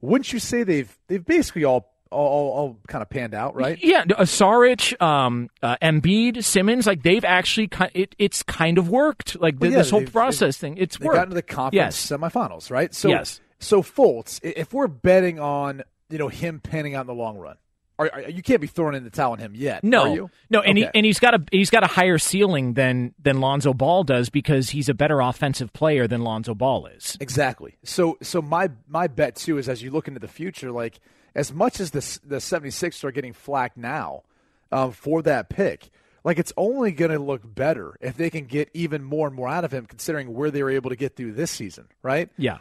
Wouldn't 0.00 0.32
you 0.32 0.38
say 0.38 0.62
they've 0.62 0.96
they've 1.08 1.24
basically 1.24 1.64
all 1.64 1.91
all, 2.12 2.52
all 2.52 2.78
kind 2.88 3.02
of 3.02 3.10
panned 3.10 3.34
out, 3.34 3.54
right? 3.54 3.78
Yeah, 3.82 4.04
Saric, 4.04 5.00
um, 5.00 5.50
uh, 5.62 5.76
Embiid, 5.82 6.44
Simmons, 6.44 6.86
like 6.86 7.02
they've 7.02 7.24
actually, 7.24 7.68
it, 7.94 8.14
it's 8.18 8.42
kind 8.42 8.78
of 8.78 8.88
worked. 8.88 9.40
Like 9.40 9.56
Well, 9.58 9.70
yeah, 9.70 9.78
this 9.78 9.90
whole 9.90 10.04
process 10.06 10.56
thing, 10.56 10.76
it's 10.76 10.98
they 10.98 11.06
worked. 11.06 11.16
got 11.16 11.22
into 11.24 11.34
the 11.34 11.42
conference 11.42 11.74
Yes. 11.74 12.06
semifinals, 12.06 12.70
right? 12.70 12.94
So, 12.94 13.08
Yes. 13.08 13.40
So 13.58 13.80
Fultz, 13.82 14.40
if 14.42 14.74
we're 14.74 14.88
betting 14.88 15.38
on 15.38 15.84
you 16.10 16.18
know 16.18 16.28
him 16.28 16.60
panning 16.60 16.94
out 16.94 17.02
in 17.02 17.06
the 17.06 17.14
long 17.14 17.38
run, 17.38 17.56
are, 17.98 18.10
are, 18.12 18.20
you 18.28 18.42
can't 18.42 18.60
be 18.60 18.66
throwing 18.66 18.94
in 18.94 19.04
the 19.04 19.10
towel 19.10 19.32
on 19.32 19.38
him 19.38 19.54
yet. 19.54 19.84
No, 19.84 20.02
are 20.02 20.14
you? 20.14 20.30
no, 20.50 20.60
and 20.60 20.76
he 20.76 20.88
and 20.94 21.06
he's 21.06 21.20
got 21.20 21.34
a 21.34 21.44
he's 21.52 21.70
got 21.70 21.84
a 21.84 21.86
higher 21.86 22.18
ceiling 22.18 22.74
than 22.74 23.14
than 23.22 23.40
Lonzo 23.40 23.72
Ball 23.72 24.02
does 24.02 24.30
because 24.30 24.70
he's 24.70 24.88
a 24.88 24.94
better 24.94 25.20
offensive 25.20 25.72
player 25.72 26.08
than 26.08 26.22
Lonzo 26.22 26.54
Ball 26.54 26.86
is. 26.86 27.16
Exactly. 27.20 27.76
So 27.84 28.18
so 28.20 28.42
my 28.42 28.70
my 28.88 29.06
bet 29.06 29.36
too 29.36 29.58
is 29.58 29.68
as 29.68 29.82
you 29.82 29.90
look 29.90 30.08
into 30.08 30.20
the 30.20 30.28
future, 30.28 30.72
like 30.72 30.98
as 31.34 31.52
much 31.52 31.80
as 31.80 31.90
the 31.90 32.00
the 32.24 32.36
76ers 32.36 33.04
are 33.04 33.12
getting 33.12 33.32
flack 33.32 33.76
now 33.76 34.22
um, 34.70 34.92
for 34.92 35.22
that 35.22 35.48
pick, 35.48 35.90
like 36.24 36.38
it's 36.38 36.52
only 36.56 36.92
going 36.92 37.10
to 37.10 37.18
look 37.18 37.42
better 37.44 37.96
if 38.00 38.16
they 38.16 38.30
can 38.30 38.44
get 38.44 38.70
even 38.74 39.02
more 39.02 39.26
and 39.26 39.36
more 39.36 39.48
out 39.48 39.64
of 39.64 39.72
him, 39.72 39.86
considering 39.86 40.32
where 40.34 40.50
they 40.50 40.62
were 40.62 40.70
able 40.70 40.90
to 40.90 40.96
get 40.96 41.16
through 41.16 41.32
this 41.32 41.50
season, 41.50 41.88
right? 42.02 42.28
Yeah. 42.38 42.58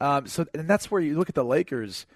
Um, 0.00 0.26
so 0.26 0.46
and 0.54 0.68
that's 0.68 0.90
where 0.90 1.00
you 1.00 1.18
look 1.18 1.28
at 1.28 1.34
the 1.34 1.44
Lakers. 1.44 2.06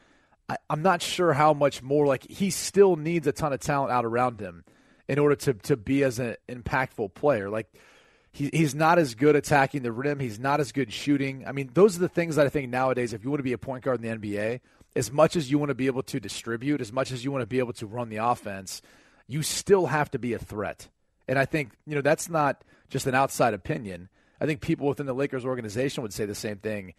I, 0.48 0.56
I'm 0.68 0.82
not 0.82 1.02
sure 1.02 1.32
how 1.32 1.54
much 1.54 1.82
more 1.82 2.06
like 2.06 2.24
he 2.28 2.50
still 2.50 2.96
needs 2.96 3.26
a 3.26 3.32
ton 3.32 3.52
of 3.52 3.60
talent 3.60 3.92
out 3.92 4.04
around 4.04 4.40
him 4.40 4.64
in 5.08 5.18
order 5.18 5.36
to 5.36 5.54
to 5.54 5.76
be 5.76 6.02
as 6.02 6.18
an 6.18 6.36
impactful 6.48 7.14
player. 7.14 7.50
Like 7.50 7.72
he, 8.34 8.50
he's 8.52 8.74
not 8.74 8.98
as 8.98 9.14
good 9.14 9.36
attacking 9.36 9.82
the 9.82 9.92
rim. 9.92 10.18
He's 10.18 10.38
not 10.38 10.60
as 10.60 10.72
good 10.72 10.92
shooting. 10.92 11.44
I 11.46 11.52
mean, 11.52 11.70
those 11.72 11.96
are 11.96 12.00
the 12.00 12.08
things 12.08 12.36
that 12.36 12.46
I 12.46 12.48
think 12.48 12.68
nowadays, 12.68 13.12
if 13.12 13.22
you 13.22 13.30
want 13.30 13.38
to 13.38 13.44
be 13.44 13.52
a 13.52 13.58
point 13.58 13.84
guard 13.84 14.04
in 14.04 14.20
the 14.20 14.28
NBA, 14.28 14.60
as 14.96 15.10
much 15.10 15.36
as 15.36 15.50
you 15.50 15.58
want 15.58 15.70
to 15.70 15.74
be 15.74 15.86
able 15.86 16.02
to 16.04 16.20
distribute, 16.20 16.80
as 16.80 16.92
much 16.92 17.10
as 17.10 17.24
you 17.24 17.32
want 17.32 17.42
to 17.42 17.46
be 17.46 17.58
able 17.58 17.72
to 17.74 17.86
run 17.86 18.08
the 18.08 18.16
offense, 18.16 18.82
you 19.26 19.42
still 19.42 19.86
have 19.86 20.10
to 20.12 20.18
be 20.18 20.32
a 20.32 20.38
threat. 20.38 20.88
And 21.26 21.38
I 21.38 21.44
think 21.44 21.72
you 21.86 21.94
know 21.94 22.02
that's 22.02 22.28
not 22.28 22.62
just 22.88 23.06
an 23.06 23.14
outside 23.14 23.54
opinion. 23.54 24.08
I 24.40 24.46
think 24.46 24.60
people 24.60 24.88
within 24.88 25.06
the 25.06 25.14
Lakers 25.14 25.44
organization 25.44 26.02
would 26.02 26.12
say 26.12 26.26
the 26.26 26.34
same 26.34 26.58
thing 26.58 26.94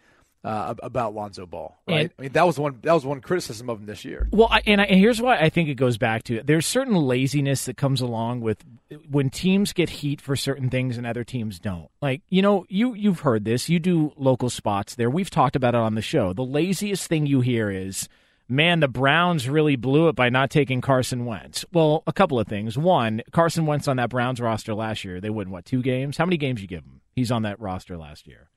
uh, 0.46 0.74
about 0.80 1.12
Lonzo 1.12 1.44
Ball. 1.44 1.76
Right? 1.88 2.02
And- 2.02 2.10
I 2.18 2.22
mean, 2.22 2.32
that 2.32 2.46
was 2.46 2.56
one 2.58 2.78
that 2.82 2.92
was 2.92 3.04
one 3.04 3.20
criticism 3.20 3.68
of 3.68 3.80
him 3.80 3.86
this 3.86 4.04
year. 4.04 4.28
Well, 4.30 4.48
I, 4.48 4.62
and, 4.64 4.80
I, 4.80 4.84
and 4.84 5.00
here's 5.00 5.20
why 5.20 5.38
I 5.38 5.48
think 5.48 5.68
it 5.68 5.74
goes 5.74 5.98
back 5.98 6.22
to 6.24 6.36
it. 6.36 6.46
there's 6.46 6.66
certain 6.66 6.94
laziness 6.94 7.64
that 7.64 7.76
comes 7.76 8.00
along 8.00 8.42
with 8.42 8.64
when 9.10 9.28
teams 9.28 9.72
get 9.72 9.90
heat 9.90 10.20
for 10.20 10.36
certain 10.36 10.70
things 10.70 10.96
and 10.96 11.06
other 11.06 11.24
teams 11.24 11.58
don't. 11.58 11.88
Like 12.00 12.22
you 12.28 12.42
know, 12.42 12.64
you 12.68 12.94
you've 12.94 13.20
heard 13.20 13.44
this. 13.44 13.68
You 13.68 13.80
do 13.80 14.12
local 14.16 14.48
spots 14.48 14.94
there. 14.94 15.10
We've 15.10 15.30
talked 15.30 15.56
about 15.56 15.74
it 15.74 15.80
on 15.80 15.96
the 15.96 16.02
show. 16.02 16.32
The 16.32 16.44
laziest 16.44 17.08
thing 17.08 17.26
you 17.26 17.40
hear 17.40 17.68
is. 17.70 18.08
Man, 18.48 18.78
the 18.78 18.86
Browns 18.86 19.48
really 19.48 19.74
blew 19.74 20.06
it 20.06 20.14
by 20.14 20.28
not 20.28 20.50
taking 20.50 20.80
Carson 20.80 21.24
Wentz. 21.24 21.64
Well, 21.72 22.04
a 22.06 22.12
couple 22.12 22.38
of 22.38 22.46
things. 22.46 22.78
One, 22.78 23.22
Carson 23.32 23.66
Wentz 23.66 23.88
on 23.88 23.96
that 23.96 24.08
Browns 24.08 24.40
roster 24.40 24.72
last 24.72 25.04
year, 25.04 25.20
they 25.20 25.30
won 25.30 25.50
what 25.50 25.64
two 25.64 25.82
games? 25.82 26.16
How 26.16 26.24
many 26.26 26.36
games 26.36 26.62
you 26.62 26.68
give 26.68 26.84
him? 26.84 27.00
He's 27.16 27.32
on 27.32 27.42
that 27.42 27.58
roster 27.58 27.96
last 27.96 28.28
year. 28.28 28.48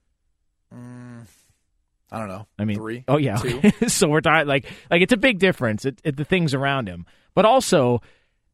I 2.11 2.19
don't 2.19 2.27
know. 2.27 2.47
I 2.57 2.65
mean, 2.65 2.77
three. 2.77 3.03
Oh 3.07 3.17
yeah. 3.17 3.37
so 3.87 4.09
we're 4.09 4.21
talking 4.21 4.47
like 4.47 4.65
like 4.89 5.01
it's 5.01 5.13
a 5.13 5.17
big 5.17 5.39
difference. 5.39 5.85
It, 5.85 5.99
it, 6.03 6.17
the 6.17 6.25
things 6.25 6.53
around 6.53 6.87
him, 6.87 7.05
but 7.35 7.45
also 7.45 8.01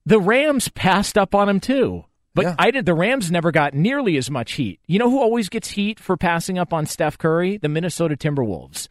the 0.05 0.19
Rams 0.19 0.67
passed 0.69 1.17
up 1.17 1.33
on 1.33 1.47
him 1.49 1.59
too. 1.59 2.05
But 2.33 2.43
Yeah. 2.45 2.55
I 2.59 2.71
did. 2.71 2.85
The 2.85 2.93
Rams 2.93 3.31
never 3.31 3.51
got 3.51 3.73
nearly 3.73 4.17
as 4.17 4.29
much 4.29 4.53
heat. 4.53 4.81
You 4.87 4.99
know 4.99 5.09
who 5.09 5.21
always 5.21 5.47
gets 5.47 5.69
heat 5.69 5.99
for 6.01 6.17
passing 6.17 6.57
up 6.59 6.73
on 6.73 6.85
Steph 6.85 7.17
Curry? 7.17 7.57
The 7.57 7.69
Minnesota 7.69 8.17
Timberwolves. 8.17 8.89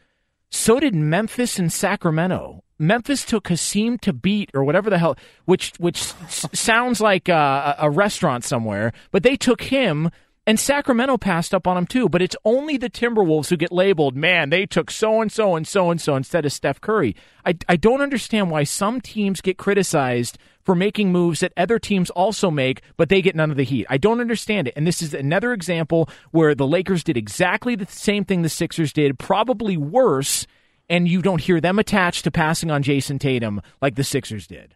So 0.49 0.79
did 0.79 0.95
Memphis 0.95 1.59
and 1.59 1.71
Sacramento. 1.71 2.63
Memphis 2.79 3.23
took 3.23 3.45
Hasheem 3.45 3.99
Thabeet 3.99 4.49
or 4.53 4.63
whatever 4.63 4.89
the 4.89 4.97
hell, 4.97 5.15
which 5.45 5.73
which 5.77 6.01
sounds 6.29 6.99
like 6.99 7.29
uh, 7.29 7.75
a, 7.79 7.85
a 7.85 7.89
restaurant 7.89 8.43
somewhere. 8.43 8.91
But 9.11 9.23
they 9.23 9.35
took 9.37 9.61
him, 9.61 10.09
and 10.47 10.59
Sacramento 10.59 11.17
passed 11.17 11.53
up 11.53 11.65
on 11.67 11.77
him 11.77 11.87
too. 11.87 12.07
But 12.07 12.21
it's 12.21 12.35
only 12.45 12.77
the 12.77 12.89
Timberwolves 12.89 13.49
who 13.49 13.57
get 13.57 13.71
labeled. 13.71 14.15
Man, 14.15 14.49
they 14.49 14.65
took 14.65 14.91
so 14.91 15.21
and 15.21 15.31
so 15.31 15.55
and 15.55 15.67
so 15.67 15.89
and 15.89 15.99
so 15.99 16.15
instead 16.15 16.45
of 16.45 16.53
Steph 16.53 16.81
Curry. 16.81 17.15
I 17.45 17.55
I 17.67 17.75
don't 17.75 18.01
understand 18.01 18.51
why 18.51 18.63
some 18.63 19.01
teams 19.01 19.41
get 19.41 19.57
criticized 19.57 20.37
for 20.61 20.75
making 20.75 21.11
moves 21.11 21.41
that 21.41 21.53
other 21.55 21.77
teams 21.77 22.09
also 22.09 22.49
make, 22.49 22.81
but 22.97 23.09
they 23.09 23.21
get 23.21 23.35
none 23.35 23.51
of 23.51 23.57
the 23.57 23.63
heat. 23.63 23.85
I 23.89 23.97
don't 23.97 24.19
understand 24.19 24.67
it. 24.67 24.73
And 24.75 24.85
this 24.85 25.01
is 25.01 25.13
another 25.13 25.53
example 25.53 26.09
where 26.31 26.55
the 26.55 26.67
Lakers 26.67 27.03
did 27.03 27.17
exactly 27.17 27.75
the 27.75 27.85
same 27.85 28.25
thing 28.25 28.41
the 28.41 28.49
Sixers 28.49 28.91
did, 28.91 29.19
probably 29.19 29.77
worse, 29.77 30.47
and 30.89 31.07
you 31.07 31.21
don't 31.21 31.41
hear 31.41 31.61
them 31.61 31.77
attached 31.77 32.23
to 32.23 32.31
passing 32.31 32.71
on 32.71 32.81
Jayson 32.81 33.19
Tatum 33.19 33.61
like 33.79 33.95
the 33.95 34.03
Sixers 34.03 34.47
did. 34.47 34.75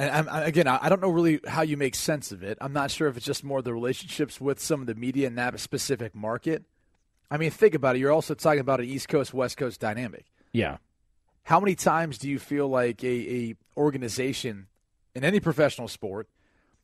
And 0.00 0.10
I'm, 0.10 0.28
I- 0.30 0.44
again, 0.44 0.66
I 0.66 0.78
I 0.82 0.88
don't 0.88 1.02
know 1.02 1.10
really 1.10 1.40
how 1.46 1.60
you 1.62 1.76
make 1.76 1.94
sense 1.94 2.32
of 2.32 2.42
it. 2.42 2.56
I'm 2.60 2.72
not 2.72 2.90
sure 2.90 3.06
if 3.08 3.16
it's 3.18 3.26
just 3.26 3.44
more 3.44 3.60
the 3.60 3.74
relationships 3.74 4.40
with 4.40 4.58
some 4.58 4.80
of 4.80 4.86
the 4.86 4.94
media 4.94 5.26
in 5.26 5.34
that 5.34 5.58
specific 5.60 6.14
market. 6.14 6.64
I 7.30 7.36
mean, 7.36 7.50
think 7.50 7.74
about 7.74 7.96
it. 7.96 7.98
You're 7.98 8.10
also 8.12 8.34
talking 8.34 8.60
about 8.60 8.80
an 8.80 8.86
East 8.86 9.08
Coast 9.08 9.34
West 9.34 9.56
Coast 9.58 9.78
dynamic. 9.78 10.24
Yeah. 10.52 10.78
How 11.44 11.60
many 11.60 11.74
times 11.74 12.16
do 12.18 12.28
you 12.30 12.38
feel 12.38 12.66
like 12.68 13.04
a, 13.04 13.08
a 13.50 13.56
organization 13.76 14.68
in 15.14 15.22
any 15.24 15.38
professional 15.38 15.86
sport 15.88 16.28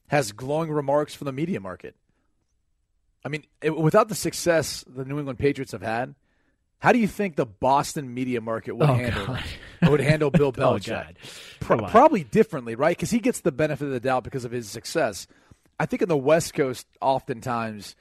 has 0.09 0.33
glowing 0.33 0.71
remarks 0.71 1.14
from 1.14 1.25
the 1.25 1.33
media 1.33 1.59
market? 1.61 1.97
I 3.25 3.29
mean, 3.29 3.45
it, 3.62 3.77
without 3.77 4.09
the 4.09 4.14
success 4.14 4.85
the 4.87 5.05
New 5.05 5.19
England 5.19 5.39
Patriots 5.39 5.73
have 5.73 5.83
had, 5.83 6.14
How 6.79 6.93
do 6.93 6.99
you 6.99 7.09
think 7.09 7.37
the 7.37 7.47
Boston 7.47 8.12
media 8.12 8.41
market 8.41 8.77
would 8.77 8.89
Oh, 8.89 8.95
handle 8.95 9.39
would 9.91 10.01
handle 10.01 10.31
Bill 10.31 10.49
Oh, 10.57 10.74
Belichick? 10.74 10.89
God. 10.89 11.16
Pro- 11.61 11.79
probably 11.89 12.22
differently, 12.24 12.74
right? 12.74 12.97
Because 12.97 13.11
he 13.11 13.18
gets 13.18 13.41
the 13.41 13.53
benefit 13.53 13.87
of 13.87 13.91
the 13.93 14.01
doubt 14.01 14.24
because 14.24 14.45
of 14.45 14.53
his 14.53 14.68
success. 14.68 15.27
I 15.81 15.87
think 15.87 16.03
in 16.03 16.09
the 16.09 16.16
West 16.16 16.55
Coast, 16.55 16.87
oftentimes, 17.01 17.97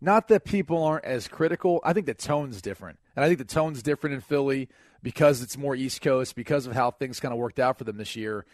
not 0.00 0.28
that 0.28 0.44
people 0.44 0.82
aren't 0.82 1.04
as 1.04 1.28
critical. 1.28 1.80
I 1.84 1.92
think 1.92 2.06
the 2.06 2.14
tone's 2.14 2.62
different, 2.62 2.98
and 3.16 3.24
I 3.24 3.28
think 3.28 3.38
the 3.38 3.44
tone's 3.44 3.82
different 3.82 4.14
in 4.14 4.20
Philly 4.20 4.68
because 5.02 5.42
it's 5.42 5.56
more 5.58 5.74
East 5.74 6.00
Coast 6.02 6.34
because 6.36 6.66
of 6.66 6.72
how 6.72 6.90
things 6.90 7.20
kind 7.20 7.32
of 7.32 7.38
worked 7.38 7.58
out 7.58 7.78
for 7.78 7.84
them 7.84 7.96
this 7.98 8.16
year. 8.16 8.44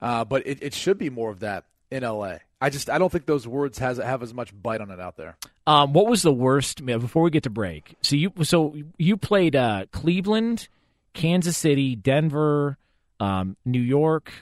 Uh, 0.00 0.24
but 0.24 0.46
it, 0.46 0.62
it 0.62 0.74
should 0.74 0.98
be 0.98 1.10
more 1.10 1.30
of 1.30 1.40
that 1.40 1.64
in 1.90 2.02
LA. 2.02 2.36
I 2.60 2.70
just 2.70 2.88
I 2.88 2.98
don't 2.98 3.10
think 3.10 3.26
those 3.26 3.46
words 3.46 3.78
has 3.78 3.98
have 3.98 4.22
as 4.22 4.32
much 4.32 4.52
bite 4.60 4.80
on 4.80 4.90
it 4.90 5.00
out 5.00 5.16
there. 5.16 5.36
Um, 5.66 5.92
what 5.92 6.06
was 6.06 6.22
the 6.22 6.32
worst? 6.32 6.84
Before 6.84 7.22
we 7.22 7.30
get 7.30 7.42
to 7.44 7.50
break, 7.50 7.96
so 8.02 8.16
you 8.16 8.32
so 8.42 8.74
you 8.96 9.16
played 9.16 9.54
uh, 9.54 9.86
Cleveland, 9.92 10.68
Kansas 11.12 11.56
City, 11.56 11.94
Denver, 11.94 12.78
um, 13.20 13.56
New 13.64 13.80
York, 13.80 14.32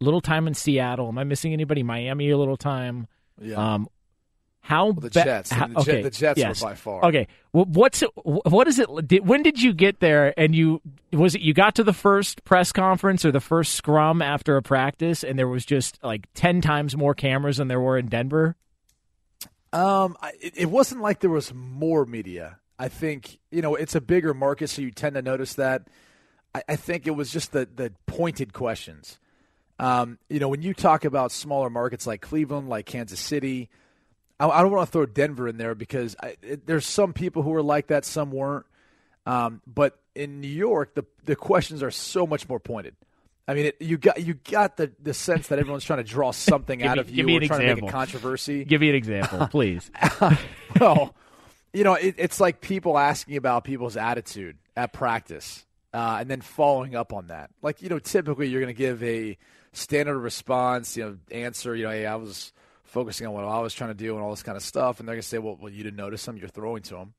little 0.00 0.20
time 0.20 0.46
in 0.46 0.54
Seattle. 0.54 1.08
Am 1.08 1.18
I 1.18 1.24
missing 1.24 1.52
anybody? 1.52 1.82
Miami, 1.82 2.30
a 2.30 2.38
little 2.38 2.56
time. 2.56 3.08
Yeah. 3.40 3.74
Um, 3.74 3.88
how 4.66 4.92
the 4.92 5.02
ba- 5.02 5.10
Jets. 5.10 5.50
how- 5.52 5.66
The 5.66 5.78
okay, 5.80 6.02
the 6.02 6.10
Jets 6.10 6.40
were 6.62 6.68
by 6.68 6.74
far. 6.74 7.04
Okay, 7.04 7.28
Wh- 7.52 7.68
what's 7.68 8.00
it, 8.02 8.08
what 8.24 8.66
is 8.66 8.78
it? 8.78 8.88
Did, 9.06 9.26
when 9.28 9.42
did 9.42 9.60
you 9.60 9.74
get 9.74 10.00
there? 10.00 10.32
And 10.38 10.54
you 10.54 10.80
was 11.12 11.34
it 11.34 11.42
you 11.42 11.52
got 11.52 11.74
to 11.74 11.84
the 11.84 11.92
first 11.92 12.44
press 12.44 12.72
conference 12.72 13.26
or 13.26 13.30
the 13.30 13.40
first 13.40 13.74
scrum 13.74 14.22
after 14.22 14.56
a 14.56 14.62
practice, 14.62 15.22
and 15.22 15.38
there 15.38 15.48
was 15.48 15.66
just 15.66 16.02
like 16.02 16.26
ten 16.32 16.62
times 16.62 16.96
more 16.96 17.14
cameras 17.14 17.58
than 17.58 17.68
there 17.68 17.80
were 17.80 17.98
in 17.98 18.06
Denver. 18.08 18.56
Um, 19.72 20.16
it, 20.40 20.54
it 20.56 20.70
wasn't 20.70 21.00
like 21.02 21.20
there 21.20 21.30
was 21.30 21.52
more 21.52 22.06
media. 22.06 22.58
I 22.78 22.88
think 22.88 23.38
you 23.50 23.60
know 23.60 23.74
it's 23.74 23.94
a 23.94 24.00
bigger 24.00 24.32
market, 24.32 24.68
so 24.70 24.80
you 24.82 24.90
tend 24.90 25.14
to 25.16 25.22
notice 25.22 25.54
that. 25.54 25.88
I, 26.54 26.62
I 26.70 26.76
think 26.76 27.06
it 27.06 27.10
was 27.12 27.30
just 27.30 27.52
the 27.52 27.68
the 27.74 27.92
pointed 28.06 28.52
questions. 28.54 29.18
Um, 29.78 30.18
you 30.30 30.38
know, 30.38 30.48
when 30.48 30.62
you 30.62 30.72
talk 30.72 31.04
about 31.04 31.32
smaller 31.32 31.68
markets 31.68 32.06
like 32.06 32.20
Cleveland, 32.22 32.68
like 32.68 32.86
Kansas 32.86 33.18
City, 33.20 33.68
I, 34.50 34.58
I 34.58 34.62
don't 34.62 34.70
want 34.70 34.88
to 34.88 34.92
throw 34.92 35.06
Denver 35.06 35.48
in 35.48 35.56
there 35.56 35.74
because 35.74 36.16
I, 36.22 36.36
it, 36.42 36.66
there's 36.66 36.86
some 36.86 37.12
people 37.12 37.42
who 37.42 37.54
are 37.54 37.62
like 37.62 37.88
that, 37.88 38.04
some 38.04 38.30
weren't. 38.30 38.66
Um, 39.26 39.62
but 39.66 39.98
in 40.14 40.40
New 40.40 40.48
York, 40.48 40.94
the 40.94 41.04
the 41.24 41.36
questions 41.36 41.82
are 41.82 41.90
so 41.90 42.26
much 42.26 42.48
more 42.48 42.60
pointed. 42.60 42.94
I 43.46 43.54
mean, 43.54 43.66
it, 43.66 43.76
you 43.80 43.96
got 43.96 44.20
you 44.22 44.34
got 44.34 44.76
the, 44.76 44.92
the 45.02 45.14
sense 45.14 45.48
that 45.48 45.58
everyone's 45.58 45.84
trying 45.84 45.98
to 45.98 46.10
draw 46.10 46.30
something 46.32 46.82
out 46.82 46.96
me- 46.96 47.00
of 47.00 47.06
give 47.08 47.16
you 47.16 47.24
me 47.24 47.38
or 47.38 47.42
an 47.42 47.48
trying 47.48 47.60
to 47.60 47.66
make 47.66 47.72
example. 47.72 47.88
a 47.88 47.92
controversy. 47.92 48.64
Give 48.64 48.80
me 48.80 48.90
an 48.90 48.94
example, 48.94 49.46
please. 49.50 49.90
well, 50.80 51.14
you 51.72 51.84
know, 51.84 51.94
it, 51.94 52.14
it's 52.18 52.40
like 52.40 52.60
people 52.60 52.96
asking 52.96 53.36
about 53.36 53.64
people's 53.64 53.96
attitude 53.96 54.56
at 54.76 54.92
practice 54.92 55.66
uh, 55.92 56.18
and 56.20 56.30
then 56.30 56.40
following 56.40 56.94
up 56.94 57.12
on 57.12 57.26
that. 57.28 57.50
Like, 57.62 57.82
you 57.82 57.88
know, 57.88 57.98
typically 57.98 58.48
you're 58.48 58.60
going 58.60 58.74
to 58.74 58.78
give 58.78 59.02
a 59.02 59.36
standard 59.72 60.18
response, 60.18 60.96
you 60.96 61.04
know, 61.04 61.18
answer, 61.30 61.74
you 61.74 61.84
know, 61.84 61.90
hey, 61.90 62.06
I 62.06 62.16
was 62.16 62.52
focusing 62.94 63.26
on 63.26 63.34
what 63.34 63.44
I 63.44 63.58
was 63.60 63.74
trying 63.74 63.90
to 63.90 63.94
do 63.94 64.14
and 64.14 64.22
all 64.24 64.30
this 64.30 64.42
kind 64.42 64.56
of 64.56 64.62
stuff. 64.62 64.98
And 65.00 65.06
they're 65.08 65.16
going 65.16 65.22
to 65.22 65.28
say, 65.28 65.38
well, 65.38 65.58
well, 65.60 65.70
you 65.72 65.82
didn't 65.82 65.96
notice 65.98 66.24
them. 66.24 66.36
You're 66.38 66.48
throwing 66.48 66.82
to 66.84 66.94
them. 66.94 67.14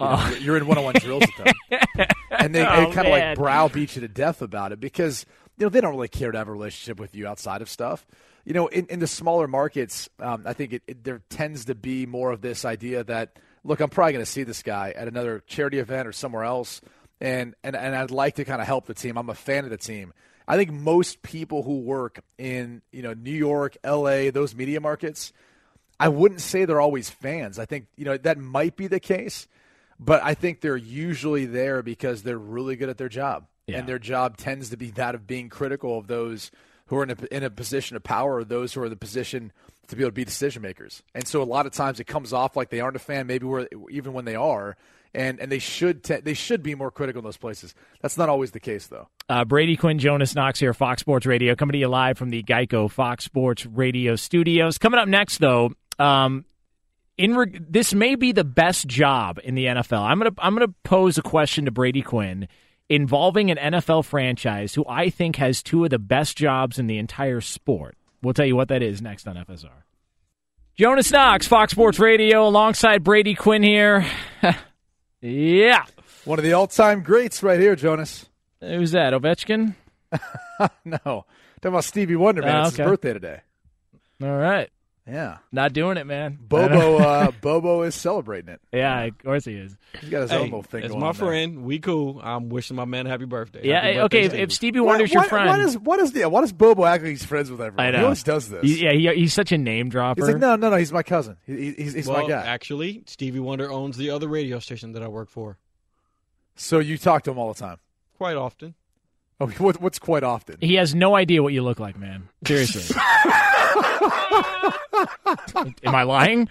You 0.00 0.06
know, 0.06 0.16
Oh. 0.18 0.36
you're- 0.40 0.58
in 0.60 0.66
one 0.66 0.78
on 0.78 0.84
one 0.84 0.94
drills 0.98 1.22
with 1.22 1.44
them. 1.44 1.54
And 2.38 2.54
they, 2.54 2.64
Oh, 2.66 2.88
they 2.88 2.92
kind 2.94 3.06
of 3.08 3.12
like 3.12 3.36
browbeat 3.38 3.96
you 3.96 4.02
to 4.02 4.08
death 4.08 4.42
about 4.42 4.70
it 4.72 4.78
because, 4.80 5.24
you 5.58 5.64
know, 5.64 5.70
they 5.70 5.80
don't 5.80 5.92
really 5.94 6.08
care 6.08 6.30
to 6.32 6.38
have 6.38 6.48
a 6.48 6.52
relationship 6.52 7.00
with 7.00 7.14
you 7.14 7.26
outside 7.26 7.62
of 7.62 7.68
stuff. 7.70 8.06
You 8.44 8.52
know, 8.52 8.66
in, 8.66 8.86
in 8.86 8.98
the 9.00 9.06
smaller 9.06 9.48
markets, 9.48 10.08
um, 10.20 10.42
I 10.46 10.52
think 10.52 10.72
it, 10.74 10.82
it, 10.86 11.02
there 11.04 11.22
tends 11.30 11.64
to 11.66 11.74
be 11.74 12.04
more 12.06 12.30
of 12.32 12.42
this 12.42 12.64
idea 12.64 13.02
that, 13.04 13.38
look, 13.64 13.80
I'm 13.80 13.88
probably 13.88 14.12
going 14.12 14.24
to 14.24 14.30
see 14.30 14.42
this 14.44 14.62
guy 14.62 14.92
at 14.94 15.08
another 15.08 15.42
charity 15.46 15.78
event 15.78 16.06
or 16.06 16.12
somewhere 16.12 16.44
else, 16.44 16.80
and, 17.20 17.54
and, 17.64 17.74
and 17.74 17.96
I'd 17.96 18.10
like 18.10 18.34
to 18.36 18.44
kind 18.44 18.60
of 18.60 18.66
help 18.66 18.86
the 18.86 18.94
team. 18.94 19.16
I'm 19.16 19.30
a 19.30 19.34
fan 19.34 19.64
of 19.64 19.70
the 19.70 19.78
team. 19.78 20.12
I 20.48 20.56
think 20.56 20.70
most 20.70 21.22
people 21.22 21.62
who 21.62 21.80
work 21.80 22.20
in, 22.38 22.82
you 22.92 23.02
know, 23.02 23.14
New 23.14 23.32
York, 23.32 23.76
L.A., 23.82 24.30
those 24.30 24.54
media 24.54 24.80
markets, 24.80 25.32
I 25.98 26.08
wouldn't 26.08 26.40
say 26.40 26.64
they're 26.64 26.80
always 26.80 27.10
fans. 27.10 27.58
I 27.58 27.64
think, 27.64 27.86
you 27.96 28.04
know, 28.04 28.16
that 28.18 28.38
might 28.38 28.76
be 28.76 28.86
the 28.86 29.00
case, 29.00 29.48
but 29.98 30.22
I 30.22 30.34
think 30.34 30.60
they're 30.60 30.76
usually 30.76 31.46
there 31.46 31.82
because 31.82 32.22
they're 32.22 32.38
really 32.38 32.76
good 32.76 32.88
at 32.88 32.98
their 32.98 33.08
job. 33.08 33.46
Yeah. 33.66 33.78
And 33.78 33.88
their 33.88 33.98
job 33.98 34.36
tends 34.36 34.70
to 34.70 34.76
be 34.76 34.90
that 34.92 35.14
of 35.14 35.26
being 35.26 35.48
critical 35.48 35.98
of 35.98 36.06
those 36.06 36.52
who 36.86 36.98
are 36.98 37.02
in 37.02 37.10
a, 37.10 37.34
in 37.34 37.42
a 37.42 37.50
position 37.50 37.96
of 37.96 38.04
power 38.04 38.36
or 38.36 38.44
those 38.44 38.72
who 38.72 38.82
are 38.82 38.84
in 38.84 38.90
the 38.90 38.96
position 38.96 39.52
to 39.88 39.96
be 39.96 40.02
able 40.02 40.10
to 40.10 40.14
be 40.14 40.24
decision 40.24 40.62
makers. 40.62 41.02
And 41.14 41.26
so 41.26 41.42
a 41.42 41.44
lot 41.44 41.66
of 41.66 41.72
times 41.72 41.98
it 41.98 42.06
comes 42.06 42.32
off 42.32 42.56
like 42.56 42.70
they 42.70 42.80
aren't 42.80 42.96
a 42.96 43.00
fan, 43.00 43.26
maybe 43.26 43.46
where, 43.46 43.68
even 43.90 44.12
when 44.12 44.24
they 44.24 44.36
are. 44.36 44.76
And, 45.14 45.40
and 45.40 45.50
they 45.50 45.58
should 45.58 46.04
te- 46.04 46.20
they 46.20 46.34
should 46.34 46.62
be 46.62 46.74
more 46.74 46.90
critical 46.90 47.20
in 47.20 47.24
those 47.24 47.38
places. 47.38 47.74
That's 48.02 48.18
not 48.18 48.28
always 48.28 48.50
the 48.50 48.60
case, 48.60 48.86
though. 48.86 49.08
Uh, 49.28 49.44
Brady 49.44 49.76
Quinn, 49.76 49.98
Jonas 49.98 50.34
Knox 50.34 50.60
here, 50.60 50.72
Fox 50.72 51.00
Sports 51.00 51.26
Radio, 51.26 51.56
coming 51.56 51.72
to 51.72 51.78
you 51.78 51.88
live 51.88 52.16
from 52.16 52.30
the 52.30 52.42
Geico 52.44 52.90
Fox 52.90 53.24
Sports 53.24 53.66
Radio 53.66 54.14
studios. 54.14 54.78
Coming 54.78 55.00
up 55.00 55.08
next, 55.08 55.38
though, 55.38 55.72
um, 55.98 56.44
in 57.18 57.34
re- 57.34 57.60
this 57.68 57.92
may 57.92 58.14
be 58.14 58.32
the 58.32 58.44
best 58.44 58.86
job 58.86 59.40
in 59.42 59.54
the 59.56 59.66
NFL. 59.66 60.02
I'm 60.02 60.18
gonna 60.18 60.34
I'm 60.38 60.54
gonna 60.54 60.72
pose 60.84 61.18
a 61.18 61.22
question 61.22 61.64
to 61.64 61.70
Brady 61.70 62.02
Quinn 62.02 62.46
involving 62.88 63.50
an 63.50 63.56
NFL 63.56 64.04
franchise 64.04 64.74
who 64.74 64.84
I 64.88 65.10
think 65.10 65.36
has 65.36 65.62
two 65.62 65.82
of 65.84 65.90
the 65.90 65.98
best 65.98 66.36
jobs 66.36 66.78
in 66.78 66.86
the 66.86 66.98
entire 66.98 67.40
sport. 67.40 67.96
We'll 68.22 68.34
tell 68.34 68.46
you 68.46 68.56
what 68.56 68.68
that 68.68 68.82
is 68.82 69.02
next 69.02 69.26
on 69.26 69.36
FSR. 69.36 69.82
Jonas 70.76 71.10
Knox, 71.10 71.48
Fox 71.48 71.72
Sports 71.72 71.98
Radio, 71.98 72.46
alongside 72.46 73.02
Brady 73.02 73.34
Quinn 73.34 73.62
here. 73.62 74.06
yeah. 75.20 75.84
One 76.24 76.38
of 76.38 76.44
the 76.44 76.52
all 76.52 76.66
time 76.66 77.02
greats 77.02 77.42
right 77.42 77.58
here, 77.58 77.74
Jonas. 77.74 78.26
Who's 78.60 78.92
that? 78.92 79.12
Ovechkin? 79.12 79.74
no. 80.84 80.98
Talking 81.04 81.24
about 81.62 81.84
Stevie 81.84 82.16
Wonder, 82.16 82.42
man. 82.42 82.56
Oh, 82.56 82.62
it's 82.66 82.74
okay. 82.74 82.82
his 82.82 82.90
birthday 82.90 83.12
today. 83.12 83.40
All 84.22 84.36
right. 84.36 84.70
Yeah. 85.08 85.38
Not 85.52 85.72
doing 85.72 85.98
it, 85.98 86.04
man. 86.06 86.36
Bobo 86.40 86.96
uh, 86.98 87.30
Bobo 87.40 87.82
is 87.82 87.94
celebrating 87.94 88.48
it. 88.50 88.60
Yeah, 88.72 89.02
of 89.02 89.18
course 89.18 89.44
he 89.44 89.52
is. 89.54 89.76
He's 90.00 90.10
got 90.10 90.22
his 90.22 90.30
Hey, 90.32 90.38
elbow 90.38 90.62
thing 90.62 90.82
It's 90.82 90.92
my 90.94 91.08
on 91.08 91.14
there. 91.14 91.28
friend. 91.28 91.62
We 91.62 91.78
cool. 91.78 92.20
I'm 92.20 92.48
wishing 92.48 92.76
my 92.76 92.86
man 92.86 93.06
a 93.06 93.10
happy 93.10 93.24
birthday. 93.24 93.60
Yeah, 93.62 93.82
Happy 93.82 93.86
hey, 93.92 94.00
okay. 94.00 94.22
birthday, 94.22 94.36
If, 94.38 94.48
if 94.48 94.52
Stevie. 94.52 94.70
Stevie 94.78 94.80
Wonder's 94.80 95.12
your 95.12 95.22
friend, 95.22 95.48
Why 95.48 95.58
does, 95.58 95.78
why, 95.78 95.96
does, 95.98 96.12
why 96.12 96.40
does 96.40 96.52
Bobo 96.52 96.84
act 96.84 97.04
like 97.04 97.10
he's 97.10 97.24
friends 97.24 97.52
with 97.52 97.60
everyone? 97.60 97.86
I 97.86 97.90
know 97.92 97.98
He 97.98 98.04
always 98.04 98.24
does 98.24 98.48
this. 98.48 98.62
He- 98.64 98.82
yeah, 98.84 98.92
he, 99.12 99.20
he's 99.20 99.32
such 99.34 99.52
a 99.52 99.58
name 99.58 99.90
dropper. 99.90 100.22
He's 100.22 100.28
like, 100.32 100.40
no, 100.40 100.56
no, 100.56 100.70
no, 100.70 100.76
he's 100.76 100.92
my 100.92 101.04
cousin. 101.04 101.36
He, 101.46 101.70
he's 101.72 101.94
he's 101.94 102.08
well, 102.08 102.22
my 102.22 102.28
guy. 102.28 102.44
actually, 102.44 103.04
Stevie 103.06 103.38
Wonder 103.38 103.70
owns 103.70 103.96
the 103.96 104.10
other 104.10 104.26
radio 104.26 104.58
station 104.58 104.90
that 104.92 105.04
I 105.04 105.08
work 105.08 105.28
for 105.30 105.56
So 106.56 106.80
you 106.80 106.98
talk 106.98 107.22
to 107.24 107.30
him 107.30 107.38
all 107.38 107.52
the 107.52 107.60
time. 107.60 107.76
Quite 108.16 108.36
often. 108.36 108.74
Oh, 109.38 109.48
what, 109.48 109.80
what's 109.80 109.98
quite 109.98 110.22
often? 110.22 110.56
He 110.60 110.74
has 110.74 110.94
no 110.94 111.14
idea 111.14 111.42
what 111.42 111.52
you 111.52 111.62
look 111.62 111.78
like, 111.78 111.98
man. 111.98 112.28
Seriously. 112.46 112.96
Am 115.84 115.94
I 115.94 116.04
lying? 116.04 116.48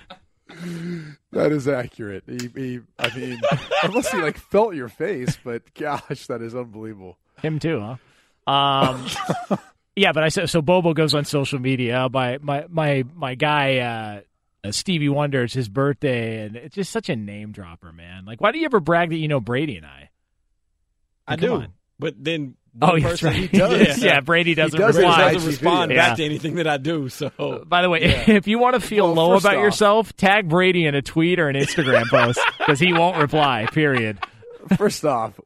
That 1.31 1.51
is 1.51 1.67
accurate. 1.67 2.23
He, 2.27 2.49
he, 2.55 2.79
I 2.99 3.17
mean, 3.17 3.41
unless 3.83 4.11
he 4.11 4.21
like 4.21 4.37
felt 4.37 4.75
your 4.75 4.89
face, 4.89 5.37
but 5.43 5.73
gosh, 5.73 6.27
that 6.27 6.41
is 6.41 6.55
unbelievable. 6.55 7.17
Him 7.41 7.57
too, 7.59 7.79
huh? 7.79 8.51
Um, 8.51 9.07
yeah, 9.95 10.11
but 10.11 10.23
I 10.23 10.29
said 10.29 10.49
so. 10.49 10.61
Bobo 10.61 10.93
goes 10.93 11.15
on 11.15 11.25
social 11.25 11.59
media. 11.59 12.07
My 12.11 12.37
my 12.41 12.65
my 12.69 13.03
my 13.15 13.35
guy 13.35 13.79
uh, 13.79 14.21
uh, 14.67 14.71
Stevie 14.71 15.09
Wonder. 15.09 15.43
It's 15.43 15.53
his 15.53 15.67
birthday, 15.67 16.45
and 16.45 16.55
it's 16.55 16.75
just 16.75 16.91
such 16.91 17.09
a 17.09 17.15
name 17.15 17.51
dropper, 17.51 17.91
man. 17.91 18.25
Like, 18.25 18.39
why 18.39 18.51
do 18.51 18.59
you 18.59 18.65
ever 18.65 18.79
brag 18.79 19.09
that 19.09 19.17
you 19.17 19.27
know 19.27 19.39
Brady 19.39 19.77
and 19.77 19.85
I? 19.85 20.09
I 21.27 21.35
do, 21.35 21.53
on. 21.55 21.67
but 21.99 22.15
then 22.23 22.55
Oh, 22.81 22.87
one 22.89 23.01
yes, 23.01 23.11
person 23.11 23.27
right. 23.29 23.35
he 23.51 23.57
does. 23.57 24.03
Yeah, 24.03 24.19
Brady 24.19 24.53
doesn't 24.53 24.77
does 24.77 24.95
Brady 24.95 25.07
reply. 25.07 25.33
doesn't 25.33 25.47
respond 25.49 25.87
video. 25.89 26.03
back 26.03 26.17
to 26.17 26.25
anything 26.25 26.55
that 26.55 26.67
I 26.67 26.75
do. 26.75 27.07
So 27.07 27.31
uh, 27.39 27.59
By 27.63 27.81
the 27.81 27.89
way, 27.89 28.01
if 28.27 28.47
you 28.47 28.59
want 28.59 28.73
to 28.73 28.81
feel 28.81 29.05
Well, 29.13 29.29
low 29.29 29.37
about 29.37 29.55
off- 29.55 29.63
yourself, 29.63 30.13
tag 30.17 30.49
Brady 30.49 30.85
in 30.85 30.93
a 30.93 31.01
tweet 31.01 31.39
or 31.39 31.47
an 31.47 31.55
Instagram 31.55 32.03
post 32.09 32.37
because 32.57 32.77
he 32.79 32.91
won't 32.91 33.17
reply. 33.17 33.65
Period. 33.71 34.19
First 34.77 35.05
off, 35.05 35.39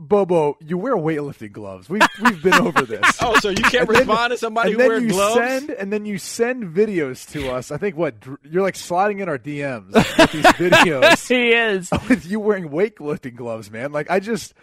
Bobo, 0.00 0.56
you 0.60 0.78
wear 0.78 0.96
weightlifting 0.96 1.50
gloves. 1.52 1.88
We've 1.88 2.02
we've 2.22 2.40
been 2.42 2.54
over 2.54 2.82
this. 2.82 3.04
oh, 3.20 3.36
so 3.40 3.48
you 3.50 3.56
can't 3.56 3.74
And 3.88 3.88
then- 3.88 4.06
respond 4.06 4.30
to 4.32 4.36
somebody 4.38 4.72
and 4.72 4.80
who 4.80 4.82
then 4.82 4.88
wears 4.88 5.02
you 5.04 5.08
gloves? 5.10 5.34
send 5.36 5.70
and 5.70 5.92
then 5.92 6.06
you 6.06 6.18
send 6.18 6.74
videos 6.74 7.28
to 7.32 7.50
us. 7.50 7.70
I 7.72 7.78
think 7.78 7.96
what 7.96 8.20
dr- 8.20 8.38
you're 8.48 8.62
like 8.62 8.76
sliding 8.76 9.18
in 9.20 9.28
our 9.28 9.38
DMs 9.38 9.92
with 9.94 10.32
these 10.32 10.44
videos 10.44 11.28
he 11.28 11.50
is. 11.50 11.90
with 12.08 12.26
you 12.26 12.38
wearing 12.40 12.68
weightlifting 12.68 13.34
gloves, 13.36 13.70
man. 13.70 13.92
Like 13.92 14.10
I 14.10 14.18
just. 14.20 14.54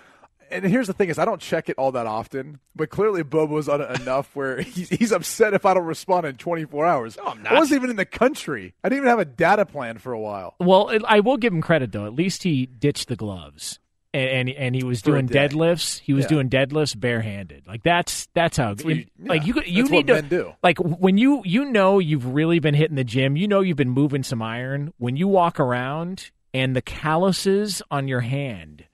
And 0.52 0.64
here's 0.66 0.88
the 0.88 0.94
thing: 0.94 1.10
is 1.10 1.18
I 1.20 1.26
don't 1.26 1.42
check 1.42 1.70
it 1.70 1.76
all 1.78 1.92
that 1.94 2.06
often, 2.08 2.60
but 2.76 2.90
clearly 2.90 3.24
Bobo's 3.24 3.68
on 3.70 3.82
it 3.82 4.02
enough 4.02 4.36
where 4.36 4.62
he's, 4.62 4.90
he's 4.90 5.12
upset 5.12 5.54
if 5.54 5.66
I 5.66 5.74
don't 5.74 5.86
respond 5.86 6.26
in 6.26 6.36
24 6.36 6.86
hours. 6.86 7.18
No, 7.18 7.26
I'm 7.26 7.44
not. 7.44 7.54
I 7.54 7.60
wasn't 7.60 7.80
even 7.80 7.90
in 7.90 7.96
the 7.96 8.06
country. 8.06 8.74
I 8.84 8.90
didn't 8.90 9.00
even 9.04 9.10
have 9.10 9.20
a 9.20 9.26
data 9.26 9.66
plan 9.66 9.98
for 9.98 10.14
a 10.14 10.20
while. 10.20 10.56
Well, 10.60 10.92
I 11.08 11.20
will 11.22 11.38
give 11.38 11.54
him 11.54 11.62
credit 11.62 11.92
though. 11.92 12.06
At 12.06 12.14
least 12.14 12.44
he 12.44 12.66
ditched 12.66 13.08
the 13.08 13.16
gloves. 13.16 13.80
And, 14.14 14.30
and 14.30 14.50
and 14.58 14.76
he 14.76 14.84
was 14.86 15.02
For 15.02 15.12
doing 15.12 15.28
deadlifts. 15.28 16.00
He 16.00 16.14
was 16.14 16.24
Yeah. 16.24 16.30
doing 16.30 16.50
deadlifts 16.50 16.98
barehanded. 16.98 17.68
Like 17.68 17.84
that's 17.84 18.30
that's 18.34 18.56
how 18.56 18.70
what 18.70 18.86
you- 18.86 19.08
like 19.20 19.42
yeah, 19.46 19.48
you 19.48 19.62
you 19.66 19.82
that's 19.84 19.92
need 19.92 19.98
what 19.98 20.08
to 20.08 20.14
men 20.14 20.28
do. 20.30 20.54
like 20.64 20.78
when 20.80 21.18
you 21.18 21.42
you 21.44 21.66
know 21.66 22.00
you've 22.00 22.26
really 22.34 22.60
been 22.60 22.76
hitting 22.76 22.96
the 22.96 23.04
gym. 23.04 23.36
You 23.36 23.50
know 23.50 23.60
you've 23.60 23.76
been 23.76 23.90
moving 23.90 24.24
some 24.24 24.42
iron. 24.42 24.94
When 25.00 25.18
you 25.18 25.28
walk 25.28 25.60
around 25.60 26.32
and 26.54 26.74
the 26.74 26.82
calluses 26.82 27.82
on 27.92 28.08
your 28.08 28.22
hand 28.22 28.86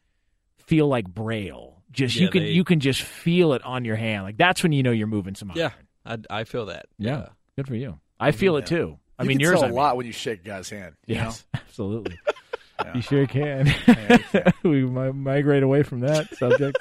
feel 0.71 0.87
like 0.87 1.05
braille. 1.07 1.81
Just 1.91 2.15
Yeah, 2.15 2.21
you 2.23 2.29
can 2.29 2.43
they- 2.43 2.51
you 2.51 2.63
can 2.63 2.79
just 2.79 3.01
feel 3.01 3.51
it 3.53 3.61
on 3.63 3.83
your 3.83 3.97
hand. 3.97 4.23
Like 4.23 4.37
that's 4.37 4.63
when 4.63 4.71
you 4.71 4.81
know 4.83 4.91
you're 4.91 5.07
moving 5.07 5.35
some. 5.35 5.51
Yeah, 5.53 5.71
I, 6.05 6.17
I 6.29 6.43
feel 6.45 6.67
that. 6.67 6.85
Yeah. 6.97 7.27
Good 7.57 7.67
for 7.67 7.75
you. 7.75 7.99
I 8.19 8.31
feel 8.31 8.55
it 8.55 8.65
too. 8.65 8.97
I 9.19 9.23
you 9.23 9.27
mean, 9.27 9.37
can 9.37 9.41
yours 9.41 9.55
tell 9.55 9.63
I 9.63 9.65
a 9.65 9.69
mean. 9.69 9.75
lot 9.77 9.97
when 9.97 10.05
you 10.05 10.13
shake 10.13 10.39
a 10.41 10.43
guy's 10.43 10.69
hand. 10.69 10.95
You 11.05 11.15
Yes, 11.15 11.43
know? 11.53 11.59
absolutely. 11.67 12.17
You 12.95 13.01
sure 13.03 13.27
can. 13.39 13.71
we 14.63 14.81
migrate 14.85 15.61
away 15.61 15.83
from 15.83 15.99
that 15.99 16.35
subject. 16.35 16.79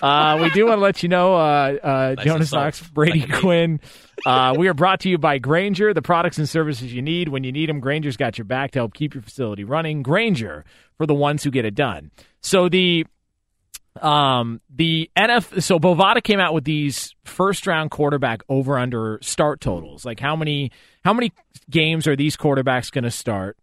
uh, 0.00 0.38
we 0.40 0.48
do 0.50 0.66
want 0.66 0.78
to 0.78 0.80
let 0.80 1.02
you 1.02 1.08
know, 1.08 1.34
uh, 1.34 1.76
uh, 1.82 2.14
Nice 2.16 2.24
Jonas. 2.24 2.52
Knox, 2.52 2.80
Brady 2.90 3.22
Like. 3.26 3.40
Quinn. 3.40 3.80
Uh, 4.24 4.54
we 4.56 4.68
are 4.68 4.74
brought 4.74 5.00
to 5.00 5.08
you 5.08 5.18
by 5.18 5.38
Grainger, 5.38 5.92
the 5.92 6.02
products 6.02 6.38
and 6.38 6.48
services 6.48 6.92
you 6.94 7.02
need 7.02 7.30
when 7.30 7.42
you 7.42 7.50
need 7.50 7.68
them. 7.68 7.80
Grainger's 7.80 8.16
got 8.16 8.38
your 8.38 8.44
back 8.44 8.70
to 8.72 8.78
help 8.78 8.94
keep 8.94 9.12
your 9.12 9.22
facility 9.22 9.64
running. 9.64 10.04
Grainger 10.04 10.64
for 10.98 11.04
the 11.04 11.14
ones 11.14 11.42
who 11.42 11.50
get 11.50 11.64
it 11.64 11.74
done. 11.74 12.12
So 12.40 12.68
the 12.68 13.04
um 14.00 14.60
the 14.74 15.10
NF 15.16 15.62
so 15.62 15.78
Bovada 15.78 16.22
came 16.22 16.40
out 16.40 16.52
with 16.52 16.64
these 16.64 17.14
first 17.24 17.66
round 17.66 17.90
quarterback 17.90 18.42
over 18.48 18.78
under 18.78 19.18
start 19.22 19.60
totals. 19.60 20.04
Like 20.04 20.20
how 20.20 20.34
many 20.34 20.72
how 21.04 21.12
many 21.12 21.32
games 21.70 22.06
are 22.06 22.16
these 22.16 22.36
quarterbacks 22.36 22.90
going 22.90 23.04
to 23.04 23.10
start 23.10 23.56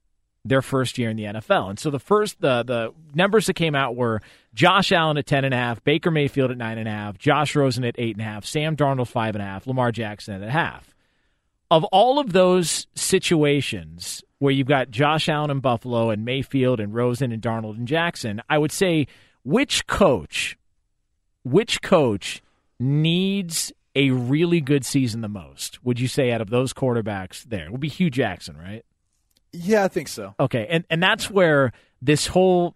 their 0.46 0.62
first 0.62 0.98
year 0.98 1.10
in 1.10 1.18
the 1.18 1.26
NFL? 1.26 1.70
And 1.72 1.80
so 1.80 1.90
the 1.90 2.00
first 2.00 2.40
the 2.40 2.64
the 2.64 2.94
numbers 3.14 3.48
that 3.48 3.56
came 3.56 3.76
out 3.76 3.96
were 3.96 4.22
Josh 4.54 4.92
Allen 4.92 5.18
at 5.18 5.26
ten 5.26 5.44
and 5.44 5.54
a 5.54 5.58
half, 5.58 5.84
Baker 5.84 6.12
Mayfield 6.12 6.52
at 6.52 6.58
nine 6.58 6.78
and 6.78 6.88
a 6.88 6.92
half, 6.92 7.18
Josh 7.18 7.56
Rosen 7.56 7.84
at 7.84 7.96
eight 7.98 8.16
and 8.16 8.22
a 8.22 8.30
half, 8.30 8.46
Sam 8.46 8.78
Darnold 8.78 9.08
five 9.08 9.36
and 9.36 9.42
a 9.42 9.46
half, 9.46 9.68
Lamar 9.68 9.92
Jackson 9.92 10.36
at 10.42 10.48
a 10.48 10.52
half. 10.52 10.94
Of 11.70 11.84
all 11.86 12.20
of 12.20 12.34
those 12.34 12.88
situations 12.96 14.24
where 14.40 14.52
you've 14.52 14.68
got 14.68 14.92
Josh 14.92 15.30
Allen 15.30 15.52
in 15.52 15.60
Buffalo 15.60 16.10
and 16.10 16.26
Mayfield 16.26 16.80
and 16.80 16.94
Rosen 16.94 17.32
and 17.32 17.42
Darnold 17.42 17.78
and 17.78 17.88
Jackson, 17.88 18.42
I 18.50 18.58
would 18.58 18.72
say 18.72 19.08
which 19.44 19.88
coach 19.88 20.58
which 21.44 21.82
coach 21.82 22.42
needs 22.80 23.72
a 23.96 24.12
really 24.12 24.62
good 24.62 24.86
season 24.86 25.22
the 25.22 25.30
most? 25.30 25.84
Would 25.84 26.00
you 26.00 26.08
say 26.08 26.32
out 26.32 26.42
of 26.42 26.50
those 26.50 26.74
quarterbacks 26.74 27.44
there? 27.44 27.66
It 27.66 27.72
would 27.72 27.82
be 27.82 27.90
Hue 27.90 28.10
Jackson, 28.10 28.58
right? 28.58 28.86
Yeah, 29.52 29.84
I 29.84 29.88
think 29.88 30.08
so. 30.08 30.34
Okay, 30.40 30.68
and 30.70 30.86
and 30.90 31.02
that's 31.04 31.30
where 31.30 31.74
this 32.02 32.28
whole 32.28 32.76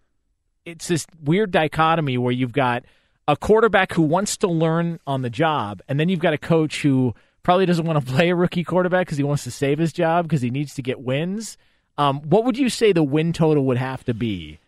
it's 0.66 0.88
this 0.88 1.06
weird 1.24 1.52
dichotomy 1.52 2.18
where 2.18 2.34
you've 2.34 2.52
got 2.52 2.84
a 3.28 3.38
quarterback 3.38 3.94
who 3.94 4.02
wants 4.02 4.38
to 4.38 4.48
learn 4.48 5.00
on 5.08 5.22
the 5.22 5.30
job, 5.30 5.82
and 5.88 6.00
then 6.00 6.10
you've 6.10 6.20
got 6.20 6.34
a 6.34 6.38
coach 6.38 6.82
who 6.82 7.14
probably 7.44 7.66
doesn't 7.66 7.86
want 7.86 8.06
to 8.06 8.14
play 8.14 8.30
a 8.30 8.36
rookie 8.36 8.64
quarterback 8.64 9.08
because 9.08 9.18
he 9.18 9.24
wants 9.24 9.44
to 9.46 9.52
save 9.52 9.80
his 9.80 9.94
job 9.94 10.26
because 10.26 10.42
he 10.42 10.50
needs 10.50 10.74
to 10.76 10.82
get 10.82 11.00
wins. 11.00 11.58
Um, 11.98 12.22
what 12.22 12.44
would 12.44 12.58
you 12.58 12.70
say 12.70 12.92
the 12.92 13.04
win 13.04 13.32
total 13.32 13.64
would 13.66 13.78
have 13.78 14.04
to 14.06 14.14
be 14.14 14.60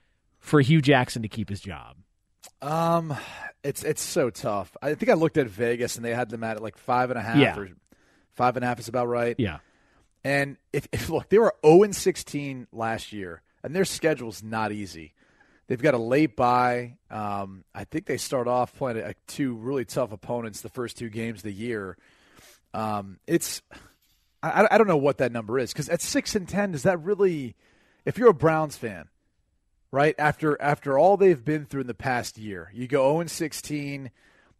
for 0.47 0.61
Hue 0.61 0.81
Jackson 0.81 1.21
to 1.21 1.27
keep 1.27 1.49
his 1.49 1.59
job? 1.61 1.95
Um, 2.61 3.15
it's 3.63 3.83
it's 3.83 4.01
so 4.01 4.29
tough. 4.29 4.75
I 4.81 4.95
think 4.95 5.09
I 5.11 5.13
looked 5.13 5.37
at 5.37 5.47
Vegas 5.47 5.95
and 5.95 6.03
they 6.05 6.13
had 6.13 6.29
them 6.29 6.43
at 6.43 6.61
like 6.61 6.77
five 6.77 7.09
and 7.11 7.19
a 7.19 7.21
half 7.21 7.37
Yeah. 7.37 7.57
or 7.57 7.69
five 8.35 8.55
and 8.55 8.63
a 8.65 8.67
half 8.67 8.79
is 8.79 8.87
about 8.87 9.07
right. 9.07 9.35
Yeah. 9.37 9.59
And 10.23 10.57
if, 10.73 10.87
if 10.91 11.09
look, 11.09 11.29
they 11.29 11.37
were 11.37 11.53
zero 11.65 11.83
and 11.83 11.95
sixteen 11.95 12.67
last 12.71 13.13
year, 13.13 13.41
and 13.63 13.75
their 13.75 13.85
schedule's 13.85 14.41
not 14.43 14.71
easy. 14.71 15.13
They've 15.67 15.81
got 15.81 15.93
a 15.93 15.99
late 15.99 16.35
bye. 16.35 16.97
Um, 17.11 17.63
I 17.75 17.83
think 17.83 18.05
they 18.05 18.17
start 18.17 18.47
off 18.47 18.73
playing 18.73 19.01
uh, 19.03 19.13
two 19.27 19.53
really 19.53 19.85
tough 19.85 20.11
opponents 20.11 20.61
the 20.61 20.69
first 20.69 20.97
two 20.97 21.09
games 21.09 21.39
of 21.39 21.43
the 21.43 21.51
year. 21.53 21.97
Um, 22.73 23.19
it's 23.27 23.61
I, 24.41 24.67
I 24.71 24.77
don't 24.77 24.87
know 24.87 24.97
what 24.97 25.17
that 25.19 25.31
number 25.31 25.59
is 25.59 25.71
because 25.73 25.89
at 25.89 26.01
six 26.01 26.35
and 26.35 26.47
ten, 26.47 26.73
is 26.73 26.83
that 26.83 27.03
really? 27.03 27.55
If 28.05 28.17
you're 28.17 28.29
a 28.29 28.33
Browns 28.33 28.77
fan, 28.77 29.09
right 29.91 30.15
after 30.17 30.59
after 30.61 30.97
all 30.97 31.17
they've 31.17 31.43
been 31.43 31.65
through 31.65 31.81
in 31.81 31.87
the 31.87 31.93
past 31.93 32.37
year, 32.37 32.69
you 32.73 32.87
go 32.87 33.09
zero 33.09 33.19
and 33.21 33.31
sixteen. 33.31 34.11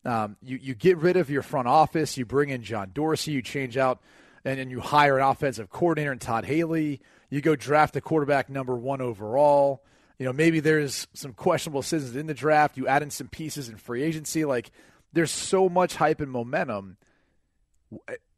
Um, 0.05 0.37
you 0.41 0.57
you 0.61 0.73
get 0.75 0.97
rid 0.97 1.17
of 1.17 1.29
your 1.29 1.41
front 1.41 1.67
office. 1.67 2.17
You 2.17 2.25
bring 2.25 2.49
in 2.49 2.63
John 2.63 2.91
Dorsey. 2.93 3.31
You 3.31 3.41
change 3.41 3.77
out 3.77 3.99
and 4.45 4.57
then 4.59 4.69
you 4.69 4.79
hire 4.79 5.17
an 5.17 5.23
offensive 5.25 5.69
coordinator 5.69 6.11
and 6.11 6.21
Todd 6.21 6.45
Haley. 6.45 7.01
You 7.29 7.41
go 7.41 7.55
draft 7.57 7.95
a 7.97 8.01
quarterback 8.01 8.49
number 8.49 8.75
one 8.75 9.01
overall. 9.01 9.83
You 10.17 10.25
know 10.25 10.33
maybe 10.33 10.61
there's 10.61 11.07
some 11.13 11.33
questionable 11.33 11.81
decisions 11.81 12.15
in 12.15 12.27
the 12.27 12.33
draft. 12.33 12.77
You 12.77 12.87
add 12.87 13.03
in 13.03 13.09
some 13.09 13.27
pieces 13.27 13.67
in 13.69 13.75
free 13.77 14.03
agency. 14.03 14.45
Like 14.45 14.71
there's 15.13 15.31
so 15.31 15.67
much 15.67 15.95
hype 15.95 16.21
and 16.21 16.31
momentum. 16.31 16.97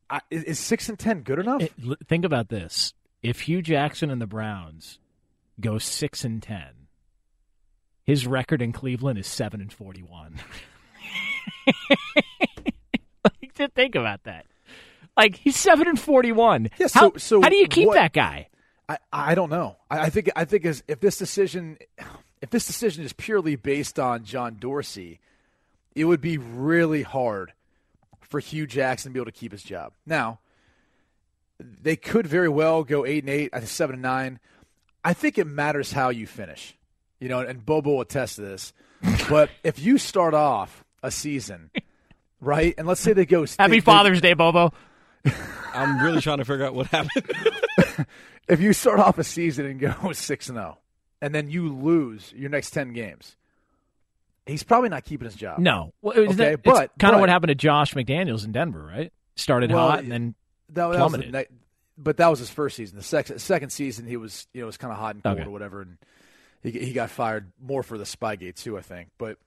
I, 0.09 0.21
is 0.31 0.43
is 0.43 0.59
six 0.59 0.89
and 0.89 0.97
ten 0.97 1.21
good 1.21 1.39
enough? 1.39 1.61
It- 1.61 1.73
think 2.07 2.25
about 2.25 2.49
this: 2.49 2.93
if 3.21 3.41
Hue 3.41 3.61
Jackson 3.61 4.09
and 4.09 4.21
the 4.21 4.27
Browns 4.27 4.97
go 5.59 5.77
six 5.77 6.23
and 6.23 6.41
ten, 6.41 6.78
his 8.09 8.25
record 8.25 8.59
in 8.59 8.71
Cleveland 8.71 9.19
is 9.19 9.27
seven 9.27 9.61
and 9.61 9.71
forty-one. 9.71 10.39
like, 13.23 13.53
just 13.55 13.73
think 13.73 13.93
about 13.93 14.23
that. 14.23 14.45
Like 15.15 15.35
he's 15.35 15.55
seven 15.55 15.87
and 15.87 15.99
forty-one. 15.99 16.69
Yeah, 16.79 16.87
how, 16.93 17.11
so- 17.11 17.17
so 17.17 17.41
how 17.41 17.49
do 17.49 17.55
you 17.55 17.67
keep 17.67 17.87
what- 17.87 17.95
that 17.95 18.13
guy? 18.13 18.47
I, 18.87 18.97
I 19.13 19.35
don't 19.35 19.51
know. 19.51 19.75
I, 19.91 19.99
I 20.05 20.09
think 20.09 20.31
I 20.35 20.45
think 20.45 20.65
as 20.65 20.81
if 20.87 20.99
this 20.99 21.17
decision 21.17 21.77
if 22.41 22.49
this 22.49 22.65
decision 22.65 23.03
is 23.03 23.13
purely 23.13 23.55
based 23.55 23.99
on 23.99 24.23
John 24.23 24.57
Dorsey, 24.59 25.19
it 25.93 26.05
would 26.05 26.21
be 26.21 26.39
really 26.39 27.03
hard 27.03 27.53
for 28.21 28.39
Hue 28.39 28.65
Jackson 28.65 29.11
to 29.11 29.13
be 29.13 29.19
able 29.19 29.31
to 29.31 29.37
keep 29.37 29.51
his 29.51 29.61
job. 29.61 29.93
Now, 30.07 30.39
they 31.59 31.95
could 31.95 32.25
very 32.25 32.49
well 32.49 32.83
go 32.83 33.05
eight 33.05 33.23
and 33.23 33.29
eight, 33.29 33.51
I 33.53 33.59
think 33.59 33.69
seven 33.69 33.93
and 33.93 34.01
nine. 34.01 34.39
I 35.03 35.13
think 35.13 35.37
it 35.37 35.45
matters 35.45 35.91
how 35.91 36.09
you 36.09 36.25
finish. 36.25 36.75
You 37.19 37.29
know, 37.29 37.39
and 37.39 37.65
Bobo 37.65 37.91
will 37.95 38.01
attest 38.01 38.35
to 38.37 38.41
this. 38.41 38.73
but 39.29 39.49
if 39.63 39.79
you 39.79 39.97
start 39.97 40.33
off 40.33 40.83
a 41.03 41.11
season, 41.11 41.69
right, 42.41 42.73
and 42.77 42.87
let's 42.87 43.01
say 43.01 43.13
they 43.13 43.25
go 43.25 43.41
Happy 43.45 43.55
they- 43.57 43.69
they- 43.77 43.79
Father's 43.81 44.21
Day, 44.21 44.33
Bobo. 44.33 44.73
I'm 45.73 46.01
really 46.03 46.21
trying 46.21 46.37
to 46.39 46.45
figure 46.45 46.65
out 46.65 46.73
what 46.73 46.87
happened. 46.87 47.25
if 48.47 48.59
you 48.61 48.73
start 48.73 48.99
off 48.99 49.17
a 49.17 49.23
season 49.23 49.65
and 49.65 49.79
go 49.79 50.11
six 50.13 50.47
and 50.49 50.55
zero, 50.57 50.77
and 51.21 51.35
then 51.35 51.49
you 51.49 51.69
lose 51.73 52.33
your 52.35 52.49
next 52.49 52.71
ten 52.71 52.93
games, 52.93 53.35
he's 54.45 54.63
probably 54.63 54.89
not 54.89 55.03
keeping 55.05 55.25
his 55.25 55.35
job. 55.35 55.59
No, 55.59 55.93
well, 56.01 56.17
okay, 56.17 56.33
that- 56.33 56.63
but 56.63 56.83
it's 56.85 56.93
kind 56.99 57.13
of 57.15 57.19
what 57.19 57.29
happened 57.29 57.49
to 57.49 57.55
Josh 57.55 57.93
McDaniels 57.93 58.45
in 58.45 58.51
Denver, 58.51 58.81
right? 58.83 59.11
Started 59.35 59.71
Well, 59.71 59.89
hot 59.89 59.99
and 59.99 60.11
then 60.11 60.35
that, 60.69 60.75
that 60.75 60.85
was 60.87 60.95
the 61.13 61.17
plummeted. 61.19 61.47
but 61.97 62.17
that 62.17 62.27
was 62.27 62.39
his 62.39 62.49
first 62.49 62.75
season. 62.75 62.97
The 62.97 63.03
second 63.03 63.39
second 63.39 63.69
season, 63.71 64.05
he 64.07 64.17
was 64.17 64.47
you 64.53 64.61
know 64.61 64.67
was 64.67 64.77
kind 64.77 64.91
of 64.91 64.99
hot 64.99 65.15
and 65.15 65.23
cold 65.23 65.37
Okay. 65.39 65.47
or 65.47 65.51
whatever, 65.51 65.81
and 65.81 65.97
he 66.63 66.71
he 66.71 66.93
got 66.93 67.09
fired 67.09 67.51
more 67.61 67.83
for 67.83 67.97
the 67.97 68.03
Spygate 68.03 68.55
too, 68.55 68.77
I 68.77 68.81
think. 68.81 69.09
But 69.17 69.37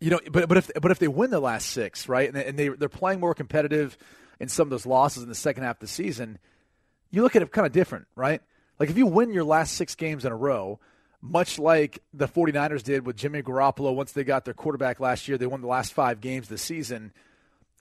you 0.00 0.10
know, 0.10 0.20
but 0.30 0.48
but 0.48 0.58
if 0.58 0.70
but 0.80 0.90
if 0.90 0.98
they 0.98 1.08
win 1.08 1.30
the 1.30 1.40
last 1.40 1.70
six, 1.70 2.08
right, 2.08 2.28
and 2.28 2.36
they, 2.36 2.46
and 2.46 2.58
they 2.58 2.68
they're 2.68 2.88
playing 2.88 3.20
more 3.20 3.34
competitive 3.34 3.96
in 4.40 4.48
some 4.48 4.66
of 4.66 4.70
those 4.70 4.86
losses 4.86 5.22
in 5.22 5.28
the 5.28 5.34
second 5.34 5.62
half 5.62 5.76
of 5.76 5.80
the 5.80 5.86
season, 5.86 6.38
you 7.10 7.22
look 7.22 7.36
at 7.36 7.42
it 7.42 7.52
kind 7.52 7.66
of 7.66 7.72
different, 7.72 8.06
right? 8.16 8.42
Like 8.78 8.90
if 8.90 8.96
you 8.96 9.06
win 9.06 9.32
your 9.32 9.44
last 9.44 9.74
six 9.74 9.94
games 9.94 10.24
in 10.24 10.32
a 10.32 10.36
row, 10.36 10.80
much 11.20 11.58
like 11.58 12.00
the 12.12 12.26
49ers 12.26 12.82
did 12.82 13.06
with 13.06 13.16
Jimmy 13.16 13.42
Garoppolo 13.42 13.94
once 13.94 14.10
they 14.10 14.24
got 14.24 14.44
their 14.44 14.54
quarterback 14.54 14.98
last 14.98 15.28
year, 15.28 15.38
they 15.38 15.46
won 15.46 15.60
the 15.60 15.68
last 15.68 15.92
five 15.92 16.20
games 16.20 16.48
this 16.48 16.62
season. 16.62 17.12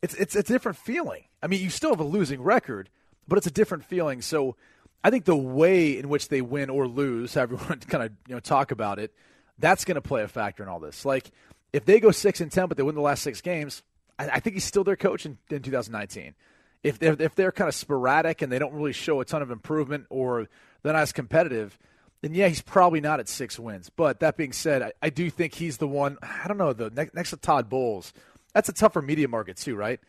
It's 0.04 0.14
it's 0.16 0.36
a 0.36 0.44
different 0.44 0.78
feeling. 0.78 1.24
I 1.42 1.48
mean, 1.48 1.62
you 1.62 1.72
still 1.72 1.90
have 1.90 2.00
a 2.00 2.04
losing 2.04 2.42
record, 2.42 2.90
but 3.28 3.38
it's 3.38 3.48
a 3.48 3.52
different 3.52 3.86
feeling. 3.86 4.22
So 4.22 4.56
I 5.04 5.10
think 5.10 5.26
the 5.26 5.36
way 5.36 5.98
in 5.98 6.10
which 6.10 6.30
they 6.30 6.42
win 6.42 6.70
or 6.70 6.88
lose, 6.88 7.34
to 7.34 7.48
kind 7.48 8.04
of 8.04 8.12
you 8.28 8.36
know 8.36 8.40
talk 8.40 8.72
about 8.72 9.00
it, 9.00 9.14
that's 9.60 9.86
going 9.86 9.96
to 9.96 10.02
play 10.02 10.24
a 10.24 10.28
factor 10.28 10.64
in 10.64 10.70
all 10.70 10.80
this. 10.80 11.06
Like 11.06 11.32
if 11.74 11.86
they 11.86 12.00
go 12.00 12.12
six 12.12 12.42
and 12.42 12.52
ten, 12.52 12.68
but 12.68 12.78
they 12.78 12.84
win 12.84 12.96
the 12.96 13.02
last 13.02 13.24
six 13.24 13.42
games, 13.42 13.84
I, 14.20 14.30
I 14.30 14.40
think 14.40 14.56
he's 14.56 14.64
still 14.64 14.84
their 14.84 14.96
coach 14.96 15.26
in, 15.26 15.38
in 15.50 15.62
2019. 15.62 16.36
If 16.84 17.00
they're 17.00 17.16
if 17.20 17.36
they're 17.36 17.52
kind 17.52 17.68
of 17.68 17.76
sporadic 17.76 18.42
and 18.42 18.52
they 18.52 18.60
don't 18.60 18.74
really 18.74 18.94
show 18.94 19.22
a 19.22 19.26
ton 19.26 19.42
of 19.42 19.52
improvement 19.52 20.06
or 20.10 20.48
they're 20.82 20.94
not 20.94 21.02
as 21.02 21.12
competitive, 21.12 21.78
then 22.22 22.34
yeah, 22.34 22.48
he's 22.48 22.62
probably 22.62 23.02
not 23.02 23.20
at 23.20 23.28
six 23.28 23.60
wins. 23.60 23.90
But 23.90 24.20
that 24.20 24.38
being 24.38 24.52
said, 24.52 24.82
I, 24.82 24.94
I 25.02 25.10
do 25.10 25.30
think 25.30 25.54
he's 25.54 25.78
the 25.78 25.88
one. 25.88 26.18
I 26.22 26.48
don't 26.48 26.58
know 26.58 26.74
the 26.74 26.90
next, 26.90 27.14
next 27.14 27.30
to 27.32 27.38
Todd 27.38 27.70
Bowles. 27.70 28.14
That's 28.54 28.70
a 28.70 28.74
tougher 28.74 29.02
media 29.02 29.28
market 29.28 29.58
too, 29.58 29.76
right? 29.76 30.00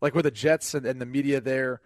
Like 0.00 0.14
with 0.14 0.24
the 0.24 0.30
Jets 0.30 0.74
and, 0.74 0.84
and 0.84 1.00
the 1.00 1.06
media 1.06 1.40
there 1.40 1.80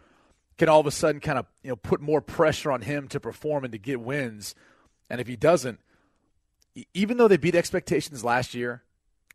can 0.59 0.68
all 0.68 0.80
of 0.80 0.86
a 0.86 0.90
sudden 0.90 1.20
kind 1.20 1.38
of 1.38 1.46
you 1.62 1.70
know 1.70 1.76
put 1.76 2.00
more 2.00 2.20
pressure 2.20 2.70
on 2.70 2.82
him 2.82 3.09
to 3.09 3.20
perform 3.20 3.64
and 3.64 3.72
to 3.72 3.78
get 3.78 4.00
wins. 4.00 4.54
And 5.09 5.20
if 5.20 5.26
he 5.26 5.36
doesn't, 5.36 5.80
even 6.92 7.16
though 7.16 7.28
they 7.28 7.38
beat 7.38 7.54
expectations 7.54 8.24
last 8.24 8.54
year, 8.54 8.82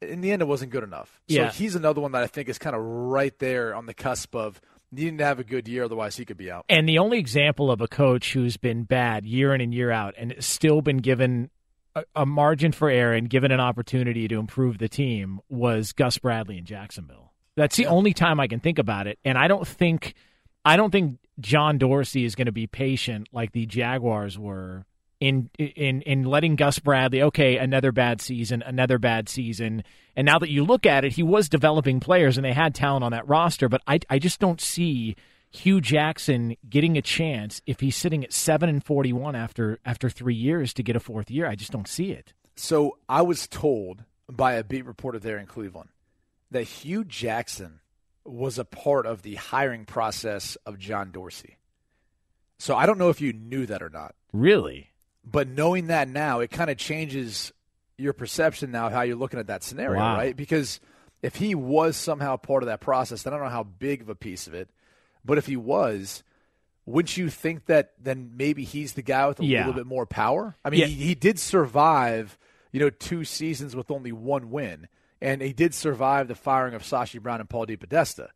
in 0.02 0.22
the 0.22 0.32
end 0.32 0.42
it 0.42 0.46
wasn't 0.46 0.72
good 0.72 0.84
enough. 0.84 1.20
So 1.30 1.46
he's 1.48 1.76
another 1.76 2.02
one 2.02 2.12
that 2.12 2.24
I 2.24 2.28
think 2.28 2.50
is 2.50 2.60
kind 2.60 2.76
of 2.76 2.82
right 2.82 3.38
there 3.40 3.74
on 3.74 3.86
the 3.86 3.94
cusp 3.94 4.36
of 4.36 4.62
needing 4.92 5.18
to 5.18 5.26
have 5.26 5.40
a 5.40 5.44
good 5.44 5.68
year, 5.68 5.86
otherwise 5.86 6.16
he 6.18 6.26
could 6.26 6.38
be 6.38 6.52
out. 6.52 6.66
And 6.70 6.88
the 6.88 7.00
only 7.00 7.18
example 7.18 7.72
of 7.72 7.82
a 7.82 7.88
coach 7.88 8.34
who's 8.34 8.58
been 8.58 8.84
bad 8.84 9.26
year 9.26 9.54
in 9.54 9.62
and 9.62 9.74
year 9.74 9.92
out 9.92 10.14
and 10.18 10.36
still 10.40 10.82
been 10.82 10.98
given 10.98 11.50
a, 11.96 12.04
a 12.16 12.26
margin 12.26 12.72
for 12.72 12.90
error 12.90 13.14
and 13.14 13.30
given 13.30 13.52
an 13.52 13.60
opportunity 13.60 14.28
to 14.28 14.38
improve 14.38 14.78
the 14.78 14.90
team 14.90 15.40
was 15.50 15.94
Gus 15.94 16.18
Bradley 16.20 16.58
in 16.58 16.66
Jacksonville. 16.66 17.34
That's 17.56 17.76
the 17.76 17.88
only 17.88 18.14
time 18.14 18.40
I 18.40 18.48
can 18.48 18.60
think 18.60 18.80
about 18.80 19.08
it. 19.08 19.20
And 19.24 19.38
I 19.38 19.48
don't 19.48 19.68
think 19.68 20.14
I 20.66 20.78
don't 20.78 20.92
think 20.92 21.20
John 21.40 21.78
Dorsey 21.78 22.26
is 22.26 22.36
going 22.36 22.46
to 22.46 22.52
be 22.52 22.68
patient 22.68 23.30
like 23.32 23.52
the 23.52 23.66
Jaguars 23.66 24.38
were 24.38 24.86
in 25.20 25.50
in 25.58 26.02
in 26.02 26.24
letting 26.24 26.56
Gus 26.56 26.80
Bradley, 26.80 27.22
okay, 27.22 27.58
another 27.58 27.92
bad 27.92 28.22
season, 28.22 28.62
another 28.62 29.00
bad 29.00 29.30
season. 29.30 29.84
And 30.16 30.26
now 30.26 30.38
that 30.40 30.50
you 30.50 30.64
look 30.64 30.86
at 30.86 31.06
it, 31.06 31.14
he 31.14 31.24
was 31.24 31.50
developing 31.50 32.00
players 32.00 32.38
and 32.38 32.44
they 32.44 32.54
had 32.54 32.76
talent 32.76 33.04
on 33.04 33.14
that 33.14 33.28
roster, 33.28 33.70
but 33.70 33.82
I 33.88 34.00
I 34.10 34.20
just 34.20 34.40
don't 34.40 34.60
see 34.60 35.16
Hue 35.50 35.82
Jackson 35.82 36.58
getting 36.70 36.98
a 36.98 37.02
chance 37.02 37.62
if 37.66 37.80
he's 37.80 37.96
sitting 37.96 38.24
at 38.24 38.34
7 38.34 38.68
and 38.68 38.84
41 38.84 39.36
after 39.36 39.80
after 39.86 40.10
3 40.10 40.36
years 40.36 40.74
to 40.74 40.84
get 40.84 40.96
a 40.96 41.00
fourth 41.00 41.32
year. 41.32 41.48
I 41.48 41.56
just 41.56 41.72
don't 41.72 41.88
see 41.88 42.12
it. 42.12 42.34
So, 42.56 42.98
I 43.10 43.24
was 43.24 43.48
told 43.48 44.04
by 44.30 44.54
a 44.54 44.64
beat 44.64 44.86
reporter 44.86 45.20
there 45.20 45.38
in 45.38 45.48
Cleveland 45.48 45.90
that 46.52 46.64
Hue 46.64 47.04
Jackson 47.04 47.80
was 48.26 48.58
a 48.58 48.66
part 48.66 49.06
of 49.06 49.22
the 49.22 49.36
hiring 49.36 49.86
process 49.86 50.56
of 50.66 50.78
John 50.80 51.12
Dorsey. 51.12 51.58
So, 52.58 52.76
I 52.76 52.86
don't 52.86 52.98
know 52.98 53.10
if 53.10 53.20
you 53.20 53.34
knew 53.34 53.66
that 53.66 53.82
or 53.82 53.90
not. 53.90 54.16
Really? 54.32 54.90
But 55.26 55.48
knowing 55.48 55.88
that 55.88 56.08
now, 56.08 56.40
it 56.40 56.50
kind 56.52 56.70
of 56.70 56.78
changes 56.78 57.52
your 57.98 58.14
perception 58.14 58.72
now 58.72 58.88
of 58.88 58.94
how 58.94 59.02
you're 59.02 59.16
looking 59.18 59.40
at 59.40 59.48
that 59.48 59.64
scenario, 59.64 60.00
Wow. 60.00 60.16
right? 60.18 60.36
Because 60.36 60.80
if 61.22 61.36
he 61.36 61.56
was 61.56 61.96
somehow 61.98 62.38
part 62.38 62.64
of 62.64 62.68
that 62.68 62.80
process, 62.82 63.24
then 63.24 63.34
I 63.34 63.38
don't 63.38 63.46
know 63.46 63.52
how 63.52 63.64
big 63.64 64.02
of 64.02 64.10
a 64.10 64.16
piece 64.16 64.48
of 64.48 64.54
it. 64.54 64.70
But 65.26 65.38
if 65.38 65.46
he 65.46 65.56
was, 65.58 66.24
wouldn't 66.86 67.16
you 67.18 67.30
think 67.30 67.66
that 67.68 67.94
then 68.02 68.32
maybe 68.36 68.64
he's 68.64 68.94
the 68.94 69.02
guy 69.02 69.28
with 69.28 69.40
a 69.40 69.46
Yeah. 69.46 69.60
little 69.68 69.74
bit 69.74 69.86
more 69.88 70.06
power? 70.06 70.56
I 70.66 70.70
mean, 70.70 70.82
Yeah. 70.82 70.86
he, 70.88 70.96
he 70.96 71.16
did 71.16 71.40
survive, 71.40 72.38
you 72.72 72.80
know, 72.80 72.90
two 72.90 73.24
seasons 73.26 73.76
with 73.76 73.90
only 73.92 74.12
one 74.12 74.50
win, 74.52 74.88
and 75.24 75.42
he 75.42 75.54
did 75.54 75.74
survive 75.74 76.28
the 76.28 76.36
firing 76.36 76.74
of 76.74 76.84
Sashi 76.84 77.20
Brown 77.20 77.40
and 77.40 77.50
Paul 77.50 77.66
DePodesta. 77.66 78.28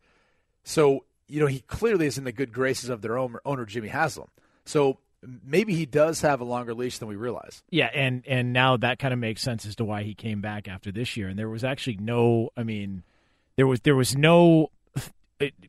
So, 0.64 1.04
you 1.28 1.42
know, 1.42 1.46
he 1.46 1.60
clearly 1.60 2.08
is 2.08 2.18
in 2.18 2.24
the 2.24 2.32
good 2.32 2.54
graces 2.54 2.90
of 2.90 3.02
their 3.02 3.18
owner, 3.18 3.42
owner 3.46 3.66
Jimmy 3.66 3.90
Haslam. 3.90 4.30
So 4.66 5.00
maybe 5.46 5.76
he 5.76 5.86
does 5.86 6.22
have 6.22 6.40
a 6.40 6.46
longer 6.46 6.74
leash 6.74 6.98
than 6.98 7.10
we 7.10 7.18
realize. 7.18 7.62
Yeah, 7.70 7.90
and 7.94 8.24
and 8.26 8.54
now 8.54 8.78
that 8.78 9.00
kind 9.00 9.14
of 9.14 9.20
makes 9.20 9.42
sense 9.42 9.66
as 9.66 9.76
to 9.76 9.86
why 9.86 10.04
he 10.04 10.16
came 10.16 10.40
back 10.40 10.70
after 10.70 10.92
this 10.92 11.18
year. 11.18 11.28
And 11.28 11.38
there 11.38 11.50
was 11.50 11.66
actually 11.66 11.98
no, 11.98 12.52
I 12.56 12.64
mean, 12.64 13.04
there 13.58 13.68
was 13.68 13.82
there 13.82 13.96
was 13.96 14.16
no, 14.16 14.72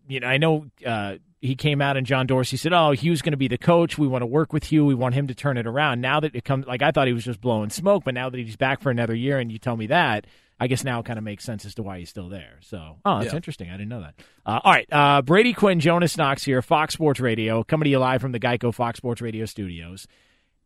you 0.09 0.21
know, 0.21 0.27
I 0.29 0.39
know 0.39 0.67
uh, 0.87 1.17
he 1.41 1.57
came 1.57 1.83
out 1.83 1.97
and 1.97 2.07
John 2.07 2.29
Dorsey 2.29 2.57
said, 2.57 2.73
"Oh, 2.73 2.93
Hue's 2.93 3.23
going 3.23 3.33
to 3.33 3.37
be 3.37 3.49
the 3.49 3.59
coach. 3.59 3.99
We 3.99 4.07
want 4.07 4.23
to 4.23 4.27
work 4.27 4.53
with 4.53 4.65
Hue. 4.65 4.85
We 4.85 4.95
want 4.95 5.17
him 5.17 5.27
to 5.27 5.35
turn 5.35 5.57
it 5.57 5.67
around." 5.67 6.01
Now 6.01 6.21
that 6.21 6.37
it 6.37 6.45
comes, 6.45 6.67
like 6.67 6.83
I 6.83 6.93
thought 6.93 7.09
he 7.09 7.13
was 7.13 7.25
just 7.25 7.41
blowing 7.41 7.71
smoke, 7.71 8.05
but 8.05 8.15
now 8.15 8.31
that 8.31 8.39
he's 8.39 8.57
back 8.57 8.81
for 8.81 8.91
another 8.91 9.17
year, 9.17 9.41
and 9.41 9.51
you 9.51 9.59
tell 9.59 9.77
me 9.77 9.89
that. 9.89 10.29
I 10.61 10.67
guess 10.67 10.83
now 10.85 10.99
it 11.01 11.07
kind 11.07 11.19
of 11.19 11.25
makes 11.25 11.45
sense 11.45 11.65
as 11.65 11.75
to 11.77 11.83
why 11.83 11.99
he's 12.01 12.09
still 12.11 12.29
there. 12.29 12.59
So, 12.61 12.97
oh, 13.05 13.19
that's 13.21 13.33
Yeah. 13.33 13.37
interesting. 13.37 13.69
I 13.71 13.75
didn't 13.75 13.89
know 13.91 14.01
that. 14.01 14.15
Uh, 14.45 14.61
all 14.65 14.73
right, 14.73 14.89
uh, 14.91 15.23
Brady 15.23 15.53
Quinn, 15.53 15.79
Jonas 15.81 16.17
Knox 16.17 16.43
here, 16.45 16.63
Fox 16.63 16.95
Sports 16.95 17.21
Radio, 17.21 17.63
coming 17.63 17.85
to 17.85 17.91
you 17.91 17.99
live 17.99 18.21
from 18.21 18.33
the 18.33 18.41
Geico 18.41 18.75
Fox 18.75 18.97
Sports 18.99 19.21
Radio 19.21 19.45
studios. 19.45 20.07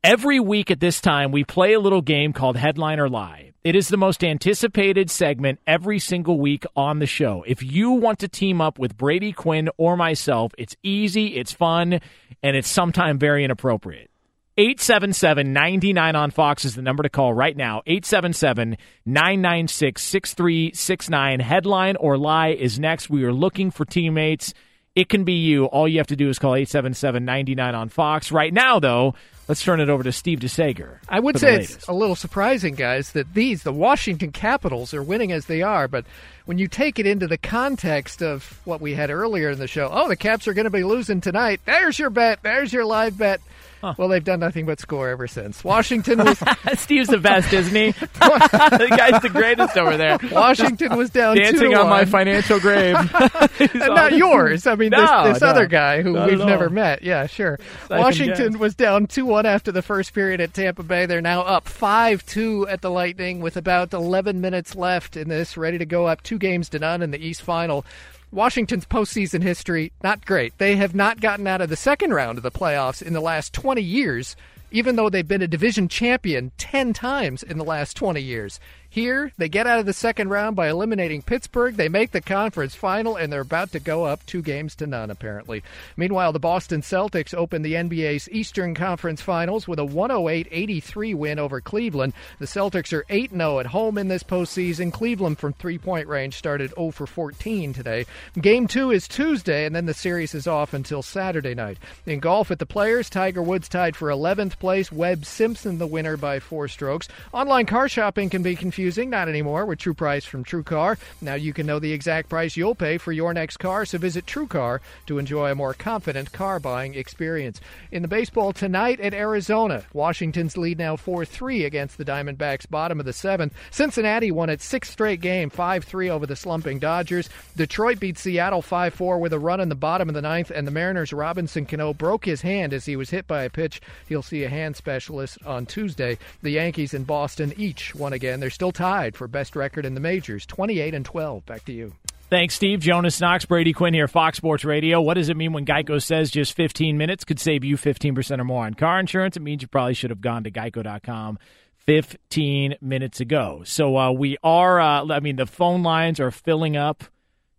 Every 0.04 0.40
week 0.40 0.70
at 0.72 0.80
this 0.80 1.00
time, 1.00 1.30
we 1.30 1.44
play 1.44 1.74
a 1.74 1.80
little 1.80 2.00
game 2.02 2.32
called 2.32 2.56
Headline 2.56 2.98
or 2.98 3.08
Lie. 3.08 3.52
It 3.62 3.76
is 3.76 3.88
the 3.88 3.96
most 3.96 4.24
anticipated 4.24 5.08
segment 5.10 5.60
every 5.64 6.00
single 6.00 6.40
week 6.40 6.64
on 6.74 6.98
the 6.98 7.06
show. 7.06 7.44
If 7.46 7.62
you 7.62 7.92
want 7.92 8.18
to 8.20 8.28
team 8.28 8.60
up 8.60 8.80
with 8.80 8.96
Brady 8.96 9.30
Quinn 9.30 9.68
or 9.76 9.96
myself, 9.96 10.52
it's 10.58 10.74
easy, 10.82 11.36
it's 11.36 11.52
fun, 11.52 12.00
and 12.42 12.56
it's 12.56 12.68
sometimes 12.68 13.20
very 13.20 13.44
inappropriate. 13.44 14.10
877 14.58 15.52
99 15.52 16.14
on 16.14 16.30
Fox 16.30 16.66
is 16.66 16.74
the 16.74 16.82
number 16.82 17.02
to 17.02 17.08
call 17.08 17.32
right 17.32 17.56
now. 17.56 17.80
877 17.86 18.76
996 19.06 20.02
6369. 20.02 21.40
Headline 21.40 21.96
or 21.96 22.18
lie 22.18 22.48
is 22.48 22.78
next. 22.78 23.08
We 23.08 23.24
are 23.24 23.32
looking 23.32 23.70
for 23.70 23.86
teammates. 23.86 24.52
It 24.94 25.08
can 25.08 25.24
be 25.24 25.32
you. 25.32 25.64
All 25.64 25.88
you 25.88 25.96
have 25.98 26.08
to 26.08 26.16
do 26.16 26.28
is 26.28 26.38
call 26.38 26.54
877 26.54 27.24
99 27.24 27.74
on 27.74 27.88
Fox. 27.88 28.30
Right 28.30 28.52
now, 28.52 28.78
though, 28.78 29.14
let's 29.48 29.62
turn 29.62 29.80
it 29.80 29.88
over 29.88 30.02
to 30.02 30.12
Steve 30.12 30.40
DeSager. 30.40 30.98
I 31.08 31.18
would 31.18 31.38
say 31.38 31.62
it's 31.62 31.88
a 31.88 31.94
little 31.94 32.14
surprising, 32.14 32.74
guys, 32.74 33.12
that 33.12 33.32
these, 33.32 33.62
the 33.62 33.72
Washington 33.72 34.32
Capitals, 34.32 34.92
are 34.92 35.02
winning 35.02 35.32
as 35.32 35.46
they 35.46 35.62
are. 35.62 35.88
But 35.88 36.04
when 36.44 36.58
you 36.58 36.68
take 36.68 36.98
it 36.98 37.06
into 37.06 37.26
the 37.26 37.38
context 37.38 38.22
of 38.22 38.60
what 38.66 38.82
we 38.82 38.92
had 38.92 39.08
earlier 39.08 39.48
in 39.48 39.58
the 39.58 39.66
show, 39.66 39.88
oh, 39.90 40.08
the 40.08 40.16
Caps 40.16 40.46
are 40.46 40.52
going 40.52 40.64
to 40.64 40.70
be 40.70 40.84
losing 40.84 41.22
tonight. 41.22 41.62
There's 41.64 41.98
your 41.98 42.10
bet. 42.10 42.42
There's 42.42 42.70
your 42.70 42.84
live 42.84 43.16
bet. 43.16 43.40
Well, 43.82 44.08
they've 44.08 44.22
done 44.22 44.40
nothing 44.40 44.66
but 44.66 44.80
score 44.80 45.08
ever 45.08 45.26
since. 45.26 45.64
Washington 45.64 46.18
was. 46.18 46.38
Steve's 46.74 47.08
the 47.08 47.18
best, 47.18 47.52
isn't 47.52 47.74
he? 47.74 47.90
the 47.90 48.94
guy's 48.96 49.20
the 49.22 49.28
greatest 49.28 49.76
over 49.76 49.96
there. 49.96 50.18
Washington 50.30 50.96
was 50.96 51.10
down 51.10 51.36
two 51.36 51.42
dancing 51.42 51.74
on 51.74 51.88
my 51.88 52.04
financial 52.04 52.60
grave. 52.60 52.96
and 53.58 53.74
not 53.74 54.12
yours. 54.12 54.66
I 54.66 54.74
mean, 54.76 54.90
this, 54.90 55.00
No, 55.00 55.32
this 55.32 55.40
no. 55.40 55.48
other 55.48 55.66
guy 55.66 56.02
who 56.02 56.14
we've 56.14 56.38
never 56.38 56.70
met. 56.70 57.02
Yeah, 57.02 57.26
sure. 57.26 57.58
Siphon 57.82 57.98
Washington 57.98 58.58
was 58.58 58.74
down 58.74 59.06
2 59.06 59.24
1 59.26 59.46
after 59.46 59.72
the 59.72 59.82
first 59.82 60.14
period 60.14 60.40
at 60.40 60.54
Tampa 60.54 60.82
Bay. 60.82 61.06
They're 61.06 61.20
now 61.20 61.42
up 61.42 61.68
5 61.68 62.24
2 62.24 62.68
at 62.68 62.80
the 62.80 62.90
Lightning 62.90 63.40
with 63.40 63.56
about 63.56 63.92
11 63.92 64.40
minutes 64.40 64.74
left 64.76 65.16
in 65.16 65.28
this, 65.28 65.56
ready 65.56 65.78
to 65.78 65.86
go 65.86 66.06
up 66.06 66.22
two 66.22 66.38
games 66.38 66.68
to 66.70 66.78
none 66.78 67.02
in 67.02 67.10
the 67.10 67.18
East 67.24 67.42
Final. 67.42 67.84
Washington's 68.32 68.86
postseason 68.86 69.42
history, 69.42 69.92
not 70.02 70.24
great. 70.24 70.56
They 70.56 70.76
have 70.76 70.94
not 70.94 71.20
gotten 71.20 71.46
out 71.46 71.60
of 71.60 71.68
the 71.68 71.76
second 71.76 72.14
round 72.14 72.38
of 72.38 72.42
the 72.42 72.50
playoffs 72.50 73.02
in 73.02 73.12
the 73.12 73.20
last 73.20 73.52
20 73.52 73.82
years, 73.82 74.36
even 74.72 74.96
though 74.96 75.08
they've 75.08 75.28
been 75.28 75.42
a 75.42 75.46
division 75.46 75.88
champion 75.88 76.50
10 76.58 76.92
times 76.92 77.42
in 77.42 77.58
the 77.58 77.64
last 77.64 77.96
20 77.96 78.20
years. 78.20 78.58
Here, 78.92 79.32
they 79.38 79.48
get 79.48 79.66
out 79.66 79.78
of 79.78 79.86
the 79.86 79.94
second 79.94 80.28
round 80.28 80.54
by 80.54 80.68
eliminating 80.68 81.22
Pittsburgh. 81.22 81.76
They 81.76 81.88
make 81.88 82.10
the 82.10 82.20
conference 82.20 82.74
final, 82.74 83.16
and 83.16 83.32
they're 83.32 83.40
about 83.40 83.72
to 83.72 83.80
go 83.80 84.04
up 84.04 84.26
two 84.26 84.42
games 84.42 84.74
to 84.74 84.86
none, 84.86 85.10
apparently. 85.10 85.62
Meanwhile, 85.96 86.34
the 86.34 86.38
Boston 86.38 86.82
Celtics 86.82 87.32
open 87.32 87.62
the 87.62 87.72
NBA's 87.72 88.28
Eastern 88.28 88.74
Conference 88.74 89.22
Finals 89.22 89.66
with 89.66 89.78
a 89.78 89.84
108 89.86 90.46
83 90.50 91.14
win 91.14 91.38
over 91.38 91.62
Cleveland. 91.62 92.12
The 92.38 92.44
Celtics 92.44 92.92
are 92.92 93.06
8 93.08 93.30
0 93.30 93.60
at 93.60 93.66
home 93.66 93.96
in 93.96 94.08
this 94.08 94.22
postseason. 94.22 94.92
Cleveland 94.92 95.38
from 95.38 95.54
three 95.54 95.78
point 95.78 96.06
range 96.06 96.36
started 96.36 96.74
0 96.74 96.90
for 96.90 97.06
14 97.06 97.72
today. 97.72 98.04
Game 98.38 98.66
two 98.66 98.90
is 98.90 99.08
Tuesday, 99.08 99.64
and 99.64 99.74
then 99.74 99.86
the 99.86 99.94
series 99.94 100.34
is 100.34 100.46
off 100.46 100.74
until 100.74 101.00
Saturday 101.00 101.54
night. 101.54 101.78
In 102.04 102.20
golf 102.20 102.50
at 102.50 102.58
the 102.58 102.66
Players, 102.66 103.08
Tiger 103.08 103.42
Woods 103.42 103.70
tied 103.70 103.96
for 103.96 104.10
11th 104.10 104.58
place. 104.62 104.92
Webb 104.92 105.24
Simpson 105.24 105.78
the 105.78 105.88
winner 105.88 106.16
by 106.16 106.38
four 106.38 106.68
strokes. 106.68 107.08
Online 107.32 107.66
car 107.66 107.88
shopping 107.88 108.30
can 108.30 108.44
be 108.44 108.54
confusing, 108.54 109.10
not 109.10 109.28
anymore 109.28 109.66
with 109.66 109.80
True 109.80 109.92
Price 109.92 110.24
from 110.24 110.44
TrueCar. 110.44 110.98
Now 111.20 111.34
you 111.34 111.52
can 111.52 111.66
know 111.66 111.80
the 111.80 111.92
exact 111.92 112.28
price 112.28 112.56
you'll 112.56 112.76
pay 112.76 112.96
for 112.96 113.10
your 113.10 113.34
next 113.34 113.56
car, 113.56 113.84
so 113.84 113.98
visit 113.98 114.24
TrueCar 114.24 114.78
to 115.06 115.18
enjoy 115.18 115.50
a 115.50 115.56
more 115.56 115.74
confident 115.74 116.30
car 116.30 116.60
buying 116.60 116.94
experience. 116.94 117.60
In 117.90 118.02
the 118.02 118.08
baseball 118.08 118.52
tonight 118.52 119.00
at 119.00 119.14
Arizona, 119.14 119.82
Washington's 119.92 120.56
lead 120.56 120.78
now 120.78 120.94
4 120.94 121.24
3 121.24 121.64
against 121.64 121.98
the 121.98 122.04
Diamondbacks, 122.04 122.70
bottom 122.70 123.00
of 123.00 123.04
the 123.04 123.12
seventh. 123.12 123.54
Cincinnati 123.72 124.30
won 124.30 124.48
its 124.48 124.64
sixth 124.64 124.92
straight 124.92 125.20
game, 125.20 125.50
5 125.50 125.82
3 125.82 126.08
over 126.08 126.24
the 126.24 126.36
slumping 126.36 126.78
Dodgers. 126.78 127.28
Detroit 127.56 127.98
beat 127.98 128.16
Seattle 128.16 128.62
5 128.62 128.94
4 128.94 129.18
with 129.18 129.32
a 129.32 129.40
run 129.40 129.58
in 129.58 129.70
the 129.70 129.74
bottom 129.74 130.08
of 130.08 130.14
the 130.14 130.22
ninth, 130.22 130.52
and 130.54 130.68
the 130.68 130.70
Mariners' 130.70 131.12
Robinson 131.12 131.66
Cano 131.66 131.92
broke 131.92 132.24
his 132.24 132.42
hand 132.42 132.72
as 132.72 132.84
he 132.84 132.94
was 132.94 133.10
hit 133.10 133.26
by 133.26 133.42
a 133.42 133.50
pitch. 133.50 133.80
He'll 134.08 134.22
see 134.22 134.44
a 134.44 134.51
hand 134.52 134.76
specialist 134.76 135.38
on 135.44 135.66
Tuesday. 135.66 136.18
The 136.42 136.50
Yankees 136.50 136.94
and 136.94 137.06
Boston 137.06 137.52
each 137.56 137.94
won 137.94 138.12
again. 138.12 138.38
They're 138.38 138.50
still 138.50 138.72
tied 138.72 139.16
for 139.16 139.26
best 139.26 139.56
record 139.56 139.84
in 139.84 139.94
the 139.94 140.00
majors, 140.00 140.46
28 140.46 140.94
and 140.94 141.04
12. 141.04 141.44
Back 141.46 141.64
to 141.64 141.72
you. 141.72 141.94
Thanks, 142.32 142.54
Steve. 142.54 142.80
Jonas 142.80 143.20
Knox, 143.20 143.44
Brady 143.44 143.74
Quinn 143.74 143.92
here, 143.92 144.08
Fox 144.08 144.38
Sports 144.38 144.64
Radio. 144.64 145.02
What 145.02 145.14
does 145.14 145.28
it 145.28 145.36
mean 145.36 145.52
when 145.52 145.66
Geico 145.66 146.02
says 146.02 146.30
just 146.30 146.56
15 146.56 146.96
minutes 146.96 147.24
could 147.24 147.38
save 147.38 147.62
you 147.62 147.76
15% 147.76 148.40
or 148.40 148.44
more 148.44 148.64
on 148.64 148.72
car 148.72 148.98
insurance? 148.98 149.36
It 149.36 149.42
means 149.42 149.60
you 149.60 149.68
probably 149.68 149.92
should 149.92 150.08
have 150.08 150.22
gone 150.22 150.44
to 150.44 150.50
geico.com 150.50 151.38
15 151.86 152.76
minutes 152.80 153.20
ago. 153.20 153.62
So 153.66 153.98
uh, 153.98 154.12
we 154.12 154.38
are, 154.42 154.80
uh, 154.80 155.06
I 155.10 155.20
mean, 155.20 155.36
the 155.36 155.44
phone 155.44 155.82
lines 155.82 156.20
are 156.20 156.30
filling 156.30 156.74
up, 156.74 157.04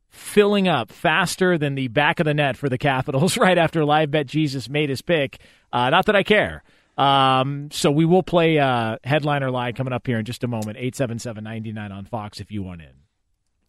filling 0.10 0.68
up 0.68 0.92
faster 0.92 1.56
than 1.60 1.76
the 1.76 1.90
back 1.90 2.20
of 2.20 2.26
the 2.26 2.34
net 2.34 2.58
for 2.58 2.68
the 2.68 2.80
Capitals 2.80 3.38
right 3.38 3.60
after 3.60 3.86
Live 3.86 4.10
Bet 4.10 4.26
Jesus 4.26 4.68
made 4.70 4.90
his 4.90 5.04
pick. 5.04 5.40
Uh, 5.72 5.92
not 5.92 6.08
that 6.08 6.16
I 6.16 6.24
care. 6.24 6.64
Um, 6.98 7.70
so 7.72 7.90
we 7.92 8.06
will 8.06 8.24
play 8.24 8.60
uh, 8.60 8.98
Headliner 9.04 9.50
Lie 9.52 9.72
coming 9.72 9.94
up 9.94 10.06
here 10.06 10.20
in 10.20 10.26
just 10.26 10.44
a 10.44 10.48
moment. 10.48 10.78
877 10.78 11.44
99 11.44 11.92
on 11.92 12.06
Fox 12.06 12.40
if 12.40 12.52
you 12.52 12.62
want 12.64 12.82
in. 12.82 12.90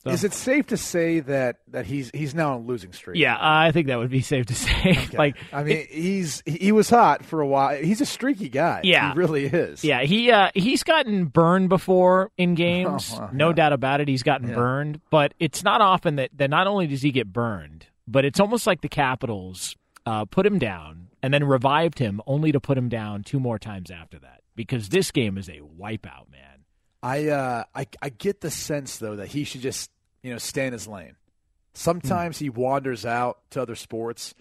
So- 0.03 0.11
Is 0.11 0.23
it 0.23 0.35
safe 0.35 0.67
to 0.67 0.77
say 0.77 1.21
that, 1.21 1.61
that 1.69 1.87
he's 1.87 2.11
he's 2.13 2.35
now 2.35 2.57
on 2.57 2.61
a 2.61 2.65
losing 2.65 2.93
streak? 2.93 3.19
Yeah, 3.19 3.39
I 3.41 3.73
think 3.73 3.87
that 3.87 3.97
would 3.99 4.11
be 4.11 4.21
safe 4.21 4.45
to 4.47 4.55
say. 4.55 5.09
like, 5.15 5.37
I 5.51 5.63
mean, 5.63 5.87
he's 5.91 6.43
he 6.45 6.73
was 6.73 6.91
hot 6.91 7.25
for 7.25 7.41
a 7.41 7.47
while. 7.47 7.75
He's 7.83 8.03
a 8.03 8.07
streaky 8.07 8.51
guy. 8.51 8.83
Yeah. 8.85 9.13
he 9.15 9.19
really 9.19 9.47
is. 9.47 9.83
yeah, 9.83 10.03
he 10.03 10.31
uh, 10.31 10.51
he's 10.55 10.83
gotten 10.83 11.25
burned 11.25 11.71
before 11.71 12.31
in 12.37 12.55
games, 12.55 13.13
Oh, 13.17 13.21
wow, 13.21 13.31
no 13.33 13.55
doubt 13.55 13.73
about 13.73 14.03
it. 14.03 14.09
He's 14.09 14.23
gotten 14.23 14.49
Yeah. 14.51 14.57
burned, 14.57 15.01
but 15.09 15.33
it's 15.41 15.65
not 15.65 15.81
often 15.81 16.17
that 16.17 16.29
that 16.37 16.51
not 16.51 16.67
only 16.67 16.87
does 16.87 17.01
he 17.01 17.11
get 17.11 17.33
burned, 17.33 17.87
but 18.07 18.27
it's 18.27 18.39
almost 18.41 18.67
like 18.67 18.83
the 18.83 18.91
Capitals 18.91 19.75
uh, 20.05 20.27
put 20.27 20.45
him 20.45 20.59
down 20.59 21.04
and 21.25 21.33
then 21.33 21.43
revived 21.43 21.99
him, 22.01 22.21
only 22.27 22.53
to 22.53 22.61
put 22.61 22.77
him 22.77 22.91
down 22.91 23.23
two 23.23 23.41
more 23.41 23.59
times 23.59 23.91
after 23.91 24.19
that. 24.19 24.43
Because 24.55 24.91
this 24.91 25.11
game 25.11 25.39
is 25.39 25.49
a 25.49 25.61
wipeout, 25.81 26.31
man. 26.31 26.67
I 27.03 27.29
uh, 27.29 27.65
I 27.75 27.87
I 28.03 28.11
get 28.11 28.43
the 28.43 28.51
sense 28.51 28.99
though 28.99 29.17
that 29.17 29.29
he 29.29 29.45
should 29.45 29.63
just 29.63 29.91
you 30.23 30.31
know 30.33 30.39
stay 30.39 30.67
in 30.67 30.75
his 30.75 30.87
lane. 30.87 31.17
Sometimes 31.73 32.39
he 32.39 32.51
wanders 32.51 33.07
out 33.07 33.39
to 33.51 33.63
other 33.63 33.75
sports. 33.75 34.35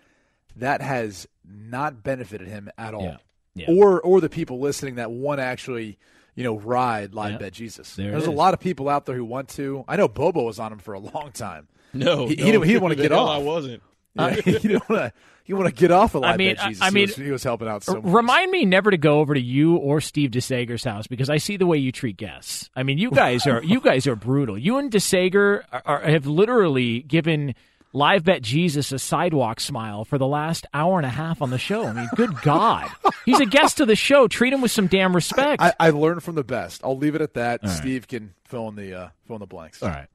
That 0.57 0.81
has 0.81 1.25
not 1.49 2.03
benefited 2.03 2.49
him 2.49 2.69
at 2.77 2.93
all. 2.93 3.03
Yeah. 3.03 3.17
Yeah. 3.55 3.65
or 3.69 4.01
or 4.01 4.19
the 4.19 4.29
people 4.29 4.59
listening 4.59 4.95
that 4.95 5.09
want 5.09 5.39
to 5.39 5.43
actually 5.43 5.97
you 6.35 6.43
know 6.43 6.57
ride 6.59 7.13
live 7.13 7.31
Yeah. 7.33 7.37
bet 7.37 7.53
Jesus. 7.53 7.95
There 7.95 8.09
it 8.09 8.11
There's 8.11 8.27
a 8.27 8.31
lot 8.31 8.53
of 8.53 8.59
people 8.59 8.89
out 8.89 9.05
there 9.05 9.15
who 9.15 9.23
want 9.23 9.47
to. 9.49 9.85
I 9.87 9.95
know 9.95 10.09
Bobo 10.09 10.43
was 10.43 10.59
on 10.59 10.73
him 10.73 10.79
for 10.79 10.93
a 10.93 10.99
long 10.99 11.31
time. 11.33 11.69
No, 11.93 12.27
he, 12.27 12.35
no, 12.35 12.43
he 12.45 12.51
didn't, 12.51 12.63
he 12.63 12.69
didn't 12.73 12.83
want 12.83 12.97
to 12.97 13.01
get 13.01 13.11
hell 13.11 13.29
off. 13.29 13.39
I 13.39 13.41
wasn't. 13.41 13.81
Uh, 14.17 14.29
he 14.29 14.51
didn't 14.53 14.87
want 14.89 15.01
to. 15.01 15.13
He 15.45 15.51
want 15.51 15.67
to 15.67 15.75
get 15.75 15.91
off 15.91 16.15
a 16.15 16.19
live 16.19 16.35
I 16.35 16.37
mean, 16.37 16.55
bet 16.55 16.67
Jesus. 16.67 16.81
I 16.81 16.85
He 16.87 16.93
mean, 16.93 17.07
was- 17.07 17.15
he, 17.17 17.31
was, 17.31 17.43
helping 17.43 17.67
out 17.67 17.83
so 17.83 17.95
much. 17.95 18.13
Remind 18.13 18.49
me 18.49 18.63
never 18.63 18.91
to 18.91 18.97
go 18.97 19.19
over 19.19 19.33
to 19.33 19.41
you 19.41 19.75
or 19.75 19.99
Steve 19.99 20.31
DeSager's 20.31 20.85
house 20.85 21.05
because 21.05 21.29
I 21.29 21.35
see 21.35 21.57
the 21.57 21.65
way 21.65 21.77
you 21.79 21.91
treat 21.91 22.15
guests. 22.15 22.69
I 22.77 22.83
mean, 22.83 22.97
you 22.97 23.11
guys 23.11 23.45
are 23.45 23.61
you 23.61 23.81
guys 23.81 24.07
are 24.07 24.15
brutal. 24.15 24.57
You 24.57 24.77
and 24.77 24.89
DeSager 24.89 25.63
are, 25.69 25.81
are, 25.85 26.01
have 26.01 26.27
literally 26.27 27.01
given 27.01 27.55
Live 27.91 28.23
Bet 28.23 28.41
Jesus 28.41 28.93
a 28.93 28.99
sidewalk 28.99 29.59
smile 29.59 30.05
for 30.05 30.17
the 30.17 30.25
last 30.25 30.65
hour 30.73 30.97
and 30.97 31.05
a 31.05 31.09
half 31.09 31.41
on 31.41 31.49
the 31.49 31.57
show. 31.59 31.87
I 31.87 31.91
mean, 31.93 32.09
good 32.15 32.41
God, 32.41 32.89
he's 33.25 33.41
a 33.41 33.45
guest 33.45 33.81
of 33.81 33.89
the 33.89 33.97
show. 33.97 34.29
Treat 34.29 34.53
him 34.53 34.61
with 34.61 34.71
some 34.71 34.87
damn 34.87 35.13
respect. 35.13 35.61
I, 35.61 35.73
I 35.77 35.89
learned 35.89 36.23
from 36.23 36.35
the 36.35 36.43
best. 36.45 36.81
I'll 36.85 36.97
leave 36.97 37.15
it 37.15 37.21
at 37.21 37.33
that. 37.33 37.67
Steve 37.67 38.07
can 38.07 38.33
fill 38.45 38.69
in 38.69 38.75
the 38.75 38.93
uh, 38.97 39.09
fill 39.27 39.35
in 39.35 39.39
the 39.41 39.45
blanks. 39.45 39.83
All 39.83 39.89
right. 39.89 40.07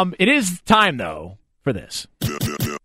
Um, 0.00 0.14
it 0.18 0.28
is 0.28 0.62
time 0.62 0.96
though 0.96 1.36
for 1.62 1.74
this. 1.74 2.06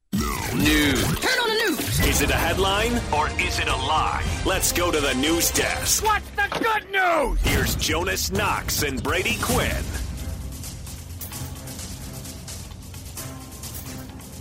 News. 0.55 1.03
Turn 1.19 1.39
on 1.39 1.49
the 1.49 1.65
news. 1.67 1.99
Is 2.07 2.21
it 2.21 2.29
a 2.29 2.35
headline 2.35 2.93
or 3.11 3.27
is 3.41 3.57
it 3.59 3.67
a 3.67 3.75
lie? 3.75 4.23
Let's 4.45 4.71
go 4.71 4.91
to 4.91 5.01
the 5.01 5.13
news 5.15 5.49
desk. 5.51 6.03
What's 6.03 6.29
the 6.31 6.47
good 6.59 6.91
news? 6.91 7.41
Here's 7.41 7.75
Jonas 7.75 8.31
Knox 8.31 8.83
and 8.83 9.01
Brady 9.01 9.37
Quinn. 9.41 9.83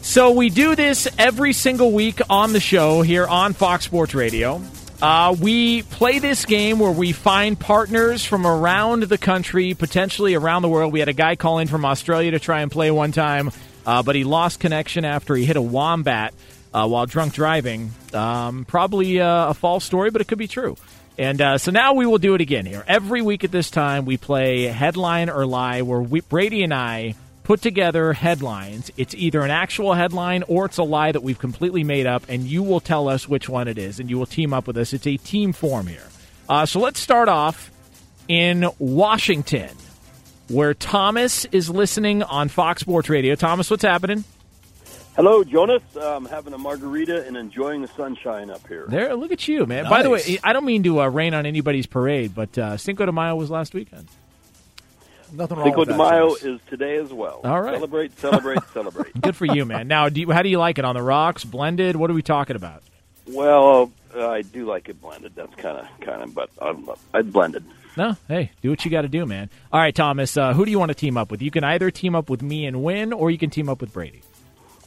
So 0.02 0.32
we 0.32 0.51
do 0.51 0.76
this 0.76 1.09
every 1.18 1.55
single 1.55 1.93
week 1.93 2.20
on 2.28 2.52
the 2.52 2.60
show 2.60 3.01
here 3.01 3.26
on 3.26 3.55
Fox 3.55 3.86
Sports 3.86 4.14
Radio. 4.14 4.60
Uh, 5.01 5.34
we 5.40 5.82
play 5.82 6.18
this 6.18 6.44
game 6.44 6.78
where 6.78 6.93
we 6.93 7.12
find 7.12 7.59
partners 7.59 8.24
from 8.24 8.47
around 8.47 9.05
the 9.05 9.16
country, 9.18 9.72
potentially 9.72 10.34
around 10.34 10.60
the 10.62 10.68
world. 10.68 10.93
We 10.93 11.01
had 11.01 11.09
a 11.09 11.14
guy 11.14 11.36
call 11.36 11.59
in 11.59 11.68
from 11.68 11.86
Australia 11.86 12.32
to 12.32 12.39
try 12.39 12.60
and 12.60 12.70
play 12.70 12.90
one 12.90 13.10
time, 13.12 13.51
uh, 13.86 14.02
but 14.02 14.14
he 14.14 14.24
lost 14.24 14.60
connection 14.60 15.04
after 15.04 15.34
he 15.34 15.44
hit 15.44 15.56
a 15.56 15.62
wombat 15.62 16.34
uh, 16.72 16.86
while 16.86 17.06
drunk 17.06 17.32
driving. 17.34 17.92
Um, 18.12 18.64
probably 18.64 19.20
uh, 19.20 19.50
a 19.50 19.54
false 19.54 19.84
story, 19.84 20.10
but 20.10 20.20
it 20.20 20.28
could 20.28 20.38
be 20.38 20.48
true. 20.48 20.76
And 21.18 21.40
uh, 21.40 21.59
so 21.59 21.70
now 21.70 21.92
we 21.94 22.06
will 22.06 22.18
do 22.18 22.34
it 22.34 22.40
again 22.40 22.64
here. 22.64 22.84
Every 22.88 23.20
week 23.20 23.44
at 23.44 23.50
this 23.50 23.70
time, 23.70 24.06
we 24.06 24.16
play 24.16 24.64
Headline 24.64 25.28
or 25.28 25.44
Lie, 25.46 25.82
where 25.82 26.00
we, 26.00 26.20
Brady 26.20 26.62
and 26.62 26.72
I 26.72 27.14
put 27.42 27.60
together 27.60 28.12
headlines. 28.12 28.90
It's 28.96 29.14
either 29.14 29.42
an 29.42 29.50
actual 29.50 29.94
headline 29.94 30.42
or 30.44 30.66
it's 30.66 30.78
a 30.78 30.84
lie 30.84 31.12
that 31.12 31.22
we've 31.22 31.38
completely 31.38 31.84
made 31.84 32.06
up, 32.06 32.22
and 32.28 32.44
you 32.44 32.62
will 32.62 32.80
tell 32.80 33.09
us 33.09 33.28
which 33.28 33.48
one 33.48 33.68
it 33.68 33.78
is, 33.78 34.00
and 34.00 34.09
you 34.09 34.18
will 34.18 34.26
team 34.26 34.54
up 34.54 34.66
with 34.66 34.76
us. 34.76 34.92
It's 34.92 35.06
a 35.06 35.16
team 35.16 35.52
form 35.52 35.86
here. 35.86 36.09
Uh, 36.48 36.66
so 36.66 36.80
let's 36.80 37.00
start 37.00 37.28
off 37.28 37.70
in 38.28 38.68
Washington, 38.78 39.70
where 40.48 40.74
Thomas 40.74 41.44
is 41.47 41.70
listening 41.70 42.23
on 42.23 42.48
Fox 42.48 42.81
Sports 42.82 43.09
Radio. 43.09 43.35
Thomas, 43.35 43.70
what's 43.70 43.82
happening? 43.82 44.24
Hello, 45.16 45.44
Jonas. 45.44 45.82
I'm 46.01 46.24
having 46.24 46.55
a 46.55 46.59
margarita 46.59 47.27
and 47.27 47.36
enjoying 47.36 47.82
the 47.82 47.89
sunshine 47.89 48.48
up 48.51 48.66
here. 48.66 48.86
There, 48.89 49.14
look 49.14 49.31
at 49.31 49.47
you, 49.47 49.66
man. 49.66 49.89
By 49.89 50.02
the 50.02 50.09
way, 50.10 50.39
I 50.43 50.55
don't 50.55 50.64
mean 50.64 50.82
to 50.85 51.02
uh, 51.02 51.09
rain 51.09 51.35
on 51.35 51.44
anybody's 51.44 51.86
parade, 51.86 52.35
but 52.35 52.56
uh, 52.56 52.77
Cinco 52.78 53.05
de 53.05 53.12
Mayo 53.12 53.36
was 53.36 53.51
last 53.51 53.74
weekend. 53.74 54.09
Nothing 55.35 55.59
wrong 55.59 55.66
Cinco 55.66 55.81
with 55.81 55.89
de 55.89 55.97
Mayo 55.97 56.28
Jonas. 56.28 56.43
is 56.44 56.60
today 56.69 56.97
as 56.97 57.12
well. 57.12 57.40
All 57.44 57.60
right. 57.60 57.74
Celebrate, 57.74 58.19
celebrate, 58.19 58.59
celebrate. 58.73 59.20
Good 59.20 59.36
for 59.36 59.44
you, 59.47 59.64
man. 59.66 59.86
Now, 59.86 60.09
do 60.09 60.20
you, 60.20 60.31
how 60.31 60.43
do 60.43 60.48
you 60.48 60.59
like 60.59 60.78
it 60.78 60.85
on 60.85 60.94
the 60.94 61.02
rocks, 61.02 61.44
blended? 61.44 61.97
What 61.97 62.10
are 62.10 62.14
we 62.14 62.23
talking 62.23 62.56
about? 62.56 62.82
Well, 63.28 63.93
uh, 64.14 64.28
I 64.28 64.43
do 64.43 64.66
like 64.66 64.89
it 64.89 65.01
blended. 65.01 65.32
That's 65.35 65.55
kind 65.56 65.78
of, 65.78 65.86
kind 66.01 66.23
of, 66.23 66.35
but 66.35 66.51
I'm, 66.60 66.89
I'd 67.14 67.32
blended. 67.32 67.64
No, 67.97 68.16
hey, 68.28 68.51
do 68.62 68.70
what 68.70 68.85
you 68.85 68.90
got 68.90 69.02
to 69.02 69.09
do, 69.09 69.27
man. 69.27 69.51
All 69.73 69.81
right, 69.81 69.94
Thomas, 69.94 70.36
uh, 70.36 70.55
who 70.55 70.64
do 70.64 70.70
you 70.70 70.78
want 70.78 70.89
to 70.90 70.94
team 70.94 71.16
up 71.16 71.31
with? 71.31 71.43
You 71.43 71.51
can 71.51 71.62
either 71.64 71.90
team 71.90 72.14
up 72.14 72.31
with 72.31 72.40
me 72.43 72.64
and 72.66 72.82
win, 72.82 73.12
or 73.12 73.31
you 73.31 73.36
can 73.39 73.51
team 73.51 73.69
up 73.69 73.81
with 73.82 73.93
Brady. 73.93 74.23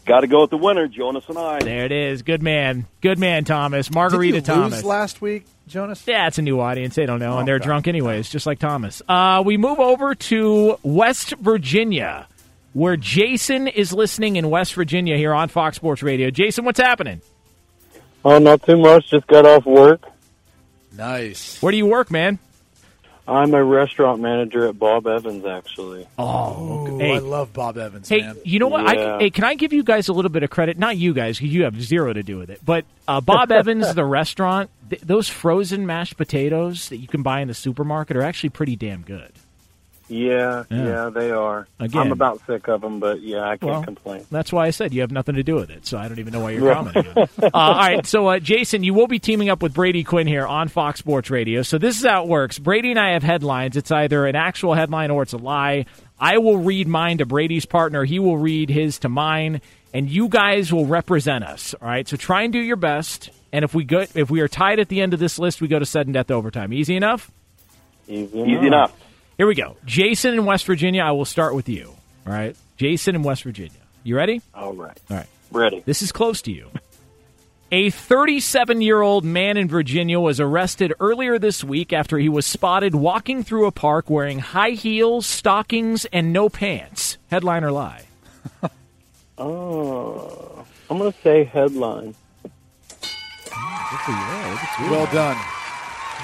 Got 0.06 0.22
to 0.22 0.27
go 0.27 0.41
with 0.41 0.52
the 0.52 0.57
winner, 0.57 0.88
Jonas 0.88 1.23
and 1.30 1.38
I. 1.38 1.60
There 1.60 1.86
it 1.86 1.91
is. 1.91 2.22
Good 2.22 2.41
man. 2.44 2.86
Good 3.02 3.18
man, 3.18 3.44
Thomas. 3.44 3.91
Margarita 3.91 4.40
Did 4.41 4.48
you 4.48 4.53
Thomas. 4.53 4.73
lose 4.76 4.84
last 4.84 5.22
week, 5.22 5.45
Jonas? 5.68 6.03
Yeah, 6.07 6.27
it's 6.27 6.38
a 6.38 6.44
new 6.44 6.60
audience. 6.60 6.94
They 6.95 7.06
don't 7.07 7.19
know, 7.19 7.38
and 7.40 7.48
they're 7.48 7.56
Okay. 7.56 7.65
drunk 7.65 7.88
anyways, 7.88 8.30
just 8.30 8.45
like 8.45 8.60
Thomas. 8.60 9.02
Uh, 9.07 9.41
we 9.45 9.57
move 9.57 9.80
over 9.80 10.14
to 10.15 10.77
West 10.84 11.34
Virginia, 11.40 12.27
where 12.73 12.98
Jason 12.98 13.68
is 13.68 13.94
listening 13.94 14.36
in 14.36 14.49
West 14.52 14.73
Virginia 14.76 15.18
here 15.18 15.34
on 15.34 15.48
Fox 15.49 15.76
Sports 15.77 16.03
Radio. 16.03 16.30
Jason, 16.30 16.65
what's 16.65 16.80
happening? 16.80 17.22
Oh, 18.23 18.38
not 18.40 18.61
too 18.64 18.77
much. 18.77 19.10
Just 19.10 19.26
got 19.27 19.45
off 19.45 19.65
work. 19.65 20.02
Nice. 20.95 21.61
Where 21.61 21.72
do 21.72 21.77
you 21.77 21.86
work, 21.88 22.10
man? 22.11 22.38
I'm 23.27 23.53
a 23.56 23.64
restaurant 23.64 24.22
manager 24.22 24.68
at 24.68 24.77
Bob 24.77 25.07
Evans, 25.07 25.45
actually. 25.45 26.07
Oh, 26.18 26.88
Ooh, 26.88 26.97
hey. 26.99 27.15
I 27.15 27.18
love 27.19 27.53
Bob 27.53 27.77
Evans, 27.77 28.07
Hey, 28.07 28.22
man. 28.22 28.38
you 28.43 28.60
know 28.60 28.68
what? 28.68 28.85
I, 28.88 29.18
hey, 29.18 29.30
can 29.31 29.43
I 29.43 29.56
give 29.56 29.73
you 29.73 29.84
guys 29.84 30.07
a 30.10 30.14
little 30.14 30.30
bit 30.30 30.43
of 30.43 30.49
credit? 30.52 30.77
Not 30.77 30.97
you 30.97 31.14
guys, 31.14 31.39
because 31.39 31.52
you 31.53 31.64
have 31.64 31.81
zero 31.81 32.14
to 32.14 32.22
do 32.22 32.38
with 32.38 32.49
it. 32.52 32.61
But 32.64 32.85
uh, 33.07 33.22
Bob 33.22 33.52
Evans, 33.53 33.95
the 33.95 34.06
restaurant, 34.06 34.69
th- 34.89 35.02
those 35.02 35.27
frozen 35.27 35.85
mashed 35.88 36.18
potatoes 36.18 36.89
that 36.89 36.97
you 36.97 37.07
can 37.07 37.23
buy 37.23 37.39
in 37.41 37.47
the 37.47 37.53
supermarket 37.56 38.15
are 38.15 38.22
actually 38.22 38.49
pretty 38.49 38.76
damn 38.76 39.02
good. 39.02 39.31
Yeah, 40.07 40.65
Yeah. 40.69 40.86
yeah, 40.86 41.10
they 41.10 41.32
are. 41.32 41.68
Again. 41.80 42.02
I'm 42.03 42.11
about 42.11 42.40
sick 42.45 42.68
of 42.68 42.82
them, 42.82 42.99
but 42.99 43.22
yeah, 43.22 43.41
I 43.41 43.57
can't 43.57 43.64
Well, 43.64 43.84
complain. 43.84 44.26
That's 44.30 44.53
why 44.53 44.68
I 44.68 44.69
said 44.69 44.94
you 44.94 45.02
have 45.02 45.11
nothing 45.11 45.36
to 45.36 45.44
do 45.44 45.56
with 45.56 45.72
it. 45.72 45.86
So 45.88 45.98
I 45.98 46.07
don't 46.07 46.19
even 46.19 46.32
know 46.32 46.41
why 46.41 46.52
you're 46.52 46.64
Right. 46.64 46.76
commenting. 46.94 47.07
on 47.15 47.23
it. 47.23 47.30
uh, 47.44 47.49
all 47.53 47.73
right, 47.76 48.06
so 48.06 48.27
uh, 48.27 48.40
Jason, 48.40 48.84
you 48.84 48.94
will 48.94 49.07
be 49.07 49.18
teaming 49.18 49.49
up 49.49 49.64
with 49.64 49.73
Brady 49.73 50.03
Quinn 50.03 50.27
here 50.27 50.45
on 50.45 50.68
Fox 50.68 50.99
Sports 50.99 51.30
Radio. 51.32 51.64
So 51.64 51.77
this 51.80 51.98
is 51.99 52.06
how 52.06 52.23
it 52.23 52.30
works. 52.30 52.60
Brady 52.60 52.91
and 52.91 52.99
I 52.99 53.14
have 53.14 53.23
headlines. 53.23 53.76
It's 53.77 53.91
either 53.91 54.26
an 54.27 54.36
actual 54.36 54.76
headline 54.76 55.10
or 55.10 55.23
it's 55.23 55.34
a 55.34 55.38
lie. 55.38 55.86
I 56.19 56.38
will 56.38 56.57
read 56.57 56.88
mine 56.88 57.18
to 57.18 57.26
Brady's 57.26 57.65
partner. 57.65 58.03
He 58.03 58.19
will 58.19 58.38
read 58.38 58.69
his 58.69 58.99
to 58.99 59.10
mine, 59.10 59.60
and 59.94 60.07
you 60.10 60.27
guys 60.30 60.72
will 60.72 60.86
represent 60.86 61.44
us. 61.44 61.73
All 61.82 61.88
right. 61.88 62.07
So 62.07 62.15
try 62.15 62.44
and 62.44 62.53
do 62.53 62.60
your 62.60 62.77
best. 62.77 63.32
And 63.52 63.65
if 63.65 63.73
we 63.73 63.84
go, 63.84 64.06
if 64.14 64.30
we 64.30 64.41
are 64.41 64.48
tied 64.48 64.80
at 64.80 64.90
the 64.90 65.02
end 65.02 65.14
of 65.15 65.19
this 65.19 65.40
list, 65.40 65.61
we 65.61 65.68
go 65.68 65.80
to 65.80 65.86
sudden 65.86 66.14
death 66.14 66.30
overtime. 66.30 66.72
Easy 66.73 66.95
enough. 66.95 67.32
Easy, 68.07 68.38
Easy 68.40 68.68
enough. 68.68 68.94
Here 69.38 69.48
we 69.48 69.56
go. 69.56 69.76
Jason 69.86 70.34
in 70.34 70.45
West 70.45 70.66
Virginia. 70.66 71.03
I 71.03 71.12
will 71.12 71.26
start 71.26 71.56
with 71.56 71.68
you. 71.68 71.94
All 72.26 72.34
right. 72.34 72.56
Jason 72.78 73.16
in 73.16 73.24
West 73.24 73.44
Virginia. 73.44 73.72
You 74.03 74.16
ready? 74.16 74.41
All 74.53 74.74
right. 74.74 74.98
All 75.10 75.18
right. 75.18 75.28
Ready. 75.52 75.84
This 75.86 76.02
is 76.02 76.12
close 76.12 76.41
to 76.44 76.52
you. 76.52 76.70
A 77.72 77.90
37 77.90 78.82
year 78.82 79.02
old 79.02 79.26
man 79.26 79.57
in 79.57 79.68
Virginia 79.68 80.20
was 80.20 80.40
arrested 80.40 80.94
earlier 80.99 81.40
this 81.40 81.64
week 81.64 81.91
after 81.91 82.18
he 82.18 82.30
was 82.30 82.45
spotted 82.45 82.95
walking 82.95 83.44
through 83.44 83.66
a 83.66 83.72
park 83.72 84.10
wearing 84.10 84.40
high 84.40 84.72
heels, 84.72 85.26
stockings, 85.26 86.06
and 86.06 86.32
no 86.32 86.48
pants. 86.48 87.18
Headline 87.30 87.64
or 87.64 87.72
lie? 87.72 88.06
Oh, 89.38 90.66
I'm 90.90 90.98
going 90.98 91.12
to 91.12 91.20
say 91.20 91.44
headline. 91.44 92.16
Well 94.80 95.06
done. 95.07 95.38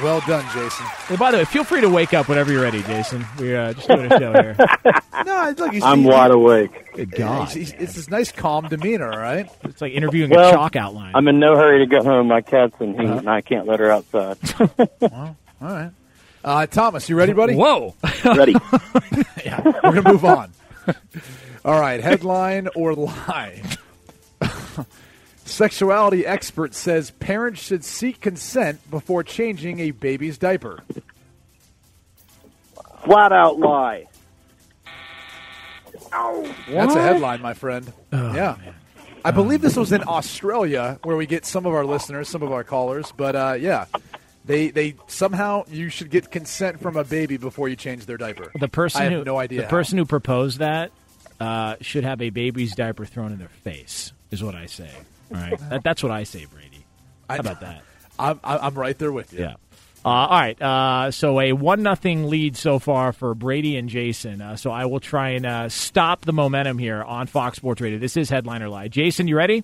Well 0.02 0.22
done, 0.28 0.46
Jason. 0.54 0.86
And 1.10 1.20
by 1.20 1.32
the 1.32 1.38
way, 1.38 1.46
feel 1.46 1.64
free 1.64 1.82
to 1.82 1.90
wake 1.90 2.14
up 2.14 2.28
whenever 2.28 2.52
you're 2.52 2.64
ready, 2.64 2.82
Jason. 2.84 3.26
We're 3.38 3.60
uh, 3.62 3.74
just 3.74 3.88
doing 3.88 4.12
a 4.12 4.20
show 4.20 4.34
here. 4.34 4.56
No, 5.24 5.54
look, 5.56 5.72
he's, 5.74 5.84
I'm 5.84 6.04
wide 6.04 6.32
awake. 6.32 6.94
Good 6.94 7.12
God. 7.12 7.50
he's- 7.50 7.70
he's- 7.70 7.82
it's 7.84 7.94
this 7.94 8.10
nice, 8.10 8.32
calm 8.32 8.68
demeanor, 8.68 9.12
all 9.12 9.20
right? 9.20 9.48
It's 9.66 9.80
like 9.80 9.94
interviewing 9.94 10.32
Well, 10.32 10.50
a 10.50 10.52
chalk 10.54 10.76
outline. 10.76 11.12
I'm 11.14 11.28
in 11.28 11.40
no 11.40 11.56
hurry 11.56 11.78
to 11.80 11.86
get 11.86 12.04
home. 12.04 12.28
My 12.28 12.42
cat's 12.42 12.74
in 12.82 12.96
heat, 13.00 13.06
Uh-huh. 13.06 13.18
and 13.20 13.30
I 13.30 13.42
can't 13.42 13.68
let 13.68 13.80
her 13.80 13.92
outside. 13.92 14.38
well, 15.00 15.38
All 15.62 15.68
right. 15.68 15.92
Uh, 16.44 16.66
Thomas, 16.66 17.08
you 17.08 17.16
ready, 17.16 17.34
buddy? 17.34 17.54
Whoa. 17.54 17.94
Ready. 18.26 18.56
yeah, 19.46 19.62
we're 19.64 19.80
going 19.92 20.04
to 20.04 20.12
move 20.12 20.26
on. 20.26 20.52
All 21.64 21.80
right, 21.80 22.02
headline 22.02 22.68
or 22.76 22.96
lie? 22.96 23.62
Sexuality 25.52 26.26
expert 26.26 26.74
says 26.74 27.12
parents 27.12 27.62
should 27.62 27.84
seek 27.84 28.22
consent 28.22 28.90
before 28.90 29.22
changing 29.22 29.80
a 29.82 29.92
baby's 29.92 30.38
diaper. 30.38 30.80
Flat 33.04 33.34
out 33.34 33.60
lie. 33.60 34.08
That's 36.70 36.96
a 36.96 37.02
headline, 37.02 37.42
my 37.42 37.54
friend. 37.54 37.92
yeah. 38.14 38.56
I 39.26 39.32
believe 39.32 39.62
this 39.62 39.76
was 39.76 39.92
in 39.92 40.04
Australia 40.08 41.00
where 41.04 41.18
we 41.18 41.26
get 41.26 41.46
some 41.46 41.66
of 41.66 41.74
our 41.74 41.86
listeners, 41.86 42.30
some 42.30 42.44
of 42.44 42.52
our 42.52 42.64
callers, 42.64 43.12
but 43.16 43.36
uh, 43.36 43.56
yeah. 43.60 43.86
They 44.46 44.72
they 44.72 44.96
somehow 45.06 45.66
you 45.70 45.90
should 45.90 46.10
get 46.10 46.32
consent 46.32 46.82
from 46.82 46.98
a 46.98 47.04
baby 47.04 47.38
before 47.38 47.70
you 47.70 47.76
change 47.76 48.08
their 48.08 48.18
diaper. 48.18 48.52
the 48.60 48.68
person 48.68 49.02
I 49.02 49.04
have 49.04 49.14
who 49.14 49.24
no 49.24 49.38
idea. 49.38 49.62
the 49.62 49.68
person 49.68 50.00
who 50.00 50.06
proposed 50.06 50.58
that 50.58 50.92
uh, 51.40 51.76
should 51.82 52.04
have 52.06 52.22
a 52.24 52.32
baby's 52.32 52.74
diaper 52.74 53.06
thrown 53.06 53.34
in 53.34 53.38
their 53.38 53.50
face. 53.50 54.14
Is 54.32 54.44
what 54.44 54.56
I 54.56 54.66
say. 54.66 54.90
All 55.34 55.42
right, 55.42 55.58
that, 55.70 55.84
that's 55.84 56.04
what 56.04 56.12
I 56.12 56.24
say, 56.24 56.46
Brady. 56.46 56.86
How 57.30 57.36
I- 57.36 57.38
about 57.40 57.60
that? 57.62 57.82
I'm 58.20 58.40
I'm 58.44 58.76
right 58.76 58.98
there 58.98 59.12
with 59.12 59.34
you. 59.34 59.40
Yeah. 59.40 59.56
Uh, 60.04 60.10
all 60.10 60.30
right. 60.40 60.62
Uh, 60.62 61.12
so 61.12 61.40
a 61.40 61.54
one 61.54 61.82
nothing 61.84 62.28
lead 62.28 62.58
so 62.58 62.78
far 62.80 63.14
for 63.14 63.34
Brady 63.36 63.78
and 63.78 63.88
Jason. 63.90 64.42
Uh, 64.42 64.56
so 64.56 64.72
I 64.72 64.86
will 64.86 65.00
try 65.00 65.30
and 65.30 65.46
uh, 65.46 65.70
stop 65.70 66.22
the 66.22 66.34
momentum 66.34 66.78
here 66.78 67.04
on 67.04 67.28
Fox 67.28 67.58
Sports 67.58 67.82
Radio. 67.82 68.00
This 68.00 68.18
is 68.18 68.30
Headliner 68.30 68.66
or 68.66 68.70
lie. 68.70 68.88
Jason, 68.90 69.28
you 69.28 69.36
ready? 69.38 69.64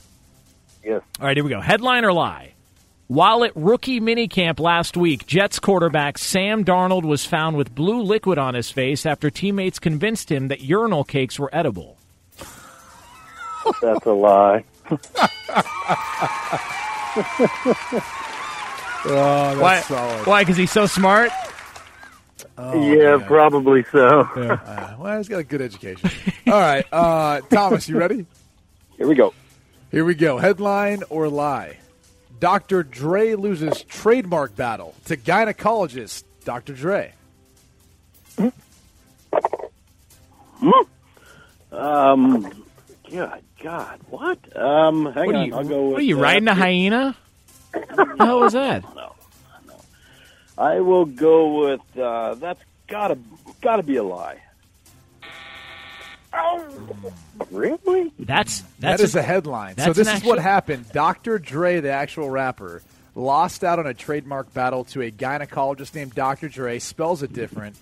Yes. 0.83 1.01
All 1.19 1.25
right. 1.25 1.35
Here 1.37 1.43
we 1.43 1.49
go. 1.49 1.59
Headliner 1.61 2.09
or 2.09 2.13
lie. 2.13 2.53
While 3.07 3.43
at 3.45 3.55
rookie 3.55 3.99
minicamp 3.99 4.59
last 4.59 4.95
week, 4.97 5.25
Jets 5.25 5.59
quarterback 5.59 6.17
Sam 6.17 6.63
Darnold 6.65 7.03
was 7.03 7.25
found 7.25 7.57
with 7.57 7.73
blue 7.73 8.01
liquid 8.01 8.37
on 8.37 8.53
his 8.53 8.69
face 8.69 9.05
after 9.05 9.29
teammates 9.29 9.79
convinced 9.79 10.31
him 10.31 10.49
that 10.49 10.61
urinal 10.61 11.03
cakes 11.03 11.39
were 11.39 11.49
edible. 11.53 11.97
That's 13.81 14.05
a 14.05 14.11
lie. 14.13 14.63
Oh, 19.09 19.55
that's 19.55 19.59
Why? 19.61 19.79
solid. 19.81 20.25
Why? 20.27 20.41
Because 20.41 20.57
he's 20.57 20.71
so 20.71 20.85
smart. 20.85 21.31
yeah, 22.57 23.17
probably 23.25 23.83
so. 23.91 24.21
Uh, 24.21 24.95
well, 24.99 25.17
he's 25.17 25.29
got 25.29 25.37
a 25.39 25.43
good 25.43 25.61
education. 25.61 26.09
All 26.47 26.53
right, 26.59 26.85
uh, 26.91 27.41
Thomas, 27.49 27.87
you 27.87 27.97
ready? 27.97 28.25
Here 28.97 29.07
we 29.07 29.15
go. 29.15 29.33
Here 29.91 30.03
we 30.03 30.15
go. 30.15 30.37
Headline 30.39 31.03
or 31.09 31.29
lie? 31.29 31.77
Dr. 32.39 32.83
Dre 32.83 33.35
loses 33.35 33.83
trademark 33.83 34.55
battle 34.55 34.93
to 35.05 35.15
gynecologist 35.15 36.23
Dr. 36.43 36.73
Dre. 36.73 37.13
Um, 41.71 42.65
God, 43.11 43.41
God, 43.63 43.99
what? 44.09 44.57
Um, 44.57 45.05
hang 45.13 45.25
What 45.27 45.35
are 45.35 45.37
on, 45.39 45.45
you, 45.47 45.55
I'll 45.55 45.63
go 45.63 45.83
with. 45.83 45.91
what 45.93 45.99
are 46.01 46.05
you 46.05 46.17
uh, 46.17 46.21
riding 46.21 46.47
a 46.47 46.55
hyena? 46.55 47.15
What 47.73 48.17
the 48.17 48.25
hell 48.25 48.39
was 48.41 48.53
that? 48.53 48.83
I 50.57 50.79
will 50.79 51.05
go 51.05 51.67
with. 51.67 51.97
Uh, 51.97 52.33
that's 52.35 52.61
gotta 52.87 53.17
gotta 53.61 53.83
be 53.83 53.97
a 53.97 54.03
lie. 54.03 54.41
Really? 57.51 58.11
That's 58.19 58.61
That 58.61 58.71
that's 58.79 59.03
is 59.03 59.15
a, 59.15 59.21
headline. 59.21 59.77
So 59.77 59.93
this 59.93 60.07
an 60.07 60.17
is 60.17 60.23
what 60.23 60.39
happened. 60.39 60.85
Dr. 60.91 61.39
Dre, 61.39 61.79
the 61.79 61.91
actual 61.91 62.29
rapper, 62.29 62.81
lost 63.15 63.63
out 63.63 63.79
on 63.79 63.87
a 63.87 63.93
trademark 63.93 64.53
battle 64.53 64.83
to 64.85 65.01
a 65.01 65.11
gynecologist 65.11 65.95
named 65.95 66.13
Dr. 66.13 66.49
Dre. 66.49 66.79
Spells 66.79 67.23
it 67.23 67.33
different, 67.33 67.75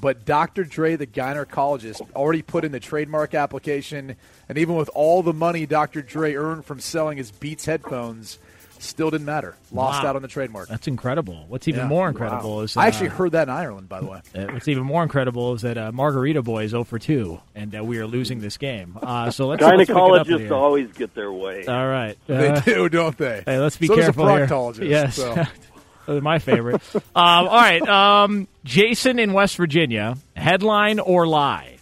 but 0.00 0.24
Dr. 0.24 0.64
Dre, 0.64 0.96
the 0.96 1.06
gynecologist, 1.06 2.00
already 2.14 2.42
put 2.42 2.64
in 2.64 2.72
the 2.72 2.80
trademark 2.80 3.34
application, 3.34 4.16
and 4.48 4.58
even 4.58 4.74
with 4.76 4.90
all 4.94 5.22
the 5.22 5.32
money 5.32 5.66
Dr. 5.66 6.02
Dre 6.02 6.34
earned 6.34 6.64
from 6.64 6.80
selling 6.80 7.18
his 7.18 7.30
Beats 7.30 7.64
headphones, 7.66 8.38
still 8.78 9.10
didn't 9.10 9.26
matter. 9.26 9.54
Lost 9.70 10.02
Wow. 10.02 10.08
out 10.10 10.16
on 10.16 10.22
the 10.22 10.28
trademark. 10.28 10.66
That's 10.68 10.88
incredible. 10.88 11.44
What's 11.46 11.68
even 11.68 11.82
Yeah. 11.82 11.86
more 11.86 12.08
incredible 12.08 12.56
Wow. 12.56 12.60
is 12.62 12.76
I 12.76 12.88
actually 12.88 13.10
uh, 13.10 13.12
heard 13.12 13.30
that 13.32 13.44
in 13.44 13.50
Ireland, 13.54 13.88
by 13.88 14.00
the 14.00 14.06
way. 14.06 14.20
Uh, 14.34 14.46
what's 14.52 14.66
even 14.66 14.82
more 14.82 15.04
incredible 15.04 15.54
is 15.54 15.62
that 15.62 15.78
uh, 15.78 15.92
Margarita 15.92 16.42
Boy 16.42 16.64
is 16.64 16.72
0 16.72 16.82
for 16.82 16.98
2, 16.98 17.40
and 17.54 17.76
uh, 17.78 17.84
we 17.84 17.98
are 17.98 18.08
losing 18.08 18.40
this 18.40 18.56
game. 18.56 18.98
Uh, 19.00 19.30
so 19.30 19.46
let's, 19.46 19.62
let's 19.62 19.76
pick 19.78 19.90
it 19.90 19.96
up 19.96 20.26
Gynecologists 20.26 20.50
always 20.50 20.90
get 20.94 21.14
their 21.14 21.30
way. 21.32 21.64
All 21.66 21.86
right. 21.86 22.18
They 22.26 22.48
Uh, 22.48 22.60
do, 22.60 22.88
don't 22.88 23.16
they? 23.16 23.44
Hey, 23.46 23.58
let's 23.60 23.76
be 23.76 23.86
So 23.86 23.94
does 23.94 24.08
a 24.08 24.12
careful 24.12 24.26
here. 24.36 24.46
proctologist, 24.48 24.88
Yes. 24.88 25.14
so. 25.14 25.44
Those 26.06 26.18
are 26.18 26.22
my 26.22 26.38
favorite. 26.38 26.82
um, 26.94 27.02
all 27.14 27.46
right. 27.46 27.86
Um, 27.88 28.48
Jason 28.64 29.18
in 29.18 29.32
West 29.32 29.56
Virginia. 29.56 30.16
Headline 30.36 31.00
or 31.00 31.26
lie? 31.26 31.78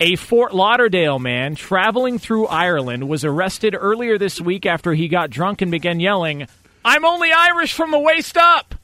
A 0.00 0.16
Fort 0.16 0.54
Lauderdale 0.54 1.18
man 1.18 1.54
traveling 1.54 2.18
through 2.18 2.46
Ireland 2.46 3.08
was 3.08 3.24
arrested 3.24 3.76
earlier 3.78 4.18
this 4.18 4.40
week 4.40 4.66
after 4.66 4.94
he 4.94 5.08
got 5.08 5.30
drunk 5.30 5.62
and 5.62 5.70
began 5.70 6.00
yelling, 6.00 6.48
I'm 6.84 7.04
only 7.04 7.30
Irish 7.30 7.72
from 7.72 7.92
the 7.92 8.00
waist 8.00 8.36
up. 8.36 8.74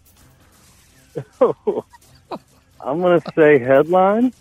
I'm 1.41 3.01
going 3.01 3.21
to 3.21 3.33
say 3.35 3.59
headline. 3.59 4.33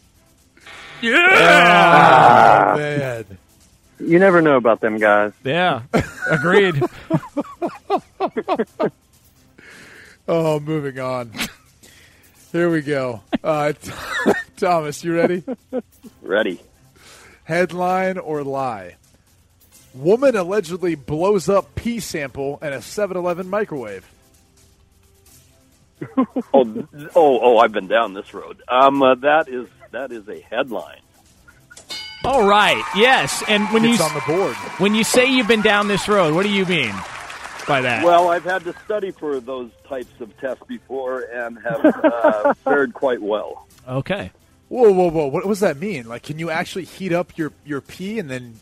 Yeah. 1.02 2.74
Oh, 2.74 2.78
man. 2.78 3.26
You 4.00 4.20
never 4.20 4.42
know 4.42 4.58
about 4.58 4.80
them 4.80 5.00
guys. 5.00 5.34
Yeah. 5.44 5.82
Agreed. 6.30 6.76
Oh, 10.28 10.60
moving 10.60 11.00
on. 11.00 11.32
Here 12.52 12.70
we 12.70 12.82
go. 12.82 13.22
Uh, 13.44 13.74
Thomas, 14.58 15.04
you 15.04 15.16
ready? 15.16 15.44
Ready. 16.22 16.60
Headline 17.44 18.18
or 18.18 18.44
lie? 18.44 18.96
Woman 19.94 20.36
allegedly 20.36 20.96
blows 20.96 21.48
up 21.50 21.76
pee 21.76 22.00
sample 22.00 22.60
in 22.62 22.74
a 22.74 22.78
7-Eleven 22.78 23.50
microwave. 23.50 24.06
oh, 26.18 26.34
oh, 26.54 26.90
oh! 27.16 27.58
I've 27.58 27.72
been 27.72 27.88
down 27.88 28.14
this 28.14 28.32
road. 28.32 28.62
Um, 28.68 29.02
uh, 29.02 29.16
that 29.16 29.48
is 29.50 29.68
that 29.90 30.12
is 30.12 30.30
a 30.30 30.40
headline. 30.42 31.00
All 32.24 32.48
right. 32.48 32.84
Yes. 32.96 33.44
And 33.48 33.64
when 33.74 33.84
It's 33.84 33.98
you 33.98 34.06
on 34.06 34.14
the 34.14 34.22
board. 34.28 34.56
when 34.80 34.94
you 34.94 35.04
say 35.04 35.26
you've 35.26 35.48
been 35.48 35.64
down 35.64 35.88
this 35.88 36.08
road, 36.08 36.36
what 36.36 36.44
do 36.44 36.50
you 36.50 36.68
mean 36.68 36.94
by 37.68 37.82
that? 37.82 38.04
Well, 38.04 38.30
I've 38.30 38.44
had 38.44 38.64
to 38.64 38.74
study 38.86 39.12
for 39.12 39.40
those 39.40 39.70
types 39.88 40.20
of 40.22 40.36
tests 40.38 40.64
before 40.68 41.22
and 41.22 41.58
have 41.60 41.86
uh, 41.86 42.54
fared 42.64 42.94
quite 42.94 43.22
well. 43.22 43.68
okay. 43.88 44.32
Whoa, 44.70 44.92
whoa, 44.92 45.10
whoa! 45.10 45.28
What 45.28 45.46
does 45.46 45.62
that 45.62 45.78
mean? 45.78 46.10
Like, 46.10 46.24
can 46.24 46.40
you 46.40 46.50
actually 46.50 46.84
heat 46.84 47.14
up 47.14 47.38
your, 47.38 47.54
your 47.64 47.80
pee 47.80 48.20
and 48.20 48.30
then 48.30 48.60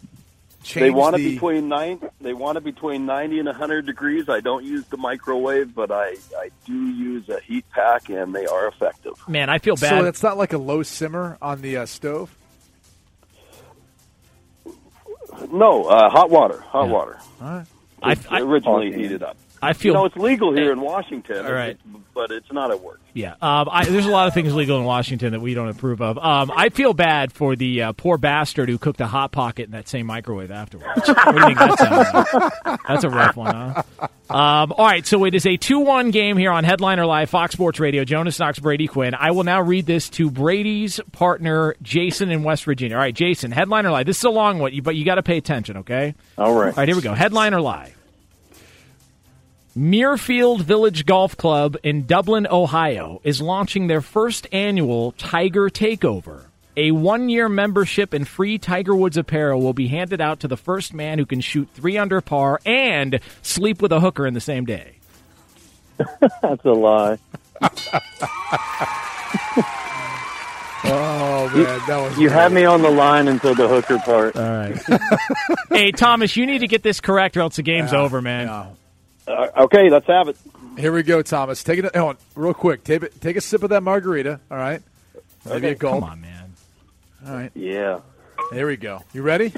change 0.61 0.83
they 0.83 0.89
want 0.91 1.15
the? 1.15 1.25
it 1.25 1.33
between 1.33 1.67
nine. 1.67 1.99
They 2.21 2.33
want 2.33 2.59
it 2.59 2.63
between 2.63 3.07
ninety 3.07 3.39
and 3.39 3.47
hundred 3.49 3.87
degrees. 3.87 4.29
I 4.29 4.39
don't 4.39 4.63
use 4.63 4.85
the 4.85 4.97
microwave, 4.97 5.73
but 5.73 5.89
I 5.91 6.15
I 6.37 6.51
do 6.67 6.73
use 6.75 7.27
a 7.29 7.39
heat 7.39 7.65
pack, 7.71 8.09
and 8.09 8.35
they 8.35 8.45
are 8.45 8.67
effective. 8.67 9.13
Man, 9.27 9.49
I 9.49 9.57
feel 9.57 9.75
bad. 9.75 9.89
so 9.89 9.95
bad. 10.01 10.05
it's 10.05 10.21
not 10.21 10.37
like 10.37 10.53
a 10.53 10.59
low 10.59 10.83
simmer 10.83 11.39
on 11.41 11.61
the 11.63 11.77
uh, 11.77 11.85
stove. 11.87 12.35
No, 15.51 15.85
uh, 15.85 16.09
hot 16.09 16.29
water. 16.29 16.59
Hot 16.61 16.87
water. 16.87 17.17
All 17.41 17.47
right. 17.47 17.65
I, 18.05 18.17
I, 18.29 18.41
originally 18.41 18.93
heated 18.93 19.23
up. 19.23 19.37
I 19.65 19.73
feel 19.73 19.93
You 19.93 19.99
know, 19.99 20.05
it's 20.05 20.15
legal 20.15 20.53
here 20.53 20.71
in 20.71 20.81
Washington. 20.81 21.45
All 21.45 21.51
right. 21.51 21.77
but 22.13 22.31
it's 22.31 22.51
not 22.51 22.71
at 22.71 22.81
work. 22.81 22.99
Yeah, 23.13 23.35
um, 23.41 23.69
I, 23.71 23.85
there's 23.85 24.05
a 24.05 24.11
lot 24.11 24.27
of 24.27 24.33
things 24.33 24.53
legal 24.53 24.77
in 24.77 24.83
Washington 24.83 25.31
that 25.31 25.39
we 25.39 25.53
don't 25.53 25.69
approve 25.69 26.01
of. 26.01 26.17
Um, 26.17 26.51
I 26.53 26.67
feel 26.67 26.93
bad 26.93 27.31
for 27.31 27.55
the 27.55 27.83
uh, 27.83 27.91
poor 27.93 28.17
bastard 28.17 28.67
who 28.67 28.77
cooked 28.77 28.99
a 28.99 29.07
hot 29.07 29.31
pocket 29.31 29.65
in 29.65 29.71
that 29.71 29.87
same 29.87 30.05
microwave 30.05 30.51
afterwards. 30.51 31.07
what 31.07 31.31
do 31.31 31.39
you 31.39 31.45
think 31.45 31.57
that 31.59 31.79
sounds 31.79 32.53
like? 32.65 32.79
That's 32.87 33.03
a 33.05 33.09
rough 33.09 33.37
one, 33.37 33.55
huh? 33.55 33.83
Um, 34.29 34.73
all 34.73 34.85
right, 34.85 35.05
so 35.05 35.23
it 35.23 35.33
is 35.35 35.45
a 35.45 35.57
2-1 35.57 36.11
game 36.11 36.35
here 36.35 36.51
on 36.51 36.63
Headliner 36.63 37.05
Live, 37.05 37.29
Fox 37.29 37.53
Sports 37.53 37.79
Radio. 37.79 38.03
Jonas 38.03 38.39
Knox, 38.39 38.59
Brady 38.59 38.87
Quinn. 38.87 39.13
I 39.13 39.31
will 39.31 39.43
now 39.43 39.61
read 39.61 39.85
this 39.85 40.09
to 40.11 40.29
Brady's 40.31 40.99
partner, 41.11 41.75
Jason 41.81 42.31
in 42.31 42.43
West 42.43 42.65
Virginia. 42.65 42.97
All 42.97 43.01
right, 43.01 43.15
Jason, 43.15 43.51
Headliner 43.51 43.91
Live. 43.91 44.07
This 44.07 44.17
is 44.17 44.23
a 44.23 44.29
long 44.29 44.59
one, 44.59 44.77
but 44.81 44.95
you 44.95 45.05
got 45.05 45.15
to 45.15 45.23
pay 45.23 45.37
attention, 45.37 45.77
okay? 45.77 46.15
All 46.37 46.53
right. 46.53 46.69
All 46.69 46.73
right, 46.73 46.87
here 46.87 46.95
we 46.97 47.01
go. 47.03 47.13
Headliner 47.13 47.61
Live. 47.61 47.95
Muirfield 49.77 50.61
Village 50.61 51.05
Golf 51.05 51.35
Club 51.35 51.75
in 51.83 52.05
Dublin, 52.05 52.47
Ohio, 52.49 53.19
is 53.25 53.41
launching 53.41 53.87
their 53.87 53.99
first 54.01 54.47
annual 54.53 55.11
Tiger 55.13 55.69
Takeover. 55.69 56.45
A 56.77 56.91
one 56.91 57.27
year 57.29 57.49
membership 57.49 58.13
and 58.13 58.25
free 58.27 58.57
Tiger 58.57 58.95
Woods 58.95 59.17
apparel 59.17 59.61
will 59.61 59.73
be 59.73 59.87
handed 59.87 60.21
out 60.21 60.39
to 60.41 60.47
the 60.47 60.57
first 60.57 60.93
man 60.93 61.19
who 61.19 61.25
can 61.25 61.41
shoot 61.41 61.67
three 61.73 61.97
under 61.97 62.21
par 62.21 62.59
and 62.65 63.19
sleep 63.41 63.81
with 63.81 63.91
a 63.91 63.99
hooker 63.99 64.25
in 64.25 64.33
the 64.33 64.41
same 64.41 64.65
day. 64.65 64.95
That's 66.41 66.63
a 66.65 66.71
lie. 66.71 67.17
Oh 70.87 71.49
man, 71.53 71.81
that 71.87 71.97
was 72.01 72.17
You 72.19 72.27
great. 72.27 72.37
had 72.39 72.51
me 72.51 72.63
on 72.65 72.81
the 72.81 72.91
line 72.91 73.27
until 73.27 73.55
the 73.55 73.67
hooker 73.67 73.97
part. 73.99 74.35
All 74.35 74.41
right. 74.43 74.77
hey, 75.69 75.91
Thomas, 75.91 76.35
you 76.37 76.45
need 76.45 76.59
to 76.59 76.67
get 76.67 76.83
this 76.83 77.01
correct 77.01 77.35
or 77.37 77.41
else 77.41 77.55
the 77.55 77.63
game's 77.63 77.91
over, 77.93 78.21
man. 78.21 78.47
Yeah. 78.47 78.65
Uh, 79.27 79.47
okay, 79.57 79.89
let's 79.89 80.07
have 80.07 80.27
it. 80.27 80.37
Here 80.77 80.91
we 80.91 81.03
go, 81.03 81.21
Thomas. 81.21 81.63
Take 81.63 81.79
it. 81.79 81.95
Hold 81.95 82.09
on, 82.09 82.17
real 82.35 82.53
quick. 82.53 82.83
Take 82.83 83.03
it. 83.03 83.21
Take 83.21 83.37
a 83.37 83.41
sip 83.41 83.63
of 83.63 83.69
that 83.69 83.81
margarita. 83.81 84.39
All 84.51 84.57
right. 84.57 84.81
Maybe 85.45 85.69
a 85.69 85.75
gulp. 85.75 86.01
Come 86.01 86.09
on, 86.09 86.21
man. 86.21 86.53
All 87.25 87.33
right. 87.33 87.51
Yeah. 87.55 87.99
There 88.51 88.67
we 88.67 88.77
go. 88.77 89.01
You 89.13 89.21
ready? 89.21 89.53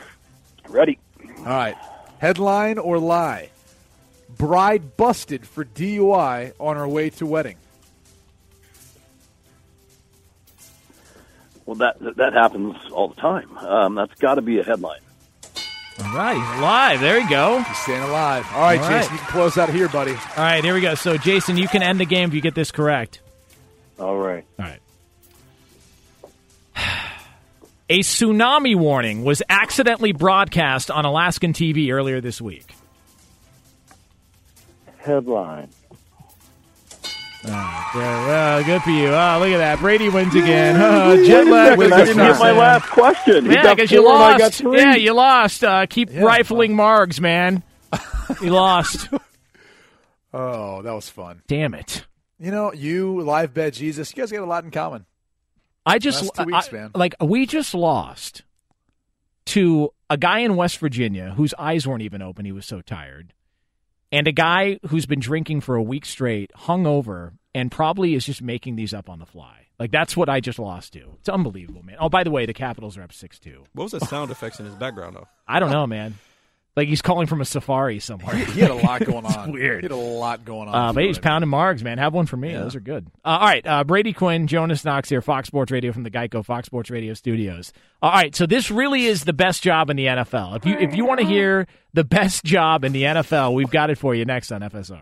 Ready. 0.70 1.00
All 1.40 1.46
right. 1.46 1.76
Headline 2.20 2.78
or 2.78 3.00
lie? 3.00 3.50
Bride 4.38 4.98
busted 4.98 5.48
for 5.48 5.66
DUI 5.66 6.54
on 6.60 6.76
her 6.76 6.88
way 6.88 7.10
to 7.12 7.26
wedding. 7.26 7.58
Well, 11.66 11.76
that 11.76 11.98
that 12.16 12.34
happens 12.34 12.76
all 12.92 13.10
the 13.10 13.20
time. 13.20 13.58
Um, 13.58 13.96
that's 13.96 14.14
got 14.20 14.36
to 14.36 14.42
be 14.42 14.60
a 14.60 14.64
headline. 14.64 15.02
All 16.00 16.14
right, 16.14 16.60
live. 16.62 17.00
There 17.00 17.18
you 17.20 17.28
go. 17.30 17.60
He's 17.64 17.78
staying 17.80 18.04
alive. 18.04 18.46
All 18.54 18.62
right, 18.62 18.80
All 18.80 18.88
Jason, 18.90 18.92
right. 18.92 19.12
you 19.12 19.18
can 19.18 19.28
close 19.28 19.58
out 19.58 19.70
here, 19.70 19.90
buddy. 19.90 20.12
All 20.12 20.18
right, 20.38 20.64
here 20.64 20.76
we 20.76 20.82
go. 20.82 20.94
So, 20.96 21.18
Jason, 21.18 21.58
you 21.58 21.68
can 21.68 21.82
end 21.82 22.00
the 22.00 22.06
game 22.06 22.30
if 22.30 22.36
you 22.36 22.42
get 22.42 22.54
this 22.54 22.72
correct. 22.72 23.22
All 24.00 24.16
right. 24.18 24.46
All 24.60 24.66
right. 24.66 24.80
A 27.90 28.00
tsunami 28.00 28.76
warning 28.76 29.24
was 29.24 29.42
accidentally 29.50 30.12
broadcast 30.12 30.92
on 30.92 31.06
Alaskan 31.06 31.54
TV 31.54 31.92
earlier 31.92 32.22
this 32.22 32.40
week. 32.42 32.76
Headline. 34.98 35.70
Ah, 37.94 37.96
yeah, 37.96 38.26
well, 38.28 38.64
good 38.66 38.82
for 38.84 38.90
you. 38.90 39.08
Oh, 39.08 39.38
look 39.40 39.50
at 39.50 39.58
that. 39.58 39.80
Brady 39.80 40.10
wins 40.10 40.36
again. 40.36 40.76
Oh, 40.80 41.24
jet 41.26 41.48
lag. 41.48 41.80
I 41.80 42.06
didn't 42.06 42.18
get 42.18 42.40
my 42.40 42.52
last 42.52 42.86
question. 42.90 43.46
Yeah, 43.46 43.74
because 43.74 43.92
you 43.92 44.04
four 44.04 44.14
and 44.14 44.24
I 44.24 44.38
got 44.38 44.62
lost. 44.62 44.78
Yeah, 44.78 44.96
you 44.96 45.14
lost. 45.14 45.64
Uh, 45.64 45.86
keep 45.88 46.10
rifling 46.14 46.74
margs, 46.74 47.20
man. 47.20 47.64
You 48.42 48.52
lost. 48.52 49.08
Oh, 50.34 50.82
that 50.82 50.92
was 50.94 51.10
fun. 51.10 51.42
Damn 51.48 51.74
it. 51.74 52.06
You 52.38 52.52
know, 52.52 52.72
you 52.74 53.22
live 53.22 53.54
bet 53.54 53.74
Jesus. 53.74 54.12
You 54.12 54.22
guys 54.22 54.32
got 54.32 54.42
a 54.42 54.46
lot 54.46 54.64
in 54.66 54.72
common. 54.72 55.06
I 55.86 56.00
just 56.00 56.38
weeks, 56.46 56.70
I- 56.70 56.72
man. 56.76 56.92
like 56.94 57.16
we 57.22 57.46
just 57.46 57.74
lost 57.74 58.44
to 59.48 59.90
a 60.10 60.18
guy 60.18 60.40
in 60.40 60.56
West 60.56 60.78
Virginia 60.80 61.34
whose 61.36 61.54
eyes 61.58 61.88
weren't 61.88 62.02
even 62.04 62.22
open. 62.22 62.46
He 62.46 62.52
was 62.52 62.66
so 62.66 62.82
tired, 62.82 63.34
and 64.12 64.28
a 64.28 64.32
guy 64.34 64.80
who's 64.90 65.06
been 65.06 65.22
drinking 65.22 65.62
for 65.62 65.76
a 65.76 65.82
week 65.82 66.06
straight, 66.06 66.52
hungover, 66.56 67.32
and 67.58 67.72
probably 67.72 68.14
is 68.14 68.26
just 68.26 68.42
making 68.42 68.76
these 68.76 68.94
up 68.94 69.10
on 69.10 69.20
the 69.20 69.26
fly. 69.26 69.66
Like 69.80 69.92
that's 69.92 70.16
what 70.16 70.30
I 70.30 70.40
just 70.40 70.60
lost 70.60 70.94
to. 70.94 71.04
It's 71.20 71.30
unbelievable, 71.30 71.84
man. 71.84 71.98
Oh, 72.00 72.10
by 72.10 72.24
the 72.24 72.32
way, 72.32 72.46
the 72.46 72.54
Capitals 72.54 72.98
are 72.98 73.04
up 73.04 73.12
six 73.14 73.40
two. 73.40 73.64
What 73.74 73.84
was 73.84 73.92
the 73.94 74.00
sound 74.02 74.32
effects 74.32 74.60
in 74.60 74.66
his 74.66 74.76
background 74.76 75.16
though? 75.16 75.28
I 75.48 75.60
don't 75.60 75.72
know, 75.72 75.88
man. 75.88 76.16
Like 76.76 76.88
he's 76.88 77.02
calling 77.02 77.26
from 77.26 77.42
a 77.42 77.46
safari 77.46 77.98
somewhere. 77.98 78.36
He 78.58 78.60
had 78.62 78.70
a 78.70 78.76
lot 78.76 79.04
going 79.04 79.26
on. 79.26 79.52
weird. 79.52 79.84
He 79.84 79.86
had 79.86 79.92
a 79.92 79.96
lot 79.96 80.46
going 80.46 80.70
on. 80.70 80.76
Uh, 80.76 80.94
but 80.94 81.04
he's 81.04 81.18
pounding 81.18 81.50
margs, 81.50 81.82
man. 81.84 81.98
Have 81.98 82.14
one 82.14 82.28
for 82.28 82.38
me. 82.38 82.54
Those 82.54 82.76
are 82.76 82.80
good. 82.80 83.08
Uh, 83.26 83.30
all 83.30 83.40
right, 83.48 83.66
uh, 83.66 83.84
Brady 83.84 84.14
Quinn, 84.14 84.46
Jonas 84.46 84.86
Knox 84.86 85.10
here, 85.10 85.22
Fox 85.24 85.48
Sports 85.48 85.72
Radio 85.72 85.92
from 85.92 86.04
the 86.04 86.12
Geico 86.12 86.46
Fox 86.46 86.68
Sports 86.68 86.92
Radio 86.92 87.16
studios. 87.16 87.74
All 88.02 88.12
right, 88.12 88.36
so 88.36 88.46
this 88.46 88.70
really 88.70 89.06
is 89.06 89.24
the 89.24 89.34
best 89.34 89.64
job 89.64 89.90
in 89.90 89.98
the 89.98 90.06
NFL. 90.06 90.58
If 90.58 90.66
you 90.68 90.78
if 90.78 90.96
you 90.96 91.06
want 91.06 91.20
to 91.20 91.26
hear 91.26 91.66
the 91.94 92.04
best 92.04 92.44
job 92.44 92.84
in 92.84 92.94
the 92.94 93.04
NFL, 93.04 93.56
we've 93.56 93.72
got 93.72 93.90
it 93.90 93.98
for 93.98 94.14
you 94.14 94.26
next 94.26 94.52
on 94.52 94.62
FSR. 94.62 95.02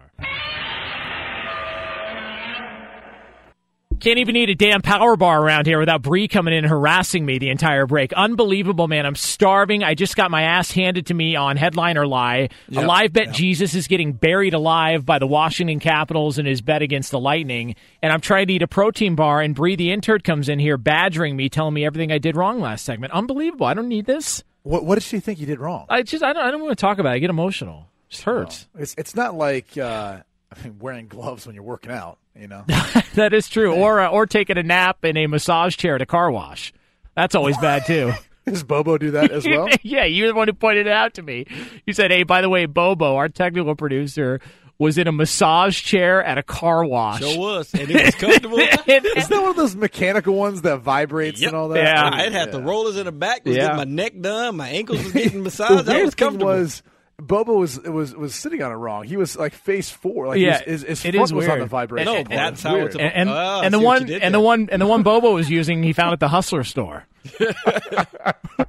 Can't 4.00 4.20
even 4.20 4.36
eat 4.36 4.50
a 4.50 4.56
damn 4.56 4.82
power 4.82 5.16
bar 5.16 5.42
around 5.42 5.66
here 5.66 5.80
without 5.80 6.02
Bree 6.02 6.28
coming 6.28 6.54
in 6.54 6.64
and 6.66 6.70
harassing 6.70 7.26
me 7.26 7.40
the 7.40 7.50
entire 7.50 7.88
break. 7.88 8.14
Unbelievable, 8.14 8.88
man. 8.88 9.06
I'm 9.06 9.16
starving. 9.16 9.84
I 9.84 9.96
just 9.96 10.16
got 10.16 10.30
my 10.30 10.44
ass 10.44 10.70
handed 10.72 11.08
to 11.08 11.14
me 11.14 11.36
on 11.36 11.58
Headline 11.58 11.98
or 11.98 12.06
Lie. 12.06 12.50
Yep, 12.70 12.84
A 12.84 12.86
live 12.86 13.14
bet 13.14 13.32
Jesus 13.32 13.74
is 13.74 13.88
getting 13.88 14.14
buried 14.14 14.54
alive 14.54 15.06
by 15.06 15.18
the 15.18 15.26
Washington 15.26 15.80
Capitals 15.80 16.38
in 16.38 16.46
his 16.46 16.62
bet 16.62 16.82
against 16.82 17.10
the 17.12 17.20
Lightning. 17.20 17.76
And 18.02 18.12
I'm 18.14 18.22
trying 18.22 18.48
to 18.48 18.54
eat 18.54 18.62
a 18.62 18.68
protein 18.68 19.16
bar, 19.16 19.42
and 19.42 19.56
Bree 19.56 19.76
the 19.76 19.92
intern 19.92 20.22
comes 20.22 20.50
in 20.50 20.60
here 20.60 20.78
badgering 20.78 21.36
me, 21.36 21.50
telling 21.50 21.74
me 21.74 21.86
everything 21.86 22.12
I 22.12 22.18
did 22.18 22.36
wrong 22.36 22.60
last 22.60 22.86
segment. 22.86 23.14
Unbelievable. 23.14 23.66
I 23.66 23.74
don't 23.74 23.90
need 23.90 24.06
this. 24.06 24.44
What, 24.64 24.86
what 24.86 24.96
did 24.96 25.04
she 25.04 25.20
think 25.20 25.40
you 25.40 25.46
did 25.46 25.60
wrong? 25.60 25.86
I 25.90 26.04
just 26.04 26.24
I 26.24 26.34
don't 26.34 26.44
I 26.44 26.52
don't 26.52 26.62
want 26.62 26.78
to 26.78 26.82
talk 26.82 27.00
about 27.00 27.14
it. 27.14 27.16
I 27.16 27.20
get 27.20 27.30
emotional. 27.30 27.88
It 28.08 28.12
just 28.12 28.24
hurts. 28.24 28.68
It's 28.78 28.94
it's 28.98 29.16
not 29.16 29.36
like 29.36 29.78
uh, 29.78 30.20
I 30.52 30.64
mean, 30.64 30.80
wearing 30.80 31.08
gloves 31.08 31.46
when 31.46 31.56
you're 31.56 31.64
working 31.64 31.92
out. 31.92 32.18
You 32.40 32.48
know, 32.48 32.64
that 33.16 33.34
is 33.34 33.48
true. 33.48 33.74
Or 33.74 34.02
uh, 34.02 34.10
or 34.10 34.26
taking 34.26 34.58
a 34.58 34.64
nap 34.64 35.06
in 35.06 35.16
a 35.18 35.28
massage 35.28 35.76
chair 35.78 35.96
at 35.96 36.02
a 36.02 36.06
car 36.06 36.30
wash. 36.32 36.74
That's 37.16 37.34
always 37.36 37.58
bad 37.58 37.86
too. 37.86 38.12
Does 38.46 38.64
Bobo 38.64 38.98
do 38.98 39.12
that 39.12 39.32
as 39.32 39.46
well? 39.48 39.68
yeah, 39.82 40.04
you're 40.06 40.28
the 40.28 40.36
one 40.36 40.48
who 40.48 40.54
pointed 40.54 40.86
it 40.86 40.92
out 40.94 41.16
to 41.16 41.22
me. 41.24 41.46
You 41.86 41.94
said, 41.94 42.12
"Hey, 42.12 42.24
by 42.24 42.42
the 42.42 42.50
way, 42.50 42.66
Bobo, 42.68 43.16
our 43.16 43.28
technical 43.30 43.74
producer, 43.74 44.40
was 44.78 44.98
in 45.00 45.08
a 45.08 45.12
massage 45.12 45.82
chair 45.82 46.24
at 46.24 46.38
a 46.38 46.44
car 46.44 46.86
wash." 46.86 47.22
Sure 47.22 47.40
was, 47.40 47.74
and 47.74 47.90
it 47.90 48.06
was 48.06 48.16
comfortable. 48.16 48.60
Is 48.60 49.28
that 49.30 49.42
one 49.42 49.50
of 49.50 49.56
those 49.56 49.76
mechanical 49.76 50.36
ones 50.36 50.62
that 50.64 50.78
vibrates 50.78 51.42
and 51.42 51.56
all 51.56 51.70
that? 51.70 51.84
Yeah. 51.84 52.10
I'd 52.14 52.34
have 52.34 52.52
the 52.52 52.62
rollers 52.62 52.98
in 52.98 53.06
the 53.06 53.12
back. 53.12 53.46
Was 53.46 53.56
Yeah. 53.56 53.64
getting 53.64 53.78
my 53.78 53.84
neck 53.86 54.14
done. 54.22 54.58
My 54.58 54.70
ankles 54.70 55.04
was 55.04 55.14
getting 55.14 55.42
massaged. 55.42 55.86
That 55.86 55.94
weird 55.94 56.06
was 56.06 56.14
thing 56.14 56.26
comfortable. 56.28 56.46
was 56.52 56.84
Bobo 57.18 57.54
was 57.54 57.80
was 57.80 58.14
was 58.14 58.36
sitting 58.36 58.62
on 58.62 58.72
it 58.72 58.76
wrong. 58.76 59.06
He 59.06 59.16
was 59.16 59.38
like 59.38 59.54
face 59.54 59.90
forward. 59.90 60.28
Like 60.28 60.40
yeah, 60.40 60.60
his, 60.60 60.82
his, 60.82 61.02
his 61.02 61.06
it 61.06 61.12
front 61.14 61.16
is 61.16 61.34
was 61.34 61.46
weird. 61.48 61.52
on 61.52 61.60
the 61.60 61.66
vibration. 61.66 62.14
No, 62.14 62.16
part. 62.24 62.30
that's 62.30 62.64
how 62.64 62.74
weird. 62.74 62.88
it's 62.88 62.96
and 62.96 63.14
and, 63.14 63.30
Oh, 63.30 63.62
and 63.64 63.74
the 63.74 63.80
one 63.80 64.02
you 64.02 64.08
did 64.08 64.22
and 64.22 64.34
the 64.34 64.40
one 64.40 64.68
and 64.72 64.82
the 64.82 64.86
one 64.86 65.04
Bobo 65.04 65.34
was 65.34 65.50
using, 65.50 65.82
he 65.82 65.94
found 65.94 66.14
at 66.14 66.20
the 66.20 66.28
Hustler 66.28 66.64
store. 66.64 67.06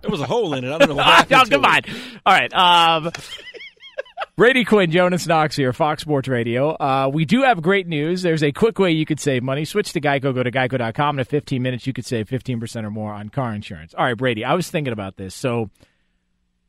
There 0.03 0.11
was 0.11 0.21
a 0.21 0.27
hole 0.27 0.55
in 0.55 0.65
it. 0.65 0.73
I 0.73 0.79
don't 0.79 0.89
know 0.89 0.95
what 0.97 1.07
oh, 1.07 1.11
happened. 1.11 1.51
come 1.51 1.63
to 1.63 1.69
on! 1.69 1.81
All 2.27 2.33
right, 2.35 2.53
um, 2.55 3.13
Brady 4.37 4.65
Quinn, 4.65 4.91
Jonas 4.91 5.27
Knox 5.27 5.57
here, 5.57 5.73
Fox 5.73 6.03
Sports 6.03 6.29
Radio. 6.29 6.71
Uh, 6.71 7.09
we 7.13 7.25
do 7.25 7.43
have 7.43 7.63
great 7.63 7.87
news. 7.87 8.23
There's 8.23 8.43
a 8.43 8.53
quick 8.53 8.79
way 8.79 8.91
you 8.91 9.07
could 9.07 9.19
save 9.21 9.43
money. 9.43 9.65
Switch 9.65 9.93
to 9.95 10.01
Geico. 10.01 10.35
Go 10.35 10.43
to 10.43 10.51
geico.com. 10.51 11.19
In 11.19 11.25
15 11.25 11.63
minutes, 11.63 11.87
you 11.87 11.93
could 11.93 12.05
save 12.05 12.29
15% 12.29 12.85
or 12.85 12.91
more 12.91 13.13
on 13.13 13.31
car 13.31 13.55
insurance. 13.55 13.95
All 13.95 14.05
right, 14.05 14.17
Brady, 14.17 14.45
I 14.45 14.55
was 14.55 14.71
thinking 14.71 14.93
about 14.93 15.17
this. 15.17 15.35
So, 15.35 15.71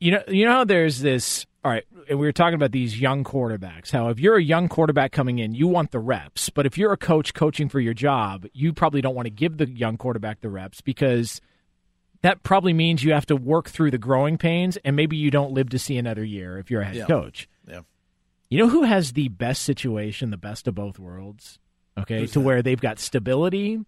you 0.00 0.12
know, 0.12 0.22
you 0.28 0.46
know 0.46 0.52
how 0.52 0.64
there's 0.64 1.00
this. 1.00 1.44
All 1.68 1.74
right, 1.74 1.84
and 2.08 2.18
we 2.18 2.24
were 2.26 2.32
talking 2.32 2.54
about 2.54 2.72
these 2.72 2.98
young 2.98 3.24
quarterbacks. 3.24 3.90
How 3.90 4.08
if 4.08 4.18
you're 4.18 4.36
a 4.38 4.42
young 4.42 4.68
quarterback 4.70 5.12
coming 5.12 5.38
in, 5.38 5.54
you 5.54 5.68
want 5.68 5.90
the 5.90 5.98
reps. 5.98 6.48
But 6.48 6.64
if 6.64 6.78
you're 6.78 6.94
a 6.94 6.96
coach 6.96 7.34
coaching 7.34 7.68
for 7.68 7.78
your 7.78 7.92
job, 7.92 8.46
you 8.54 8.72
probably 8.72 9.02
don't 9.02 9.14
want 9.14 9.26
to 9.26 9.30
give 9.30 9.58
the 9.58 9.68
young 9.68 9.98
quarterback 9.98 10.40
the 10.40 10.48
reps 10.48 10.80
because 10.80 11.42
that 12.22 12.42
probably 12.42 12.72
means 12.72 13.04
you 13.04 13.12
have 13.12 13.26
to 13.26 13.36
work 13.36 13.68
through 13.68 13.90
the 13.90 13.98
growing 13.98 14.38
pains, 14.38 14.78
and 14.82 14.96
maybe 14.96 15.18
you 15.18 15.30
don't 15.30 15.52
live 15.52 15.68
to 15.68 15.78
see 15.78 15.98
another 15.98 16.24
year 16.24 16.56
if 16.58 16.70
you're 16.70 16.80
a 16.80 16.86
head 16.86 16.96
Yeah. 16.96 17.04
coach. 17.04 17.50
Yeah. 17.68 17.82
You 18.48 18.56
know 18.60 18.68
who 18.70 18.84
has 18.84 19.12
the 19.12 19.28
best 19.28 19.60
situation, 19.62 20.30
the 20.30 20.38
best 20.38 20.68
of 20.68 20.74
both 20.74 20.98
worlds? 20.98 21.58
Okay, 21.98 22.20
Who's 22.20 22.32
to 22.32 22.38
that? 22.38 22.44
where 22.46 22.62
they've 22.62 22.80
got 22.80 22.98
stability 22.98 23.78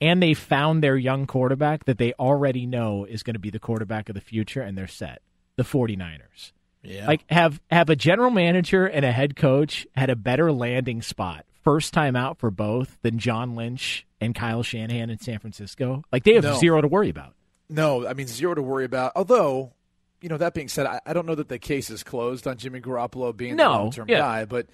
and 0.00 0.20
they 0.20 0.34
found 0.34 0.82
their 0.82 0.96
young 0.96 1.28
quarterback 1.28 1.84
that 1.84 1.98
they 1.98 2.12
already 2.14 2.66
know 2.66 3.04
is 3.04 3.22
going 3.22 3.34
to 3.34 3.38
be 3.40 3.50
the 3.50 3.60
quarterback 3.60 4.08
of 4.08 4.16
the 4.16 4.20
future 4.20 4.62
and 4.62 4.76
they're 4.76 4.88
set. 4.88 5.22
The 5.54 5.62
49ers. 5.62 6.50
Yeah. 6.82 7.06
Like 7.06 7.24
have 7.30 7.60
have 7.70 7.90
a 7.90 7.96
general 7.96 8.30
manager 8.30 8.86
and 8.86 9.04
a 9.04 9.12
head 9.12 9.36
coach 9.36 9.86
had 9.94 10.10
a 10.10 10.16
better 10.16 10.50
landing 10.52 11.02
spot 11.02 11.44
first 11.62 11.92
time 11.92 12.16
out 12.16 12.38
for 12.38 12.50
both 12.50 12.98
than 13.02 13.18
John 13.18 13.54
Lynch 13.54 14.06
and 14.20 14.34
Kyle 14.34 14.62
Shanahan 14.62 15.10
in 15.10 15.18
San 15.18 15.38
Francisco? 15.38 16.02
Like 16.10 16.24
they 16.24 16.34
have 16.34 16.44
No. 16.44 16.58
zero 16.58 16.80
to 16.80 16.88
worry 16.88 17.10
about. 17.10 17.34
No, 17.68 18.06
I 18.06 18.14
mean 18.14 18.26
zero 18.26 18.54
to 18.54 18.62
worry 18.62 18.84
about. 18.84 19.12
Although, 19.14 19.72
you 20.20 20.28
know, 20.28 20.38
that 20.38 20.54
being 20.54 20.68
said, 20.68 20.86
I, 20.86 21.00
I 21.06 21.12
don't 21.12 21.26
know 21.26 21.34
that 21.34 21.48
the 21.48 21.58
case 21.58 21.90
is 21.90 22.02
closed 22.02 22.46
on 22.46 22.56
Jimmy 22.56 22.80
Garoppolo 22.80 23.36
being 23.36 23.56
the 23.56 23.68
long-term 23.68 24.08
yeah. 24.08 24.18
guy. 24.18 24.44
But 24.44 24.66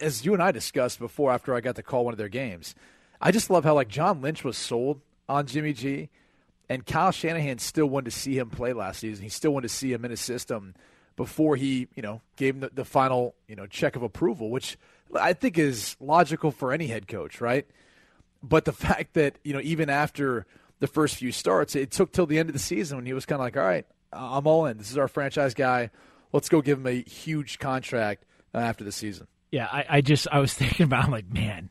as 0.00 0.24
you 0.24 0.34
and 0.34 0.42
I 0.42 0.52
discussed 0.52 0.98
before, 0.98 1.32
after 1.32 1.54
I 1.54 1.60
got 1.60 1.76
to 1.76 1.82
call 1.82 2.04
one 2.04 2.14
of 2.14 2.18
their 2.18 2.28
games, 2.28 2.74
I 3.20 3.32
just 3.32 3.50
love 3.50 3.64
how 3.64 3.74
like 3.74 3.88
John 3.88 4.20
Lynch 4.20 4.44
was 4.44 4.56
sold 4.56 5.00
on 5.28 5.46
Jimmy 5.46 5.72
G, 5.72 6.08
and 6.68 6.86
Kyle 6.86 7.10
Shanahan 7.10 7.58
still 7.58 7.86
wanted 7.86 8.10
to 8.10 8.16
see 8.16 8.38
him 8.38 8.48
play 8.48 8.72
last 8.72 9.00
season. 9.00 9.24
He 9.24 9.28
still 9.28 9.50
wanted 9.50 9.68
to 9.68 9.74
see 9.74 9.92
him 9.92 10.04
in 10.04 10.10
his 10.10 10.20
system 10.20 10.74
before 11.18 11.56
he, 11.56 11.88
you 11.96 12.02
know, 12.02 12.22
gave 12.36 12.54
him 12.54 12.60
the, 12.60 12.70
the 12.72 12.84
final, 12.84 13.34
you 13.48 13.56
know, 13.56 13.66
check 13.66 13.96
of 13.96 14.04
approval, 14.04 14.50
which 14.50 14.78
I 15.18 15.32
think 15.32 15.58
is 15.58 15.96
logical 16.00 16.52
for 16.52 16.72
any 16.72 16.86
head 16.86 17.08
coach, 17.08 17.40
right? 17.40 17.66
But 18.40 18.64
the 18.64 18.72
fact 18.86 19.14
that 19.14 19.38
you 19.44 19.52
know 19.52 19.60
even 19.62 19.90
after 19.90 20.46
the 20.78 20.86
first 20.86 21.16
few 21.16 21.32
starts, 21.32 21.74
it 21.74 21.90
took 21.90 22.12
till 22.12 22.24
the 22.24 22.38
end 22.38 22.48
of 22.48 22.52
the 22.52 22.60
season 22.60 22.96
when 22.96 23.04
he 23.04 23.12
was 23.12 23.26
kind 23.26 23.40
of 23.40 23.44
like, 23.44 23.56
"All 23.56 23.64
right, 23.64 23.84
I'm 24.12 24.46
all 24.46 24.66
in. 24.66 24.78
This 24.78 24.90
is 24.92 24.96
our 24.96 25.08
franchise 25.08 25.54
guy. 25.54 25.90
Let's 26.32 26.48
go 26.48 26.62
give 26.62 26.78
him 26.78 26.86
a 26.86 27.02
huge 27.02 27.58
contract 27.58 28.24
uh, 28.54 28.58
after 28.58 28.84
the 28.84 28.92
season." 28.92 29.26
Yeah, 29.50 29.66
I, 29.66 29.84
I 29.88 30.00
just 30.00 30.28
I 30.30 30.38
was 30.38 30.54
thinking 30.60 30.84
about 30.84 31.04
I'm 31.04 31.10
like, 31.10 31.30
man, 31.30 31.68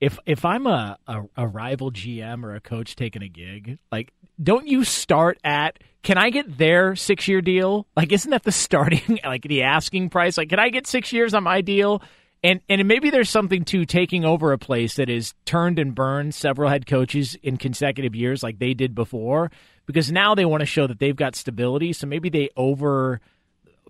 if 0.00 0.18
if 0.26 0.44
I'm 0.44 0.66
a, 0.66 0.98
a 1.06 1.22
a 1.36 1.46
rival 1.46 1.90
GM 1.90 2.44
or 2.44 2.54
a 2.54 2.60
coach 2.60 2.96
taking 2.96 3.22
a 3.22 3.28
gig, 3.28 3.78
like, 3.90 4.12
don't 4.42 4.66
you 4.66 4.84
start 4.84 5.38
at 5.42 5.78
can 6.02 6.16
I 6.16 6.30
get 6.30 6.58
their 6.58 6.94
six 6.96 7.26
year 7.26 7.40
deal? 7.40 7.86
Like, 7.96 8.12
isn't 8.12 8.30
that 8.30 8.44
the 8.44 8.52
starting 8.68 9.18
like 9.24 9.42
the 9.42 9.62
asking 9.62 10.10
price? 10.10 10.38
Like, 10.38 10.50
can 10.50 10.58
I 10.58 10.70
get 10.70 10.86
six 10.86 11.12
years 11.12 11.34
on 11.34 11.42
my 11.42 11.60
deal? 11.60 12.02
And 12.44 12.60
and 12.68 12.86
maybe 12.86 13.10
there's 13.10 13.30
something 13.30 13.64
to 13.66 13.84
taking 13.84 14.24
over 14.24 14.52
a 14.52 14.58
place 14.58 14.96
that 14.96 15.10
is 15.10 15.34
turned 15.44 15.78
and 15.78 15.94
burned 15.94 16.34
several 16.34 16.70
head 16.70 16.86
coaches 16.86 17.36
in 17.42 17.56
consecutive 17.56 18.14
years, 18.14 18.42
like 18.44 18.60
they 18.60 18.74
did 18.74 18.94
before, 18.94 19.50
because 19.86 20.12
now 20.12 20.36
they 20.36 20.44
want 20.44 20.60
to 20.60 20.66
show 20.66 20.86
that 20.86 21.00
they've 21.00 21.16
got 21.16 21.34
stability. 21.34 21.92
So 21.92 22.06
maybe 22.06 22.28
they 22.28 22.50
over 22.56 23.20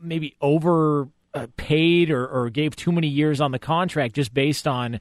maybe 0.01 0.35
over 0.41 1.09
uh, 1.35 1.47
paid 1.59 2.11
or, 2.11 2.27
or 2.27 2.49
gave 2.49 2.75
too 2.75 2.91
many 2.91 3.09
years 3.09 3.41
on 3.41 3.53
the 3.53 3.59
contract 3.59 4.15
just 4.15 4.33
based 4.33 4.67
on 4.67 4.99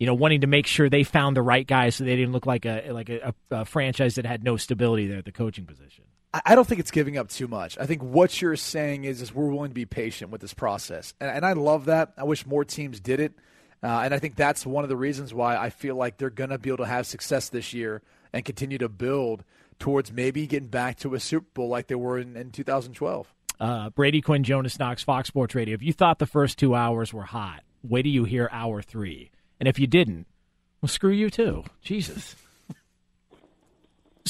you 0.00 0.06
know 0.06 0.14
wanting 0.14 0.40
to 0.40 0.48
make 0.48 0.66
sure 0.66 0.88
they 0.88 1.04
found 1.04 1.36
the 1.36 1.42
right 1.42 1.66
guy 1.66 1.90
so 1.90 2.02
they 2.02 2.16
didn't 2.16 2.32
look 2.32 2.46
like 2.46 2.64
a 2.64 2.90
like 2.90 3.08
a, 3.08 3.32
a, 3.52 3.64
franchise 3.64 4.16
that 4.16 4.26
had 4.26 4.42
no 4.42 4.56
stability 4.56 5.06
there 5.06 5.18
at 5.18 5.24
the 5.24 5.30
coaching 5.30 5.66
position. 5.66 6.04
I- 6.34 6.42
I 6.46 6.54
don't 6.54 6.66
think 6.66 6.80
it's 6.80 6.90
giving 6.90 7.16
up 7.18 7.28
too 7.28 7.46
much. 7.46 7.76
I 7.78 7.86
think 7.86 8.02
what 8.02 8.40
you're 8.40 8.56
saying 8.56 9.04
is, 9.04 9.20
is 9.20 9.34
we're 9.34 9.48
willing 9.50 9.70
to 9.70 9.74
be 9.74 9.84
patient 9.84 10.30
with 10.30 10.40
this 10.40 10.54
process, 10.54 11.14
and, 11.20 11.30
and 11.30 11.46
I 11.46 11.52
love 11.52 11.84
that. 11.84 12.12
I 12.16 12.24
wish 12.24 12.46
more 12.46 12.64
teams 12.64 12.98
did 12.98 13.20
it, 13.20 13.34
uh, 13.82 14.00
and 14.04 14.14
I 14.14 14.18
think 14.18 14.36
that's 14.36 14.64
one 14.64 14.84
of 14.84 14.88
the 14.88 14.96
reasons 14.96 15.34
why 15.34 15.56
I 15.56 15.70
feel 15.70 15.94
like 15.96 16.16
they're 16.16 16.30
going 16.30 16.50
to 16.50 16.58
be 16.58 16.70
able 16.70 16.84
to 16.84 16.86
have 16.86 17.06
success 17.06 17.48
this 17.48 17.72
year 17.74 18.02
and 18.32 18.44
continue 18.44 18.78
to 18.78 18.88
build 18.88 19.44
towards 19.78 20.12
maybe 20.12 20.46
getting 20.46 20.68
back 20.68 20.98
to 20.98 21.14
a 21.14 21.20
Super 21.20 21.46
Bowl 21.52 21.68
like 21.68 21.88
they 21.88 21.94
were 21.94 22.18
in, 22.18 22.36
in 22.36 22.50
2012. 22.52 23.34
Uh, 23.58 23.90
Brady 23.90 24.22
Quinn, 24.22 24.44
Jonas 24.44 24.78
Knox, 24.78 25.02
Fox 25.02 25.28
Sports 25.28 25.54
Radio. 25.54 25.74
If 25.74 25.82
you 25.82 25.92
thought 25.92 26.18
the 26.18 26.26
first 26.26 26.58
two 26.58 26.74
hours 26.74 27.12
were 27.12 27.24
hot, 27.24 27.62
wait 27.82 28.02
till 28.02 28.12
you 28.12 28.24
hear 28.24 28.48
hour 28.52 28.80
three. 28.80 29.30
And 29.60 29.68
if 29.68 29.78
you 29.78 29.86
didn't, 29.86 30.26
well, 30.80 30.88
screw 30.88 31.12
you 31.12 31.30
too. 31.30 31.64
Jesus. 31.82 32.34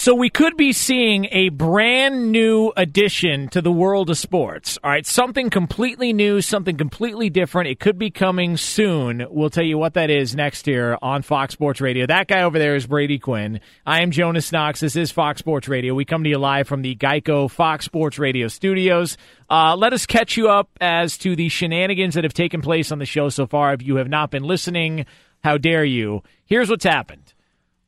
So 0.01 0.15
we 0.15 0.31
could 0.31 0.57
be 0.57 0.73
seeing 0.73 1.27
a 1.31 1.51
brand 1.51 2.33
new 2.33 2.73
addition 2.75 3.51
to 3.51 3.61
the 3.61 3.71
world 3.71 4.09
of 4.09 4.17
sports. 4.17 4.79
All 4.83 4.91
right, 4.91 5.07
something 5.07 5.51
completely 5.51 6.15
new, 6.15 6.41
something 6.41 6.79
completely 6.79 7.29
different. 7.29 7.69
It 7.69 7.81
could 7.81 7.99
be 7.99 8.11
coming 8.11 8.57
soon. 8.57 9.27
We'll 9.29 9.51
tell 9.51 9.63
you 9.63 9.77
what 9.77 9.93
that 9.93 10.09
is 10.09 10.35
next 10.35 10.67
year 10.67 10.97
on 11.03 11.21
Fox 11.21 11.53
Sports 11.53 11.83
Radio. 11.83 12.07
That 12.07 12.29
guy 12.29 12.45
over 12.45 12.59
there 12.59 12.77
is 12.77 12.87
Brady 12.87 13.19
Quinn. 13.19 13.61
I 13.85 14.01
am 14.01 14.11
Jonas 14.11 14.51
Knox. 14.53 14.81
This 14.81 14.97
is 14.97 15.13
Fox 15.13 15.41
Sports 15.41 15.69
Radio. 15.69 15.93
We 15.93 16.07
come 16.07 16.25
to 16.25 16.31
you 16.31 16.39
live 16.39 16.67
from 16.67 16.81
the 16.81 16.97
Geico 16.97 17.51
Fox 17.51 17.85
Sports 17.85 18.19
Radio 18.19 18.49
studios. 18.49 19.19
Uh, 19.51 19.77
let 19.77 19.93
us 19.93 20.07
catch 20.07 20.35
you 20.35 20.49
up 20.49 20.71
as 20.81 21.19
to 21.19 21.37
the 21.37 21.51
shenanigans 21.51 22.15
that 22.15 22.25
have 22.25 22.33
taken 22.33 22.63
place 22.63 22.91
on 22.91 23.01
the 23.01 23.05
show 23.05 23.29
so 23.29 23.47
far. 23.47 23.75
If 23.75 23.83
you 23.83 23.97
have 23.97 24.09
not 24.09 24.31
been 24.31 24.45
listening, 24.45 25.05
how 25.45 25.59
dare 25.59 25.85
you? 25.85 26.23
Here's 26.47 26.71
what's 26.71 26.85
happened. 26.85 27.30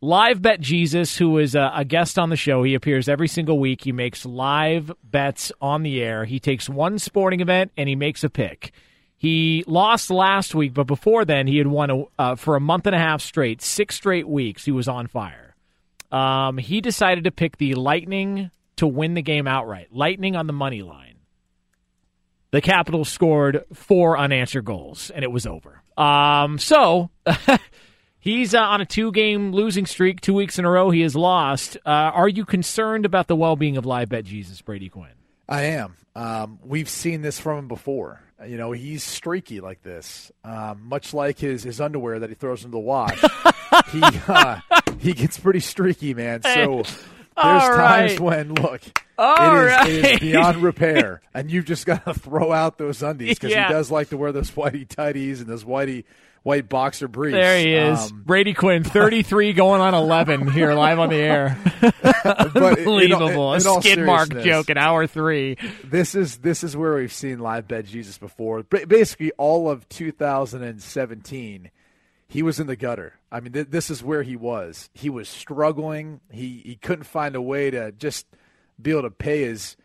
Live 0.04 0.42
Bet 0.42 0.60
Jesus, 0.60 1.16
who 1.16 1.38
is 1.38 1.54
a, 1.54 1.70
a, 1.76 1.84
guest 1.84 2.18
on 2.18 2.28
the 2.28 2.34
show, 2.36 2.64
he 2.64 2.74
appears 2.74 3.08
every 3.08 3.28
single 3.28 3.60
week. 3.60 3.84
He 3.84 3.92
makes 3.92 4.26
live 4.26 4.90
bets 5.04 5.52
on 5.60 5.84
the 5.84 6.02
air. 6.02 6.24
He 6.24 6.40
takes 6.40 6.68
one 6.68 6.98
sporting 6.98 7.38
event 7.38 7.70
and 7.76 7.88
he 7.88 7.94
makes 7.94 8.24
a 8.24 8.28
pick. 8.28 8.72
He 9.16 9.62
lost 9.68 10.10
last 10.10 10.56
week, 10.56 10.74
but 10.74 10.88
before 10.88 11.24
then, 11.24 11.46
he 11.46 11.56
had 11.56 11.68
won 11.68 11.90
a, 11.90 12.02
uh, 12.18 12.34
for 12.34 12.56
a 12.56 12.60
month 12.60 12.88
and 12.88 12.96
a 12.96 12.98
half 12.98 13.22
straight, 13.22 13.62
six 13.62 13.94
straight 13.94 14.26
weeks. 14.26 14.64
He 14.64 14.72
was 14.72 14.88
on 14.88 15.06
fire. 15.06 15.54
Um, 16.10 16.58
he 16.58 16.80
decided 16.80 17.22
to 17.22 17.30
pick 17.30 17.58
the 17.58 17.76
Lightning 17.76 18.50
to 18.78 18.88
win 18.88 19.14
the 19.14 19.22
game 19.22 19.46
outright. 19.46 19.92
Lightning 19.92 20.34
on 20.34 20.48
the 20.48 20.52
money 20.52 20.82
line. 20.82 21.18
The 22.50 22.60
Capitals 22.60 23.08
scored 23.08 23.64
four 23.72 24.18
unanswered 24.18 24.64
goals, 24.64 25.10
and 25.10 25.24
it 25.24 25.30
was 25.30 25.46
over. 25.46 25.80
Um, 25.96 26.58
so. 26.58 27.10
He's 28.22 28.54
uh, 28.54 28.60
on 28.60 28.80
a 28.80 28.86
two 28.86 29.10
game 29.10 29.50
losing 29.50 29.84
streak, 29.84 30.20
two 30.20 30.32
weeks 30.32 30.56
in 30.56 30.64
a 30.64 30.70
row. 30.70 30.90
He 30.90 31.00
has 31.00 31.16
lost. 31.16 31.76
Uh, 31.84 31.90
are 31.90 32.28
you 32.28 32.44
concerned 32.44 33.04
about 33.04 33.26
the 33.26 33.34
well 33.34 33.56
being 33.56 33.76
of 33.76 33.84
live 33.84 34.10
bet 34.10 34.24
Jesus, 34.24 34.62
Brady 34.62 34.88
Quinn? 34.88 35.10
I 35.48 35.62
am. 35.62 35.96
Um, 36.14 36.60
we've 36.62 36.88
seen 36.88 37.22
this 37.22 37.40
from 37.40 37.58
him 37.58 37.68
before. 37.68 38.20
You 38.46 38.56
know, 38.56 38.70
he's 38.70 39.02
streaky 39.02 39.60
like 39.60 39.82
this, 39.82 40.30
um, 40.44 40.82
much 40.88 41.12
like 41.12 41.38
his, 41.38 41.64
his 41.64 41.80
underwear 41.80 42.20
that 42.20 42.28
he 42.28 42.36
throws 42.36 42.64
into 42.64 42.72
the 42.76 42.78
wash. 42.78 43.20
he 43.90 44.00
uh, 44.28 44.60
he 45.00 45.14
gets 45.14 45.38
pretty 45.40 45.60
streaky, 45.60 46.14
man. 46.14 46.42
So 46.42 46.82
there's 46.84 46.98
right. 47.36 48.08
times 48.08 48.20
when 48.20 48.54
look, 48.54 48.82
All 49.18 49.56
it, 49.56 49.64
is, 49.64 49.70
right. 49.72 49.88
it 49.88 50.04
is 50.14 50.20
beyond 50.20 50.56
repair, 50.62 51.22
and 51.34 51.50
you've 51.50 51.64
just 51.64 51.86
got 51.86 52.04
to 52.04 52.14
throw 52.20 52.52
out 52.52 52.78
those 52.78 53.02
undies 53.02 53.36
because 53.36 53.50
Yeah. 53.50 53.66
he 53.66 53.72
does 53.72 53.90
like 53.90 54.10
to 54.10 54.16
wear 54.16 54.30
those 54.30 54.50
whitey 54.52 54.86
tighties 54.86 55.38
and 55.38 55.46
those 55.46 55.64
whitey 55.64 56.04
white 56.42 56.68
boxer 56.68 57.08
briefs. 57.08 57.34
There 57.34 57.58
he 57.58 57.74
is, 57.74 58.10
Um, 58.10 58.22
Brady 58.24 58.54
Quinn, 58.54 58.84
thirty-three, 58.84 59.52
going 59.52 59.80
on 59.80 59.94
eleven 59.94 60.50
here 60.50 60.74
live 60.74 60.98
on 60.98 61.08
the 61.10 61.16
air. 61.16 61.58
but 61.80 62.78
in 62.78 62.86
Unbelievable, 62.86 63.54
in 63.54 63.58
a 63.66 63.80
skid 63.80 63.98
mark 64.00 64.30
joke 64.42 64.70
at 64.70 64.78
hour 64.78 65.06
three. 65.06 65.56
This 65.84 66.14
is 66.14 66.38
this 66.38 66.62
is 66.64 66.76
where 66.76 66.94
we've 66.94 67.12
seen 67.12 67.38
live 67.38 67.68
bet 67.68 67.86
Jesus 67.86 68.18
before. 68.18 68.62
Basically, 68.62 69.32
all 69.32 69.68
of 69.70 69.88
2017, 69.88 71.70
he 72.28 72.42
was 72.42 72.60
in 72.60 72.66
the 72.66 72.76
gutter. 72.76 73.14
I 73.30 73.40
mean, 73.40 73.52
th- 73.52 73.68
this 73.70 73.90
is 73.90 74.02
where 74.02 74.22
he 74.22 74.36
was. 74.36 74.90
He 74.94 75.10
was 75.10 75.28
struggling. 75.28 76.20
He 76.30 76.62
he 76.64 76.76
couldn't 76.76 77.04
find 77.04 77.34
a 77.36 77.42
way 77.42 77.70
to 77.70 77.92
just 77.92 78.26
be 78.80 78.90
able 78.90 79.02
to 79.02 79.10
pay 79.10 79.42
his. 79.42 79.76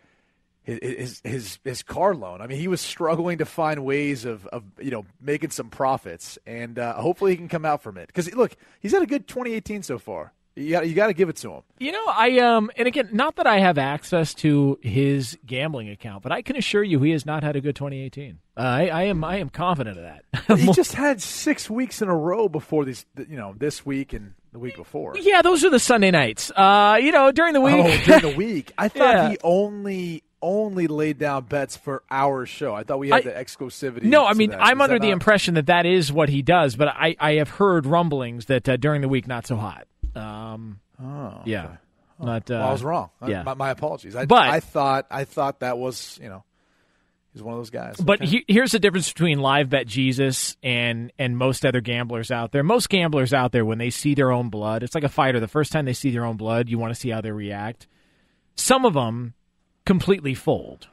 His, 0.68 1.22
his 1.24 1.60
his 1.64 1.82
car 1.82 2.14
loan. 2.14 2.42
I 2.42 2.48
mean, 2.48 2.60
he 2.60 2.68
was 2.68 2.82
struggling 2.82 3.38
to 3.38 3.46
find 3.46 3.86
ways 3.86 4.26
of, 4.26 4.46
of 4.48 4.64
you 4.82 4.92
know 4.92 5.06
making 5.22 5.52
some 5.52 5.70
profits, 5.70 6.38
and 6.46 6.78
uh, 6.78 6.94
hopefully 6.96 7.32
he 7.32 7.38
can 7.38 7.48
come 7.48 7.64
out 7.64 7.82
from 7.82 7.98
it. 7.98 8.08
Because 8.08 8.34
look, 8.36 8.54
he's 8.82 8.92
had 8.92 9.02
a 9.02 9.06
good 9.06 9.28
2018 9.30 9.82
so 9.84 9.98
far. 9.98 10.34
You 10.58 10.72
got 10.72 10.86
you 10.90 10.94
got 10.94 11.08
to 11.08 11.14
give 11.14 11.30
it 11.30 11.38
to 11.38 11.52
him. 11.54 11.62
You 11.80 11.94
know, 11.94 12.04
I 12.08 12.40
um, 12.40 12.70
and 12.76 12.86
again, 12.86 13.08
not 13.14 13.38
that 13.38 13.48
I 13.48 13.60
have 13.60 13.78
access 13.78 14.34
to 14.36 14.78
his 14.82 15.38
gambling 15.46 15.88
account, 15.90 16.22
but 16.22 16.34
I 16.34 16.42
can 16.42 16.58
assure 16.58 16.84
you, 16.84 17.00
he 17.02 17.12
has 17.12 17.26
not 17.26 17.44
had 17.44 17.56
a 17.56 17.62
good 17.62 17.76
2018. 17.78 18.40
Uh, 18.58 18.60
I, 18.60 18.88
I 18.88 19.04
am, 19.04 19.24
I 19.24 19.38
am 19.38 19.50
confident 19.50 19.98
of 20.00 20.04
that. 20.04 20.58
he 20.60 20.72
just 20.74 20.94
had 20.96 21.22
six 21.22 21.70
weeks 21.70 22.02
in 22.02 22.10
a 22.10 22.16
row 22.16 22.50
before 22.50 22.84
these, 22.86 23.06
you 23.30 23.38
know, 23.38 23.54
this 23.56 23.86
week 23.86 24.14
and 24.14 24.34
the 24.52 24.58
week 24.60 24.76
before. 24.76 25.16
Yeah, 25.18 25.44
those 25.44 25.64
are 25.64 25.70
the 25.70 25.80
Sunday 25.80 26.10
nights. 26.10 26.50
Uh, 26.50 26.98
you 27.00 27.12
know, 27.12 27.32
during 27.32 27.54
the 27.54 27.62
week. 27.62 27.76
Oh, 27.78 28.02
during 28.04 28.22
the 28.32 28.36
week. 28.36 28.74
I 28.80 28.88
thought 28.90 29.14
Yeah. 29.16 29.30
he 29.30 29.38
only 29.44 30.24
only 30.42 30.88
laid 30.88 31.18
down 31.18 31.44
bets 31.46 31.76
for 31.78 32.04
our 32.12 32.46
show. 32.46 32.74
I 32.76 32.84
thought 32.84 33.00
we 33.00 33.10
had 33.10 33.20
I- 33.20 33.22
the 33.22 33.32
exclusivity. 33.32 34.04
No, 34.04 34.26
I 34.26 34.34
mean. 34.34 34.54
I'm 34.54 34.80
Is 34.80 34.84
under 34.84 35.00
the 35.00 35.08
not- 35.08 35.14
impression 35.14 35.56
that 35.56 35.66
that 35.68 35.86
is 35.86 36.12
what 36.12 36.30
he 36.30 36.42
does, 36.42 36.76
but 36.76 36.88
I, 36.90 37.16
I 37.20 37.34
have 37.34 37.50
heard 37.50 37.86
rumblings 37.86 38.46
that 38.46 38.68
uh, 38.70 38.78
during 38.78 39.02
the 39.02 39.10
week 39.10 39.28
not 39.28 39.48
so 39.48 39.56
hot. 39.56 39.88
Um, 40.16 40.80
Oh, 41.02 41.42
yeah, 41.46 41.78
not. 42.20 42.50
Uh, 42.50 42.56
Well, 42.56 42.68
I 42.68 42.72
was 42.72 42.84
wrong. 42.84 43.10
Yeah, 43.28 43.44
my, 43.44 43.54
my 43.54 43.70
apologies. 43.70 44.16
I, 44.16 44.26
But- 44.26 44.48
I 44.50 44.60
thought 44.60 45.06
I 45.12 45.26
thought 45.26 45.60
that 45.60 45.78
was 45.78 46.18
you 46.22 46.28
know 46.30 46.44
he's 47.34 47.44
one 47.44 47.54
of 47.54 47.60
those 47.60 47.70
guys. 47.70 47.98
But 47.98 48.22
Okay. 48.22 48.30
he, 48.32 48.46
here's 48.48 48.72
the 48.72 48.80
difference 48.80 49.12
between 49.14 49.40
live 49.40 49.70
bet 49.70 49.86
Jesus 49.86 50.58
and 50.64 51.12
and 51.20 51.38
most 51.38 51.66
other 51.68 51.82
gamblers 51.82 52.32
out 52.32 52.52
there. 52.52 52.64
Most 52.64 52.90
gamblers 52.90 53.32
out 53.34 53.52
there, 53.52 53.64
when 53.64 53.78
they 53.78 53.92
see 53.92 54.16
their 54.16 54.32
own 54.32 54.50
blood, 54.50 54.82
it's 54.82 54.96
like 54.96 55.04
a 55.04 55.10
fighter. 55.10 55.40
The 55.40 55.48
first 55.48 55.72
time 55.72 55.86
they 55.86 55.94
see 55.94 56.10
their 56.10 56.26
own 56.26 56.36
blood, 56.38 56.68
you 56.68 56.80
want 56.80 56.94
to 56.94 57.00
see 57.00 57.10
how 57.10 57.22
they 57.22 57.32
react. 57.32 57.86
Some 58.56 58.84
of 58.86 58.96
them 58.96 59.36
completely 59.88 60.34
fold. 60.34 60.90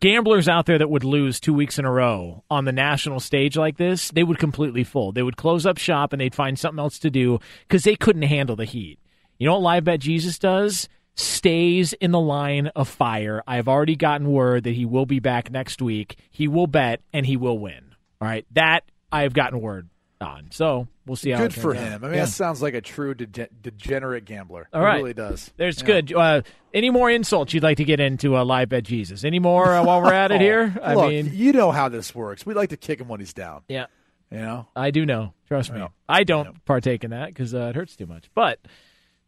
Gamblers 0.00 0.48
out 0.48 0.66
there 0.66 0.78
that 0.78 0.90
would 0.90 1.04
lose 1.04 1.38
two 1.38 1.54
weeks 1.54 1.78
in 1.78 1.84
a 1.84 1.92
row 1.92 2.42
on 2.50 2.64
the 2.64 2.72
national 2.72 3.20
stage 3.20 3.56
like 3.56 3.76
this, 3.76 4.10
they 4.10 4.24
would 4.24 4.40
completely 4.40 4.82
fold. 4.82 5.14
They 5.14 5.22
would 5.22 5.36
close 5.36 5.64
up 5.64 5.78
shop 5.78 6.12
and 6.12 6.20
they'd 6.20 6.34
find 6.34 6.58
something 6.58 6.80
else 6.80 6.98
to 6.98 7.08
do 7.08 7.38
because 7.68 7.84
they 7.84 7.94
couldn't 7.94 8.22
handle 8.22 8.56
the 8.56 8.64
heat. 8.64 8.98
You 9.38 9.46
know 9.46 9.52
what 9.52 9.62
Live 9.62 9.84
Bet 9.84 10.00
Jesus 10.00 10.40
does? 10.40 10.88
Stays 11.14 11.92
in 11.92 12.10
the 12.10 12.18
line 12.18 12.66
of 12.74 12.88
fire. 12.88 13.44
I've 13.46 13.68
already 13.68 13.94
gotten 13.94 14.32
word 14.32 14.64
that 14.64 14.74
he 14.74 14.84
will 14.84 15.06
be 15.06 15.20
back 15.20 15.52
next 15.52 15.80
week. 15.80 16.18
He 16.32 16.48
will 16.48 16.66
bet 16.66 17.00
and 17.12 17.24
he 17.24 17.36
will 17.36 17.60
win. 17.60 17.94
All 18.20 18.26
right. 18.26 18.44
That 18.50 18.90
I 19.12 19.22
have 19.22 19.34
gotten 19.34 19.60
word 19.60 19.88
on. 20.20 20.46
So 20.50 20.88
we'll 21.06 21.16
see 21.16 21.30
how 21.30 21.38
good 21.38 21.52
it 21.56 21.60
for 21.60 21.74
turns 21.74 21.86
out. 21.86 21.92
him. 21.92 22.04
I 22.04 22.06
mean, 22.08 22.16
Yeah. 22.18 22.24
that 22.24 22.30
sounds 22.30 22.62
like 22.62 22.74
a 22.74 22.80
true 22.80 23.14
dege- 23.14 23.48
degenerate 23.62 24.24
gambler. 24.24 24.68
All 24.72 24.82
it 24.82 24.86
really 24.96 25.14
does. 25.14 25.52
There's 25.56 25.80
Yeah. 25.80 25.86
good. 25.86 26.12
Uh, 26.14 26.42
any 26.72 26.90
more 26.90 27.10
insults 27.10 27.52
you'd 27.52 27.62
like 27.62 27.76
to 27.78 27.84
get 27.84 28.00
into 28.00 28.36
uh, 28.36 28.44
live 28.44 28.68
bet 28.70 28.84
Jesus? 28.84 29.24
Any 29.24 29.38
more 29.38 29.74
uh, 29.74 29.84
while 29.84 30.00
we're 30.02 30.12
at 30.14 30.30
it 30.32 30.40
here? 30.40 30.74
I 30.82 30.94
Oh, 30.94 31.00
Look, 31.02 31.10
mean, 31.10 31.30
you 31.34 31.52
know 31.52 31.70
how 31.72 31.88
this 31.88 32.14
works. 32.14 32.46
We 32.46 32.54
like 32.54 32.70
to 32.70 32.76
kick 32.76 33.00
him 33.00 33.08
when 33.08 33.20
he's 33.20 33.34
down. 33.34 33.62
yeah, 33.68 33.86
You 34.30 34.38
know. 34.38 34.68
I 34.74 34.90
do 34.90 35.04
know. 35.04 35.34
Trust 35.48 35.72
me. 35.72 35.80
Yeah. 35.80 35.88
I 36.08 36.24
don't 36.24 36.64
partake 36.64 37.04
in 37.04 37.10
that 37.10 37.26
because 37.28 37.54
uh, 37.54 37.66
it 37.70 37.74
hurts 37.76 37.94
too 37.96 38.06
much. 38.06 38.30
But 38.34 38.58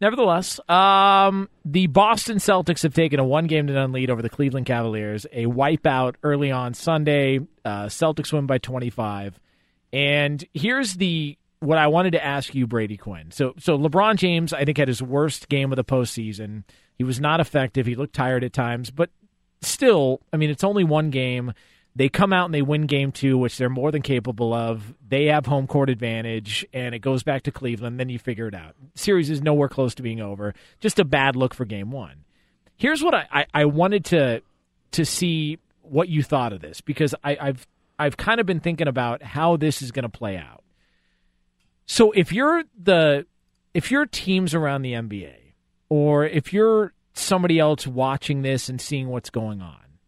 nevertheless, 0.00 0.58
um, 0.68 1.48
the 1.64 1.86
Boston 1.88 2.38
Celtics 2.38 2.82
have 2.82 2.94
taken 2.94 3.20
a 3.20 3.24
one-game 3.24 3.66
to 3.66 3.72
none 3.72 3.92
lead 3.92 4.10
over 4.10 4.22
the 4.22 4.30
Cleveland 4.30 4.66
Cavaliers. 4.66 5.26
A 5.32 5.46
wipeout 5.46 6.14
early 6.22 6.50
on 6.50 6.74
Sunday. 6.74 7.40
Uh, 7.64 7.86
Celtics 7.86 8.32
win 8.32 8.46
by 8.46 8.58
25. 8.58 9.38
And 9.92 10.44
here's 10.52 10.94
the 10.94 11.38
what 11.60 11.78
I 11.78 11.86
wanted 11.86 12.12
to 12.12 12.24
ask 12.24 12.54
you, 12.54 12.66
Brady 12.66 12.96
Quinn. 12.96 13.30
So, 13.30 13.54
so 13.58 13.78
LeBron 13.78 14.16
James, 14.16 14.52
I 14.52 14.64
think, 14.64 14.78
had 14.78 14.88
his 14.88 15.02
worst 15.02 15.48
game 15.48 15.72
of 15.72 15.76
the 15.76 15.84
postseason. 15.84 16.64
He 16.96 17.04
was 17.04 17.18
not 17.18 17.40
effective. 17.40 17.86
He 17.86 17.94
looked 17.94 18.14
tired 18.14 18.44
at 18.44 18.52
times, 18.52 18.90
but 18.90 19.10
still, 19.62 20.20
I 20.32 20.36
mean, 20.36 20.50
it's 20.50 20.64
only 20.64 20.84
one 20.84 21.10
game. 21.10 21.52
They 21.94 22.10
come 22.10 22.32
out 22.32 22.44
and 22.44 22.54
they 22.54 22.62
win 22.62 22.86
game 22.86 23.10
two, 23.10 23.38
which 23.38 23.56
they're 23.56 23.70
more 23.70 23.90
than 23.90 24.02
capable 24.02 24.52
of. 24.52 24.94
They 25.06 25.26
have 25.26 25.46
home 25.46 25.66
court 25.66 25.88
advantage, 25.88 26.66
and 26.74 26.94
it 26.94 26.98
goes 26.98 27.22
back 27.22 27.44
to 27.44 27.50
Cleveland. 27.50 27.98
Then 27.98 28.10
you 28.10 28.18
figure 28.18 28.48
it 28.48 28.54
out. 28.54 28.74
Series 28.94 29.30
is 29.30 29.40
nowhere 29.40 29.68
close 29.68 29.94
to 29.94 30.02
being 30.02 30.20
over. 30.20 30.54
Just 30.80 30.98
a 30.98 31.06
bad 31.06 31.36
look 31.36 31.54
for 31.54 31.64
game 31.64 31.90
one. 31.90 32.24
Here's 32.76 33.02
what 33.02 33.14
I, 33.14 33.26
I, 33.32 33.46
I 33.54 33.64
wanted 33.64 34.04
to 34.06 34.42
to 34.92 35.04
see 35.06 35.58
what 35.80 36.08
you 36.08 36.22
thought 36.22 36.52
of 36.52 36.60
this 36.60 36.80
because 36.80 37.14
I, 37.24 37.38
I've 37.40 37.66
I've 37.98 38.16
kind 38.16 38.40
of 38.40 38.46
been 38.46 38.60
thinking 38.60 38.88
about 38.88 39.22
how 39.22 39.56
this 39.56 39.82
is 39.82 39.90
going 39.90 40.02
to 40.04 40.08
play 40.08 40.36
out. 40.36 40.62
So 41.86 42.12
if 42.12 42.32
you're 42.32 42.64
the 42.80 43.26
if 43.74 43.90
you're 43.90 44.06
teams 44.06 44.54
around 44.54 44.82
the 44.82 44.92
NBA 44.92 45.34
or 45.88 46.24
if 46.24 46.52
you're 46.52 46.92
somebody 47.12 47.58
else 47.58 47.86
watching 47.86 48.42
this 48.42 48.68
and 48.68 48.80
seeing 48.80 49.08
what's 49.08 49.30
going 49.30 49.62
on, 49.62 49.98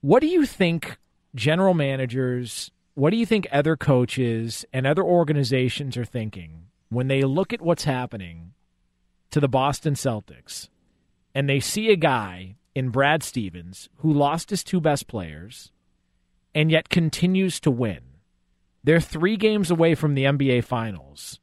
what 0.00 0.20
do 0.20 0.26
you 0.26 0.44
think 0.44 0.98
general 1.34 1.74
managers, 1.74 2.70
what 2.94 3.10
do 3.10 3.16
you 3.16 3.26
think 3.26 3.46
other 3.50 3.76
coaches 3.76 4.64
and 4.72 4.86
other 4.86 5.02
organizations 5.02 5.96
are 5.96 6.04
thinking 6.04 6.66
when 6.90 7.08
they 7.08 7.22
look 7.22 7.52
at 7.52 7.62
what's 7.62 7.84
happening 7.84 8.52
to 9.30 9.40
the 9.40 9.48
Boston 9.48 9.94
Celtics 9.94 10.68
and 11.34 11.48
they 11.48 11.60
see 11.60 11.90
a 11.90 11.96
guy 11.96 12.56
in 12.74 12.90
Brad 12.90 13.22
Stevens 13.22 13.88
who 13.98 14.12
lost 14.12 14.50
his 14.50 14.62
two 14.62 14.80
best 14.80 15.08
players 15.08 15.72
and 16.54 16.70
yet 16.70 16.88
continues 16.88 17.60
to 17.60 17.70
win? 17.70 18.00
They're 18.82 19.00
three 19.00 19.36
games 19.36 19.70
away 19.70 19.94
from 19.94 20.14
the 20.14 20.24
NBA 20.24 20.64
Finals, 20.64 21.40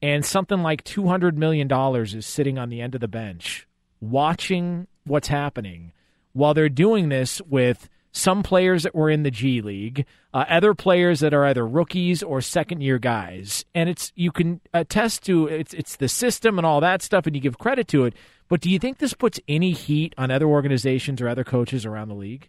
and 0.00 0.24
something 0.24 0.62
like 0.62 0.84
$200 0.84 1.34
million 1.34 1.70
is 2.04 2.26
sitting 2.26 2.58
on 2.58 2.68
the 2.68 2.80
end 2.80 2.94
of 2.94 3.00
the 3.00 3.08
bench 3.08 3.66
watching 4.00 4.86
what's 5.04 5.28
happening 5.28 5.92
while 6.32 6.54
they're 6.54 6.68
doing 6.68 7.08
this 7.08 7.40
with 7.42 7.88
some 8.12 8.42
players 8.42 8.84
that 8.84 8.94
were 8.94 9.10
in 9.10 9.22
the 9.22 9.30
G 9.30 9.60
League, 9.60 10.06
uh, 10.32 10.44
other 10.48 10.74
players 10.74 11.20
that 11.20 11.34
are 11.34 11.44
either 11.44 11.66
rookies 11.66 12.22
or 12.22 12.40
second 12.40 12.80
year 12.80 12.98
guys, 12.98 13.64
and 13.74 13.88
it's 13.88 14.12
you 14.14 14.30
can 14.30 14.60
attest 14.72 15.24
to 15.24 15.46
it's 15.46 15.74
it's 15.74 15.96
the 15.96 16.08
system 16.08 16.58
and 16.58 16.66
all 16.66 16.80
that 16.80 17.02
stuff, 17.02 17.26
and 17.26 17.36
you 17.36 17.42
give 17.42 17.58
credit 17.58 17.88
to 17.88 18.04
it. 18.04 18.14
But 18.48 18.60
do 18.60 18.70
you 18.70 18.78
think 18.78 18.98
this 18.98 19.14
puts 19.14 19.38
any 19.46 19.72
heat 19.72 20.14
on 20.16 20.30
other 20.30 20.46
organizations 20.46 21.20
or 21.20 21.28
other 21.28 21.44
coaches 21.44 21.84
around 21.84 22.08
the 22.08 22.14
league? 22.14 22.48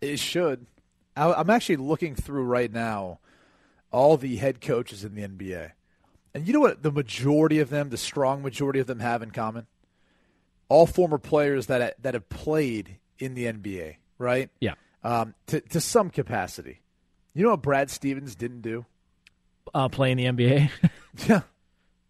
It 0.00 0.18
should. 0.18 0.66
I'm 1.18 1.50
actually 1.50 1.76
looking 1.76 2.14
through 2.14 2.44
right 2.44 2.72
now 2.72 3.18
all 3.90 4.16
the 4.16 4.36
head 4.36 4.60
coaches 4.60 5.04
in 5.04 5.14
the 5.14 5.22
NBA. 5.22 5.72
And 6.34 6.46
you 6.46 6.52
know 6.52 6.60
what 6.60 6.82
the 6.82 6.92
majority 6.92 7.58
of 7.58 7.70
them, 7.70 7.90
the 7.90 7.96
strong 7.96 8.42
majority 8.42 8.80
of 8.80 8.86
them 8.86 9.00
have 9.00 9.22
in 9.22 9.30
common? 9.30 9.66
All 10.68 10.86
former 10.86 11.18
players 11.18 11.66
that 11.66 12.00
that 12.02 12.14
have 12.14 12.28
played 12.28 12.96
in 13.18 13.34
the 13.34 13.46
NBA, 13.46 13.96
right? 14.18 14.50
Yeah. 14.60 14.74
Um, 15.02 15.34
to 15.46 15.60
to 15.60 15.80
some 15.80 16.10
capacity. 16.10 16.80
You 17.34 17.44
know 17.44 17.50
what 17.50 17.62
Brad 17.62 17.90
Stevens 17.90 18.34
didn't 18.34 18.62
do? 18.62 18.84
Uh, 19.74 19.88
play 19.88 20.10
in 20.10 20.18
the 20.18 20.24
NBA. 20.24 20.70
yeah. 21.28 21.42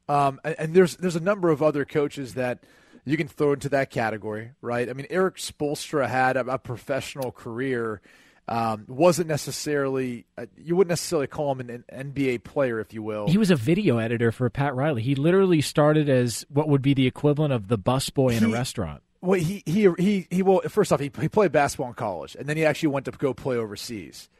Um, 0.08 0.40
and, 0.42 0.56
and 0.58 0.74
there's 0.74 0.96
there's 0.96 1.16
a 1.16 1.20
number 1.20 1.50
of 1.50 1.62
other 1.62 1.84
coaches 1.84 2.34
that 2.34 2.64
you 3.04 3.16
can 3.16 3.28
throw 3.28 3.52
into 3.52 3.68
that 3.70 3.90
category, 3.90 4.52
right? 4.60 4.88
I 4.88 4.92
mean, 4.92 5.06
Erik 5.10 5.36
Spoelstra 5.36 6.08
had 6.08 6.36
a, 6.36 6.40
a 6.46 6.58
professional 6.58 7.30
career 7.30 8.00
um, 8.48 8.86
wasn't 8.88 9.28
necessarily 9.28 10.24
uh, 10.38 10.46
you 10.56 10.74
wouldn't 10.74 10.88
necessarily 10.88 11.26
call 11.26 11.52
him 11.52 11.60
an, 11.60 11.84
an, 11.90 12.12
NBA 12.12 12.44
player, 12.44 12.80
if 12.80 12.94
you 12.94 13.02
will. 13.02 13.28
He 13.28 13.36
was 13.36 13.50
a 13.50 13.56
video 13.56 13.98
editor 13.98 14.32
for 14.32 14.48
Pat 14.48 14.74
Riley. 14.74 15.02
He 15.02 15.14
literally 15.14 15.60
started 15.60 16.08
as 16.08 16.46
what 16.48 16.66
would 16.66 16.80
be 16.80 16.94
the 16.94 17.06
equivalent 17.06 17.52
of 17.52 17.68
the 17.68 17.76
busboy 17.78 18.36
in 18.36 18.44
a 18.44 18.48
restaurant. 18.48 19.02
Well, 19.20 19.38
he 19.38 19.62
he 19.66 19.90
he 19.98 20.26
he. 20.30 20.42
Well, 20.42 20.62
first 20.68 20.92
off, 20.92 21.00
he 21.00 21.10
he 21.20 21.28
played 21.28 21.52
basketball 21.52 21.88
in 21.88 21.94
college, 21.94 22.36
and 22.36 22.48
then 22.48 22.56
he 22.56 22.64
actually 22.64 22.88
went 22.88 23.04
to 23.04 23.10
go 23.12 23.34
play 23.34 23.56
overseas. 23.56 24.30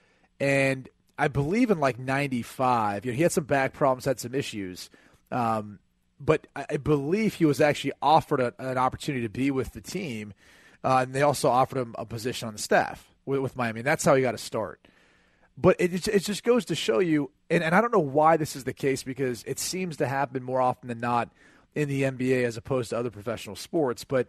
And 0.41 0.89
I 1.19 1.29
believe 1.29 1.71
in 1.71 1.79
like 1.79 1.99
'95, 1.99 3.05
you 3.05 3.13
know, 3.13 3.17
he 3.17 3.23
had 3.23 3.33
some 3.33 3.45
back 3.45 3.75
problems, 3.75 4.07
had 4.07 4.21
some 4.21 4.35
issues. 4.35 4.89
Um, 5.31 5.81
but 6.19 6.47
I 6.57 6.79
believe 6.79 7.35
he 7.35 7.45
was 7.45 7.61
actually 7.61 7.93
offered 8.01 8.41
a, 8.41 8.55
an 8.59 8.79
opportunity 8.79 9.23
to 9.25 9.29
be 9.29 9.51
with 9.51 9.73
the 9.73 9.81
team, 9.81 10.33
uh, 10.83 11.01
and 11.03 11.15
they 11.15 11.23
also 11.23 11.51
offered 11.51 11.79
him 11.79 11.95
a 11.99 12.07
position 12.07 12.49
on 12.49 12.55
the 12.55 12.61
staff 12.61 13.08
with, 13.29 13.41
with 13.41 13.57
Miami. 13.57 13.83
That's 13.83 14.05
how 14.05 14.15
he 14.15 14.23
got 14.23 14.33
to 14.33 14.39
start. 14.39 14.81
But 15.57 15.77
it, 15.79 16.07
it 16.09 16.21
just 16.21 16.45
goes 16.45 16.65
to 16.67 16.75
show 16.75 17.01
you, 17.01 17.31
and, 17.51 17.63
and 17.63 17.75
I 17.75 17.81
don't 17.81 17.93
know 17.93 17.99
why 17.99 18.37
this 18.37 18.57
is 18.57 18.65
the 18.65 18.73
case 18.73 19.03
because 19.03 19.43
it 19.45 19.59
seems 19.59 19.97
to 19.99 20.07
happen 20.07 20.43
more 20.43 20.61
often 20.61 20.89
than 20.89 21.01
not 21.01 21.31
in 21.75 21.89
the 21.89 22.03
NBA 22.03 22.45
as 22.45 22.57
opposed 22.57 22.91
to 22.91 22.99
other 22.99 23.11
professional 23.11 23.57
sports. 23.57 24.05
But, 24.05 24.29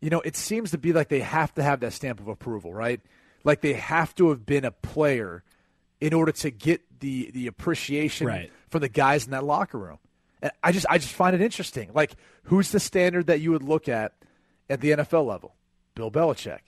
you 0.00 0.10
know, 0.10 0.20
it 0.20 0.36
seems 0.36 0.72
to 0.72 0.78
be 0.78 0.92
like 0.92 1.08
they 1.08 1.20
have 1.20 1.54
to 1.54 1.62
have 1.62 1.80
that 1.80 1.92
stamp 1.92 2.20
of 2.20 2.28
approval, 2.28 2.74
right? 2.74 3.00
Like 3.44 3.60
they 3.60 3.74
have 3.74 4.14
to 4.16 4.30
have 4.30 4.44
been 4.44 4.64
a 4.64 4.72
player 4.72 5.44
in 6.00 6.12
order 6.12 6.32
to 6.32 6.50
get 6.50 6.82
the, 7.00 7.30
the 7.32 7.46
appreciation 7.46 8.26
right. 8.26 8.52
from 8.68 8.80
the 8.80 8.88
guys 8.88 9.24
in 9.24 9.30
that 9.30 9.44
locker 9.44 9.78
room. 9.78 9.98
And 10.42 10.52
I 10.62 10.72
just 10.72 10.84
I 10.90 10.98
just 10.98 11.14
find 11.14 11.34
it 11.34 11.40
interesting. 11.40 11.90
Like, 11.94 12.12
who's 12.44 12.70
the 12.70 12.78
standard 12.78 13.28
that 13.28 13.40
you 13.40 13.52
would 13.52 13.62
look 13.62 13.88
at 13.88 14.12
at 14.68 14.82
the 14.82 14.90
NFL 14.90 15.26
level? 15.26 15.54
Bill 15.94 16.10
Belichick. 16.10 16.58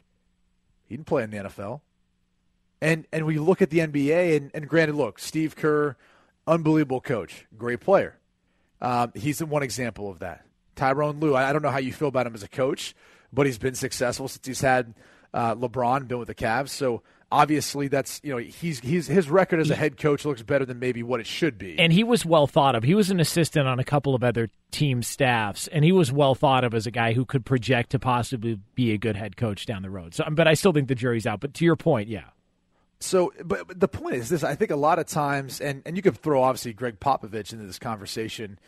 He 0.89 0.97
didn't 0.97 1.07
play 1.07 1.23
in 1.23 1.31
the 1.31 1.37
NFL. 1.37 1.81
And 2.81 3.07
and 3.13 3.27
we 3.27 3.39
look 3.39 3.61
at 3.61 3.71
the 3.71 3.79
NBA, 3.79 4.37
and, 4.37 4.51
and 4.55 4.69
granted, 4.69 4.95
look, 4.95 5.19
Steve 5.19 5.57
Kerr, 5.57 5.97
unbelievable 6.47 7.01
coach, 7.01 7.47
great 7.57 7.81
player. 7.81 8.17
Um, 8.81 9.13
he's 9.15 9.43
one 9.43 9.63
example 9.63 10.11
of 10.11 10.21
that. 10.21 10.45
Tyronn 10.77 11.21
Lue, 11.21 11.35
I, 11.35 11.51
I, 11.51 11.53
don't 11.53 11.63
know 11.63 11.71
how 11.71 11.79
you 11.79 11.93
feel 11.93 12.07
about 12.07 12.29
him 12.29 12.35
as 12.35 12.45
a 12.45 12.49
coach, 12.49 12.95
but 13.33 13.47
he's 13.47 13.59
been 13.59 13.75
successful 13.75 14.29
since 14.29 14.47
he's 14.47 14.61
had 14.61 14.95
uh, 15.35 15.57
LeBron, 15.57 16.07
been 16.07 16.21
with 16.21 16.29
the 16.29 16.35
Cavs. 16.37 16.69
So 16.69 17.03
obviously 17.31 17.89
that's 17.89 18.21
you 18.23 18.31
know 18.31 18.39
he's 18.39 18.81
he's 18.81 19.07
his 19.07 19.29
record 19.29 19.61
as 19.61 19.71
a 19.71 19.77
head 19.77 19.97
coach 19.97 20.25
looks 20.25 20.43
better 20.43 20.65
than 20.65 20.79
maybe 20.79 21.03
what 21.03 21.21
it 21.21 21.27
should 21.27 21.59
be. 21.59 21.79
And 21.79 21.93
he 21.93 22.05
was 22.05 22.25
well 22.25 22.47
thought 22.47 22.75
of. 22.75 22.83
He 22.83 22.95
was 22.95 23.11
an 23.11 23.21
assistant 23.21 23.69
on 23.69 23.79
a 23.79 23.85
couple 23.85 24.15
of 24.15 24.25
other 24.25 24.51
team 24.71 25.03
staffs, 25.03 25.69
and 25.69 25.85
he 25.85 25.93
was 25.93 26.11
well 26.11 26.35
thought 26.35 26.65
of 26.65 26.75
as 26.75 26.87
a 26.87 26.91
guy 26.91 27.13
who 27.13 27.25
could 27.25 27.45
project 27.45 27.91
to 27.91 27.99
possibly 27.99 28.59
be 28.75 28.93
a 28.93 28.99
good 28.99 29.17
head 29.17 29.37
coach 29.37 29.67
down 29.67 29.83
the 29.83 29.91
road. 29.91 30.15
So, 30.15 30.25
but 30.31 30.49
I 30.49 30.55
still 30.55 30.73
think 30.73 30.89
the 30.89 30.95
jury's 30.95 31.27
out. 31.27 31.41
But 31.41 31.55
to 31.55 31.65
your 31.65 31.77
point, 31.77 32.09
yeah. 32.09 32.25
So, 33.01 33.33
but, 33.45 33.69
but 33.69 33.81
the 33.81 33.89
point 33.89 34.17
is 34.17 34.29
this: 34.29 34.43
I 34.43 34.55
think 34.55 34.71
a 34.71 34.77
lot 34.77 34.99
of 34.99 35.07
times, 35.07 35.61
and 35.61 35.83
and 35.87 35.97
you 35.97 36.03
could 36.03 36.17
throw 36.17 36.43
obviously 36.43 36.73
Gregg 36.73 36.99
Popovich 36.99 37.53
into 37.53 37.67
this 37.67 37.79
conversation 37.79 38.59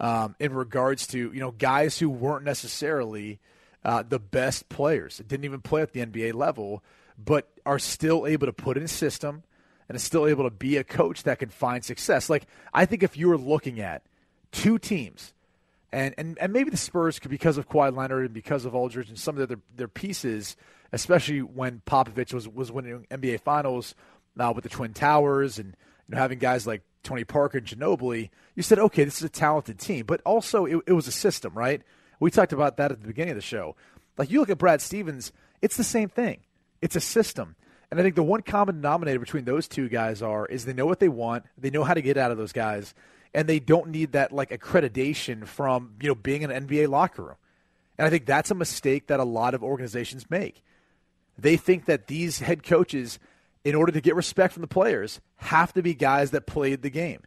um, 0.00 0.34
in 0.38 0.52
regards 0.52 1.06
to 1.08 1.18
you 1.18 1.40
know 1.40 1.52
guys 1.52 1.98
who 1.98 2.10
weren't 2.10 2.44
necessarily. 2.44 3.40
Uh, 3.84 4.02
the 4.02 4.18
best 4.18 4.68
players 4.68 5.18
didn't 5.28 5.44
even 5.44 5.60
play 5.60 5.80
at 5.80 5.92
the 5.92 6.04
NBA 6.04 6.34
level, 6.34 6.82
but 7.22 7.48
are 7.66 7.78
still 7.78 8.26
able 8.26 8.46
to 8.46 8.52
put 8.52 8.76
in 8.76 8.84
a 8.84 8.88
system 8.88 9.42
and 9.88 9.96
is 9.96 10.02
still 10.02 10.26
able 10.26 10.44
to 10.44 10.50
be 10.50 10.76
a 10.76 10.84
coach 10.84 11.24
that 11.24 11.38
can 11.38 11.48
find 11.48 11.84
success. 11.84 12.30
Like 12.30 12.46
I 12.72 12.86
think 12.86 13.02
if 13.02 13.16
you 13.16 13.28
were 13.28 13.38
looking 13.38 13.80
at 13.80 14.02
two 14.52 14.78
teams, 14.78 15.32
and 15.92 16.14
and, 16.18 16.38
and 16.38 16.52
maybe 16.52 16.70
the 16.70 16.76
Spurs 16.76 17.18
could 17.18 17.30
because 17.30 17.58
of 17.58 17.68
Kawhi 17.68 17.94
Leonard 17.94 18.26
and 18.26 18.34
because 18.34 18.64
of 18.64 18.74
Aldridge 18.74 19.08
and 19.08 19.18
some 19.18 19.38
of 19.38 19.48
their 19.48 19.58
their 19.76 19.88
pieces, 19.88 20.56
especially 20.92 21.42
when 21.42 21.82
Popovich 21.86 22.32
was 22.32 22.48
was 22.48 22.70
winning 22.70 23.06
NBA 23.10 23.40
Finals 23.40 23.94
now 24.36 24.50
uh, 24.50 24.52
with 24.52 24.62
the 24.62 24.70
Twin 24.70 24.94
Towers 24.94 25.58
and 25.58 25.76
you 26.08 26.14
know, 26.14 26.18
having 26.18 26.38
guys 26.38 26.66
like 26.66 26.82
Tony 27.02 27.24
Parker 27.24 27.58
and 27.58 27.66
Ginobili, 27.66 28.30
you 28.54 28.62
said, 28.62 28.78
okay, 28.78 29.04
this 29.04 29.18
is 29.18 29.24
a 29.24 29.28
talented 29.28 29.78
team, 29.78 30.06
but 30.06 30.20
also 30.24 30.64
it, 30.64 30.80
it 30.86 30.92
was 30.92 31.08
a 31.08 31.12
system, 31.12 31.54
right? 31.54 31.82
We 32.20 32.30
talked 32.30 32.52
about 32.52 32.76
that 32.76 32.92
at 32.92 33.00
the 33.00 33.06
beginning 33.06 33.32
of 33.32 33.36
the 33.36 33.42
show. 33.42 33.76
Like 34.16 34.30
you 34.30 34.40
look 34.40 34.50
at 34.50 34.58
Brad 34.58 34.80
Stevens, 34.80 35.32
it's 35.62 35.76
the 35.76 35.84
same 35.84 36.08
thing. 36.08 36.38
It's 36.80 36.96
a 36.96 37.00
system. 37.00 37.56
And 37.90 37.98
I 37.98 38.02
think 38.02 38.16
the 38.16 38.22
one 38.22 38.42
common 38.42 38.76
denominator 38.76 39.18
between 39.18 39.44
those 39.44 39.66
two 39.66 39.88
guys 39.88 40.22
are 40.22 40.46
is 40.46 40.64
they 40.64 40.72
know 40.72 40.86
what 40.86 41.00
they 41.00 41.08
want, 41.08 41.44
they 41.56 41.70
know 41.70 41.84
how 41.84 41.94
to 41.94 42.02
get 42.02 42.18
out 42.18 42.30
of 42.30 42.36
those 42.36 42.52
guys, 42.52 42.94
and 43.32 43.48
they 43.48 43.60
don't 43.60 43.88
need 43.88 44.12
that 44.12 44.32
like 44.32 44.50
accreditation 44.50 45.46
from, 45.46 45.94
you 46.00 46.08
know, 46.08 46.14
being 46.14 46.42
in 46.42 46.50
an 46.50 46.66
NBA 46.66 46.88
locker 46.88 47.22
room. 47.22 47.36
And 47.96 48.06
I 48.06 48.10
think 48.10 48.26
that's 48.26 48.50
a 48.50 48.54
mistake 48.54 49.08
that 49.08 49.20
a 49.20 49.24
lot 49.24 49.54
of 49.54 49.62
organizations 49.62 50.30
make. 50.30 50.62
They 51.38 51.56
think 51.56 51.86
that 51.86 52.06
these 52.06 52.40
head 52.40 52.62
coaches, 52.62 53.18
in 53.64 53.74
order 53.74 53.92
to 53.92 54.00
get 54.00 54.14
respect 54.14 54.52
from 54.52 54.60
the 54.60 54.68
players, 54.68 55.20
have 55.36 55.72
to 55.72 55.82
be 55.82 55.94
guys 55.94 56.30
that 56.32 56.46
played 56.46 56.82
the 56.82 56.90
game. 56.90 57.22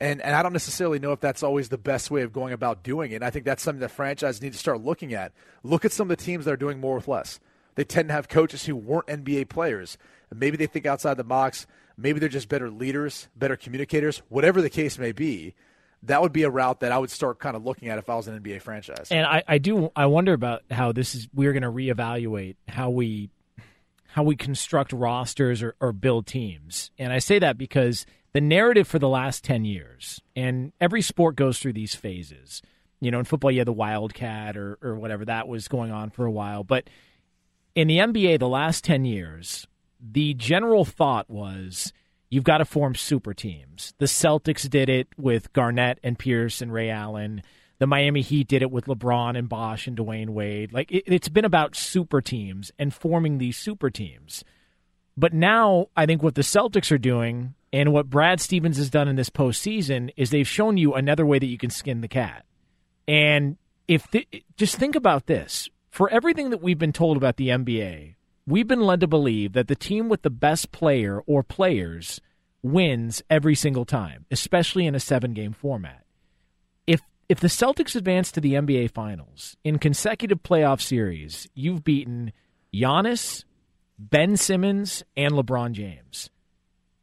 And 0.00 0.22
and 0.22 0.34
I 0.34 0.42
don't 0.42 0.52
necessarily 0.52 1.00
know 1.00 1.12
if 1.12 1.20
that's 1.20 1.42
always 1.42 1.68
the 1.68 1.78
best 1.78 2.10
way 2.10 2.22
of 2.22 2.32
going 2.32 2.52
about 2.52 2.82
doing 2.82 3.12
it. 3.12 3.22
I 3.22 3.30
think 3.30 3.44
that's 3.44 3.62
something 3.62 3.80
that 3.80 3.90
franchises 3.90 4.40
need 4.40 4.52
to 4.52 4.58
start 4.58 4.80
looking 4.80 5.12
at. 5.12 5.32
Look 5.62 5.84
at 5.84 5.92
some 5.92 6.10
of 6.10 6.16
the 6.16 6.24
teams 6.24 6.44
that 6.44 6.52
are 6.52 6.56
doing 6.56 6.80
more 6.80 6.94
with 6.94 7.08
less 7.08 7.40
they 7.78 7.84
tend 7.84 8.08
to 8.08 8.12
have 8.14 8.28
coaches 8.28 8.66
who 8.66 8.74
weren't 8.74 9.06
NBA 9.06 9.48
players. 9.48 9.96
Maybe 10.34 10.56
they 10.56 10.66
think 10.66 10.84
outside 10.84 11.16
the 11.16 11.22
box. 11.22 11.64
Maybe 11.96 12.18
they're 12.18 12.28
just 12.28 12.48
better 12.48 12.70
leaders, 12.70 13.28
better 13.36 13.56
communicators, 13.56 14.20
whatever 14.28 14.60
the 14.60 14.68
case 14.68 14.98
may 14.98 15.12
be. 15.12 15.54
That 16.02 16.20
would 16.20 16.32
be 16.32 16.42
a 16.42 16.50
route 16.50 16.80
that 16.80 16.90
I 16.90 16.98
would 16.98 17.12
start 17.12 17.38
kind 17.38 17.54
of 17.54 17.64
looking 17.64 17.88
at 17.88 17.96
if 17.98 18.10
I 18.10 18.16
was 18.16 18.26
an 18.26 18.36
NBA 18.40 18.62
franchise. 18.62 19.06
And 19.12 19.24
I, 19.24 19.44
I 19.46 19.58
do 19.58 19.92
I 19.94 20.06
wonder 20.06 20.32
about 20.32 20.62
how 20.72 20.90
this 20.90 21.14
is 21.14 21.28
we're 21.32 21.52
going 21.52 21.62
to 21.62 21.70
reevaluate 21.70 22.56
how 22.66 22.90
we 22.90 23.30
how 24.08 24.24
we 24.24 24.34
construct 24.34 24.92
rosters 24.92 25.62
or, 25.62 25.76
or 25.80 25.92
build 25.92 26.26
teams. 26.26 26.90
And 26.98 27.12
I 27.12 27.20
say 27.20 27.38
that 27.38 27.56
because 27.56 28.06
the 28.32 28.40
narrative 28.40 28.88
for 28.88 28.98
the 28.98 29.08
last 29.08 29.44
10 29.44 29.64
years, 29.64 30.20
and 30.34 30.72
every 30.80 31.00
sport 31.00 31.36
goes 31.36 31.60
through 31.60 31.74
these 31.74 31.94
phases. 31.94 32.60
You 33.00 33.12
know, 33.12 33.20
in 33.20 33.24
football, 33.24 33.52
you 33.52 33.60
had 33.60 33.68
the 33.68 33.72
Wildcat 33.72 34.56
or, 34.56 34.78
or 34.82 34.96
whatever 34.96 35.24
that 35.26 35.46
was 35.46 35.68
going 35.68 35.92
on 35.92 36.10
for 36.10 36.26
a 36.26 36.30
while. 36.32 36.64
But 36.64 36.90
in 37.78 37.86
the 37.86 37.98
NBA 37.98 38.40
the 38.40 38.48
last 38.48 38.82
10 38.82 39.04
years, 39.04 39.68
the 40.00 40.34
general 40.34 40.84
thought 40.84 41.30
was 41.30 41.92
you've 42.28 42.42
got 42.42 42.58
to 42.58 42.64
form 42.64 42.96
super 42.96 43.32
teams. 43.32 43.94
The 43.98 44.06
Celtics 44.06 44.68
did 44.68 44.88
it 44.88 45.06
with 45.16 45.52
Garnett 45.52 46.00
and 46.02 46.18
Pierce 46.18 46.60
and 46.60 46.72
Ray 46.72 46.90
Allen. 46.90 47.40
The 47.78 47.86
Miami 47.86 48.22
Heat 48.22 48.48
did 48.48 48.62
it 48.62 48.72
with 48.72 48.86
LeBron 48.86 49.38
and 49.38 49.48
Bosh 49.48 49.86
and 49.86 49.96
Dwyane 49.96 50.30
Wade. 50.30 50.72
Like 50.72 50.90
it, 50.90 51.04
it's 51.06 51.28
been 51.28 51.44
about 51.44 51.76
super 51.76 52.20
teams 52.20 52.72
and 52.80 52.92
forming 52.92 53.38
these 53.38 53.56
super 53.56 53.90
teams. 53.90 54.42
But 55.16 55.32
now 55.32 55.86
I 55.96 56.04
think 56.04 56.20
what 56.20 56.34
the 56.34 56.42
Celtics 56.42 56.90
are 56.90 56.98
doing 56.98 57.54
and 57.72 57.92
what 57.92 58.10
Brad 58.10 58.40
Stevens 58.40 58.78
has 58.78 58.90
done 58.90 59.06
in 59.06 59.14
this 59.14 59.30
postseason 59.30 60.10
is 60.16 60.30
they've 60.30 60.48
shown 60.48 60.78
you 60.78 60.94
another 60.94 61.24
way 61.24 61.38
that 61.38 61.46
you 61.46 61.58
can 61.58 61.70
skin 61.70 62.00
the 62.00 62.08
cat. 62.08 62.44
And 63.06 63.56
if 63.86 64.08
just 64.56 64.78
think 64.78 64.96
about 64.96 65.26
this, 65.26 65.70
for 65.90 66.10
everything 66.10 66.50
that 66.50 66.62
we've 66.62 66.78
been 66.78 66.92
told 66.92 67.16
about 67.16 67.36
the 67.36 67.48
NBA, 67.48 68.16
we've 68.46 68.68
been 68.68 68.80
led 68.80 69.00
to 69.00 69.06
believe 69.06 69.52
that 69.52 69.68
the 69.68 69.76
team 69.76 70.08
with 70.08 70.22
the 70.22 70.30
best 70.30 70.72
player 70.72 71.20
or 71.26 71.42
players 71.42 72.20
wins 72.62 73.22
every 73.30 73.54
single 73.54 73.84
time, 73.84 74.26
especially 74.30 74.86
in 74.86 74.94
a 74.94 75.00
seven 75.00 75.32
game 75.32 75.52
format. 75.52 76.04
If 76.86 77.00
if 77.28 77.40
the 77.40 77.48
Celtics 77.48 77.94
advance 77.94 78.32
to 78.32 78.40
the 78.40 78.54
NBA 78.54 78.90
Finals 78.92 79.56
in 79.64 79.78
consecutive 79.78 80.42
playoff 80.42 80.80
series, 80.80 81.46
you've 81.54 81.84
beaten 81.84 82.32
Giannis, 82.74 83.44
Ben 83.98 84.36
Simmons, 84.36 85.02
and 85.16 85.34
LeBron 85.34 85.72
James. 85.72 86.30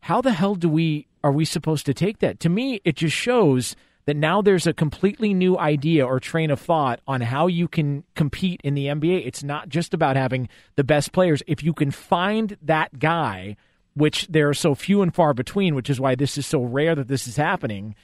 How 0.01 0.21
the 0.21 0.33
hell 0.33 0.55
do 0.55 0.69
we 0.69 1.07
are 1.23 1.31
we 1.31 1.45
supposed 1.45 1.85
to 1.87 1.93
take 1.93 2.19
that? 2.19 2.39
To 2.41 2.49
me, 2.49 2.81
it 2.83 2.95
just 2.95 3.15
shows 3.15 3.75
that 4.05 4.15
now 4.15 4.41
there's 4.41 4.67
a 4.67 4.73
completely 4.73 5.33
new 5.33 5.57
idea 5.57 6.05
or 6.05 6.19
train 6.19 6.51
of 6.51 6.59
thought 6.59 6.99
on 7.07 7.21
how 7.21 7.47
you 7.47 7.67
can 7.67 8.03
compete 8.15 8.61
in 8.63 8.75
the 8.75 8.85
NBA. 8.85 9.25
It's 9.25 9.43
not 9.43 9.69
just 9.69 9.93
about 9.93 10.15
having 10.15 10.47
the 10.75 10.83
best 10.83 11.11
players. 11.11 11.41
If 11.47 11.63
you 11.63 11.73
can 11.73 11.91
find 11.91 12.57
that 12.61 12.99
guy, 12.99 13.57
which 13.95 14.27
there 14.27 14.47
are 14.49 14.53
so 14.53 14.75
few 14.75 15.01
and 15.01 15.13
far 15.13 15.33
between, 15.33 15.73
which 15.73 15.89
is 15.89 15.99
why 15.99 16.15
this 16.15 16.37
is 16.37 16.45
so 16.45 16.61
rare 16.61 16.93
that 16.95 17.07
this 17.07 17.27
is 17.27 17.37
happening, 17.37 17.95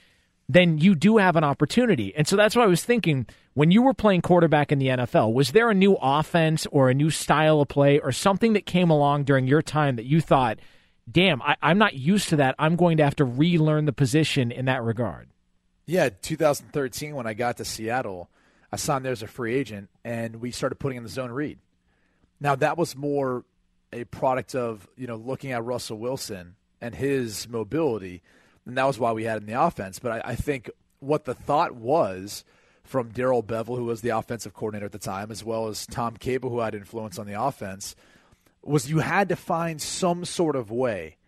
then 0.48 0.78
you 0.78 0.94
do 0.94 1.18
have 1.18 1.36
an 1.36 1.44
opportunity. 1.44 2.12
And 2.16 2.26
so 2.26 2.36
that's 2.36 2.56
why 2.56 2.64
I 2.64 2.68
was 2.68 2.84
thinking 2.84 3.26
when 3.54 3.70
you 3.70 3.82
were 3.82 3.94
playing 3.94 4.22
quarterback 4.22 4.72
in 4.72 4.78
the 4.78 4.88
NFL, 4.88 5.32
was 5.32 5.52
there 5.52 5.70
a 5.70 5.74
new 5.74 5.96
offense 6.00 6.66
or 6.72 6.90
a 6.90 6.94
new 6.94 7.10
style 7.10 7.60
of 7.60 7.68
play 7.68 8.00
or 8.00 8.10
something 8.10 8.54
that 8.54 8.66
came 8.66 8.90
along 8.90 9.24
during 9.24 9.46
your 9.46 9.62
time 9.62 9.96
that 9.96 10.04
you 10.04 10.20
thought, 10.20 10.58
damn, 11.10 11.40
I, 11.42 11.56
am 11.62 11.78
not 11.78 11.94
used 11.94 12.28
to 12.30 12.36
that. 12.36 12.54
I'm 12.58 12.76
going 12.76 12.96
to 12.96 13.04
have 13.04 13.16
to 13.16 13.24
relearn 13.24 13.84
the 13.84 13.92
position 13.92 14.50
in 14.50 14.64
that 14.64 14.82
regard? 14.82 15.28
Yeah, 15.92 16.08
2013 16.08 17.14
when 17.14 17.26
I 17.26 17.34
got 17.34 17.58
to 17.58 17.66
Seattle, 17.66 18.30
I 18.72 18.76
signed 18.76 19.04
there 19.04 19.12
as 19.12 19.22
a 19.22 19.26
free 19.26 19.54
agent, 19.54 19.90
and 20.02 20.36
we 20.36 20.50
started 20.50 20.76
putting 20.76 20.96
in 20.96 21.02
the 21.02 21.10
zone 21.10 21.30
read. 21.30 21.58
Now 22.40 22.54
that 22.54 22.78
was 22.78 22.96
more 22.96 23.44
a 23.92 24.04
product 24.04 24.54
of 24.54 24.88
you 24.96 25.06
know 25.06 25.16
looking 25.16 25.52
at 25.52 25.62
Russell 25.62 25.98
Wilson 25.98 26.54
and 26.80 26.94
his 26.94 27.46
mobility, 27.46 28.22
and 28.64 28.78
that 28.78 28.86
was 28.86 28.98
why 28.98 29.12
we 29.12 29.24
had 29.24 29.42
in 29.42 29.46
the 29.46 29.62
offense. 29.62 29.98
But 29.98 30.12
I, 30.12 30.30
I 30.30 30.34
think 30.34 30.70
what 31.00 31.26
the 31.26 31.34
thought 31.34 31.74
was 31.74 32.42
from 32.84 33.10
Darrell 33.10 33.42
Bevell, 33.42 33.76
who 33.76 33.84
was 33.84 34.00
the 34.00 34.16
offensive 34.16 34.54
coordinator 34.54 34.86
at 34.86 34.92
the 34.92 34.98
time, 34.98 35.30
as 35.30 35.44
well 35.44 35.68
as 35.68 35.84
Tom 35.84 36.16
Cable, 36.16 36.48
who 36.48 36.60
had 36.60 36.74
influence 36.74 37.18
on 37.18 37.26
the 37.26 37.38
offense, 37.38 37.96
was 38.62 38.88
you 38.88 39.00
had 39.00 39.28
to 39.28 39.36
find 39.36 39.82
some 39.82 40.24
sort 40.24 40.56
of 40.56 40.70
way 40.70 41.18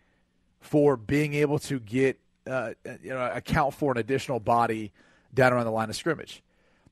for 0.59 0.97
being 0.97 1.35
able 1.35 1.59
to 1.59 1.79
get 1.79 2.19
uh, 2.47 2.75
you 3.03 3.11
know 3.11 3.31
account 3.33 3.75
for 3.75 3.93
an 3.93 3.99
additional 3.99 4.41
body 4.41 4.93
down 5.33 5.53
around 5.53 5.65
the 5.65 5.71
line 5.71 5.91
of 5.91 5.97
scrimmage, 5.97 6.43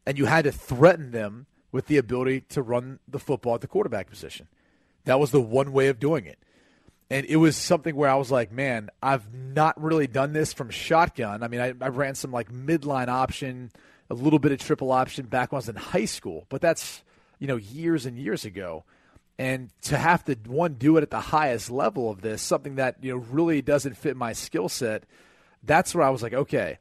and 0.06 0.18
you 0.18 0.26
had 0.26 0.44
to 0.44 0.52
threaten 0.52 1.10
them 1.10 1.46
with 1.70 1.86
the 1.86 1.96
ability 1.96 2.42
to 2.50 2.62
run 2.62 2.98
the 3.08 3.18
football 3.18 3.54
at 3.54 3.60
the 3.60 3.66
quarterback 3.66 4.08
position. 4.08 4.46
That 5.04 5.18
was 5.18 5.30
the 5.30 5.40
one 5.40 5.72
way 5.72 5.88
of 5.88 5.98
doing 5.98 6.26
it. 6.26 6.38
And 7.10 7.26
it 7.26 7.36
was 7.36 7.56
something 7.56 7.96
where 7.96 8.08
I 8.08 8.14
was 8.14 8.30
like, 8.30 8.52
man, 8.52 8.90
I've 9.02 9.34
not 9.34 9.80
really 9.82 10.06
done 10.06 10.32
this 10.32 10.52
from 10.52 10.70
shotgun. 10.70 11.42
I 11.42 11.48
mean, 11.48 11.60
I, 11.60 11.74
I 11.80 11.88
ran 11.88 12.14
some 12.14 12.30
like 12.30 12.50
midline 12.50 13.08
option, 13.08 13.70
a 14.08 14.14
little 14.14 14.38
bit 14.38 14.52
of 14.52 14.58
triple 14.58 14.92
option 14.92 15.26
back 15.26 15.52
when 15.52 15.56
I 15.56 15.60
was 15.60 15.68
in 15.68 15.76
high 15.76 16.04
school, 16.04 16.46
but 16.48 16.60
that's, 16.60 17.02
you 17.38 17.46
know, 17.46 17.56
years 17.56 18.06
and 18.06 18.18
years 18.18 18.44
ago. 18.44 18.84
And 19.38 19.70
to 19.82 19.98
have 19.98 20.24
to, 20.26 20.36
one, 20.46 20.74
do 20.74 20.96
it 20.98 21.02
at 21.02 21.10
the 21.10 21.20
highest 21.20 21.70
level 21.70 22.10
of 22.10 22.20
this, 22.20 22.40
something 22.42 22.76
that, 22.76 22.96
you 23.02 23.12
know, 23.12 23.24
really 23.30 23.60
doesn't 23.62 23.96
fit 23.96 24.16
my 24.16 24.32
skill 24.32 24.68
set– 24.68 25.04
that's 25.62 25.94
where 25.94 26.04
I 26.04 26.10
was 26.10 26.22
like, 26.22 26.34
okay, 26.34 26.78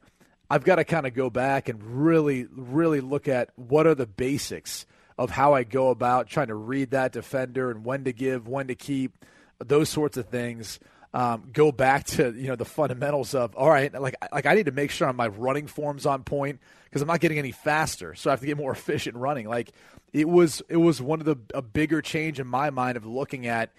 I've 0.50 0.64
got 0.64 0.76
to 0.76 0.84
kind 0.84 1.06
of 1.06 1.14
go 1.14 1.30
back 1.30 1.68
and 1.68 1.82
really, 1.82 2.46
really 2.50 3.00
look 3.00 3.28
at 3.28 3.50
what 3.56 3.86
are 3.86 3.94
the 3.94 4.06
basics 4.06 4.86
of 5.16 5.30
how 5.30 5.54
I 5.54 5.64
go 5.64 5.90
about 5.90 6.28
trying 6.28 6.48
to 6.48 6.54
read 6.54 6.90
that 6.90 7.12
defender 7.12 7.70
and 7.70 7.84
when 7.84 8.04
to 8.04 8.12
give, 8.12 8.48
when 8.48 8.66
to 8.68 8.74
keep, 8.74 9.24
those 9.58 9.88
sorts 9.88 10.16
of 10.16 10.28
things. 10.28 10.80
Um, 11.14 11.50
go 11.52 11.72
back 11.72 12.04
to 12.04 12.32
you 12.34 12.48
know 12.48 12.56
the 12.56 12.64
fundamentals 12.64 13.34
of 13.34 13.54
all 13.54 13.68
right, 13.68 13.92
like 13.92 14.14
like 14.32 14.46
I 14.46 14.54
need 14.54 14.64
to 14.64 14.72
make 14.72 14.90
sure 14.90 15.12
my 15.12 15.28
running 15.28 15.66
form's 15.66 16.06
on 16.06 16.22
point 16.24 16.58
because 16.84 17.02
I'm 17.02 17.08
not 17.08 17.20
getting 17.20 17.38
any 17.38 17.52
faster, 17.52 18.14
so 18.14 18.30
I 18.30 18.32
have 18.32 18.40
to 18.40 18.46
get 18.46 18.56
more 18.56 18.72
efficient 18.72 19.16
running. 19.16 19.46
Like 19.46 19.72
it 20.14 20.26
was 20.26 20.62
it 20.70 20.78
was 20.78 21.02
one 21.02 21.20
of 21.20 21.26
the 21.26 21.36
a 21.52 21.60
bigger 21.60 22.00
change 22.00 22.40
in 22.40 22.46
my 22.46 22.70
mind 22.70 22.96
of 22.96 23.04
looking 23.04 23.46
at 23.46 23.72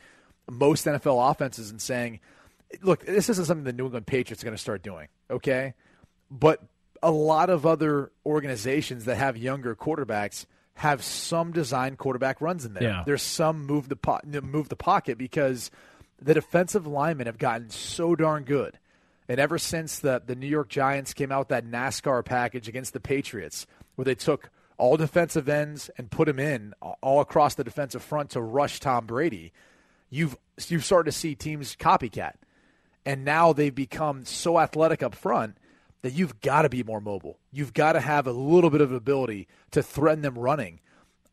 most 0.50 0.86
NFL 0.86 1.32
offenses 1.32 1.72
and 1.72 1.82
saying 1.82 2.20
look, 2.82 3.06
this 3.06 3.30
isn't 3.30 3.46
something 3.46 3.64
the 3.64 3.74
New 3.74 3.86
England 3.86 4.08
Patriots 4.08 4.44
are 4.44 4.46
going 4.46 4.56
to 4.56 4.62
start 4.62 4.84
doing, 4.84 5.08
okay? 5.30 5.74
But 6.32 6.62
a 7.02 7.12
lot 7.12 7.50
of 7.50 7.66
other 7.66 8.12
organizations 8.26 9.06
that 9.06 9.16
have 9.18 9.38
younger 9.38 9.76
quarterbacks 9.76 10.46
have 10.76 11.04
some 11.04 11.52
design 11.52 11.96
quarterback 11.96 12.42
runs 12.42 12.66
in 12.66 12.74
there. 12.74 12.84
Yeah. 12.84 13.04
There's 13.06 13.22
some 13.22 13.66
move 13.66 13.90
the 13.90 13.96
po- 13.96 14.22
move 14.24 14.70
the 14.70 14.76
pocket 14.76 15.18
because 15.18 15.70
the 16.20 16.34
defensive 16.34 16.88
linemen 16.88 17.28
have 17.28 17.38
gotten 17.38 17.70
so 17.70 18.16
darn 18.16 18.44
good. 18.44 18.80
And 19.28 19.40
ever 19.40 19.58
since 19.58 20.00
the 20.00 20.22
the 20.26 20.36
New 20.36 20.48
York 20.48 20.70
Giants 20.70 21.14
came 21.14 21.32
out 21.32 21.40
with 21.40 21.48
that 21.50 21.66
NASCAR 21.66 22.26
package 22.26 22.68
against 22.68 22.94
the 22.94 23.00
Patriots, 23.00 23.68
where 23.96 24.06
they 24.06 24.16
took 24.16 24.50
all 24.78 24.98
defensive 24.98 25.48
ends 25.48 25.92
and 25.98 26.10
put 26.10 26.26
them 26.26 26.40
in 26.40 26.74
all 27.02 27.22
across 27.22 27.56
the 27.56 27.64
defensive 27.64 28.02
front 28.02 28.32
to 28.32 28.42
rush 28.42 28.80
Tom 28.80 29.06
Brady, 29.06 29.54
you've 30.10 30.38
you've 30.68 30.86
started 30.86 31.12
to 31.12 31.18
see 31.18 31.36
teams 31.36 31.76
copycat 31.76 32.34
and 33.06 33.26
now 33.26 33.54
they've 33.54 33.74
become 33.74 34.26
so 34.26 34.60
athletic 34.60 35.04
up 35.04 35.16
front 35.16 35.58
that 36.02 36.14
you've 36.14 36.40
got 36.42 36.64
to 36.64 36.70
be 36.70 36.84
more 36.84 37.02
mobile. 37.02 37.40
You've 37.52 37.74
got 37.74 37.94
to 37.94 38.00
have 38.00 38.28
a 38.28 38.32
little 38.32 38.70
bit 38.70 38.82
of 38.82 38.92
ability 38.92 39.48
to 39.72 39.82
threaten 39.82 40.22
them 40.22 40.38
running. 40.38 40.80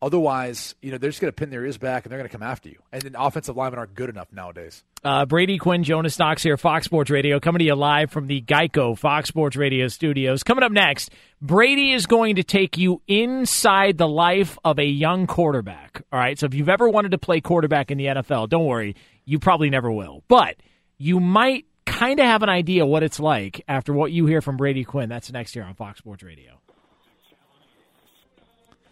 Otherwise, 0.03 0.73
you 0.81 0.89
know, 0.91 0.97
they're 0.97 1.11
just 1.11 1.21
going 1.21 1.31
to 1.31 1.35
pin 1.35 1.51
their 1.51 1.63
ears 1.63 1.77
back 1.77 2.03
and 2.03 2.11
they're 2.11 2.17
going 2.17 2.27
to 2.27 2.35
come 2.35 2.41
after 2.41 2.69
you. 2.69 2.77
And 2.91 3.03
then 3.03 3.15
offensive 3.15 3.55
linemen 3.55 3.77
aren't 3.77 3.93
good 3.93 4.09
enough 4.09 4.29
nowadays. 4.33 4.83
Uh, 5.03 5.27
Brady 5.27 5.59
Quinn, 5.59 5.83
Jonas 5.83 6.17
Knox 6.17 6.41
here, 6.41 6.57
Fox 6.57 6.85
Sports 6.85 7.11
Radio, 7.11 7.39
coming 7.39 7.59
to 7.59 7.65
you 7.65 7.75
live 7.75 8.09
from 8.09 8.25
the 8.25 8.41
Geico 8.41 8.97
Fox 8.97 9.27
Sports 9.27 9.55
Radio 9.55 9.87
studios. 9.89 10.41
Coming 10.41 10.63
up 10.63 10.71
next, 10.71 11.11
Brady 11.39 11.91
is 11.91 12.07
going 12.07 12.37
to 12.37 12.43
take 12.43 12.79
you 12.79 13.01
inside 13.07 13.99
the 13.99 14.07
life 14.07 14.57
of 14.63 14.79
a 14.79 14.85
young 14.85 15.27
quarterback. 15.27 16.03
All 16.11 16.17
right, 16.17 16.39
so 16.39 16.47
if 16.47 16.55
you've 16.55 16.69
ever 16.69 16.89
wanted 16.89 17.11
to 17.11 17.19
play 17.19 17.39
quarterback 17.39 17.91
in 17.91 17.99
the 17.99 18.05
NFL, 18.05 18.49
don't 18.49 18.65
worry, 18.65 18.95
you 19.25 19.37
probably 19.37 19.69
never 19.69 19.91
will. 19.91 20.23
But– 20.27 20.55
you 21.01 21.19
might 21.19 21.65
kind 21.87 22.19
of 22.19 22.27
have 22.27 22.43
an 22.43 22.49
idea 22.49 22.85
what 22.85 23.01
it's 23.01 23.19
like 23.19 23.63
after 23.67 23.91
what 23.91 24.11
you 24.11 24.27
hear 24.27 24.39
from 24.39 24.55
Brady 24.55 24.83
Quinn. 24.83 25.09
That's 25.09 25.31
next 25.31 25.55
year 25.55 25.65
on 25.65 25.73
Fox 25.73 25.97
Sports 25.97 26.21
Radio. 26.21 26.59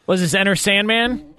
Was 0.08 0.20
this 0.20 0.34
Enter 0.34 0.56
Sandman 0.56 1.36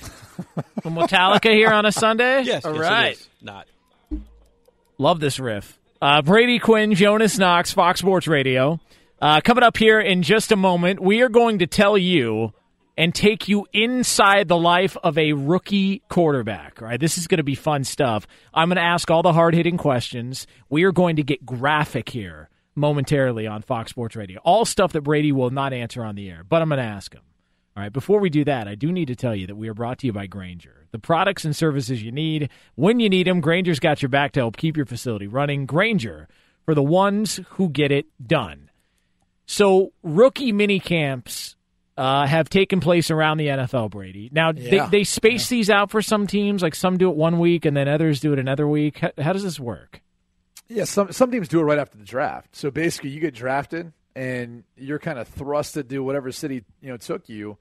from 0.82 0.94
Metallica 0.94 1.52
here 1.52 1.70
on 1.70 1.84
a 1.84 1.92
Sunday? 1.92 2.42
Yes. 2.42 2.64
All 2.64 2.74
yes, 2.74 2.82
right. 2.82 3.28
Not. 3.42 3.66
Love 4.96 5.20
this 5.20 5.38
riff. 5.38 5.78
Uh, 6.00 6.22
Brady 6.22 6.58
Quinn, 6.58 6.94
Jonas 6.94 7.38
Knox, 7.38 7.72
Fox 7.72 8.00
Sports 8.00 8.26
Radio. 8.26 8.80
Uh, 9.20 9.42
coming 9.42 9.62
up 9.62 9.76
here 9.76 10.00
in 10.00 10.22
just 10.22 10.52
a 10.52 10.56
moment, 10.56 11.00
we 11.00 11.20
are 11.20 11.28
going 11.28 11.58
to 11.58 11.66
tell 11.66 11.98
you 11.98 12.54
and 12.98 13.14
take 13.14 13.46
you 13.46 13.64
inside 13.72 14.48
the 14.48 14.56
life 14.56 14.96
of 15.04 15.16
a 15.16 15.32
rookie 15.32 16.02
quarterback. 16.08 16.82
All 16.82 16.88
right, 16.88 16.98
this 16.98 17.16
is 17.16 17.28
going 17.28 17.38
to 17.38 17.44
be 17.44 17.54
fun 17.54 17.84
stuff. 17.84 18.26
I'm 18.52 18.68
going 18.68 18.76
to 18.76 18.82
ask 18.82 19.08
all 19.08 19.22
the 19.22 19.32
hard 19.32 19.54
hitting 19.54 19.76
questions. 19.76 20.48
We 20.68 20.82
are 20.82 20.90
going 20.90 21.14
to 21.14 21.22
get 21.22 21.46
graphic 21.46 22.08
here 22.08 22.50
momentarily 22.74 23.46
on 23.46 23.62
Fox 23.62 23.92
Sports 23.92 24.16
Radio. 24.16 24.40
All 24.42 24.64
stuff 24.64 24.92
that 24.94 25.02
Brady 25.02 25.30
will 25.30 25.50
not 25.50 25.72
answer 25.72 26.02
on 26.04 26.16
the 26.16 26.28
air, 26.28 26.42
but 26.42 26.60
I'm 26.60 26.70
going 26.70 26.78
to 26.78 26.84
ask 26.84 27.14
him. 27.14 27.22
All 27.76 27.84
right, 27.84 27.92
before 27.92 28.18
we 28.18 28.30
do 28.30 28.44
that, 28.46 28.66
I 28.66 28.74
do 28.74 28.90
need 28.90 29.06
to 29.06 29.16
tell 29.16 29.34
you 29.34 29.46
that 29.46 29.54
we 29.54 29.68
are 29.68 29.74
brought 29.74 29.98
to 30.00 30.08
you 30.08 30.12
by 30.12 30.26
Grainger. 30.26 30.88
The 30.90 30.98
products 30.98 31.44
and 31.44 31.54
services 31.54 32.02
you 32.02 32.10
need 32.10 32.50
when 32.74 32.98
you 32.98 33.08
need 33.08 33.28
them, 33.28 33.40
Grainger's 33.40 33.78
got 33.78 34.02
your 34.02 34.08
back 34.08 34.32
to 34.32 34.40
help 34.40 34.56
keep 34.56 34.76
your 34.76 34.86
facility 34.86 35.28
running. 35.28 35.66
Grainger 35.66 36.26
for 36.64 36.74
the 36.74 36.82
ones 36.82 37.38
who 37.50 37.68
get 37.68 37.92
it 37.92 38.06
done. 38.26 38.70
So, 39.46 39.92
rookie 40.02 40.50
mini 40.50 40.80
camps 40.80 41.54
uh, 41.98 42.26
have 42.26 42.48
taken 42.48 42.80
place 42.80 43.10
around 43.10 43.38
the 43.38 43.48
NFL, 43.48 43.90
Brady. 43.90 44.30
Now, 44.32 44.52
Yeah. 44.54 44.86
they, 44.86 44.98
they 44.98 45.04
space 45.04 45.48
these 45.48 45.68
out 45.68 45.90
for 45.90 46.00
some 46.00 46.26
teams, 46.26 46.62
like 46.62 46.74
some 46.74 46.96
do 46.96 47.10
it 47.10 47.16
one 47.16 47.38
week 47.38 47.64
and 47.64 47.76
then 47.76 47.88
others 47.88 48.20
do 48.20 48.32
it 48.32 48.38
another 48.38 48.66
week. 48.68 48.98
How, 48.98 49.10
how 49.18 49.32
does 49.32 49.42
this 49.42 49.58
work? 49.60 50.00
Yeah, 50.68 50.84
some 50.84 51.12
some 51.12 51.30
teams 51.30 51.48
do 51.48 51.60
it 51.60 51.64
right 51.64 51.78
after 51.78 51.98
the 51.98 52.04
draft. 52.04 52.54
So 52.54 52.70
basically, 52.70 53.10
you 53.10 53.20
get 53.20 53.34
drafted 53.34 53.92
and 54.14 54.64
you're 54.76 54.98
kind 54.98 55.18
of 55.18 55.26
thrust 55.28 55.74
to 55.74 55.82
do 55.82 56.02
whatever 56.04 56.30
city 56.30 56.64
you 56.82 56.88
know 56.90 56.98
took 56.98 57.28
you, 57.28 57.56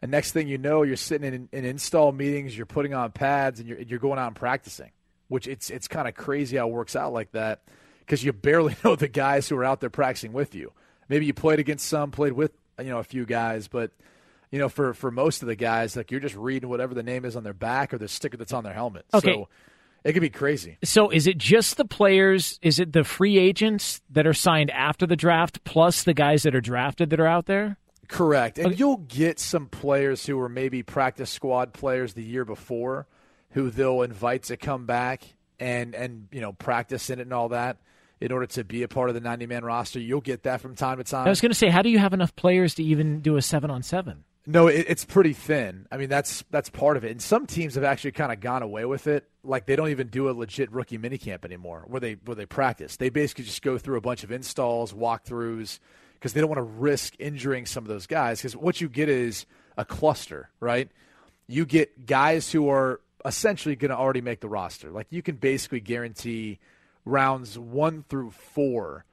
and 0.00 0.10
next 0.12 0.30
thing 0.32 0.46
you 0.48 0.58
know, 0.58 0.82
you're 0.82 0.96
sitting 0.96 1.34
in, 1.34 1.48
in 1.52 1.64
install 1.64 2.12
meetings, 2.12 2.56
you're 2.56 2.66
putting 2.66 2.94
on 2.94 3.10
pads, 3.10 3.58
and 3.60 3.68
you're 3.68 3.80
you're 3.80 3.98
going 3.98 4.18
out 4.18 4.28
and 4.28 4.36
practicing. 4.36 4.90
Which 5.26 5.48
it's 5.48 5.70
it's 5.70 5.88
kind 5.88 6.06
of 6.06 6.14
crazy 6.14 6.56
how 6.56 6.68
it 6.68 6.72
works 6.72 6.94
out 6.94 7.12
like 7.12 7.32
that 7.32 7.62
because 8.00 8.22
you 8.22 8.32
barely 8.32 8.76
know 8.84 8.94
the 8.94 9.08
guys 9.08 9.48
who 9.48 9.56
are 9.56 9.64
out 9.64 9.80
there 9.80 9.90
practicing 9.90 10.32
with 10.32 10.54
you. 10.54 10.72
Maybe 11.08 11.26
you 11.26 11.34
played 11.34 11.58
against 11.58 11.88
some, 11.88 12.10
played 12.12 12.32
with 12.32 12.52
you 12.78 12.90
know 12.90 12.98
a 12.98 13.04
few 13.04 13.24
guys, 13.24 13.68
but 13.68 13.90
you 14.50 14.58
know 14.58 14.68
for 14.68 14.94
for 14.94 15.10
most 15.10 15.42
of 15.42 15.48
the 15.48 15.56
guys, 15.56 15.96
like 15.96 16.10
you're 16.10 16.20
just 16.20 16.36
reading 16.36 16.68
whatever 16.68 16.94
the 16.94 17.02
name 17.02 17.24
is 17.24 17.36
on 17.36 17.44
their 17.44 17.54
back 17.54 17.92
or 17.92 17.98
the 17.98 18.08
sticker 18.08 18.36
that's 18.36 18.52
on 18.52 18.64
their 18.64 18.74
helmet. 18.74 19.04
Okay. 19.14 19.32
So 19.32 19.48
it 20.04 20.14
could 20.14 20.22
be 20.22 20.30
crazy. 20.30 20.78
So, 20.82 21.10
is 21.10 21.26
it 21.26 21.38
just 21.38 21.76
the 21.76 21.84
players? 21.84 22.58
Is 22.60 22.80
it 22.80 22.92
the 22.92 23.04
free 23.04 23.38
agents 23.38 24.00
that 24.10 24.26
are 24.26 24.34
signed 24.34 24.70
after 24.70 25.06
the 25.06 25.16
draft, 25.16 25.62
plus 25.64 26.02
the 26.02 26.14
guys 26.14 26.42
that 26.42 26.54
are 26.54 26.60
drafted 26.60 27.10
that 27.10 27.20
are 27.20 27.26
out 27.26 27.46
there? 27.46 27.76
Correct. 28.08 28.58
And 28.58 28.78
you'll 28.78 28.98
get 28.98 29.38
some 29.38 29.66
players 29.68 30.26
who 30.26 30.36
were 30.36 30.48
maybe 30.48 30.82
practice 30.82 31.30
squad 31.30 31.72
players 31.72 32.14
the 32.14 32.22
year 32.22 32.44
before 32.44 33.06
who 33.52 33.70
they'll 33.70 34.02
invite 34.02 34.44
to 34.44 34.56
come 34.56 34.86
back 34.86 35.22
and 35.60 35.94
and 35.94 36.28
you 36.32 36.40
know 36.40 36.52
practice 36.52 37.10
in 37.10 37.20
it 37.20 37.22
and 37.22 37.32
all 37.32 37.50
that 37.50 37.78
in 38.22 38.30
order 38.30 38.46
to 38.46 38.62
be 38.62 38.84
a 38.84 38.88
part 38.88 39.08
of 39.08 39.14
the 39.14 39.20
90 39.20 39.46
man 39.46 39.64
roster. 39.64 39.98
You'll 39.98 40.20
get 40.20 40.44
that 40.44 40.60
from 40.60 40.76
time 40.76 40.98
to 40.98 41.04
time. 41.04 41.26
I 41.26 41.30
was 41.30 41.40
going 41.40 41.50
to 41.50 41.58
say, 41.58 41.68
how 41.68 41.82
do 41.82 41.90
you 41.90 41.98
have 41.98 42.12
enough 42.12 42.34
players 42.36 42.74
to 42.76 42.82
even 42.82 43.20
do 43.20 43.36
a 43.36 43.42
seven 43.42 43.68
on 43.70 43.82
seven? 43.82 44.24
No, 44.46 44.68
it, 44.68 44.86
it's 44.88 45.04
pretty 45.04 45.32
thin. 45.32 45.86
I 45.90 45.96
mean, 45.96 46.08
that's 46.08 46.44
that's 46.50 46.70
part 46.70 46.96
of 46.96 47.04
it. 47.04 47.10
And 47.10 47.20
some 47.20 47.46
teams 47.46 47.74
have 47.74 47.84
actually 47.84 48.12
kind 48.12 48.32
of 48.32 48.40
gone 48.40 48.62
away 48.62 48.84
with 48.84 49.08
it. 49.08 49.28
Like 49.42 49.66
they 49.66 49.76
don't 49.76 49.88
even 49.88 50.08
do 50.08 50.28
a 50.28 50.32
legit 50.32 50.70
rookie 50.72 50.98
minicamp 50.98 51.44
anymore, 51.44 51.84
where 51.86 52.00
they 52.00 52.14
where 52.24 52.34
they 52.36 52.46
practice. 52.46 52.96
They 52.96 53.08
basically 53.08 53.44
just 53.44 53.62
go 53.62 53.76
through 53.76 53.98
a 53.98 54.00
bunch 54.00 54.24
of 54.24 54.32
installs, 54.32 54.92
walkthroughs, 54.92 55.78
because 56.14 56.32
they 56.32 56.40
don't 56.40 56.50
want 56.50 56.58
to 56.58 56.62
risk 56.62 57.14
injuring 57.18 57.66
some 57.66 57.84
of 57.84 57.88
those 57.88 58.06
guys. 58.06 58.40
Because 58.40 58.56
what 58.56 58.80
you 58.80 58.88
get 58.88 59.08
is 59.08 59.46
a 59.76 59.84
cluster, 59.84 60.50
right? 60.58 60.88
You 61.46 61.64
get 61.64 62.06
guys 62.06 62.50
who 62.50 62.68
are 62.68 63.00
essentially 63.24 63.76
going 63.76 63.90
to 63.90 63.96
already 63.96 64.20
make 64.20 64.40
the 64.40 64.48
roster. 64.48 64.90
Like 64.90 65.06
you 65.10 65.22
can 65.22 65.36
basically 65.36 65.80
guarantee 65.80 66.58
rounds 67.04 67.58
one 67.58 68.04
through 68.08 68.30
four, 68.30 69.04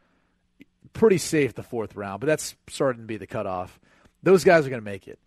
pretty 0.94 1.18
safe 1.18 1.54
the 1.54 1.64
fourth 1.64 1.96
round, 1.96 2.20
but 2.20 2.28
that's 2.28 2.56
starting 2.68 3.04
to 3.04 3.08
be 3.08 3.18
the 3.18 3.28
cutoff. 3.28 3.80
Those 4.24 4.44
guys 4.44 4.66
are 4.66 4.70
going 4.70 4.82
to 4.82 4.86
make 4.86 5.08
it. 5.08 5.20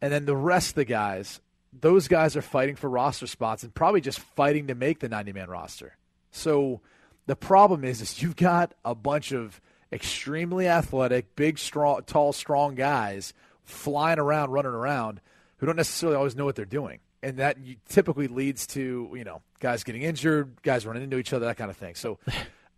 And 0.00 0.12
then 0.12 0.24
the 0.24 0.36
rest 0.36 0.70
of 0.70 0.74
the 0.76 0.84
guys, 0.84 1.40
those 1.72 2.08
guys 2.08 2.36
are 2.36 2.42
fighting 2.42 2.76
for 2.76 2.88
roster 2.88 3.26
spots 3.26 3.62
and 3.62 3.74
probably 3.74 4.00
just 4.00 4.20
fighting 4.20 4.66
to 4.68 4.74
make 4.74 5.00
the 5.00 5.08
90 5.08 5.32
man 5.32 5.48
roster. 5.48 5.96
So 6.30 6.80
the 7.26 7.36
problem 7.36 7.84
is, 7.84 8.00
is 8.00 8.22
you've 8.22 8.36
got 8.36 8.74
a 8.84 8.94
bunch 8.94 9.32
of 9.32 9.60
extremely 9.92 10.68
athletic, 10.68 11.34
big, 11.36 11.58
strong, 11.58 12.02
tall, 12.06 12.32
strong 12.32 12.74
guys 12.74 13.32
flying 13.64 14.18
around, 14.18 14.50
running 14.50 14.72
around, 14.72 15.20
who 15.58 15.66
don't 15.66 15.76
necessarily 15.76 16.16
always 16.16 16.36
know 16.36 16.44
what 16.44 16.54
they're 16.54 16.64
doing, 16.64 17.00
and 17.26 17.38
that 17.38 17.56
typically 17.88 18.28
leads 18.28 18.66
to 18.68 19.10
you 19.14 19.24
know 19.24 19.42
guys 19.60 19.84
getting 19.84 20.02
injured, 20.02 20.62
guys 20.62 20.86
running 20.86 21.02
into 21.02 21.18
each 21.18 21.32
other, 21.32 21.46
that 21.46 21.56
kind 21.56 21.70
of 21.70 21.76
thing. 21.76 21.94
So. 21.94 22.18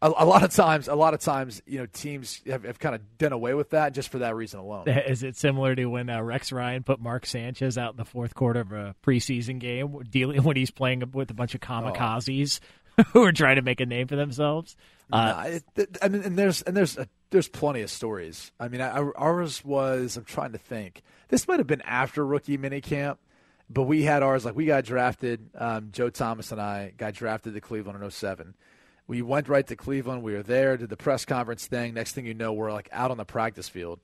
A, 0.01 0.13
a, 0.19 0.25
lot 0.25 0.45
of 0.45 0.53
times, 0.53 0.87
a 0.87 0.95
lot 0.95 1.13
of 1.13 1.19
times, 1.19 1.61
you 1.67 1.81
know, 1.81 1.87
teams 1.87 2.41
have, 2.47 2.63
have, 2.63 2.79
kind 2.79 2.95
of 2.95 3.19
done 3.19 3.33
away 3.33 3.53
with 3.55 3.71
that 3.71 3.95
just 3.95 4.11
for 4.11 4.21
that 4.21 4.37
reason 4.37 4.61
alone. 4.61 4.89
Is 4.89 5.25
it 5.25 5.37
similar 5.37 5.75
to 5.75 5.87
when 5.87 6.09
uh, 6.09 6.23
Rex 6.23 6.53
Ryan 6.53 6.85
put 6.85 7.01
Mark 7.01 7.27
Sanchez 7.27 7.77
out 7.77 7.95
in 7.95 7.97
the 7.97 8.05
fourth 8.05 8.33
quarter 8.33 8.61
of 8.61 8.71
a 8.71 8.95
preseason 9.05 9.59
game, 9.59 9.99
dealing 10.09 10.41
when 10.45 10.55
he's 10.55 10.71
playing 10.71 11.03
with 11.13 11.33
a 11.33 11.35
bunch 11.35 11.57
of 11.57 11.61
kamikazes 11.61 12.61
oh. 12.97 13.03
who 13.13 13.25
are 13.25 13.33
trying 13.33 13.57
to 13.57 13.63
make 13.63 13.81
a 13.81 13.87
name 13.87 14.07
for 14.07 14.15
themselves? 14.15 14.77
Uh, 15.13 15.59
I 16.01 16.09
mean, 16.09 16.23
and 16.23 16.39
there's 16.39 16.63
and 16.63 16.77
there's 16.77 16.97
a, 16.97 17.09
there's 17.31 17.49
plenty 17.49 17.81
of 17.81 17.91
stories. 17.91 18.53
I 18.61 18.69
mean, 18.69 18.81
I, 18.81 19.01
ours 19.01 19.65
was. 19.65 20.17
I'm 20.17 20.25
trying 20.25 20.53
to 20.53 20.59
think. 20.59 21.03
This 21.29 21.49
might 21.49 21.59
have 21.59 21.67
been 21.67 21.83
after 21.83 22.25
rookie 22.25 22.57
minicamp, 22.57 23.17
but 23.71 23.85
we 23.85 24.03
had 24.03 24.23
ours. 24.23 24.45
Like 24.45 24.57
we 24.57 24.67
got 24.67 24.85
drafted. 24.85 25.51
Um, 25.55 25.91
Joe 25.93 26.11
Thomas 26.11 26.53
and 26.53 26.61
I 26.61 26.93
got 26.97 27.15
drafted 27.15 27.55
to 27.55 27.61
Cleveland 27.61 28.03
in 28.03 28.11
07. 28.11 28.55
We 29.07 29.23
went 29.23 29.49
right 29.49 29.67
to 29.67 29.77
Cleveland. 29.77 30.23
We 30.23 30.35
were 30.35 30.43
there, 30.43 30.77
did 30.77 30.91
the 30.91 30.97
press 30.97 31.25
conference 31.25 31.67
thing. 31.67 31.95
Next 31.95 32.13
thing 32.13 32.27
you 32.27 32.35
know, 32.35 32.53
we're 32.53 32.73
like 32.73 32.89
out 32.93 33.11
on 33.11 33.17
the 33.17 33.25
practice 33.25 33.69
field. 33.69 34.01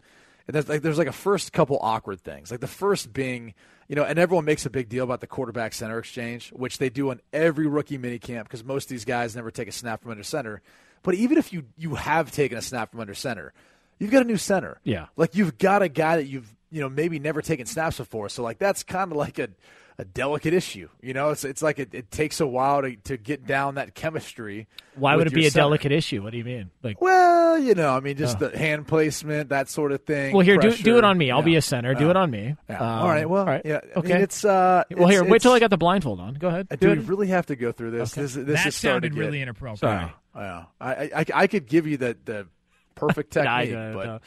And 0.46 0.54
there's 0.54 0.68
like 0.68 0.82
there's 0.82 0.98
like 0.98 1.08
a 1.08 1.12
first 1.12 1.52
couple 1.52 1.78
awkward 1.80 2.20
things. 2.20 2.50
Like 2.50 2.60
the 2.60 2.66
first 2.66 3.12
being, 3.12 3.54
you 3.88 3.96
know, 3.96 4.04
and 4.04 4.18
everyone 4.18 4.44
makes 4.44 4.66
a 4.66 4.70
big 4.70 4.88
deal 4.88 5.04
about 5.04 5.20
the 5.20 5.26
quarterback 5.26 5.72
center 5.72 5.98
exchange, 5.98 6.50
which 6.50 6.78
they 6.78 6.90
do 6.90 7.10
on 7.10 7.20
every 7.32 7.66
rookie 7.66 7.98
minicamp 7.98 8.44
because 8.44 8.64
most 8.64 8.84
of 8.84 8.88
these 8.90 9.04
guys 9.04 9.34
never 9.34 9.50
take 9.50 9.68
a 9.68 9.72
snap 9.72 10.02
from 10.02 10.10
under 10.10 10.22
center. 10.22 10.60
But 11.02 11.14
even 11.14 11.38
if 11.38 11.52
you 11.52 11.64
you 11.78 11.94
have 11.94 12.30
taken 12.30 12.58
a 12.58 12.62
snap 12.62 12.90
from 12.90 13.00
under 13.00 13.14
center, 13.14 13.54
you've 13.98 14.10
got 14.10 14.22
a 14.22 14.26
new 14.26 14.36
center. 14.36 14.80
Yeah, 14.84 15.06
like 15.16 15.34
you've 15.34 15.56
got 15.56 15.82
a 15.82 15.88
guy 15.88 16.16
that 16.16 16.26
you've 16.26 16.54
you 16.74 16.80
know 16.80 16.88
maybe 16.88 17.18
never 17.18 17.40
taken 17.40 17.66
snaps 17.66 17.98
before. 17.98 18.28
So 18.28 18.42
like 18.42 18.58
that's 18.58 18.82
kind 18.82 19.12
of 19.12 19.16
like 19.16 19.38
a 19.38 19.48
a 19.96 20.04
delicate 20.04 20.52
issue. 20.52 20.88
You 21.00 21.14
know, 21.14 21.30
it's 21.30 21.44
it's 21.44 21.62
like 21.62 21.78
it, 21.78 21.94
it 21.94 22.10
takes 22.10 22.40
a 22.40 22.46
while 22.48 22.82
to, 22.82 22.96
to 23.04 23.16
get 23.16 23.46
down 23.46 23.76
that 23.76 23.94
chemistry. 23.94 24.66
Why 24.96 25.14
would 25.14 25.28
it 25.28 25.32
be 25.32 25.46
a 25.46 25.50
center. 25.52 25.62
delicate 25.62 25.92
issue? 25.92 26.20
What 26.20 26.32
do 26.32 26.38
you 26.38 26.42
mean? 26.42 26.70
Like, 26.82 27.00
well, 27.00 27.56
you 27.60 27.76
know, 27.76 27.90
I 27.96 28.00
mean, 28.00 28.16
just 28.16 28.40
the 28.40 28.56
hand 28.58 28.88
placement, 28.88 29.50
that 29.50 29.68
sort 29.68 29.92
of 29.92 30.02
thing. 30.02 30.34
Well, 30.34 30.44
here, 30.44 30.56
do, 30.56 30.66
pressure. 30.68 30.82
do 30.82 30.98
it 30.98 31.04
on 31.04 31.16
me. 31.16 31.30
I'll 31.30 31.38
Yeah. 31.38 31.44
be 31.44 31.54
a 31.56 31.62
center. 31.62 31.94
Do 31.94 32.04
Yeah. 32.06 32.10
it 32.10 32.16
on 32.16 32.28
me. 32.32 32.56
Yeah. 32.68 32.78
Um, 32.80 32.88
all 33.02 33.08
right. 33.08 33.28
Well, 33.30 33.42
all 33.42 33.46
right. 33.46 33.62
yeah. 33.64 33.80
I 33.94 33.98
Okay. 34.00 34.14
mean, 34.14 34.22
it's 34.22 34.44
uh. 34.44 34.82
well, 34.90 35.06
here, 35.08 35.20
it's- 35.20 35.30
wait 35.30 35.42
till 35.42 35.52
I 35.52 35.60
got 35.60 35.70
the 35.70 35.78
blindfold 35.78 36.18
on. 36.18 36.34
Go 36.34 36.48
ahead. 36.48 36.68
Do 36.80 36.88
we 36.90 36.98
really 36.98 37.28
have 37.28 37.46
to 37.46 37.54
go 37.56 37.70
through 37.70 37.92
this? 37.92 38.12
Okay. 38.14 38.22
This, 38.22 38.34
this 38.34 38.46
That 38.46 38.66
is 38.66 38.74
starting 38.74 39.10
sounded 39.10 39.14
get- 39.14 39.20
really 39.20 39.42
inappropriate. 39.42 39.78
Sorry. 39.78 40.12
Yeah, 40.36 40.64
I, 40.80 40.90
I, 41.14 41.24
I 41.34 41.46
could 41.46 41.66
give 41.68 41.86
you 41.86 41.96
the, 41.98 42.16
the 42.24 42.48
perfect 42.96 43.36
Nah, 43.36 43.42
I 43.58 43.60
technique, 43.66 43.78
don't 43.78 43.94
but 43.94 44.06
know. 44.06 44.18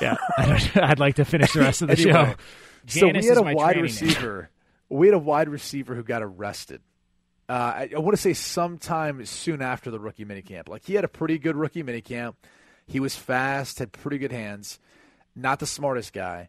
Yeah, 0.00 0.16
I'd 0.74 0.98
like 0.98 1.16
to 1.16 1.24
finish 1.24 1.52
the 1.52 1.60
rest 1.60 1.82
of 1.82 1.88
the 1.88 1.94
Anyway, 1.94 2.12
show. 2.12 2.34
So 2.86 3.08
we 3.08 3.26
had 3.26 3.38
a 3.38 3.42
wide 3.42 3.80
receiver. 3.80 4.50
We 4.88 5.06
had 5.06 5.14
a 5.14 5.18
wide 5.18 5.48
receiver 5.48 5.94
who 5.94 6.02
got 6.02 6.22
arrested. 6.22 6.80
Uh, 7.48 7.52
I, 7.52 7.90
I 7.96 7.98
want 7.98 8.14
to 8.14 8.20
say 8.20 8.34
sometime 8.34 9.24
soon 9.24 9.62
after 9.62 9.90
the 9.90 9.98
rookie 9.98 10.24
minicamp. 10.24 10.68
Like 10.68 10.84
he 10.84 10.94
had 10.94 11.04
a 11.04 11.08
pretty 11.08 11.38
good 11.38 11.56
rookie 11.56 11.82
minicamp. 11.82 12.34
He 12.86 13.00
was 13.00 13.16
fast, 13.16 13.78
had 13.78 13.92
pretty 13.92 14.18
good 14.18 14.32
hands. 14.32 14.78
Not 15.36 15.60
the 15.60 15.66
smartest 15.66 16.12
guy, 16.12 16.48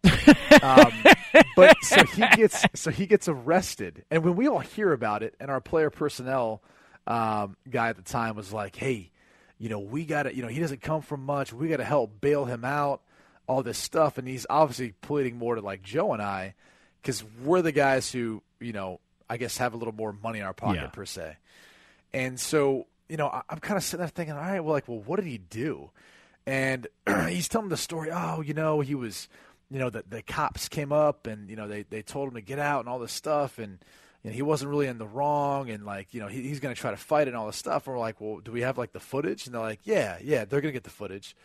um, 0.63 0.91
but 1.55 1.77
so 1.83 2.03
he 2.05 2.23
gets 2.35 2.65
so 2.73 2.89
he 2.89 3.05
gets 3.05 3.27
arrested. 3.27 4.03
And 4.09 4.23
when 4.23 4.35
we 4.35 4.47
all 4.47 4.59
hear 4.59 4.91
about 4.93 5.21
it, 5.21 5.35
and 5.39 5.51
our 5.51 5.61
player 5.61 5.91
personnel 5.91 6.63
um, 7.05 7.55
guy 7.69 7.89
at 7.89 7.97
the 7.97 8.01
time 8.01 8.35
was 8.35 8.51
like, 8.51 8.75
"Hey, 8.75 9.11
you 9.59 9.69
know, 9.69 9.77
we 9.79 10.05
got 10.05 10.23
to, 10.23 10.35
you 10.35 10.41
know, 10.41 10.47
he 10.47 10.59
doesn't 10.59 10.81
come 10.81 11.01
from 11.03 11.23
much. 11.23 11.53
We 11.53 11.67
got 11.67 11.77
to 11.77 11.83
help 11.83 12.19
bail 12.19 12.45
him 12.45 12.65
out." 12.65 13.01
All 13.49 13.63
this 13.63 13.77
stuff, 13.79 14.17
and 14.19 14.27
he's 14.27 14.45
obviously 14.49 14.93
pleading 15.01 15.37
more 15.37 15.55
to 15.55 15.61
like 15.61 15.81
Joe 15.81 16.13
and 16.13 16.21
I, 16.21 16.53
because 17.01 17.23
we're 17.43 17.61
the 17.63 17.71
guys 17.71 18.11
who, 18.11 18.43
you 18.59 18.71
know, 18.73 18.99
I 19.29 19.37
guess 19.37 19.57
have 19.57 19.73
a 19.73 19.77
little 19.77 19.93
more 19.93 20.13
money 20.13 20.37
in 20.39 20.45
our 20.45 20.53
pocket 20.53 20.81
Yeah. 20.81 20.87
per 20.87 21.05
se. 21.05 21.35
And 22.13 22.39
so, 22.39 22.85
you 23.07 23.17
know, 23.17 23.27
I- 23.27 23.41
I'm 23.49 23.59
kind 23.59 23.75
of 23.77 23.83
sitting 23.83 23.99
there 24.01 24.07
thinking, 24.09 24.35
all 24.35 24.41
right, 24.41 24.59
well, 24.59 24.73
like, 24.73 24.87
well, 24.87 24.99
what 24.99 25.15
did 25.17 25.25
he 25.25 25.39
do? 25.39 25.89
And 26.45 26.87
he's 27.27 27.47
telling 27.47 27.69
the 27.69 27.77
story. 27.77 28.09
Oh, 28.11 28.41
you 28.41 28.53
know, 28.53 28.81
he 28.81 28.93
was, 28.95 29.27
you 29.71 29.79
know, 29.79 29.89
the 29.89 30.03
the 30.07 30.21
cops 30.21 30.67
came 30.69 30.91
up 30.91 31.27
and 31.27 31.49
you 31.49 31.55
know 31.55 31.67
they 31.67 31.83
they 31.83 32.01
told 32.01 32.27
him 32.29 32.35
to 32.35 32.41
get 32.41 32.57
out 32.59 32.79
and 32.81 32.89
all 32.89 32.97
this 32.99 33.11
stuff, 33.13 33.57
and 33.59 33.77
you 34.23 34.29
know, 34.31 34.35
he 34.35 34.41
wasn't 34.41 34.69
really 34.69 34.87
in 34.87 34.97
the 34.99 35.07
wrong, 35.07 35.69
and 35.69 35.85
like, 35.85 36.13
you 36.13 36.19
know, 36.21 36.27
he, 36.27 36.41
he's 36.43 36.59
going 36.59 36.73
to 36.73 36.79
try 36.79 36.91
to 36.91 36.97
fight 36.97 37.27
and 37.27 37.35
all 37.37 37.45
this 37.47 37.55
stuff. 37.57 37.85
And 37.87 37.95
we're 37.95 37.99
like, 37.99 38.19
well, 38.21 38.39
do 38.39 38.51
we 38.51 38.61
have 38.61 38.77
like 38.77 38.91
the 38.93 38.99
footage? 38.99 39.45
And 39.45 39.53
they're 39.55 39.61
like, 39.61 39.79
yeah, 39.85 40.17
yeah, 40.23 40.45
they're 40.45 40.61
going 40.61 40.71
to 40.71 40.75
get 40.75 40.83
the 40.83 40.89
footage. 40.89 41.35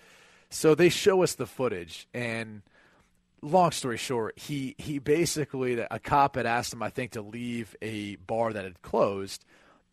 So 0.50 0.74
they 0.74 0.88
show 0.88 1.22
us 1.22 1.34
the 1.34 1.46
footage, 1.46 2.06
and 2.14 2.62
long 3.42 3.70
story 3.70 3.96
short, 3.96 4.38
he 4.38 4.74
he 4.78 4.98
basically 4.98 5.78
a 5.78 5.98
cop 5.98 6.36
had 6.36 6.46
asked 6.46 6.72
him, 6.72 6.82
I 6.82 6.90
think, 6.90 7.12
to 7.12 7.22
leave 7.22 7.76
a 7.82 8.16
bar 8.16 8.52
that 8.52 8.64
had 8.64 8.82
closed, 8.82 9.44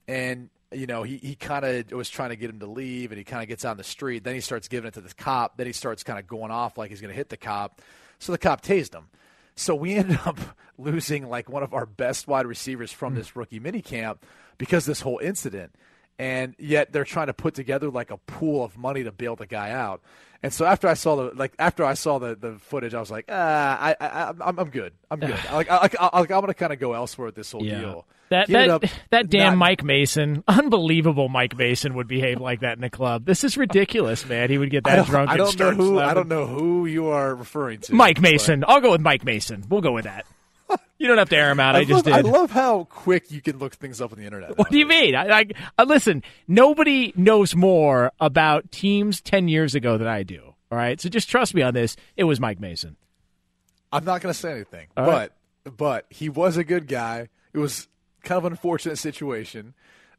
and 0.08 0.50
you 0.72 0.88
know 0.88 1.04
he 1.04 1.18
he 1.18 1.36
kind 1.36 1.66
of 1.66 1.92
was 1.92 2.10
trying 2.10 2.30
to 2.30 2.36
get 2.36 2.50
him 2.50 2.60
to 2.60 2.68
leave, 2.68 3.12
and 3.12 3.18
he 3.18 3.24
kind 3.24 3.44
of 3.44 3.50
gets 3.50 3.66
on 3.66 3.78
the 3.78 3.84
street. 3.84 4.24
Then 4.24 4.36
he 4.36 4.42
starts 4.42 4.68
giving 4.68 4.88
it 4.88 4.94
to 4.96 5.02
the 5.02 5.14
cop. 5.14 5.58
Then 5.58 5.68
he 5.68 5.74
starts 5.74 6.04
kind 6.04 6.20
of 6.20 6.28
going 6.28 6.52
off 6.52 6.78
like 6.78 6.90
he's 6.90 7.02
going 7.02 7.12
to 7.12 7.18
hit 7.18 7.30
the 7.30 7.38
cop. 7.38 7.82
So 8.20 8.32
the 8.32 8.38
cop 8.38 8.62
tased 8.62 8.94
him. 8.94 9.10
So 9.56 9.76
we 9.76 9.94
ended 9.96 10.20
up 10.26 10.40
losing 10.78 11.30
like 11.30 11.50
one 11.50 11.64
of 11.64 11.74
our 11.74 11.86
best 11.86 12.28
wide 12.28 12.46
receivers 12.46 12.92
from 12.92 13.14
hmm. 13.14 13.20
this 13.20 13.36
rookie 13.36 13.60
minicamp 13.60 14.20
because 14.58 14.84
of 14.84 14.92
this 14.92 15.02
whole 15.02 15.20
incident. 15.20 15.74
And 16.20 16.54
yet 16.60 16.92
they're 16.92 17.04
trying 17.04 17.28
to 17.28 17.34
put 17.34 17.56
together 17.56 17.90
like 17.90 18.12
a 18.12 18.18
pool 18.18 18.64
of 18.64 18.78
money 18.78 19.04
to 19.04 19.12
bail 19.12 19.36
the 19.36 19.48
guy 19.48 19.72
out. 19.72 20.02
And 20.44 20.52
so 20.52 20.66
after 20.66 20.88
I 20.88 20.96
saw 20.96 21.16
the 21.16 21.36
like 21.36 21.54
after 21.60 21.84
I 21.84 21.94
saw 21.94 22.18
the, 22.18 22.36
the 22.36 22.54
footage, 22.60 22.94
I 22.94 23.00
was 23.00 23.12
like, 23.12 23.26
ah, 23.30 23.78
I, 23.80 23.96
I 24.00 24.34
I'm, 24.42 24.60
I'm 24.60 24.70
good. 24.70 24.94
I'm 25.10 25.20
good. 25.20 25.30
like 25.54 25.70
I, 25.70 25.78
like 25.78 25.96
I, 26.00 26.10
I'm 26.14 26.26
going 26.26 26.48
to 26.48 26.54
kind 26.54 26.74
of 26.74 26.80
go 26.80 26.94
elsewhere 26.94 27.28
with 27.28 27.36
this 27.36 27.52
whole 27.52 27.62
deal. 27.62 28.06
That 28.30 28.48
that, 28.48 28.94
that 29.10 29.30
damn 29.30 29.54
not- 29.54 29.58
Mike 29.58 29.84
Mason, 29.84 30.44
unbelievable 30.48 31.28
Mike 31.28 31.58
Mason 31.58 31.96
would 31.96 32.08
behave 32.08 32.40
like 32.40 32.62
that 32.62 32.78
in 32.78 32.84
a 32.84 32.90
club. 32.90 33.26
This 33.26 33.44
is 33.44 33.58
ridiculous, 33.58 34.26
man. 34.26 34.50
He 34.50 34.58
would 34.58 34.72
get 34.72 34.86
that 34.86 34.96
don't, 34.96 35.06
drunk. 35.06 35.30
I 35.30 35.36
don't 35.36 35.60
know 35.60 35.72
who 35.72 36.00
I 36.00 36.14
don't 36.14 36.30
know 36.30 36.48
who 36.48 36.86
you 36.86 37.08
are 37.08 37.36
referring 37.36 37.82
to. 37.82 37.94
Mike 37.94 38.16
but- 38.16 38.24
Mason. 38.24 38.64
I'll 38.66 38.80
go 38.80 38.92
with 38.92 39.02
Mike 39.02 39.26
Mason. 39.26 39.66
We'll 39.70 39.82
go 39.82 39.92
with 39.92 40.06
that. 40.06 40.26
You 40.98 41.08
don't 41.08 41.18
have 41.18 41.30
to 41.30 41.36
air 41.36 41.50
him 41.50 41.60
out. 41.60 41.76
I, 41.76 41.84
just 41.84 42.06
love, 42.06 42.16
did. 42.24 42.28
I 42.28 42.30
love 42.30 42.52
how 42.52 42.84
quick 42.84 43.32
you 43.32 43.42
can 43.42 43.58
look 43.58 43.74
things 43.74 44.02
up 44.02 44.12
on 44.12 44.20
the 44.20 44.24
internet. 44.26 44.56
What 44.56 44.70
do 44.70 44.78
you 44.78 44.86
mean? 44.86 45.16
I, 45.16 45.26
I, 45.26 45.40
I 45.40 45.46
uh, 45.80 45.86
listen. 45.86 46.22
Nobody 46.48 47.12
knows 47.16 47.56
more 47.56 48.12
about 48.20 48.72
teams 48.72 49.20
ten 49.20 49.48
years 49.48 49.74
ago 49.74 49.98
than 49.98 50.08
I 50.08 50.22
do. 50.22 50.54
All 50.72 50.78
right, 50.78 51.02
so 51.02 51.10
just 51.10 51.28
trust 51.28 51.56
me 51.56 51.64
on 51.64 51.74
this. 51.74 51.96
It 52.16 52.26
was 52.26 52.40
Mike 52.40 52.60
Mason. 52.60 52.98
I'm 53.92 54.06
not 54.06 54.22
going 54.22 54.32
to 54.32 54.40
say 54.40 54.52
anything, 54.52 54.90
All 54.96 55.06
but 55.06 55.32
right. 55.66 55.76
but 55.78 56.06
he 56.12 56.30
was 56.30 56.56
a 56.58 56.64
good 56.64 56.88
guy. 56.88 57.30
It 57.52 57.58
was 57.58 57.88
kind 58.24 58.38
of 58.38 58.46
an 58.46 58.54
unfortunate 58.54 58.98
situation. 58.98 59.74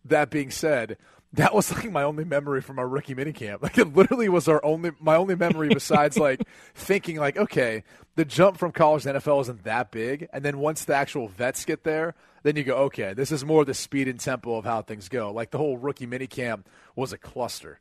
That 0.05 0.31
being 0.31 0.51
said, 0.51 0.97
that 1.35 1.55
was 1.55 1.73
like 1.73 1.91
my 1.91 2.03
only 2.03 2.25
memory 2.25 2.61
from 2.61 2.79
our 2.79 2.87
rookie 2.87 3.15
minicamp. 3.15 3.63
Like 3.63 3.79
it 3.79 3.95
literally 3.95 4.29
was 4.29 4.49
our 4.49 4.63
only 4.65 4.91
my 5.01 5.17
only 5.17 5.35
memory 5.35 5.69
besides 5.69 6.19
like 6.19 6.43
thinking 6.75 7.17
like 7.17 7.37
okay, 7.37 7.85
the 8.17 8.25
jump 8.25 8.59
from 8.59 8.73
college 8.73 9.05
to 9.05 9.15
NFL 9.15 9.41
isn't 9.43 9.65
that 9.65 9.91
big, 9.91 10.29
and 10.33 10.45
then 10.45 10.59
once 10.59 10.85
the 10.85 10.95
actual 10.95 11.29
vets 11.29 11.65
get 11.65 11.85
there, 11.85 12.15
then 12.43 12.57
you 12.57 12.65
go 12.65 12.77
okay, 12.85 13.15
this 13.15 13.33
is 13.33 13.45
more 13.45 13.65
the 13.65 13.75
speed 13.75 14.09
and 14.09 14.21
tempo 14.21 14.57
of 14.57 14.65
how 14.65 14.83
things 14.83 15.09
go. 15.09 15.33
Like 15.33 15.51
the 15.51 15.59
whole 15.59 15.77
rookie 15.79 16.07
minicamp 16.07 16.65
was 16.97 17.13
a 17.13 17.19
cluster. 17.19 17.81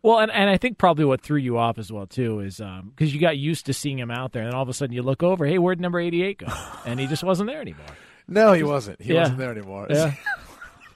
Well, 0.00 0.20
and, 0.20 0.30
and 0.30 0.48
I 0.48 0.58
think 0.58 0.78
probably 0.78 1.04
what 1.04 1.22
threw 1.22 1.38
you 1.38 1.58
off 1.58 1.76
as 1.76 1.90
well 1.90 2.06
too 2.06 2.38
is 2.40 2.60
um, 2.60 2.92
because 2.94 3.12
you 3.12 3.20
got 3.20 3.36
used 3.36 3.66
to 3.66 3.72
seeing 3.72 3.98
him 3.98 4.10
out 4.12 4.32
there, 4.32 4.44
and 4.44 4.54
all 4.54 4.62
of 4.62 4.68
a 4.68 4.72
sudden 4.72 4.94
you 4.94 5.02
look 5.02 5.22
over, 5.24 5.44
hey, 5.46 5.58
where'd 5.58 5.80
number 5.80 5.98
eighty-eight 5.98 6.38
go? 6.38 6.46
And 6.86 7.00
he 7.00 7.06
just 7.06 7.24
wasn't 7.24 7.48
there 7.48 7.60
anymore. 7.60 7.86
No, 8.30 8.52
he 8.52 8.62
wasn't. 8.62 9.00
He 9.00 9.14
Yeah. 9.14 9.20
wasn't 9.22 9.38
there 9.38 9.50
anymore. 9.52 9.86
Yeah. 9.88 10.12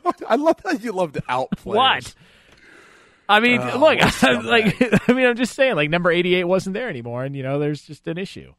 I 0.28 0.36
love 0.36 0.56
how 0.64 0.72
you 0.72 0.92
love 0.92 1.12
to 1.12 1.22
outplay. 1.28 1.76
What? 1.76 2.14
I 3.28 3.40
mean, 3.40 3.60
Oh, 3.60 3.64
look, 3.64 3.80
what 3.80 4.02
a 4.02 4.06
scumbag. 4.06 4.44
like, 4.44 5.02
I 5.08 5.12
mean, 5.12 5.26
I'm 5.26 5.36
just 5.36 5.54
saying, 5.54 5.76
like, 5.76 5.88
number 5.90 6.10
88 6.10 6.44
wasn't 6.44 6.74
there 6.74 6.88
anymore, 6.88 7.24
and 7.24 7.34
you 7.36 7.42
know, 7.42 7.58
there's 7.58 7.82
just 7.82 8.06
an 8.08 8.18
issue. 8.18 8.52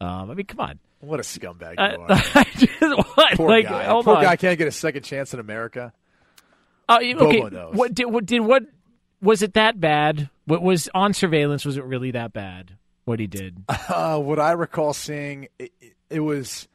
Um, 0.00 0.30
I 0.30 0.34
mean, 0.34 0.46
come 0.46 0.60
on. 0.60 0.78
What 1.00 1.18
a 1.20 1.22
scumbag 1.22 1.74
you 1.78 2.00
are. 2.02 2.06
I 2.10 2.44
just- 2.56 3.16
what? 3.16 3.36
Poor 3.36 3.48
like, 3.48 3.64
guy. 3.66 3.86
Poor 4.02 4.16
on. 4.16 4.22
guy 4.22 4.36
can't 4.36 4.58
get 4.58 4.68
a 4.68 4.72
second 4.72 5.02
chance 5.02 5.32
in 5.34 5.40
America. 5.40 5.92
Uh, 6.88 6.98
okay, 7.00 7.40
knows. 7.40 7.74
what 7.74 7.94
did 7.94 8.06
what 8.06 8.26
did 8.26 8.40
what 8.40 8.64
was 9.22 9.42
it 9.42 9.54
that 9.54 9.80
bad? 9.80 10.28
What 10.46 10.62
was 10.62 10.88
on 10.94 11.12
surveillance? 11.14 11.64
Was 11.64 11.76
it 11.76 11.84
really 11.84 12.10
that 12.10 12.32
bad? 12.32 12.76
What 13.04 13.18
he 13.20 13.26
did? 13.26 13.64
Uh, 13.68 14.18
what 14.18 14.38
I 14.38 14.52
recall 14.52 14.92
seeing, 14.92 15.48
it, 15.58 15.72
it 16.10 16.20
was. 16.20 16.68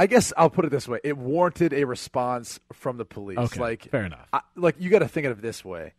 I 0.00 0.06
guess 0.06 0.32
I'll 0.34 0.48
put 0.48 0.64
it 0.64 0.70
this 0.70 0.88
way: 0.88 0.98
it 1.04 1.18
warranted 1.18 1.74
a 1.74 1.84
response 1.84 2.58
from 2.72 2.96
the 2.96 3.04
police. 3.04 3.36
Okay, 3.36 3.60
like 3.60 3.90
fair 3.90 4.04
enough. 4.04 4.26
I, 4.32 4.40
like 4.56 4.76
you 4.78 4.88
got 4.88 5.00
to 5.00 5.08
think 5.08 5.26
of 5.26 5.38
it 5.38 5.42
this 5.42 5.62
way. 5.62 5.92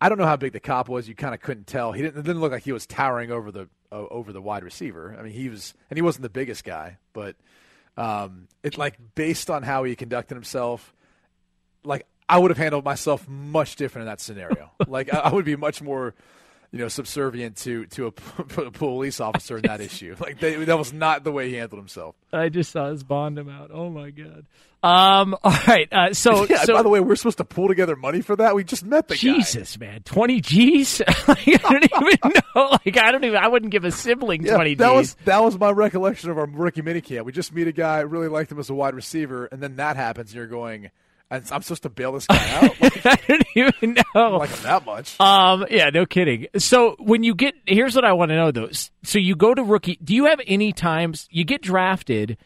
I 0.00 0.08
don't 0.08 0.16
know 0.16 0.26
how 0.26 0.36
big 0.36 0.52
the 0.52 0.60
cop 0.60 0.88
was. 0.88 1.08
You 1.08 1.16
kind 1.16 1.34
of 1.34 1.40
couldn't 1.40 1.66
tell. 1.66 1.90
He 1.90 2.02
didn't. 2.02 2.20
It 2.20 2.22
didn't 2.22 2.40
look 2.40 2.52
like 2.52 2.62
he 2.62 2.70
was 2.70 2.86
towering 2.86 3.32
over 3.32 3.50
the 3.50 3.68
uh, 3.90 4.06
over 4.12 4.32
the 4.32 4.40
wide 4.40 4.62
receiver. 4.62 5.16
I 5.18 5.22
mean, 5.24 5.32
he 5.32 5.48
was, 5.48 5.74
and 5.90 5.96
he 5.96 6.02
wasn't 6.02 6.22
the 6.22 6.30
biggest 6.30 6.62
guy, 6.62 6.98
but 7.12 7.34
um, 7.96 8.46
it 8.62 8.78
like 8.78 8.94
based 9.16 9.50
on 9.50 9.64
how 9.64 9.82
he 9.82 9.96
conducted 9.96 10.36
himself, 10.36 10.94
like 11.82 12.06
I 12.28 12.38
would 12.38 12.52
have 12.52 12.58
handled 12.58 12.84
myself 12.84 13.26
much 13.26 13.74
different 13.74 14.04
in 14.04 14.06
that 14.06 14.20
scenario. 14.20 14.70
like 14.86 15.12
I, 15.12 15.18
I 15.18 15.32
would 15.32 15.44
be 15.44 15.56
much 15.56 15.82
more, 15.82 16.14
you 16.72 16.78
know, 16.78 16.88
subservient 16.88 17.56
to 17.58 17.84
to 17.86 18.06
a, 18.06 18.12
a 18.62 18.70
police 18.70 19.20
officer 19.20 19.56
in 19.58 19.62
that 19.62 19.80
issue. 19.80 20.16
Like 20.22 20.40
they, 20.40 20.56
that 20.64 20.78
was 20.78 20.92
not 20.92 21.22
the 21.24 21.32
way 21.32 21.48
he 21.50 21.56
handled 21.56 21.80
himself. 21.80 22.14
I 22.32 22.48
just 22.48 22.70
saw 22.72 22.90
his 22.90 23.02
bond 23.04 23.38
amount. 23.38 23.70
Oh 23.72 23.90
my 23.90 24.10
god. 24.10 24.46
Um. 24.84 25.36
All 25.44 25.56
right. 25.68 25.86
Uh, 25.92 26.12
so, 26.12 26.44
yeah, 26.46 26.64
so 26.64 26.74
by 26.74 26.82
the 26.82 26.88
way, 26.88 26.98
we're 27.00 27.14
supposed 27.16 27.38
to 27.38 27.44
pull 27.44 27.68
together 27.68 27.94
money 27.94 28.20
for 28.20 28.34
that. 28.36 28.54
We 28.56 28.64
just 28.64 28.84
met 28.84 29.06
the 29.08 29.14
Jesus, 29.14 29.78
man, 29.78 30.02
twenty 30.02 30.40
G's. 30.40 31.00
like, 31.28 31.48
I 31.48 31.56
don't 31.56 31.84
even 31.84 32.42
know. 32.56 32.70
Like 32.84 32.96
I 32.96 33.12
don't 33.12 33.22
even. 33.24 33.36
I 33.38 33.48
wouldn't 33.48 33.70
give 33.70 33.84
a 33.84 33.90
sibling 33.92 34.42
Yeah, 34.44 34.54
twenty 34.54 34.74
that 34.76 34.88
G's. 34.88 34.96
was 34.96 35.14
that 35.26 35.42
was 35.42 35.58
my 35.58 35.70
recollection 35.70 36.30
of 36.30 36.38
our 36.38 36.46
rookie 36.46 36.82
minicamp. 36.82 37.24
We 37.24 37.32
just 37.32 37.52
meet 37.52 37.68
a 37.68 37.72
guy, 37.72 38.00
really 38.00 38.28
liked 38.28 38.50
him 38.50 38.58
as 38.58 38.70
a 38.70 38.74
wide 38.74 38.94
receiver, 38.94 39.46
and 39.46 39.60
then 39.60 39.76
that 39.76 39.96
happens, 39.96 40.30
and 40.30 40.36
you're 40.36 40.46
going, 40.46 40.90
I'm 41.32 41.62
supposed 41.62 41.82
to 41.84 41.88
bail 41.88 42.12
this 42.12 42.26
guy 42.26 42.50
out. 42.56 42.76
Like, 42.80 43.06
I 43.06 43.18
don't 43.28 43.46
even 43.56 43.96
know. 44.14 44.36
like 44.38 44.50
him 44.50 44.62
that 44.64 44.84
much. 44.84 45.18
Um. 45.20 45.66
Yeah. 45.70 45.90
No 45.90 46.06
kidding. 46.06 46.46
So 46.58 46.96
when 46.98 47.22
you 47.22 47.34
get 47.34 47.54
here's 47.66 47.94
what 47.94 48.04
I 48.04 48.12
want 48.12 48.30
to 48.30 48.36
know 48.36 48.50
though. 48.50 48.68
So 49.02 49.18
you 49.18 49.34
go 49.34 49.54
to 49.54 49.62
rookie. 49.62 49.98
Do 50.02 50.14
you 50.14 50.26
have 50.26 50.40
any 50.46 50.72
times 50.72 51.26
you 51.30 51.44
get 51.44 51.62
drafted? 51.62 52.36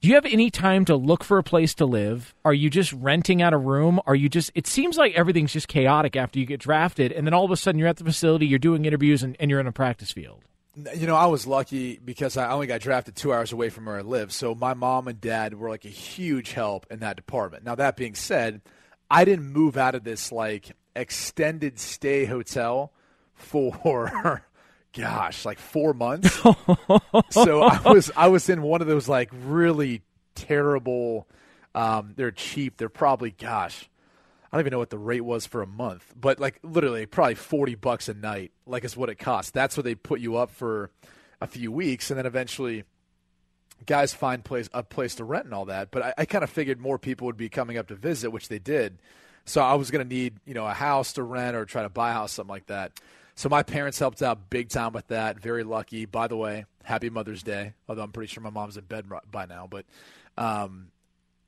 Do 0.00 0.06
you 0.08 0.14
have 0.14 0.26
any 0.26 0.48
time 0.48 0.84
to 0.84 0.94
look 0.94 1.24
for 1.24 1.38
a 1.38 1.42
place 1.42 1.74
to 1.76 1.84
live? 1.84 2.32
Are 2.44 2.54
you 2.54 2.70
just 2.70 2.92
renting 2.92 3.42
out 3.42 3.52
a 3.52 3.58
room? 3.58 3.98
Are 4.06 4.14
you 4.14 4.28
just? 4.28 4.52
It 4.54 4.68
seems 4.68 4.96
like 4.96 5.14
everything's 5.14 5.52
just 5.52 5.66
chaotic 5.66 6.14
after 6.14 6.38
you 6.38 6.46
get 6.46 6.60
drafted, 6.60 7.10
and 7.10 7.26
then 7.26 7.34
all 7.34 7.44
of 7.44 7.50
a 7.50 7.56
sudden 7.56 7.80
you're 7.80 7.88
at 7.88 7.96
the 7.96 8.04
facility, 8.04 8.46
you're 8.46 8.60
doing 8.60 8.84
interviews, 8.84 9.24
and, 9.24 9.36
and 9.40 9.50
you're 9.50 9.58
in 9.58 9.66
a 9.66 9.72
practice 9.72 10.12
field. 10.12 10.44
You 10.94 11.06
know, 11.06 11.16
I 11.16 11.26
was 11.26 11.46
lucky 11.46 11.98
because 12.04 12.36
I 12.36 12.50
only 12.50 12.66
got 12.66 12.80
drafted 12.80 13.16
two 13.16 13.32
hours 13.32 13.52
away 13.52 13.68
from 13.68 13.86
where 13.86 13.98
I 13.98 14.02
live. 14.02 14.32
So 14.32 14.54
my 14.54 14.74
mom 14.74 15.08
and 15.08 15.20
dad 15.20 15.54
were 15.54 15.68
like 15.68 15.84
a 15.84 15.88
huge 15.88 16.52
help 16.52 16.86
in 16.90 17.00
that 17.00 17.16
department. 17.16 17.64
Now 17.64 17.74
that 17.74 17.96
being 17.96 18.14
said, 18.14 18.60
I 19.10 19.24
didn't 19.24 19.50
move 19.52 19.76
out 19.76 19.94
of 19.94 20.04
this 20.04 20.30
like 20.30 20.70
extended 20.94 21.78
stay 21.78 22.26
hotel 22.26 22.92
for 23.34 24.42
gosh, 24.92 25.44
like 25.44 25.58
four 25.58 25.94
months. 25.94 26.34
so 27.30 27.62
I 27.62 27.92
was 27.92 28.10
I 28.16 28.28
was 28.28 28.48
in 28.48 28.62
one 28.62 28.80
of 28.80 28.86
those 28.86 29.08
like 29.08 29.30
really 29.44 30.02
terrible. 30.34 31.26
Um, 31.74 32.14
they're 32.16 32.30
cheap. 32.30 32.76
They're 32.76 32.88
probably 32.88 33.30
gosh. 33.30 33.88
I 34.50 34.56
don't 34.56 34.62
even 34.62 34.70
know 34.72 34.78
what 34.78 34.90
the 34.90 34.98
rate 34.98 35.20
was 35.20 35.46
for 35.46 35.60
a 35.60 35.66
month, 35.66 36.14
but 36.18 36.40
like 36.40 36.58
literally 36.62 37.04
probably 37.06 37.34
40 37.34 37.74
bucks 37.74 38.08
a 38.08 38.14
night, 38.14 38.52
like 38.66 38.84
is 38.84 38.96
what 38.96 39.10
it 39.10 39.16
costs. 39.16 39.50
That's 39.50 39.76
what 39.76 39.84
they 39.84 39.94
put 39.94 40.20
you 40.20 40.36
up 40.36 40.50
for 40.50 40.90
a 41.40 41.46
few 41.46 41.70
weeks. 41.70 42.10
And 42.10 42.18
then 42.18 42.26
eventually 42.26 42.84
guys 43.86 44.12
find 44.12 44.44
place 44.44 44.68
a 44.72 44.82
place 44.82 45.14
to 45.16 45.24
rent 45.24 45.44
and 45.44 45.54
all 45.54 45.66
that. 45.66 45.90
But 45.90 46.02
I, 46.02 46.14
I 46.18 46.24
kind 46.24 46.44
of 46.44 46.50
figured 46.50 46.80
more 46.80 46.98
people 46.98 47.26
would 47.26 47.36
be 47.36 47.48
coming 47.48 47.76
up 47.76 47.88
to 47.88 47.94
visit, 47.94 48.30
which 48.30 48.48
they 48.48 48.58
did. 48.58 48.98
So 49.44 49.62
I 49.62 49.74
was 49.74 49.90
going 49.90 50.06
to 50.06 50.14
need, 50.14 50.34
you 50.44 50.54
know, 50.54 50.66
a 50.66 50.74
house 50.74 51.14
to 51.14 51.22
rent 51.22 51.56
or 51.56 51.64
try 51.64 51.82
to 51.82 51.88
buy 51.88 52.10
a 52.10 52.14
house, 52.14 52.32
something 52.32 52.52
like 52.52 52.66
that. 52.66 52.92
So 53.34 53.48
my 53.48 53.62
parents 53.62 53.98
helped 53.98 54.20
out 54.20 54.50
big 54.50 54.68
time 54.68 54.92
with 54.92 55.06
that. 55.08 55.38
Very 55.40 55.62
lucky. 55.62 56.06
By 56.06 56.26
the 56.26 56.36
way, 56.36 56.64
happy 56.82 57.08
Mother's 57.08 57.42
Day. 57.42 57.74
Although 57.88 58.02
I'm 58.02 58.12
pretty 58.12 58.32
sure 58.32 58.42
my 58.42 58.50
mom's 58.50 58.76
in 58.76 58.84
bed 58.84 59.06
by 59.30 59.46
now, 59.46 59.68
but 59.70 59.86
um, 60.36 60.88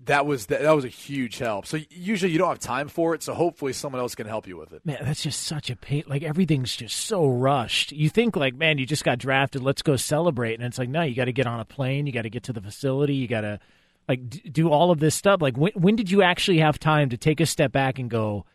that 0.05 0.27
was 0.27 0.47
that, 0.47 0.63
that 0.63 0.73
was 0.73 0.85
a 0.85 0.89
huge 0.89 1.39
help. 1.39 1.67
So 1.67 1.79
usually 1.91 2.33
you 2.33 2.39
don't 2.39 2.49
have 2.49 2.59
time 2.59 2.89
for 2.89 3.15
it. 3.15 3.23
So 3.23 3.35
hopefully 3.35 3.73
someone 3.73 4.01
else 4.01 4.15
can 4.15 4.27
help 4.27 4.47
you 4.47 4.57
with 4.57 4.73
it. 4.73 4.85
Man, 4.85 4.99
that's 5.03 5.23
just 5.23 5.43
such 5.43 5.71
a 5.71 5.77
pain. 5.77 6.05
Like 6.07 6.23
everything's 6.23 6.75
just 6.75 6.97
so 6.97 7.27
rushed. 7.27 7.93
You 7.93 8.09
think 8.09 8.37
like, 8.37 8.55
man, 8.55 8.79
you 8.79 8.87
just 8.87 9.05
got 9.05 9.19
drafted. 9.19 9.63
Let's 9.63 9.83
go 9.83 9.97
celebrate, 9.97 10.55
and 10.55 10.65
it's 10.65 10.79
like, 10.79 10.89
no, 10.89 11.03
you 11.03 11.15
got 11.15 11.27
to 11.27 11.33
get 11.33 11.47
on 11.47 11.61
a 11.61 11.65
plane. 11.65 12.07
You 12.07 12.13
got 12.13 12.23
to 12.23 12.31
get 12.31 12.45
to 12.45 12.53
the 12.53 12.63
facility. 12.63 13.15
You 13.15 13.29
got 13.29 13.43
to 13.43 13.61
like 14.09 14.29
d- 14.29 14.49
do 14.51 14.71
all 14.71 14.91
of 14.91 15.01
this 15.01 15.15
stuff. 15.15 15.43
Like 15.43 15.57
when 15.57 15.73
when 15.75 15.97
did 15.97 16.11
you 16.11 16.23
actually 16.23 16.59
have 16.59 16.79
time 16.79 17.11
to 17.11 17.17
take 17.17 17.41
a 17.41 17.47
step 17.47 17.73
back 17.73 17.99
and 17.99 18.09
go, 18.09 18.47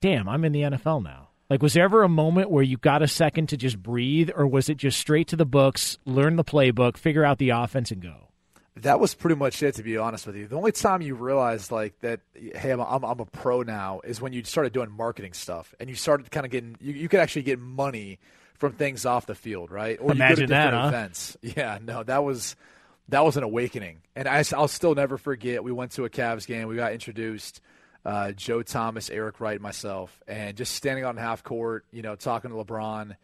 damn, 0.00 0.28
I'm 0.28 0.44
in 0.44 0.52
the 0.52 0.62
NFL 0.62 1.02
now? 1.02 1.28
Like, 1.48 1.62
was 1.62 1.74
there 1.74 1.84
ever 1.84 2.02
a 2.02 2.08
moment 2.08 2.50
where 2.50 2.62
you 2.62 2.78
got 2.78 3.02
a 3.02 3.08
second 3.08 3.48
to 3.50 3.58
just 3.58 3.82
breathe, 3.82 4.30
or 4.34 4.46
was 4.46 4.70
it 4.70 4.78
just 4.78 4.98
straight 4.98 5.28
to 5.28 5.36
the 5.36 5.44
books, 5.44 5.98
learn 6.06 6.36
the 6.36 6.44
playbook, 6.44 6.96
figure 6.96 7.26
out 7.26 7.36
the 7.36 7.50
offense, 7.50 7.90
and 7.90 8.00
go? 8.00 8.28
That 8.76 9.00
was 9.00 9.14
pretty 9.14 9.36
much 9.36 9.62
it, 9.62 9.74
to 9.74 9.82
be 9.82 9.98
honest 9.98 10.26
with 10.26 10.36
you. 10.36 10.48
The 10.48 10.56
only 10.56 10.72
time 10.72 11.02
you 11.02 11.14
realized 11.14 11.70
like 11.70 11.98
that, 12.00 12.20
hey, 12.34 12.70
I'm, 12.70 12.80
I'm, 12.80 13.04
I'm 13.04 13.20
a 13.20 13.26
pro 13.26 13.62
now, 13.62 14.00
is 14.02 14.20
when 14.20 14.32
you 14.32 14.42
started 14.44 14.72
doing 14.72 14.90
marketing 14.90 15.34
stuff 15.34 15.74
and 15.78 15.90
you 15.90 15.96
started 15.96 16.30
kind 16.30 16.46
of 16.46 16.52
getting, 16.52 16.76
you, 16.80 16.94
you 16.94 17.08
could 17.08 17.20
actually 17.20 17.42
get 17.42 17.58
money 17.58 18.18
from 18.54 18.72
things 18.72 19.04
off 19.04 19.26
the 19.26 19.34
field, 19.34 19.70
right? 19.70 19.98
Or 20.00 20.12
Imagine 20.12 20.30
you 20.30 20.36
go 20.36 20.46
to 20.46 20.46
that, 20.52 20.72
huh? 20.72 20.88
events. 20.88 21.36
Yeah, 21.42 21.78
no, 21.82 22.02
that 22.04 22.24
was 22.24 22.56
that 23.08 23.24
was 23.24 23.36
an 23.36 23.42
awakening, 23.42 23.98
and 24.14 24.28
I, 24.28 24.44
will 24.56 24.68
still 24.68 24.94
never 24.94 25.18
forget. 25.18 25.64
We 25.64 25.72
went 25.72 25.90
to 25.92 26.04
a 26.04 26.10
Cavs 26.10 26.46
game. 26.46 26.68
We 26.68 26.76
got 26.76 26.92
introduced. 26.92 27.60
Uh, 28.04 28.32
Joe 28.32 28.62
Thomas, 28.62 29.10
Eric 29.10 29.40
Wright, 29.40 29.60
myself, 29.60 30.20
and 30.26 30.56
just 30.56 30.74
standing 30.74 31.04
on 31.04 31.16
half 31.16 31.44
court, 31.44 31.84
you 31.92 32.02
know, 32.02 32.16
talking 32.16 32.50
to 32.50 32.56
LeBron. 32.56 33.16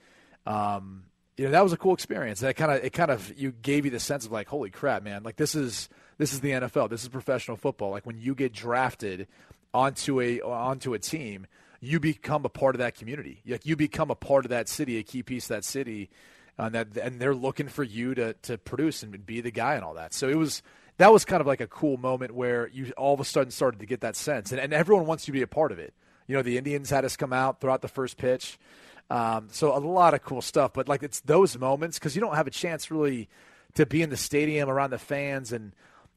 Um, 0.47 1.05
you 1.39 1.45
know 1.45 1.53
that 1.53 1.63
was 1.63 1.73
a 1.73 1.77
cool 1.77 1.95
experience. 1.95 2.41
That 2.41 2.57
kind 2.57 2.73
of 2.73 2.85
it 2.85 2.93
kind 2.93 3.13
of 3.13 3.33
you 3.39 3.53
gave 3.53 3.85
you 3.85 3.93
the 3.93 4.01
sense 4.01 4.27
of 4.27 4.33
like, 4.33 4.49
holy 4.49 4.71
crap, 4.71 5.05
man! 5.05 5.23
Like 5.23 5.37
this 5.37 5.55
is 5.55 5.89
this 6.19 6.33
is 6.33 6.41
the 6.41 6.51
NFL. 6.51 6.91
This 6.91 7.05
is 7.05 7.09
professional 7.09 7.57
football. 7.57 7.91
Like 7.91 8.05
when 8.05 8.19
you 8.19 8.35
get 8.35 8.53
drafted 8.53 9.29
onto 9.73 10.21
a 10.21 10.41
onto 10.41 10.95
a 10.95 10.99
team, 10.99 11.47
you 11.81 12.01
become 12.01 12.45
a 12.45 12.49
part 12.49 12.75
of 12.75 12.81
that 12.81 12.97
community. 12.97 13.41
Like 13.47 13.65
you 13.65 13.77
become 13.77 14.11
a 14.11 14.17
part 14.17 14.45
of 14.45 14.49
that 14.51 14.69
city, 14.69 14.99
a 14.99 15.05
key 15.05 15.23
piece 15.23 15.45
of 15.45 15.51
that 15.51 15.65
city, 15.65 16.11
uh, 16.59 16.65
and 16.65 16.75
that 16.75 16.97
and 16.97 17.21
they're 17.21 17.37
looking 17.37 17.69
for 17.69 17.85
you 17.85 18.17
to 18.17 18.33
to 18.43 18.59
produce 18.59 19.05
and 19.05 19.25
be 19.25 19.41
the 19.41 19.53
guy 19.53 19.77
and 19.77 19.85
all 19.85 19.95
that. 19.95 20.13
So 20.15 20.29
it 20.29 20.37
was 20.37 20.61
that 20.97 21.13
was 21.13 21.25
kind 21.25 21.41
of 21.41 21.47
like 21.47 21.61
a 21.61 21.69
cool 21.69 21.99
moment 21.99 22.35
where 22.35 22.67
you 22.67 22.93
all 22.97 23.15
of 23.15 23.21
a 23.21 23.25
sudden 23.25 23.53
started 23.53 23.79
to 23.79 23.87
get 23.87 24.01
that 24.01 24.17
sense, 24.17 24.51
and, 24.51 24.61
and 24.61 24.73
everyone 24.73 25.07
wants 25.07 25.29
you 25.29 25.33
to 25.33 25.39
be 25.39 25.43
a 25.43 25.47
part 25.47 25.71
of 25.71 25.79
it. 25.79 25.95
You 26.27 26.35
know, 26.35 26.43
the 26.43 26.59
Indians 26.59 26.91
had 26.91 27.05
us 27.05 27.17
come 27.17 27.33
out 27.33 27.61
throughout 27.61 27.81
the 27.81 27.89
first 27.89 28.17
pitch. 28.17 28.59
Um, 29.11 29.49
so 29.51 29.77
a 29.77 29.79
lot 29.79 30.15
of 30.15 30.23
cool 30.23 30.43
stuff, 30.43 30.73
but 30.75 30.89
like 30.89 31.03
it's 31.03 31.21
those 31.21 31.59
moments 31.59 31.99
because 31.99 32.15
you 32.15 32.21
don't 32.21 32.35
have 32.35 32.47
a 32.47 32.51
chance 32.51 32.91
really 32.91 33.29
to 33.75 33.87
be 33.87 34.03
in 34.03 34.11
the 34.11 34.17
stadium 34.17 34.69
around 34.69 34.91
the 34.91 34.99
fans 34.99 35.53
and, 35.53 35.73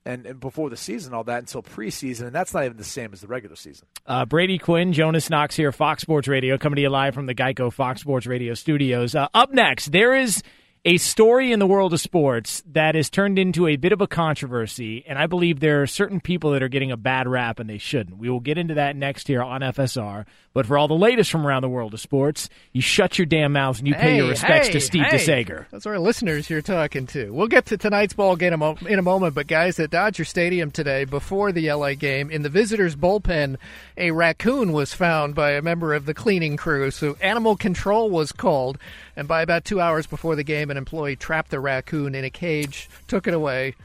and 0.06 0.26
and 0.26 0.40
before 0.40 0.70
the 0.70 0.76
season 0.78 1.14
all 1.14 1.24
that 1.24 1.40
until 1.40 1.64
preseason, 1.64 2.24
and 2.24 2.34
that's 2.36 2.54
not 2.54 2.66
even 2.66 2.76
the 2.76 2.84
same 2.84 3.14
as 3.14 3.22
the 3.22 3.28
regular 3.28 3.56
season. 3.56 3.88
Uh, 4.06 4.26
Brady 4.26 4.58
Quinn, 4.58 4.94
Jonas 4.94 5.30
Knox 5.30 5.56
here, 5.56 5.72
Fox 5.72 6.02
Sports 6.02 6.28
Radio, 6.28 6.58
coming 6.58 6.76
to 6.76 6.82
you 6.82 6.90
live 6.90 7.14
from 7.14 7.28
the 7.28 7.36
Geico 7.36 7.72
Fox 7.72 8.02
Sports 8.02 8.26
Radio 8.26 8.56
studios. 8.56 9.16
Uh, 9.16 9.28
up 9.34 9.54
next, 9.54 9.92
there 9.92 10.16
is 10.16 10.42
a 10.84 10.98
story 10.98 11.52
in 11.52 11.60
the 11.60 11.68
world 11.68 11.94
of 11.94 12.02
sports 12.02 12.64
that 12.72 12.96
has 12.96 13.10
turned 13.10 13.38
into 13.38 13.68
a 13.68 13.76
bit 13.76 13.92
of 13.92 14.02
a 14.02 14.08
controversy, 14.08 15.06
and 15.08 15.20
I 15.20 15.28
believe 15.28 15.60
there 15.60 15.84
are 15.84 15.88
certain 15.88 16.20
people 16.20 16.52
that 16.52 16.64
are 16.64 16.70
getting 16.70 16.92
a 16.92 16.98
bad 16.98 17.28
rap 17.28 17.60
and 17.60 17.70
they 17.70 17.78
shouldn't. 17.78 18.18
We 18.18 18.30
will 18.30 18.40
get 18.40 18.58
into 18.58 18.74
that 18.74 18.96
next 18.96 19.28
here 19.28 19.44
on 19.44 19.62
FSR. 19.62 20.26
But 20.54 20.66
for 20.66 20.78
all 20.78 20.90
the 20.90 20.96
latest 20.96 21.32
from 21.32 21.48
around 21.48 21.62
the 21.62 21.70
world 21.70 21.94
of 21.94 22.02
sports, 22.02 22.50
you 22.74 22.82
shut 22.82 23.18
your 23.18 23.26
damn 23.26 23.54
mouths 23.54 23.80
and 23.80 23.88
you 23.88 23.94
pay 23.94 24.18
your 24.18 24.28
respects 24.28 24.68
hey, 24.68 24.74
to 24.74 24.80
Steve 24.82 25.06
hey. 25.06 25.18
DeSager. 25.18 25.86
Are 25.86 25.92
our 25.94 26.00
listeners 26.00 26.50
you're 26.50 26.62
talking 26.62 27.08
to. 27.08 27.32
We'll 27.32 27.48
get 27.48 27.68
to 27.68 27.78
tonight's 27.78 28.14
ball 28.14 28.36
game 28.36 28.48
in 28.48 28.54
a 28.54 28.58
mo- 28.58 28.78
in 28.86 29.00
a 29.00 29.02
moment, 29.02 29.34
but 29.34 29.48
guys, 29.48 29.80
at 29.80 29.92
Dodger 29.92 30.26
Stadium 30.26 30.70
today, 30.70 31.06
before 31.06 31.54
the 31.54 31.72
LA 31.72 31.94
game, 31.94 32.30
in 32.30 32.42
the 32.42 32.50
visitors' 32.50 32.98
bullpen, 32.98 33.56
a 33.96 34.12
raccoon 34.12 34.74
was 34.74 34.94
found 34.94 35.36
by 35.36 35.52
a 35.52 35.62
member 35.62 35.94
of 35.94 36.06
the 36.06 36.14
cleaning 36.14 36.58
crew. 36.58 36.92
So 36.92 37.16
animal 37.22 37.56
control 37.56 38.10
was 38.10 38.34
called, 38.34 38.78
and 39.16 39.30
by 39.30 39.42
about 39.42 39.64
two 39.64 39.80
hours 39.80 40.06
before 40.06 40.36
the 40.36 40.44
game, 40.44 40.70
an 40.72 40.78
employee 40.78 41.16
trapped 41.16 41.52
the 41.52 41.60
raccoon 41.60 42.16
in 42.16 42.24
a 42.26 42.30
cage, 42.30 42.90
took 43.08 43.28
it 43.28 43.34
away. 43.34 43.76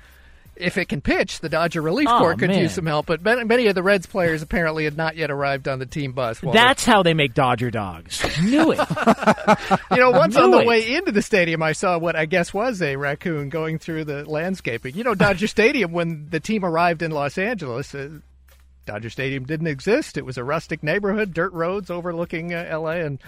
If 0.59 0.79
it 0.79 0.89
can 0.89 1.03
pitch, 1.03 1.41
the 1.41 1.51
Dodger 1.51 1.83
relief 1.83 2.09
Oh, 2.11 2.19
corps 2.19 2.35
could 2.35 2.49
man. 2.49 2.61
use 2.61 2.73
some 2.73 2.87
help, 2.87 3.05
but 3.05 3.21
many 3.23 3.67
of 3.67 3.75
the 3.75 3.83
Reds 3.83 4.07
players 4.07 4.41
apparently 4.41 4.85
had 4.85 4.97
not 4.97 5.15
yet 5.15 5.31
arrived 5.31 5.69
on 5.69 5.79
the 5.81 5.85
team 5.85 6.13
bus. 6.13 6.41
That's 6.41 6.83
how 6.83 7.03
they 7.03 7.13
make 7.13 7.35
Dodger 7.35 7.71
dogs. 7.71 8.25
Knew 8.43 8.73
it. 8.73 8.79
You 9.91 9.99
know, 9.99 10.11
once 10.13 10.35
on 10.37 10.51
the 10.51 10.61
it. 10.61 10.67
way 10.67 10.95
into 10.95 11.13
the 11.13 11.21
stadium, 11.23 11.63
I 11.63 11.73
saw 11.73 11.99
what 11.99 12.17
I 12.17 12.25
guess 12.27 12.53
was 12.55 12.81
a 12.83 12.97
raccoon 12.97 13.49
going 13.51 13.79
through 13.79 14.05
the 14.05 14.25
landscaping. 14.29 14.95
You 14.95 15.05
know, 15.05 15.15
Dodger 15.15 15.47
Stadium, 15.57 15.93
when 15.93 16.29
the 16.31 16.41
team 16.41 16.65
arrived 16.65 17.03
in 17.03 17.11
Los 17.11 17.37
Angeles, 17.39 17.95
uh, 17.95 18.09
Dodger 18.87 19.11
Stadium 19.11 19.45
didn't 19.45 19.67
exist. 19.69 20.17
It 20.17 20.25
was 20.25 20.39
a 20.39 20.45
rustic 20.45 20.83
neighborhood, 20.83 21.35
dirt 21.35 21.53
roads 21.53 21.91
overlooking 21.91 22.55
uh, 22.55 22.65
L.A., 22.69 23.05
and 23.05 23.19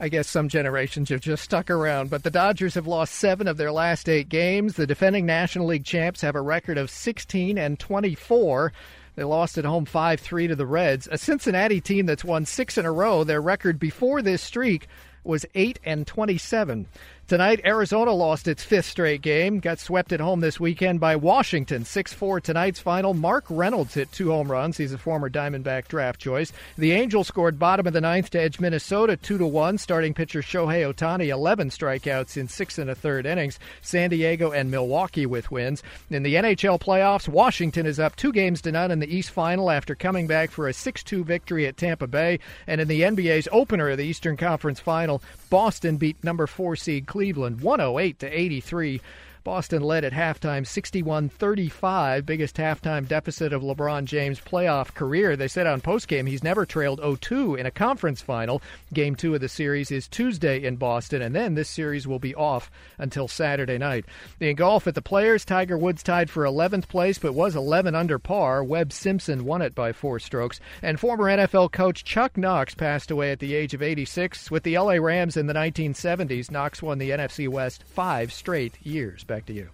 I 0.00 0.08
guess 0.08 0.28
some 0.28 0.48
generations 0.48 1.08
have 1.08 1.20
just 1.20 1.44
stuck 1.44 1.70
around. 1.70 2.10
But 2.10 2.22
the 2.22 2.30
Dodgers 2.30 2.74
have 2.74 2.86
lost 2.86 3.14
seven 3.14 3.46
of 3.46 3.56
their 3.56 3.72
last 3.72 4.08
eight 4.08 4.28
games. 4.28 4.74
The 4.74 4.86
defending 4.86 5.26
National 5.26 5.66
League 5.66 5.84
champs 5.84 6.20
have 6.20 6.34
a 6.34 6.40
record 6.40 6.78
of 6.78 6.90
16 6.90 7.56
and 7.58 7.78
24. 7.78 8.72
They 9.16 9.24
lost 9.24 9.58
at 9.58 9.64
home 9.64 9.84
5 9.84 10.20
3 10.20 10.48
to 10.48 10.56
the 10.56 10.66
Reds, 10.66 11.08
a 11.10 11.18
Cincinnati 11.18 11.80
team 11.80 12.06
that's 12.06 12.24
won 12.24 12.44
six 12.44 12.76
in 12.76 12.84
a 12.84 12.92
row. 12.92 13.22
Their 13.22 13.40
record 13.40 13.78
before 13.78 14.22
this 14.22 14.42
streak 14.42 14.88
was 15.22 15.46
8 15.54 15.78
and 15.84 16.06
27. 16.06 16.86
Tonight, 17.26 17.62
Arizona 17.64 18.12
lost 18.12 18.46
its 18.48 18.62
fifth 18.62 18.84
straight 18.84 19.22
game, 19.22 19.58
got 19.58 19.78
swept 19.78 20.12
at 20.12 20.20
home 20.20 20.40
this 20.40 20.60
weekend 20.60 21.00
by 21.00 21.16
Washington. 21.16 21.86
6 21.86 22.12
4 22.12 22.38
tonight's 22.38 22.80
final. 22.80 23.14
Mark 23.14 23.46
Reynolds 23.48 23.94
hit 23.94 24.12
two 24.12 24.30
home 24.30 24.52
runs. 24.52 24.76
He's 24.76 24.92
a 24.92 24.98
former 24.98 25.30
Diamondback 25.30 25.88
draft 25.88 26.20
choice. 26.20 26.52
The 26.76 26.92
Angels 26.92 27.28
scored 27.28 27.58
bottom 27.58 27.86
of 27.86 27.94
the 27.94 28.02
ninth 28.02 28.28
to 28.30 28.40
edge 28.42 28.60
Minnesota 28.60 29.16
2 29.16 29.38
to 29.38 29.46
1. 29.46 29.78
Starting 29.78 30.12
pitcher 30.12 30.42
Shohei 30.42 30.84
Ohtani, 30.92 31.28
11 31.28 31.70
strikeouts 31.70 32.36
in 32.36 32.46
six 32.46 32.76
and 32.76 32.90
a 32.90 32.94
third 32.94 33.24
innings. 33.24 33.58
San 33.80 34.10
Diego 34.10 34.52
and 34.52 34.70
Milwaukee 34.70 35.24
with 35.24 35.50
wins. 35.50 35.82
In 36.10 36.24
the 36.24 36.34
NHL 36.34 36.78
playoffs, 36.78 37.26
Washington 37.26 37.86
is 37.86 37.98
up 37.98 38.16
two 38.16 38.32
games 38.32 38.60
to 38.60 38.72
none 38.72 38.90
in 38.90 38.98
the 38.98 39.16
East 39.16 39.30
Final 39.30 39.70
after 39.70 39.94
coming 39.94 40.26
back 40.26 40.50
for 40.50 40.68
a 40.68 40.74
6 40.74 41.02
2 41.02 41.24
victory 41.24 41.66
at 41.66 41.78
Tampa 41.78 42.06
Bay. 42.06 42.40
And 42.66 42.82
in 42.82 42.88
the 42.88 43.00
NBA's 43.00 43.48
opener 43.50 43.88
of 43.88 43.96
the 43.96 44.04
Eastern 44.04 44.36
Conference 44.36 44.78
Final, 44.78 45.22
Boston 45.48 45.96
beat 45.96 46.22
number 46.22 46.46
four 46.46 46.76
seed 46.76 47.06
Cleveland 47.14 47.60
108 47.60 48.18
to 48.18 48.26
83. 48.26 49.00
Boston 49.44 49.82
led 49.82 50.06
at 50.06 50.14
halftime 50.14 50.66
61 50.66 51.28
35, 51.28 52.24
biggest 52.24 52.56
halftime 52.56 53.06
deficit 53.06 53.52
of 53.52 53.60
LeBron 53.60 54.06
James' 54.06 54.40
playoff 54.40 54.94
career. 54.94 55.36
They 55.36 55.48
said 55.48 55.66
on 55.66 55.82
postgame 55.82 56.26
he's 56.26 56.42
never 56.42 56.64
trailed 56.64 57.00
0 57.00 57.16
2 57.16 57.54
in 57.56 57.66
a 57.66 57.70
conference 57.70 58.22
final. 58.22 58.62
Game 58.94 59.14
two 59.14 59.34
of 59.34 59.42
the 59.42 59.48
series 59.50 59.90
is 59.90 60.08
Tuesday 60.08 60.64
in 60.64 60.76
Boston, 60.76 61.20
and 61.20 61.34
then 61.34 61.54
this 61.54 61.68
series 61.68 62.06
will 62.06 62.18
be 62.18 62.34
off 62.34 62.70
until 62.96 63.28
Saturday 63.28 63.76
night. 63.76 64.06
In 64.40 64.56
golf 64.56 64.86
at 64.86 64.94
the 64.94 65.02
Players, 65.02 65.44
Tiger 65.44 65.76
Woods 65.76 66.02
tied 66.02 66.30
for 66.30 66.44
11th 66.44 66.88
place, 66.88 67.18
but 67.18 67.34
was 67.34 67.54
11 67.54 67.94
under 67.94 68.18
par. 68.18 68.64
Webb 68.64 68.94
Simpson 68.94 69.44
won 69.44 69.60
it 69.60 69.74
by 69.74 69.92
four 69.92 70.18
strokes. 70.18 70.58
And 70.80 70.98
former 70.98 71.24
NFL 71.24 71.70
coach 71.70 72.02
Chuck 72.02 72.38
Knox 72.38 72.74
passed 72.74 73.10
away 73.10 73.30
at 73.30 73.40
the 73.40 73.54
age 73.54 73.74
of 73.74 73.82
86. 73.82 74.50
With 74.50 74.62
the 74.62 74.78
LA 74.78 74.94
Rams 74.94 75.36
in 75.36 75.48
the 75.48 75.52
1970s, 75.52 76.50
Knox 76.50 76.82
won 76.82 76.96
the 76.96 77.10
NFC 77.10 77.46
West 77.46 77.84
five 77.86 78.32
straight 78.32 78.78
years 78.82 79.22
back 79.34 79.46
to 79.46 79.52
you. 79.52 79.68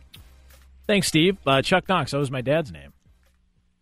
Thanks, 0.86 1.06
Steve. 1.08 1.36
Uh, 1.46 1.62
Chuck 1.62 1.88
Knox. 1.88 2.10
That 2.12 2.18
was 2.18 2.30
my 2.30 2.40
dad's 2.40 2.72
name. 2.72 2.92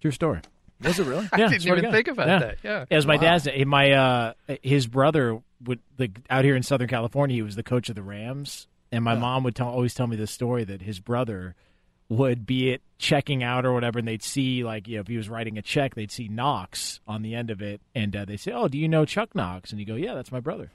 True 0.01 0.11
story. 0.11 0.41
Was 0.83 0.99
it 0.99 1.07
really? 1.07 1.29
I 1.33 1.39
Yeah, 1.39 1.49
didn't 1.49 1.67
even 1.79 1.91
think 1.93 2.09
about 2.09 2.27
Yeah. 2.29 2.39
that. 2.41 2.59
Yeah. 2.63 2.85
It 2.91 2.95
was 2.97 3.07
my 3.07 3.17
Wow. 3.17 3.23
dad's 3.23 3.47
name. 3.47 3.69
My 3.69 3.93
uh, 3.93 4.33
his 4.63 4.87
brother 4.87 5.41
would 5.65 5.81
the 5.97 6.11
out 6.31 6.45
here 6.45 6.57
in 6.57 6.63
Southern 6.63 6.89
California. 6.89 7.35
He 7.37 7.43
was 7.43 7.57
the 7.57 7.63
coach 7.63 7.89
of 7.89 7.95
the 7.95 8.03
Rams, 8.03 8.67
and 8.93 9.03
my 9.05 9.15
mom 9.15 9.43
would 9.45 9.55
tell, 9.57 9.69
always 9.69 9.95
tell 9.95 10.07
me 10.07 10.17
this 10.17 10.31
story 10.31 10.65
that 10.65 10.83
his 10.83 11.01
brother 11.01 11.55
would 12.09 12.47
be 12.47 12.71
it 12.71 12.81
checking 12.99 13.43
out 13.43 13.67
or 13.67 13.73
whatever, 13.73 13.99
and 13.99 14.07
they'd 14.09 14.23
see 14.23 14.63
like 14.65 14.87
you 14.89 14.97
know 14.97 15.01
if 15.01 15.09
he 15.09 15.17
was 15.17 15.29
writing 15.29 15.59
a 15.59 15.63
check, 15.63 15.95
they'd 15.95 16.11
see 16.13 16.29
Knox 16.29 17.01
on 17.09 17.23
the 17.23 17.35
end 17.35 17.51
of 17.51 17.61
it, 17.63 17.81
and 17.95 18.15
uh, 18.17 18.25
they 18.25 18.37
say, 18.37 18.53
"Oh, 18.53 18.69
do 18.69 18.79
you 18.79 18.89
know 18.89 19.05
Chuck 19.05 19.35
Knox?" 19.35 19.71
And 19.71 19.81
you 19.81 19.87
go, 19.87 19.95
"Yeah, 19.95 20.15
that's 20.15 20.31
my 20.33 20.41
brother," 20.41 20.71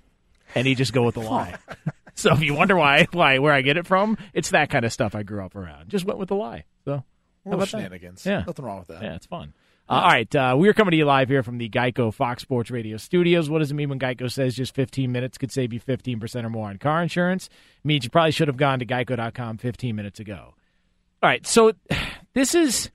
and 0.55 0.65
he 0.67 0.75
just 0.75 0.91
go 0.93 1.03
with 1.03 1.15
the 1.15 1.21
lie. 1.21 1.55
so 2.15 2.33
if 2.33 2.41
you 2.41 2.53
wonder 2.53 2.75
why 2.75 3.07
why 3.11 3.39
where 3.39 3.53
I 3.53 3.61
get 3.61 3.77
it 3.77 3.85
from, 3.85 4.17
it's 4.33 4.51
that 4.51 4.69
kind 4.69 4.85
of 4.85 4.93
stuff 4.93 5.15
I 5.15 5.23
grew 5.23 5.43
up 5.43 5.55
around. 5.55 5.89
Just 5.89 6.05
went 6.05 6.19
with 6.19 6.29
the 6.29 6.35
lie. 6.35 6.65
So 6.85 6.91
how 6.91 7.03
Little 7.45 7.53
about 7.59 7.59
that? 7.71 7.77
shenanigans. 7.77 8.25
Yeah, 8.25 8.43
Nothing 8.45 8.65
wrong 8.65 8.79
with 8.79 8.87
that. 8.89 9.01
Yeah, 9.03 9.15
it's 9.15 9.25
fun. 9.25 9.53
Uh, 9.89 9.93
all 9.95 10.01
right, 10.03 10.33
uh, 10.35 10.55
we're 10.57 10.73
coming 10.73 10.91
to 10.91 10.97
you 10.97 11.03
live 11.03 11.27
here 11.27 11.43
from 11.43 11.57
the 11.57 11.67
Geico 11.67 12.13
Fox 12.13 12.41
Sports 12.41 12.71
Radio 12.71 12.95
studios. 12.95 13.49
What 13.49 13.59
does 13.59 13.69
it 13.69 13.73
mean 13.73 13.89
when 13.89 13.99
Geico 13.99 14.31
says 14.31 14.55
just 14.55 14.73
15 14.73 15.11
minutes 15.11 15.37
could 15.37 15.51
save 15.51 15.73
you 15.73 15.81
15% 15.81 16.45
or 16.45 16.49
more 16.49 16.69
on 16.69 16.77
car 16.77 17.03
insurance? 17.03 17.47
It 17.47 17.85
means 17.85 18.05
you 18.05 18.09
probably 18.09 18.31
should 18.31 18.47
have 18.47 18.55
gone 18.55 18.79
to 18.79 18.85
geico.com 18.85 19.57
15 19.57 19.93
minutes 19.93 20.21
ago. 20.21 20.53
All 21.21 21.29
right, 21.29 21.45
so 21.45 21.73
this 22.33 22.55
is, 22.55 22.91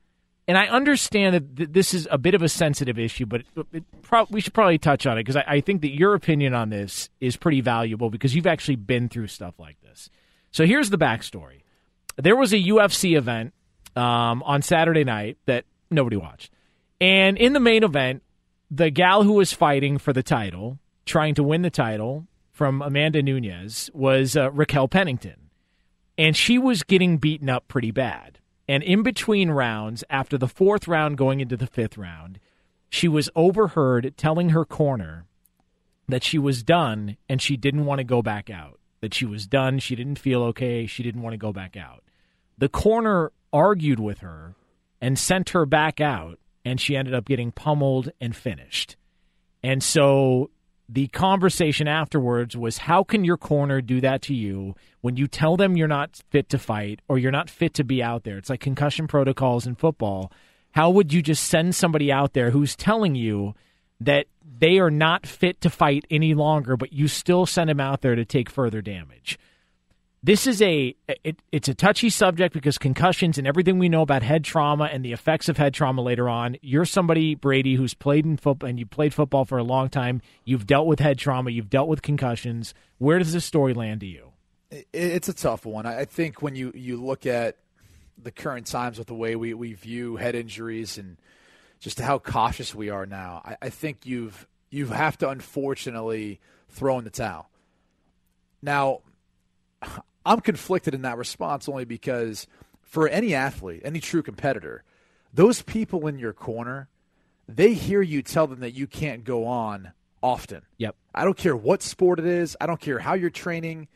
and 0.49 0.57
I 0.57 0.67
understand 0.67 1.35
that 1.35 1.57
th- 1.57 1.69
this 1.73 1.93
is 1.93 2.09
a 2.11 2.17
bit 2.17 2.35
of 2.35 2.41
a 2.41 2.49
sensitive 2.49 2.99
issue, 2.99 3.27
but 3.27 3.43
it, 3.43 3.67
it 3.73 4.03
pro- 4.03 4.27
we 4.31 4.41
should 4.41 4.55
probably 4.55 4.79
touch 4.79 5.07
on 5.07 5.19
it 5.19 5.21
because 5.21 5.37
I, 5.37 5.45
I 5.47 5.61
think 5.61 5.83
that 5.83 5.95
your 5.95 6.15
opinion 6.15 6.55
on 6.55 6.71
this 6.71 7.11
is 7.21 7.37
pretty 7.37 7.61
valuable 7.61 8.09
because 8.09 8.35
you've 8.35 8.47
actually 8.47 8.77
been 8.77 9.11
through 9.11 9.27
stuff 9.27 9.55
like 9.59 9.77
this. 9.83 10.09
So 10.51 10.65
here's 10.65 10.89
the 10.89 10.99
backstory 10.99 11.61
there 12.17 12.35
was 12.35 12.53
a 12.53 12.57
UFC 12.57 13.17
event 13.17 13.53
um, 13.95 14.43
on 14.43 14.63
Saturday 14.63 15.05
night 15.05 15.37
that 15.47 15.65
nobody 15.91 16.17
watched. 16.17 16.51
And 17.01 17.39
in 17.39 17.53
the 17.53 17.61
main 17.61 17.85
event, 17.85 18.23
the 18.71 18.91
gal 18.91 19.23
who 19.23 19.35
was 19.35 19.53
fighting 19.53 19.99
for 19.99 20.13
the 20.13 20.23
title, 20.23 20.79
trying 21.07 21.35
to 21.37 21.43
win 21.43 21.63
the 21.63 21.71
title 21.71 22.27
from 22.53 22.83
Amanda 22.83 23.23
Nunes, 23.23 23.91
was 23.95 24.37
uh, 24.37 24.51
Raquel 24.51 24.89
Pennington. 24.89 25.51
And 26.17 26.37
she 26.37 26.59
was 26.59 26.83
getting 26.83 27.19
beaten 27.19 27.49
up 27.49 27.69
pretty 27.69 27.93
bad. 27.93 28.41
And 28.69 28.83
in 28.83 29.03
between 29.03 29.51
rounds, 29.51 30.05
after 30.11 30.37
the 30.37 30.47
fourth 30.47 30.87
round 30.87 31.17
going 31.17 31.41
into 31.41 31.57
the 31.57 31.67
fifth 31.67 31.97
round, 31.97 32.39
she 32.91 33.09
was 33.09 33.31
overheard 33.35 34.15
telling 34.17 34.51
her 34.51 34.65
corner 34.65 35.25
that 36.07 36.23
she 36.23 36.39
was 36.39 36.63
done 36.63 37.17
and 37.29 37.41
she 37.41 37.57
didn't 37.57 37.87
want 37.87 37.99
to 37.99 38.05
go 38.05 38.23
back 38.23 38.51
out. 38.51 38.79
That 39.01 39.15
she 39.15 39.25
was 39.27 39.47
done. 39.47 39.79
She 39.79 39.95
didn't 39.95 40.19
feel 40.19 40.43
okay. 40.45 40.87
She 40.87 41.03
didn't 41.03 41.23
want 41.23 41.33
to 41.33 41.39
go 41.39 41.53
back 41.53 41.77
out. 41.77 42.03
The 42.59 42.69
corner 42.69 43.31
argued 43.53 44.01
with 44.01 44.19
her 44.19 44.55
and 45.01 45.17
sent 45.19 45.51
her 45.51 45.65
back 45.65 46.01
out, 46.01 46.41
and 46.65 46.81
she 46.81 46.97
ended 46.97 47.15
up 47.15 47.25
getting 47.25 47.53
pummeled 47.53 48.11
and 48.21 48.35
finished. 48.35 48.97
And 49.63 49.83
so 49.83 50.51
the 50.89 51.09
conversation 51.09 51.87
afterwards 51.87 52.57
was 52.57 52.79
how 52.79 53.05
can 53.05 53.25
your 53.25 53.37
corner 53.37 53.81
do 53.81 54.01
that 54.01 54.23
to 54.23 54.35
you 54.35 54.75
when 55.03 55.17
you 55.17 55.27
tell 55.27 55.57
them 55.57 55.77
you're 55.77 55.87
not 55.87 56.23
fit 56.31 56.49
to 56.49 56.59
fight 56.59 57.01
or 57.09 57.19
you're 57.19 57.31
not 57.31 57.51
fit 57.51 57.75
to 57.75 57.85
be 57.85 58.03
out 58.03 58.25
there? 58.25 58.39
It's 58.39 58.49
like 58.49 58.61
concussion 58.61 59.07
protocols 59.07 59.67
in 59.67 59.75
football. 59.75 60.33
How 60.73 60.89
would 60.91 61.13
you 61.13 61.21
just 61.21 61.45
send 61.45 61.75
somebody 61.75 62.11
out 62.11 62.33
there 62.33 62.51
who's 62.51 62.75
telling 62.75 63.15
you 63.15 63.55
that 64.01 64.27
they 64.59 64.79
are 64.79 64.91
not 64.91 65.27
fit 65.27 65.61
to 65.61 65.71
fight 65.71 66.07
any 66.11 66.33
longer, 66.33 66.77
but 66.77 66.93
you 66.93 67.07
still 67.07 67.45
send 67.45 67.69
them 67.69 67.81
out 67.81 68.01
there 68.01 68.15
to 68.15 68.25
take 68.25 68.49
further 68.49 68.81
damage? 68.81 69.39
This 70.23 70.47
is 70.47 70.61
a 70.61 70.95
it, 71.25 71.41
it's 71.53 71.69
a 71.69 71.75
touchy 71.75 72.11
subject 72.11 72.53
because 72.55 72.77
concussions 72.79 73.39
and 73.39 73.47
everything 73.47 73.79
we 73.79 73.89
know 73.89 74.03
about 74.03 74.23
head 74.23 74.45
trauma 74.45 74.85
and 74.85 75.05
the 75.05 75.13
effects 75.13 75.49
of 75.49 75.57
head 75.57 75.75
trauma 75.75 76.03
later 76.03 76.29
on. 76.29 76.57
You're 76.61 76.85
somebody 76.85 77.35
Brady 77.35 77.75
who's 77.77 77.95
played 77.95 78.25
in 78.27 78.37
football 78.37 78.69
and 78.69 78.79
you 78.79 78.87
played 78.87 79.15
football 79.15 79.45
for 79.45 79.59
a 79.59 79.65
long 79.65 79.89
time. 79.89 80.21
You've 80.45 80.67
dealt 80.67 80.87
with 80.87 81.01
head 81.01 81.19
trauma. 81.19 81.51
You've 81.51 81.71
dealt 81.71 81.89
with 81.89 82.03
concussions. 82.03 82.75
Where 82.99 83.19
does 83.19 83.33
this 83.33 83.45
story 83.45 83.75
land 83.75 84.01
to 84.01 84.07
you? 84.07 84.33
It- 84.71 84.87
It's 84.93 85.29
a 85.29 85.35
tough 85.35 85.65
one. 85.65 85.87
I 85.87 86.01
I 86.01 86.05
think 86.05 86.43
when 86.43 86.57
you, 86.57 86.73
you 86.75 86.97
look 87.03 87.25
at 87.27 87.57
the 88.21 88.33
current 88.33 88.67
times 88.67 88.99
with 88.99 89.07
the 89.07 89.15
way 89.15 89.37
we, 89.37 89.55
we 89.55 89.75
view 89.75 90.17
head 90.17 90.35
injuries 90.35 90.99
and 90.99 91.17
just 91.79 92.01
how 92.01 92.19
cautious 92.19 92.75
we 92.75 92.91
are 92.91 93.07
now, 93.07 93.41
I, 93.45 93.57
I 93.63 93.69
think 93.71 94.05
you've 94.05 94.49
you 94.71 94.87
have 94.89 95.17
to 95.19 95.29
unfortunately 95.31 96.41
throw 96.69 96.99
in 96.99 97.05
the 97.05 97.11
towel. 97.11 97.49
Now, 98.61 99.01
I'm 100.25 100.41
conflicted 100.41 100.95
in 100.95 101.03
that 101.03 101.17
response 101.17 101.69
only 101.69 101.85
because 101.85 102.47
for 102.83 103.09
any 103.09 103.35
athlete, 103.35 103.83
any 103.85 104.01
true 104.01 104.23
competitor, 104.23 104.85
those 105.33 105.63
people 105.63 106.07
in 106.07 106.19
your 106.19 106.33
corner, 106.33 106.89
they 107.49 107.75
hear 107.75 108.03
you 108.03 108.23
tell 108.23 108.47
them 108.47 108.61
that 108.61 108.75
you 108.75 108.87
can't 108.87 109.25
go 109.25 109.47
on 109.47 109.93
often. 110.23 110.63
Yep. 110.79 110.97
I 111.15 111.25
don't 111.25 111.37
care 111.37 111.57
what 111.57 111.83
sport 111.83 112.19
it 112.19 112.27
is. 112.27 112.57
I 112.61 112.67
don't 112.67 112.81
care 112.81 112.99
how 112.99 113.15
you're 113.15 113.31
training. 113.31 113.89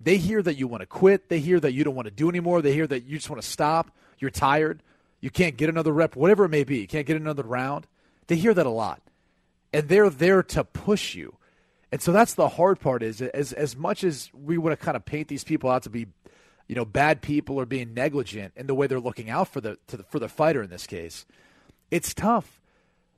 They 0.00 0.16
hear 0.16 0.42
that 0.42 0.54
you 0.54 0.66
want 0.66 0.80
to 0.80 0.86
quit. 0.86 1.28
They 1.28 1.40
hear 1.40 1.60
that 1.60 1.72
you 1.72 1.84
don't 1.84 1.94
want 1.94 2.06
to 2.06 2.14
do 2.14 2.28
anymore. 2.28 2.62
They 2.62 2.72
hear 2.72 2.86
that 2.86 3.04
you 3.04 3.16
just 3.16 3.28
want 3.28 3.42
to 3.42 3.48
stop. 3.48 3.90
You're 4.18 4.30
tired. 4.30 4.82
You 5.20 5.30
can't 5.30 5.56
get 5.56 5.68
another 5.68 5.92
rep, 5.92 6.16
whatever 6.16 6.44
it 6.44 6.50
may 6.50 6.64
be. 6.64 6.78
You 6.78 6.86
can't 6.86 7.06
get 7.06 7.16
another 7.16 7.42
round. 7.42 7.86
They 8.26 8.36
hear 8.36 8.54
that 8.54 8.66
a 8.66 8.70
lot. 8.70 9.02
And 9.72 9.88
they're 9.88 10.10
there 10.10 10.42
to 10.42 10.64
push 10.64 11.14
you. 11.14 11.36
And 11.92 12.00
so 12.00 12.12
that's 12.12 12.34
the 12.34 12.48
hard 12.48 12.78
part 12.80 13.02
is 13.02 13.20
as 13.20 13.52
as 13.52 13.76
much 13.76 14.04
as 14.04 14.30
we 14.32 14.58
want 14.58 14.78
to 14.78 14.84
kind 14.84 14.96
of 14.96 15.04
paint 15.04 15.28
these 15.28 15.44
people 15.44 15.70
out 15.70 15.82
to 15.84 15.90
be, 15.90 16.06
you 16.68 16.76
know, 16.76 16.84
bad 16.84 17.20
people 17.20 17.56
or 17.56 17.66
being 17.66 17.94
negligent 17.94 18.52
in 18.56 18.66
the 18.66 18.74
way 18.74 18.86
they're 18.86 19.00
looking 19.00 19.28
out 19.28 19.48
for 19.48 19.60
the, 19.60 19.76
the 19.88 20.04
for 20.04 20.18
the 20.18 20.28
fighter 20.28 20.62
in 20.62 20.70
this 20.70 20.86
case, 20.86 21.26
it's 21.90 22.14
tough 22.14 22.60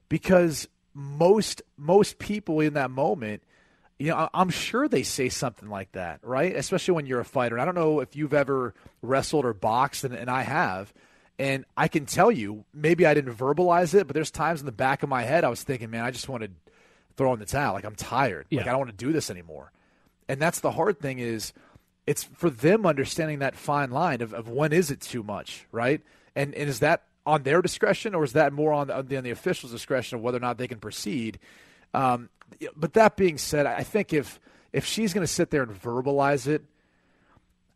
because 0.08 0.68
most 0.94 1.62
most 1.76 2.18
people 2.18 2.60
in 2.60 2.74
that 2.74 2.90
moment, 2.90 3.42
you 3.98 4.08
know, 4.08 4.28
I'm 4.32 4.50
sure 4.50 4.88
they 4.88 5.02
say 5.02 5.28
something 5.28 5.68
like 5.68 5.92
that, 5.92 6.20
right? 6.22 6.54
Especially 6.56 6.94
when 6.94 7.06
you're 7.06 7.20
a 7.20 7.24
fighter. 7.24 7.56
And 7.56 7.62
I 7.62 7.64
don't 7.64 7.74
know 7.74 8.00
if 8.00 8.16
you've 8.16 8.34
ever 8.34 8.74
wrestled 9.02 9.44
or 9.44 9.52
boxed, 9.52 10.04
and, 10.04 10.14
and 10.14 10.30
I 10.30 10.42
have. 10.42 10.92
And 11.38 11.64
I 11.76 11.88
can 11.88 12.06
tell 12.06 12.30
you, 12.30 12.64
maybe 12.72 13.06
I 13.06 13.14
didn't 13.14 13.34
verbalize 13.34 13.94
it, 13.94 14.06
but 14.06 14.14
there's 14.14 14.30
times 14.30 14.60
in 14.60 14.66
the 14.66 14.72
back 14.72 15.02
of 15.02 15.08
my 15.08 15.22
head 15.22 15.44
I 15.44 15.48
was 15.48 15.62
thinking, 15.62 15.90
man, 15.90 16.04
I 16.04 16.10
just 16.10 16.28
want 16.28 16.44
to 16.44 16.50
throw 17.16 17.32
in 17.32 17.40
the 17.40 17.46
towel. 17.46 17.74
Like 17.74 17.84
I'm 17.84 17.94
tired. 17.94 18.46
Like 18.50 18.66
I 18.66 18.70
don't 18.70 18.80
want 18.80 18.90
to 18.90 19.04
do 19.04 19.12
this 19.12 19.30
anymore. 19.30 19.72
And 20.28 20.40
that's 20.40 20.60
the 20.60 20.70
hard 20.72 20.98
thing 20.98 21.18
is 21.18 21.52
it's 22.06 22.24
for 22.24 22.50
them 22.50 22.86
understanding 22.86 23.40
that 23.40 23.56
fine 23.56 23.90
line 23.90 24.20
of, 24.20 24.32
of 24.32 24.48
when 24.48 24.72
is 24.72 24.90
it 24.90 25.00
too 25.00 25.22
much, 25.22 25.66
right? 25.72 26.00
And 26.34 26.54
and 26.54 26.68
is 26.68 26.80
that 26.80 27.04
on 27.24 27.42
their 27.42 27.62
discretion 27.62 28.14
or 28.14 28.24
is 28.24 28.32
that 28.32 28.52
more 28.52 28.72
on 28.72 28.88
the, 28.88 28.96
on 28.96 29.06
the, 29.06 29.16
on 29.16 29.24
the 29.24 29.30
official's 29.30 29.72
discretion 29.72 30.16
of 30.16 30.22
whether 30.22 30.38
or 30.38 30.40
not 30.40 30.58
they 30.58 30.68
can 30.68 30.78
proceed? 30.78 31.38
Um, 31.94 32.30
but 32.76 32.94
that 32.94 33.16
being 33.16 33.38
said, 33.38 33.66
I 33.66 33.82
think 33.82 34.12
if 34.12 34.40
if 34.72 34.86
she's 34.86 35.12
going 35.12 35.26
to 35.26 35.32
sit 35.32 35.50
there 35.50 35.62
and 35.62 35.72
verbalize 35.72 36.46
it, 36.46 36.64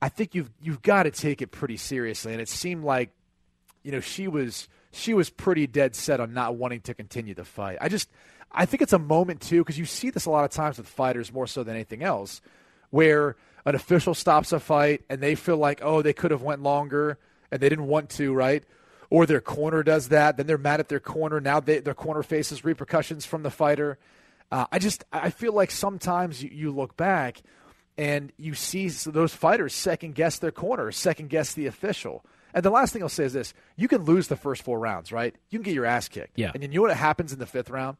I 0.00 0.08
think 0.08 0.34
you've 0.34 0.50
you've 0.60 0.82
got 0.82 1.04
to 1.04 1.10
take 1.10 1.42
it 1.42 1.48
pretty 1.50 1.76
seriously. 1.76 2.32
And 2.32 2.40
it 2.40 2.48
seemed 2.48 2.84
like, 2.84 3.10
you 3.82 3.92
know, 3.92 4.00
she 4.00 4.28
was 4.28 4.68
she 4.96 5.14
was 5.14 5.30
pretty 5.30 5.66
dead 5.66 5.94
set 5.94 6.20
on 6.20 6.32
not 6.32 6.56
wanting 6.56 6.80
to 6.82 6.94
continue 6.94 7.34
the 7.34 7.44
fight. 7.44 7.78
I 7.80 7.88
just, 7.88 8.08
I 8.52 8.66
think 8.66 8.82
it's 8.82 8.92
a 8.92 8.98
moment 8.98 9.40
too 9.40 9.58
because 9.62 9.78
you 9.78 9.84
see 9.84 10.10
this 10.10 10.26
a 10.26 10.30
lot 10.30 10.44
of 10.44 10.50
times 10.50 10.78
with 10.78 10.88
fighters 10.88 11.32
more 11.32 11.46
so 11.46 11.62
than 11.62 11.74
anything 11.74 12.02
else, 12.02 12.40
where 12.90 13.36
an 13.64 13.74
official 13.74 14.14
stops 14.14 14.52
a 14.52 14.60
fight 14.60 15.02
and 15.10 15.20
they 15.20 15.34
feel 15.34 15.56
like, 15.56 15.80
oh, 15.82 16.02
they 16.02 16.12
could 16.12 16.30
have 16.30 16.42
went 16.42 16.62
longer 16.62 17.18
and 17.50 17.60
they 17.60 17.68
didn't 17.68 17.86
want 17.86 18.10
to, 18.10 18.32
right? 18.32 18.64
Or 19.10 19.26
their 19.26 19.40
corner 19.40 19.82
does 19.82 20.08
that, 20.08 20.36
then 20.36 20.46
they're 20.46 20.58
mad 20.58 20.80
at 20.80 20.88
their 20.88 21.00
corner. 21.00 21.40
Now 21.40 21.60
they, 21.60 21.80
their 21.80 21.94
corner 21.94 22.22
faces 22.22 22.64
repercussions 22.64 23.26
from 23.26 23.42
the 23.42 23.50
fighter. 23.50 23.98
Uh, 24.50 24.66
I 24.70 24.78
just, 24.78 25.04
I 25.12 25.30
feel 25.30 25.52
like 25.52 25.70
sometimes 25.70 26.42
you, 26.42 26.50
you 26.52 26.70
look 26.70 26.96
back 26.96 27.42
and 27.98 28.32
you 28.36 28.54
see 28.54 28.88
those 28.88 29.34
fighters 29.34 29.74
second 29.74 30.14
guess 30.14 30.38
their 30.38 30.52
corner, 30.52 30.92
second 30.92 31.30
guess 31.30 31.52
the 31.52 31.66
official. 31.66 32.24
And 32.54 32.64
the 32.64 32.70
last 32.70 32.92
thing 32.92 33.02
I'll 33.02 33.08
say 33.08 33.24
is 33.24 33.32
this: 33.32 33.52
you 33.76 33.86
can 33.86 34.04
lose 34.04 34.28
the 34.28 34.36
first 34.36 34.62
four 34.62 34.78
rounds, 34.78 35.12
right? 35.12 35.34
You 35.50 35.58
can 35.58 35.64
get 35.64 35.74
your 35.74 35.84
ass 35.84 36.08
kicked. 36.08 36.38
Yeah. 36.38 36.52
And 36.54 36.62
you 36.62 36.68
know 36.68 36.82
what 36.82 36.96
happens 36.96 37.32
in 37.32 37.38
the 37.38 37.46
fifth 37.46 37.68
round? 37.68 37.96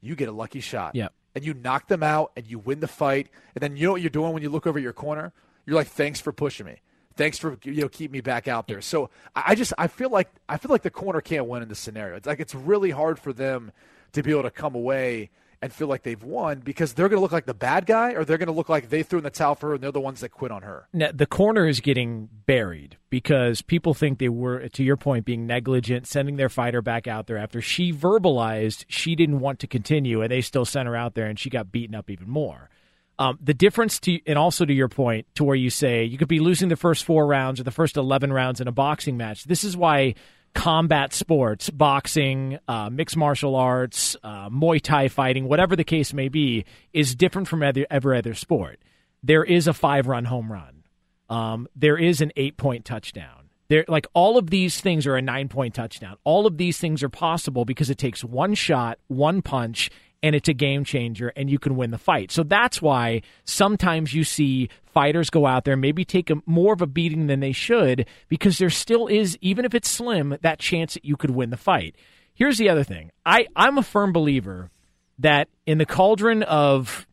You 0.00 0.14
get 0.14 0.28
a 0.28 0.32
lucky 0.32 0.60
shot. 0.60 0.94
Yeah. 0.94 1.08
And 1.34 1.44
you 1.44 1.54
knock 1.54 1.88
them 1.88 2.02
out, 2.02 2.32
and 2.36 2.46
you 2.46 2.58
win 2.58 2.80
the 2.80 2.88
fight. 2.88 3.28
And 3.54 3.62
then 3.62 3.76
you 3.76 3.86
know 3.86 3.92
what 3.92 4.00
you're 4.00 4.10
doing 4.10 4.32
when 4.32 4.42
you 4.42 4.50
look 4.50 4.66
over 4.66 4.78
your 4.78 4.92
corner? 4.92 5.32
You're 5.64 5.76
like, 5.76 5.86
"Thanks 5.86 6.20
for 6.20 6.32
pushing 6.32 6.66
me. 6.66 6.80
Thanks 7.16 7.38
for 7.38 7.56
you 7.62 7.82
know 7.82 7.88
keep 7.88 8.10
me 8.10 8.20
back 8.20 8.48
out 8.48 8.66
there." 8.66 8.80
So 8.80 9.10
I 9.36 9.54
just 9.54 9.72
I 9.78 9.86
feel 9.86 10.10
like 10.10 10.28
I 10.48 10.56
feel 10.56 10.72
like 10.72 10.82
the 10.82 10.90
corner 10.90 11.20
can't 11.20 11.46
win 11.46 11.62
in 11.62 11.68
this 11.68 11.78
scenario. 11.78 12.16
It's 12.16 12.26
like 12.26 12.40
it's 12.40 12.54
really 12.54 12.90
hard 12.90 13.18
for 13.18 13.32
them 13.32 13.70
to 14.12 14.22
be 14.22 14.32
able 14.32 14.42
to 14.42 14.50
come 14.50 14.74
away 14.74 15.30
and 15.62 15.72
feel 15.72 15.88
like 15.88 16.02
they've 16.02 16.22
won 16.22 16.60
because 16.60 16.94
they're 16.94 17.08
going 17.08 17.18
to 17.18 17.20
look 17.20 17.32
like 17.32 17.44
the 17.44 17.54
bad 17.54 17.84
guy 17.84 18.12
or 18.12 18.24
they're 18.24 18.38
going 18.38 18.46
to 18.46 18.52
look 18.52 18.68
like 18.68 18.88
they 18.88 19.02
threw 19.02 19.18
in 19.18 19.24
the 19.24 19.30
towel 19.30 19.54
for 19.54 19.68
her 19.68 19.74
and 19.74 19.82
they're 19.82 19.92
the 19.92 20.00
ones 20.00 20.20
that 20.20 20.30
quit 20.30 20.50
on 20.50 20.62
her. 20.62 20.88
Now, 20.92 21.10
the 21.12 21.26
corner 21.26 21.66
is 21.66 21.80
getting 21.80 22.28
buried 22.46 22.96
because 23.10 23.60
people 23.60 23.92
think 23.92 24.18
they 24.18 24.30
were, 24.30 24.68
to 24.68 24.82
your 24.82 24.96
point, 24.96 25.26
being 25.26 25.46
negligent, 25.46 26.06
sending 26.06 26.36
their 26.36 26.48
fighter 26.48 26.80
back 26.80 27.06
out 27.06 27.26
there 27.26 27.36
after 27.36 27.60
she 27.60 27.92
verbalized 27.92 28.84
she 28.88 29.14
didn't 29.14 29.40
want 29.40 29.58
to 29.60 29.66
continue 29.66 30.22
and 30.22 30.30
they 30.30 30.40
still 30.40 30.64
sent 30.64 30.88
her 30.88 30.96
out 30.96 31.14
there 31.14 31.26
and 31.26 31.38
she 31.38 31.50
got 31.50 31.70
beaten 31.70 31.94
up 31.94 32.08
even 32.08 32.28
more. 32.28 32.70
Um, 33.18 33.38
the 33.42 33.52
difference 33.52 34.00
to, 34.00 34.18
and 34.26 34.38
also 34.38 34.64
to 34.64 34.72
your 34.72 34.88
point, 34.88 35.26
to 35.34 35.44
where 35.44 35.56
you 35.56 35.68
say 35.68 36.04
you 36.04 36.16
could 36.16 36.26
be 36.26 36.40
losing 36.40 36.70
the 36.70 36.76
first 36.76 37.04
four 37.04 37.26
rounds 37.26 37.60
or 37.60 37.64
the 37.64 37.70
first 37.70 37.98
11 37.98 38.32
rounds 38.32 38.62
in 38.62 38.68
a 38.68 38.72
boxing 38.72 39.18
match. 39.18 39.44
This 39.44 39.62
is 39.62 39.76
why 39.76 40.14
combat 40.54 41.12
sports, 41.12 41.70
boxing, 41.70 42.58
uh, 42.68 42.90
mixed 42.90 43.16
martial 43.16 43.54
arts, 43.54 44.16
uh, 44.22 44.48
Muay 44.50 44.80
Thai 44.80 45.08
fighting, 45.08 45.48
whatever 45.48 45.76
the 45.76 45.84
case 45.84 46.12
may 46.12 46.28
be, 46.28 46.64
is 46.92 47.14
different 47.14 47.48
from 47.48 47.62
every, 47.62 47.86
other 47.90 48.34
sport. 48.34 48.80
There 49.22 49.44
is 49.44 49.66
a 49.66 49.72
five 49.72 50.06
run 50.06 50.24
home 50.24 50.50
run. 50.50 50.84
Um, 51.28 51.68
there 51.76 51.96
is 51.96 52.20
an 52.20 52.32
eight 52.36 52.56
point 52.56 52.84
touchdown. 52.84 53.50
There, 53.68 53.84
like 53.86 54.06
all 54.14 54.36
of 54.36 54.50
these 54.50 54.80
things 54.80 55.06
are 55.06 55.14
a 55.14 55.22
nine 55.22 55.48
point 55.48 55.74
touchdown. 55.74 56.16
All 56.24 56.46
of 56.46 56.58
these 56.58 56.78
things 56.78 57.02
are 57.04 57.08
possible 57.08 57.64
because 57.64 57.88
it 57.88 57.98
takes 57.98 58.24
one 58.24 58.54
shot, 58.54 58.98
one 59.06 59.42
punch, 59.42 59.90
and 60.22 60.34
it's 60.34 60.48
a 60.48 60.54
game 60.54 60.84
changer 60.84 61.32
and 61.36 61.50
you 61.50 61.58
can 61.58 61.76
win 61.76 61.90
the 61.90 61.98
fight. 61.98 62.30
So 62.30 62.42
that's 62.42 62.82
why 62.82 63.22
sometimes 63.44 64.14
you 64.14 64.24
see 64.24 64.68
fighters 64.84 65.30
go 65.30 65.46
out 65.46 65.64
there 65.64 65.76
maybe 65.76 66.04
take 66.04 66.30
a, 66.30 66.36
more 66.46 66.72
of 66.72 66.82
a 66.82 66.86
beating 66.86 67.26
than 67.26 67.40
they 67.40 67.52
should 67.52 68.06
because 68.28 68.58
there 68.58 68.70
still 68.70 69.06
is 69.06 69.38
even 69.40 69.64
if 69.64 69.74
it's 69.74 69.88
slim 69.88 70.36
that 70.42 70.58
chance 70.58 70.94
that 70.94 71.04
you 71.04 71.16
could 71.16 71.30
win 71.30 71.50
the 71.50 71.56
fight. 71.56 71.94
Here's 72.34 72.58
the 72.58 72.68
other 72.68 72.84
thing. 72.84 73.10
I 73.24 73.46
I'm 73.54 73.78
a 73.78 73.82
firm 73.82 74.12
believer 74.12 74.70
that 75.18 75.48
in 75.66 75.78
the 75.78 75.86
cauldron 75.86 76.42
of 76.42 77.06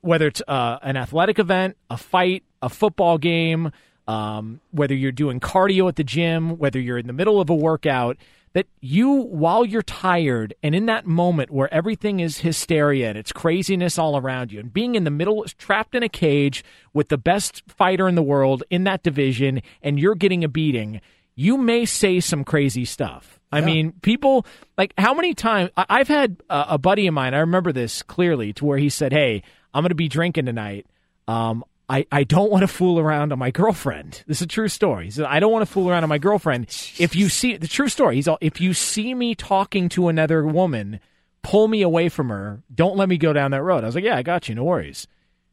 whether 0.00 0.28
it's 0.28 0.42
uh, 0.46 0.78
an 0.82 0.96
athletic 0.96 1.38
event, 1.38 1.76
a 1.90 1.96
fight, 1.96 2.44
a 2.62 2.68
football 2.68 3.18
game, 3.18 3.70
um, 4.06 4.60
whether 4.70 4.94
you're 4.94 5.12
doing 5.12 5.40
cardio 5.40 5.88
at 5.88 5.96
the 5.96 6.04
gym, 6.04 6.58
whether 6.58 6.80
you're 6.80 6.98
in 6.98 7.06
the 7.06 7.12
middle 7.12 7.40
of 7.40 7.50
a 7.50 7.54
workout, 7.54 8.16
that 8.52 8.66
you, 8.80 9.10
while 9.10 9.64
you're 9.64 9.82
tired 9.82 10.54
and 10.62 10.74
in 10.74 10.86
that 10.86 11.06
moment 11.06 11.50
where 11.50 11.72
everything 11.72 12.20
is 12.20 12.38
hysteria 12.38 13.08
and 13.08 13.16
it's 13.16 13.32
craziness 13.32 13.98
all 13.98 14.16
around 14.16 14.52
you, 14.52 14.58
and 14.60 14.72
being 14.72 14.94
in 14.96 15.04
the 15.04 15.10
middle, 15.10 15.44
trapped 15.58 15.94
in 15.94 16.02
a 16.02 16.08
cage 16.08 16.64
with 16.92 17.08
the 17.08 17.18
best 17.18 17.62
fighter 17.68 18.08
in 18.08 18.16
the 18.16 18.22
world 18.22 18.64
in 18.70 18.84
that 18.84 19.02
division, 19.02 19.62
and 19.82 20.00
you're 20.00 20.16
getting 20.16 20.42
a 20.42 20.48
beating, 20.48 21.00
you 21.36 21.56
may 21.56 21.84
say 21.84 22.20
some 22.20 22.44
crazy 22.44 22.84
stuff. 22.84 23.38
I 23.52 23.60
mean, 23.62 23.92
people 24.02 24.46
like 24.78 24.94
how 24.96 25.12
many 25.12 25.34
times 25.34 25.70
I've 25.76 26.06
had 26.06 26.36
a, 26.48 26.66
a 26.70 26.78
buddy 26.78 27.08
of 27.08 27.14
mine. 27.14 27.34
I 27.34 27.38
remember 27.40 27.72
this 27.72 28.02
clearly, 28.02 28.52
to 28.54 28.64
where 28.64 28.78
he 28.78 28.88
said, 28.88 29.12
"Hey, 29.12 29.42
I'm 29.74 29.82
going 29.82 29.88
to 29.88 29.96
be 29.96 30.08
drinking 30.08 30.46
tonight. 30.46 30.86
Um, 31.26 31.64
I, 31.90 32.06
I 32.12 32.22
don't 32.22 32.52
want 32.52 32.62
to 32.62 32.68
fool 32.68 33.00
around 33.00 33.32
on 33.32 33.40
my 33.40 33.50
girlfriend. 33.50 34.22
This 34.28 34.38
is 34.38 34.42
a 34.42 34.46
true 34.46 34.68
story. 34.68 35.06
He 35.06 35.10
said, 35.10 35.24
I 35.24 35.40
don't 35.40 35.50
want 35.50 35.66
to 35.66 35.72
fool 35.72 35.90
around 35.90 36.04
on 36.04 36.08
my 36.08 36.18
girlfriend. 36.18 36.66
If 36.98 37.16
you 37.16 37.28
see 37.28 37.56
the 37.56 37.66
true 37.66 37.88
story, 37.88 38.14
he's 38.14 38.28
all, 38.28 38.38
if 38.40 38.60
you 38.60 38.74
see 38.74 39.12
me 39.12 39.34
talking 39.34 39.88
to 39.90 40.06
another 40.06 40.46
woman, 40.46 41.00
pull 41.42 41.66
me 41.66 41.82
away 41.82 42.08
from 42.08 42.28
her. 42.28 42.62
Don't 42.72 42.96
let 42.96 43.08
me 43.08 43.18
go 43.18 43.32
down 43.32 43.50
that 43.50 43.64
road. 43.64 43.82
I 43.82 43.86
was 43.86 43.96
like, 43.96 44.04
yeah, 44.04 44.16
I 44.16 44.22
got 44.22 44.48
you. 44.48 44.54
No 44.54 44.62
worries. 44.62 45.08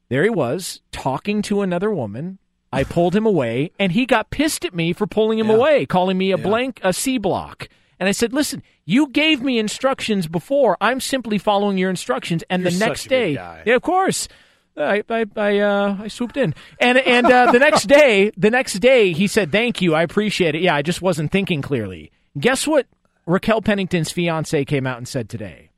There 0.09 0.23
he 0.23 0.29
was 0.29 0.81
talking 0.91 1.41
to 1.43 1.61
another 1.61 1.89
woman. 1.89 2.37
I 2.71 2.83
pulled 2.83 3.15
him 3.15 3.25
away, 3.25 3.71
and 3.79 3.93
he 3.93 4.05
got 4.05 4.29
pissed 4.29 4.63
at 4.63 4.75
me 4.75 4.93
for 4.93 5.07
pulling 5.07 5.39
him 5.39 5.49
away, 5.49 5.85
calling 5.85 6.17
me 6.17 6.31
a 6.31 6.37
blank, 6.37 6.79
a 6.83 6.93
C 6.93 7.17
block. 7.17 7.67
And 7.99 8.07
I 8.07 8.11
said, 8.11 8.31
listen, 8.31 8.61
you 8.85 9.07
gave 9.07 9.41
me 9.41 9.57
instructions 9.57 10.27
before. 10.27 10.77
I'm 10.79 10.99
simply 10.99 11.39
following 11.39 11.79
your 11.79 11.89
instructions. 11.89 12.43
And 12.49 12.61
You're 12.61 12.71
the 12.71 12.77
next 12.77 13.07
day, 13.07 13.31
yeah, 13.31 13.75
of 13.75 13.81
course. 13.81 14.27
I 14.77 15.03
I 15.09 15.25
I, 15.35 15.59
uh, 15.59 15.97
I 16.01 16.07
swooped 16.07 16.37
in, 16.37 16.53
and 16.79 16.97
and 16.97 17.25
uh, 17.25 17.51
the 17.51 17.59
next 17.59 17.85
day, 17.87 18.31
the 18.37 18.51
next 18.51 18.73
day, 18.79 19.13
he 19.13 19.27
said, 19.27 19.51
"Thank 19.51 19.81
you, 19.81 19.95
I 19.95 20.03
appreciate 20.03 20.55
it." 20.55 20.61
Yeah, 20.61 20.75
I 20.75 20.81
just 20.81 21.01
wasn't 21.01 21.31
thinking 21.31 21.61
clearly. 21.61 22.11
Guess 22.39 22.67
what? 22.67 22.87
Raquel 23.25 23.61
Pennington's 23.61 24.11
fiance 24.11 24.63
came 24.65 24.87
out 24.87 24.97
and 24.97 25.07
said 25.07 25.29
today. 25.29 25.71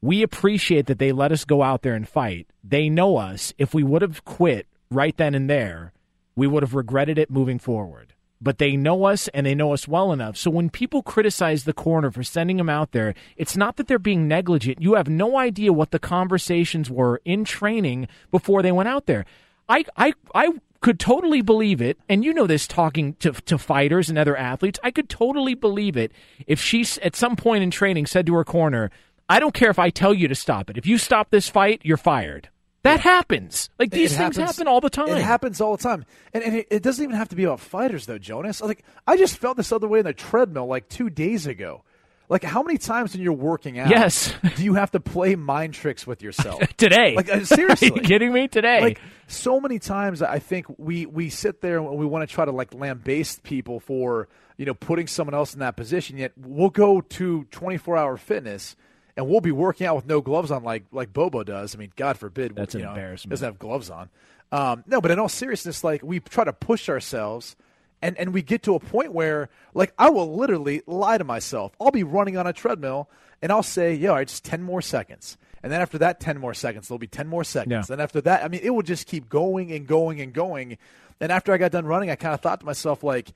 We 0.00 0.22
appreciate 0.22 0.86
that 0.86 0.98
they 0.98 1.12
let 1.12 1.32
us 1.32 1.44
go 1.44 1.62
out 1.62 1.82
there 1.82 1.94
and 1.94 2.08
fight. 2.08 2.46
They 2.64 2.88
know 2.88 3.16
us. 3.16 3.52
If 3.58 3.74
we 3.74 3.82
would 3.82 4.00
have 4.00 4.24
quit 4.24 4.66
right 4.90 5.14
then 5.16 5.34
and 5.34 5.50
there, 5.50 5.92
we 6.34 6.46
would 6.46 6.62
have 6.62 6.74
regretted 6.74 7.18
it 7.18 7.30
moving 7.30 7.58
forward. 7.58 8.14
But 8.40 8.58
they 8.58 8.74
know 8.74 9.04
us 9.04 9.28
and 9.28 9.44
they 9.44 9.54
know 9.54 9.74
us 9.74 9.86
well 9.86 10.12
enough. 10.12 10.36
So 10.36 10.50
when 10.50 10.70
people 10.70 11.02
criticize 11.02 11.64
the 11.64 11.74
corner 11.74 12.10
for 12.10 12.22
sending 12.22 12.56
them 12.56 12.70
out 12.70 12.92
there, 12.92 13.14
it's 13.36 13.56
not 13.56 13.76
that 13.76 13.86
they're 13.86 13.98
being 13.98 14.26
negligent. 14.26 14.80
You 14.80 14.94
have 14.94 15.08
no 15.08 15.36
idea 15.36 15.72
what 15.72 15.90
the 15.90 15.98
conversations 15.98 16.90
were 16.90 17.20
in 17.24 17.44
training 17.44 18.08
before 18.30 18.62
they 18.62 18.72
went 18.72 18.88
out 18.88 19.04
there. 19.06 19.26
I 19.68 19.84
I 19.96 20.14
I 20.34 20.52
could 20.80 20.98
totally 20.98 21.42
believe 21.42 21.82
it, 21.82 21.98
and 22.08 22.24
you 22.24 22.32
know 22.32 22.46
this 22.46 22.66
talking 22.66 23.12
to 23.20 23.32
to 23.32 23.58
fighters 23.58 24.08
and 24.08 24.18
other 24.18 24.36
athletes. 24.36 24.80
I 24.82 24.90
could 24.90 25.10
totally 25.10 25.54
believe 25.54 25.96
it 25.96 26.10
if 26.46 26.60
she 26.60 26.86
at 27.02 27.14
some 27.14 27.36
point 27.36 27.62
in 27.62 27.70
training 27.70 28.06
said 28.06 28.24
to 28.26 28.34
her 28.34 28.44
corner, 28.44 28.90
"I 29.28 29.38
don't 29.38 29.52
care 29.52 29.70
if 29.70 29.78
I 29.78 29.90
tell 29.90 30.14
you 30.14 30.28
to 30.28 30.34
stop 30.34 30.70
it. 30.70 30.78
If 30.78 30.86
you 30.86 30.96
stop 30.96 31.28
this 31.30 31.50
fight, 31.50 31.82
you're 31.84 31.98
fired." 31.98 32.48
That 32.82 33.00
happens. 33.00 33.68
Like 33.78 33.90
these 33.90 34.16
things 34.16 34.36
happen 34.36 34.66
all 34.66 34.80
the 34.80 34.90
time. 34.90 35.08
It 35.08 35.22
happens 35.22 35.60
all 35.60 35.76
the 35.76 35.82
time, 35.82 36.04
and, 36.32 36.42
and 36.42 36.56
it, 36.56 36.66
it 36.70 36.82
doesn't 36.82 37.02
even 37.02 37.16
have 37.16 37.28
to 37.28 37.36
be 37.36 37.44
about 37.44 37.60
fighters, 37.60 38.06
though, 38.06 38.18
Jonas. 38.18 38.60
Like 38.62 38.84
I 39.06 39.16
just 39.16 39.36
felt 39.36 39.56
this 39.56 39.70
other 39.72 39.86
way 39.88 39.98
in 39.98 40.06
the 40.06 40.14
treadmill 40.14 40.66
like 40.66 40.88
two 40.88 41.10
days 41.10 41.46
ago. 41.46 41.82
Like 42.30 42.44
how 42.44 42.62
many 42.62 42.78
times 42.78 43.12
when 43.12 43.22
you're 43.22 43.32
working 43.32 43.78
out, 43.80 43.90
Yes. 43.90 44.32
do 44.56 44.62
you 44.62 44.74
have 44.74 44.92
to 44.92 45.00
play 45.00 45.34
mind 45.34 45.74
tricks 45.74 46.06
with 46.06 46.22
yourself 46.22 46.60
Today. 46.76 47.16
Like 47.16 47.28
uh, 47.28 47.44
seriously, 47.44 47.90
Are 47.90 47.96
you 47.96 48.02
kidding 48.02 48.32
me? 48.32 48.46
Today. 48.46 48.80
Like 48.80 49.00
so 49.26 49.60
many 49.60 49.80
times, 49.80 50.22
I 50.22 50.38
think 50.38 50.66
we 50.78 51.06
we 51.06 51.28
sit 51.28 51.60
there 51.60 51.78
and 51.78 51.98
we 51.98 52.06
want 52.06 52.26
to 52.28 52.32
try 52.32 52.44
to 52.44 52.52
like 52.52 52.72
lambaste 52.72 53.42
people 53.42 53.80
for 53.80 54.28
you 54.56 54.64
know 54.64 54.74
putting 54.74 55.06
someone 55.08 55.34
else 55.34 55.54
in 55.54 55.60
that 55.60 55.76
position. 55.76 56.16
Yet 56.16 56.32
we'll 56.36 56.70
go 56.70 57.00
to 57.00 57.44
24 57.50 57.96
hour 57.96 58.16
fitness. 58.16 58.76
And 59.20 59.28
we'll 59.28 59.42
be 59.42 59.52
working 59.52 59.86
out 59.86 59.96
with 59.96 60.06
no 60.06 60.22
gloves 60.22 60.50
on, 60.50 60.64
like 60.64 60.84
like 60.92 61.12
Bobo 61.12 61.44
does. 61.44 61.74
I 61.74 61.78
mean, 61.78 61.92
God 61.94 62.16
forbid, 62.16 62.56
That's 62.56 62.72
you 62.72 62.80
an 62.80 62.86
know, 62.86 62.90
embarrassment. 62.92 63.28
Doesn't 63.28 63.44
have 63.44 63.58
gloves 63.58 63.90
on. 63.90 64.08
Um, 64.50 64.82
no, 64.86 65.02
but 65.02 65.10
in 65.10 65.18
all 65.18 65.28
seriousness, 65.28 65.84
like 65.84 66.02
we 66.02 66.20
try 66.20 66.44
to 66.44 66.54
push 66.54 66.88
ourselves, 66.88 67.54
and 68.00 68.16
and 68.16 68.32
we 68.32 68.40
get 68.40 68.62
to 68.62 68.74
a 68.76 68.80
point 68.80 69.12
where, 69.12 69.50
like, 69.74 69.92
I 69.98 70.08
will 70.08 70.34
literally 70.34 70.80
lie 70.86 71.18
to 71.18 71.24
myself. 71.24 71.72
I'll 71.78 71.90
be 71.90 72.02
running 72.02 72.38
on 72.38 72.46
a 72.46 72.54
treadmill, 72.54 73.10
and 73.42 73.52
I'll 73.52 73.62
say, 73.62 73.92
"Yo, 73.92 74.08
all 74.08 74.16
right, 74.16 74.26
just 74.26 74.42
ten 74.42 74.62
more 74.62 74.80
seconds." 74.80 75.36
And 75.62 75.70
then 75.70 75.82
after 75.82 75.98
that, 75.98 76.18
ten 76.18 76.38
more 76.38 76.54
seconds. 76.54 76.88
There'll 76.88 76.98
be 76.98 77.06
ten 77.06 77.28
more 77.28 77.44
seconds. 77.44 77.90
Yeah. 77.90 77.92
And 77.92 78.00
after 78.00 78.22
that, 78.22 78.42
I 78.42 78.48
mean, 78.48 78.62
it 78.64 78.70
will 78.70 78.80
just 78.80 79.06
keep 79.06 79.28
going 79.28 79.70
and 79.70 79.86
going 79.86 80.22
and 80.22 80.32
going. 80.32 80.78
And 81.20 81.30
after 81.30 81.52
I 81.52 81.58
got 81.58 81.72
done 81.72 81.84
running, 81.84 82.08
I 82.08 82.14
kind 82.14 82.32
of 82.32 82.40
thought 82.40 82.60
to 82.60 82.66
myself, 82.66 83.04
like, 83.04 83.34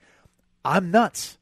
I'm 0.63 0.89
nuts. 0.89 1.37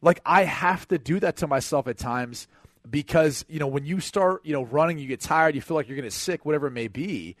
Like 0.00 0.20
I 0.24 0.44
have 0.44 0.86
to 0.88 0.98
do 0.98 1.20
that 1.20 1.38
to 1.38 1.46
myself 1.46 1.86
at 1.86 1.98
times 1.98 2.46
because 2.90 3.44
you 3.48 3.58
know 3.58 3.66
when 3.66 3.84
you 3.84 4.00
start 4.00 4.44
you 4.44 4.52
know 4.52 4.62
running, 4.64 4.98
you 4.98 5.06
get 5.06 5.20
tired, 5.20 5.54
you 5.54 5.60
feel 5.60 5.76
like 5.76 5.88
you're 5.88 5.96
going 5.96 6.08
to 6.08 6.14
sick, 6.16 6.44
whatever 6.44 6.66
it 6.66 6.72
may 6.72 6.88
be. 6.88 7.36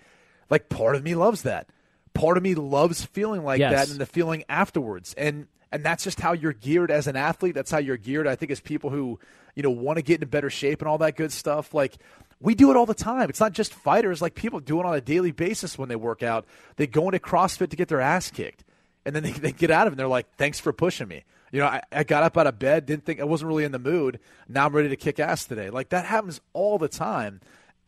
Like 0.48 0.68
part 0.68 0.96
of 0.96 1.02
me 1.04 1.14
loves 1.14 1.42
that. 1.42 1.68
Part 2.14 2.36
of 2.36 2.42
me 2.42 2.54
loves 2.54 3.04
feeling 3.04 3.44
like 3.44 3.60
Yes. 3.60 3.72
that 3.72 3.90
and 3.90 4.00
the 4.00 4.06
feeling 4.06 4.44
afterwards. 4.48 5.14
And 5.16 5.46
and 5.72 5.84
that's 5.84 6.02
just 6.02 6.18
how 6.20 6.32
you're 6.32 6.52
geared 6.52 6.90
as 6.90 7.06
an 7.06 7.14
athlete. 7.16 7.54
That's 7.54 7.70
how 7.70 7.78
you're 7.78 7.96
geared. 7.96 8.26
I 8.26 8.34
think 8.34 8.50
as 8.50 8.60
people 8.60 8.90
who 8.90 9.18
you 9.54 9.62
know 9.62 9.70
want 9.70 9.96
to 9.98 10.02
get 10.02 10.14
into 10.14 10.26
better 10.26 10.50
shape 10.50 10.80
and 10.80 10.88
all 10.88 10.98
that 10.98 11.16
good 11.16 11.32
stuff. 11.32 11.72
Like 11.74 11.98
we 12.40 12.54
do 12.54 12.70
it 12.70 12.76
all 12.76 12.86
the 12.86 12.94
time. 12.94 13.28
It's 13.28 13.40
not 13.40 13.52
just 13.52 13.72
fighters. 13.74 14.20
Like 14.22 14.34
people 14.34 14.60
do 14.60 14.80
it 14.80 14.86
on 14.86 14.94
a 14.94 15.00
daily 15.00 15.30
basis 15.30 15.78
when 15.78 15.88
they 15.88 15.96
work 15.96 16.22
out. 16.22 16.46
They 16.76 16.86
go 16.86 17.04
into 17.06 17.18
CrossFit 17.18 17.70
to 17.70 17.76
get 17.76 17.88
their 17.88 18.00
ass 18.00 18.30
kicked 18.30 18.64
and 19.04 19.14
then 19.14 19.22
they, 19.22 19.32
they 19.32 19.52
get 19.52 19.70
out 19.70 19.86
of 19.86 19.92
it 19.92 19.94
and 19.94 20.00
they're 20.00 20.08
like, 20.08 20.26
thanks 20.36 20.58
for 20.58 20.72
pushing 20.72 21.06
me. 21.08 21.24
You 21.52 21.60
know, 21.60 21.66
I, 21.66 21.82
I 21.90 22.04
got 22.04 22.22
up 22.22 22.36
out 22.38 22.46
of 22.46 22.58
bed, 22.58 22.86
didn't 22.86 23.04
think 23.04 23.20
I 23.20 23.24
wasn't 23.24 23.48
really 23.48 23.64
in 23.64 23.72
the 23.72 23.78
mood. 23.78 24.20
Now 24.48 24.66
I'm 24.66 24.74
ready 24.74 24.88
to 24.88 24.96
kick 24.96 25.18
ass 25.18 25.44
today. 25.44 25.70
Like 25.70 25.88
that 25.90 26.04
happens 26.04 26.40
all 26.52 26.78
the 26.78 26.88
time. 26.88 27.40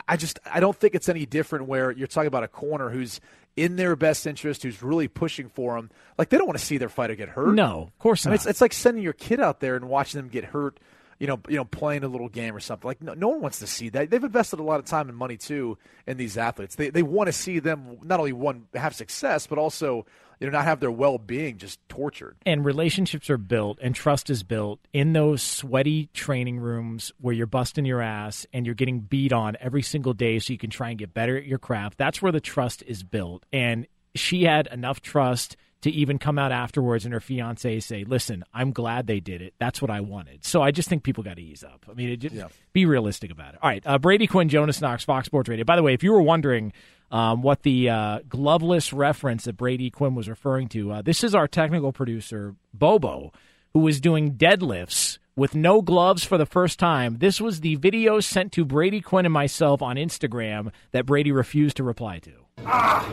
I 0.08 0.16
just 0.16 0.38
I 0.44 0.60
don't 0.60 0.76
think 0.76 0.94
it's 0.94 1.08
any 1.08 1.26
different 1.26 1.66
where 1.66 1.92
you're 1.92 2.08
talking 2.08 2.26
about 2.26 2.42
a 2.42 2.48
corner 2.48 2.90
who's 2.90 3.20
in 3.56 3.76
their 3.76 3.94
best 3.96 4.26
interest, 4.26 4.62
who's 4.62 4.82
really 4.82 5.08
pushing 5.08 5.48
for 5.48 5.76
them. 5.76 5.90
Like 6.18 6.30
they 6.30 6.38
don't 6.38 6.46
want 6.46 6.58
to 6.58 6.64
see 6.64 6.78
their 6.78 6.88
fighter 6.88 7.14
get 7.14 7.28
hurt. 7.28 7.54
No, 7.54 7.82
of 7.82 7.98
course 7.98 8.26
I 8.26 8.30
not. 8.30 8.32
mean, 8.32 8.36
it's, 8.36 8.46
it's 8.46 8.60
like 8.60 8.72
sending 8.72 9.02
your 9.02 9.12
kid 9.12 9.40
out 9.40 9.60
there 9.60 9.76
and 9.76 9.88
watching 9.88 10.20
them 10.20 10.28
get 10.28 10.46
hurt. 10.46 10.78
You 11.18 11.28
know, 11.28 11.40
you 11.48 11.56
know, 11.56 11.64
playing 11.64 12.02
a 12.02 12.08
little 12.08 12.28
game 12.28 12.56
or 12.56 12.58
something. 12.58 12.88
Like 12.88 13.00
no, 13.00 13.14
no 13.14 13.28
one 13.28 13.40
wants 13.42 13.60
to 13.60 13.66
see 13.68 13.90
that. 13.90 14.10
They've 14.10 14.24
invested 14.24 14.58
a 14.58 14.64
lot 14.64 14.80
of 14.80 14.86
time 14.86 15.08
and 15.08 15.16
money 15.16 15.36
too 15.36 15.78
in 16.04 16.16
these 16.16 16.36
athletes. 16.36 16.74
They 16.74 16.90
they 16.90 17.04
want 17.04 17.28
to 17.28 17.32
see 17.32 17.60
them 17.60 17.98
not 18.02 18.18
only 18.18 18.32
one 18.32 18.66
have 18.74 18.92
success, 18.96 19.46
but 19.46 19.56
also 19.56 20.04
you 20.42 20.50
know 20.50 20.58
not 20.58 20.64
have 20.64 20.80
their 20.80 20.90
well 20.90 21.18
being 21.18 21.56
just 21.56 21.78
tortured. 21.88 22.36
and 22.44 22.64
relationships 22.64 23.30
are 23.30 23.38
built 23.38 23.78
and 23.80 23.94
trust 23.94 24.28
is 24.28 24.42
built 24.42 24.80
in 24.92 25.12
those 25.12 25.40
sweaty 25.40 26.08
training 26.12 26.58
rooms 26.58 27.12
where 27.20 27.32
you're 27.32 27.46
busting 27.46 27.84
your 27.84 28.02
ass 28.02 28.44
and 28.52 28.66
you're 28.66 28.74
getting 28.74 29.00
beat 29.00 29.32
on 29.32 29.56
every 29.60 29.82
single 29.82 30.12
day 30.12 30.38
so 30.38 30.52
you 30.52 30.58
can 30.58 30.70
try 30.70 30.90
and 30.90 30.98
get 30.98 31.14
better 31.14 31.36
at 31.36 31.46
your 31.46 31.58
craft. 31.58 31.96
That's 31.96 32.20
where 32.20 32.32
the 32.32 32.40
trust 32.40 32.82
is 32.86 33.02
built. 33.02 33.46
And 33.52 33.86
she 34.14 34.42
had 34.42 34.66
enough 34.66 35.00
trust 35.00 35.56
to 35.82 35.90
even 35.90 36.18
come 36.18 36.38
out 36.38 36.52
afterwards 36.52 37.04
and 37.04 37.12
her 37.12 37.20
fiance 37.20 37.80
say, 37.80 38.04
"Listen, 38.04 38.44
I'm 38.54 38.72
glad 38.72 39.06
they 39.06 39.20
did 39.20 39.42
it. 39.42 39.54
That's 39.58 39.82
what 39.82 39.90
I 39.90 40.00
wanted." 40.00 40.44
So 40.44 40.62
I 40.62 40.70
just 40.70 40.88
think 40.88 41.02
people 41.02 41.24
got 41.24 41.36
to 41.36 41.42
ease 41.42 41.64
up. 41.64 41.86
I 41.90 41.94
mean, 41.94 42.08
it 42.08 42.16
just, 42.18 42.36
be 42.72 42.86
realistic 42.86 43.30
about 43.30 43.54
it. 43.54 43.60
All 43.62 43.68
right, 43.68 43.82
uh, 43.86 43.98
Brady 43.98 44.26
Quinn, 44.26 44.48
Jonas 44.48 44.80
Knox, 44.80 45.04
Fox 45.04 45.26
Sports 45.26 45.48
Radio. 45.48 45.64
By 45.64 45.76
the 45.76 45.82
way, 45.82 45.92
if 45.92 46.02
you 46.02 46.12
were 46.12 46.22
wondering 46.22 46.72
um, 47.12 47.42
what 47.42 47.62
the 47.62 47.90
uh, 47.90 48.20
gloveless 48.28 48.92
reference 48.92 49.44
that 49.44 49.56
Brady 49.56 49.90
Quinn 49.90 50.14
was 50.14 50.28
referring 50.28 50.68
to, 50.70 50.90
uh, 50.92 51.02
this 51.02 51.22
is 51.22 51.34
our 51.34 51.46
technical 51.46 51.92
producer 51.92 52.56
Bobo, 52.72 53.32
who 53.74 53.80
was 53.80 54.00
doing 54.00 54.32
deadlifts 54.32 55.18
with 55.36 55.54
no 55.54 55.82
gloves 55.82 56.24
for 56.24 56.38
the 56.38 56.46
first 56.46 56.78
time. 56.78 57.18
This 57.18 57.40
was 57.40 57.60
the 57.60 57.76
video 57.76 58.20
sent 58.20 58.52
to 58.52 58.64
Brady 58.64 59.02
Quinn 59.02 59.26
and 59.26 59.32
myself 59.32 59.82
on 59.82 59.96
Instagram 59.96 60.72
that 60.92 61.04
Brady 61.06 61.32
refused 61.32 61.76
to 61.76 61.84
reply 61.84 62.18
to. 62.20 62.32
Ah! 62.64 63.06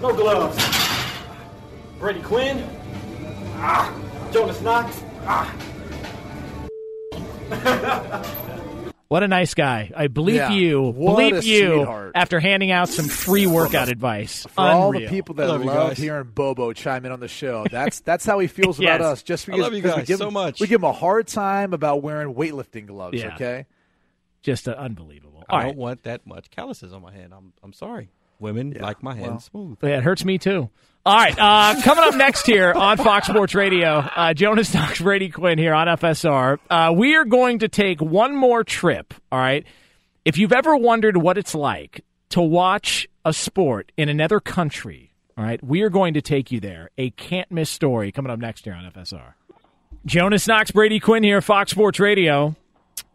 No 0.00 0.14
gloves. 0.14 0.56
Brady 1.98 2.22
Quinn. 2.22 2.68
Ah! 3.56 3.94
Jonas 4.32 4.60
Knox. 4.62 5.04
Ah! 5.24 5.56
What 9.12 9.22
a 9.22 9.28
nice 9.28 9.52
guy. 9.52 9.92
I 9.94 10.08
bleep 10.08 10.36
Yeah. 10.36 10.50
you. 10.52 10.80
What 10.80 11.18
bleep 11.18 11.38
a 11.38 11.44
you 11.44 11.66
sweetheart. 11.74 12.12
after 12.14 12.40
handing 12.40 12.70
out 12.70 12.88
some 12.88 13.08
free 13.08 13.46
workout 13.46 13.90
advice. 13.90 14.46
For 14.48 14.62
all 14.62 14.90
the 14.90 15.06
people 15.06 15.34
that 15.34 15.48
love 15.48 15.60
you 15.62 15.66
love 15.66 15.98
hearing 15.98 16.30
Bobo 16.34 16.72
chime 16.72 17.04
in 17.04 17.12
on 17.12 17.20
the 17.20 17.28
show, 17.28 17.66
that's 17.70 18.00
that's 18.00 18.24
how 18.24 18.38
he 18.38 18.46
feels 18.46 18.80
Yes. 18.80 18.96
about 18.96 19.12
us. 19.12 19.22
Just 19.22 19.46
I 19.50 19.52
because, 19.52 19.62
love 19.64 19.72
you 19.74 19.82
because 19.82 19.96
we 19.96 20.00
guys 20.00 20.08
give 20.08 20.18
so 20.18 20.28
him, 20.28 20.32
much. 20.32 20.60
We 20.60 20.66
give 20.66 20.80
him 20.80 20.88
a 20.88 20.92
hard 20.94 21.26
time 21.26 21.74
about 21.74 22.02
wearing 22.02 22.32
weightlifting 22.32 22.86
gloves. 22.86 23.18
Yeah. 23.20 23.34
Okay, 23.34 23.66
Just 24.40 24.66
uh, 24.66 24.72
unbelievable. 24.78 25.44
I 25.46 25.52
All 25.52 25.58
don't 25.60 25.66
right. 25.68 25.76
want 25.76 26.02
that 26.04 26.26
much 26.26 26.50
calluses 26.50 26.94
on 26.94 27.02
my 27.02 27.12
hand. 27.12 27.34
I'm 27.34 27.52
I'm 27.62 27.74
sorry. 27.74 28.08
Women 28.38 28.78
like 28.80 29.02
my 29.02 29.14
hand 29.14 29.42
smooth. 29.42 29.76
Yeah, 29.82 29.98
it 29.98 30.04
hurts 30.04 30.24
me 30.24 30.38
too. 30.38 30.70
All 31.04 31.16
right, 31.16 31.36
uh, 31.36 31.82
coming 31.82 32.04
up 32.04 32.14
next 32.14 32.46
here 32.46 32.72
on 32.72 32.96
Fox 32.96 33.26
Sports 33.26 33.56
Radio, 33.56 33.88
uh, 33.98 34.34
Jonas 34.34 34.72
Knox, 34.72 35.00
Brady 35.00 35.30
Quinn 35.30 35.58
here 35.58 35.74
on 35.74 35.88
FSR. 35.88 36.58
Uh, 36.70 36.92
we 36.96 37.16
are 37.16 37.24
going 37.24 37.58
to 37.58 37.68
take 37.68 38.00
one 38.00 38.36
more 38.36 38.62
trip. 38.62 39.12
All 39.32 39.38
right, 39.40 39.66
if 40.24 40.38
you've 40.38 40.52
ever 40.52 40.76
wondered 40.76 41.16
what 41.16 41.38
it's 41.38 41.56
like 41.56 42.04
to 42.28 42.40
watch 42.40 43.08
a 43.24 43.32
sport 43.32 43.90
in 43.96 44.08
another 44.08 44.38
country, 44.38 45.12
all 45.36 45.42
right, 45.42 45.60
we 45.64 45.82
are 45.82 45.90
going 45.90 46.14
to 46.14 46.22
take 46.22 46.52
you 46.52 46.60
there. 46.60 46.90
A 46.96 47.10
can't 47.10 47.50
miss 47.50 47.68
story 47.68 48.12
coming 48.12 48.30
up 48.30 48.38
next 48.38 48.64
here 48.64 48.74
on 48.74 48.88
FSR. 48.92 49.34
Jonas 50.06 50.46
Knox, 50.46 50.70
Brady 50.70 51.00
Quinn 51.00 51.24
here, 51.24 51.40
Fox 51.40 51.72
Sports 51.72 51.98
Radio. 51.98 52.54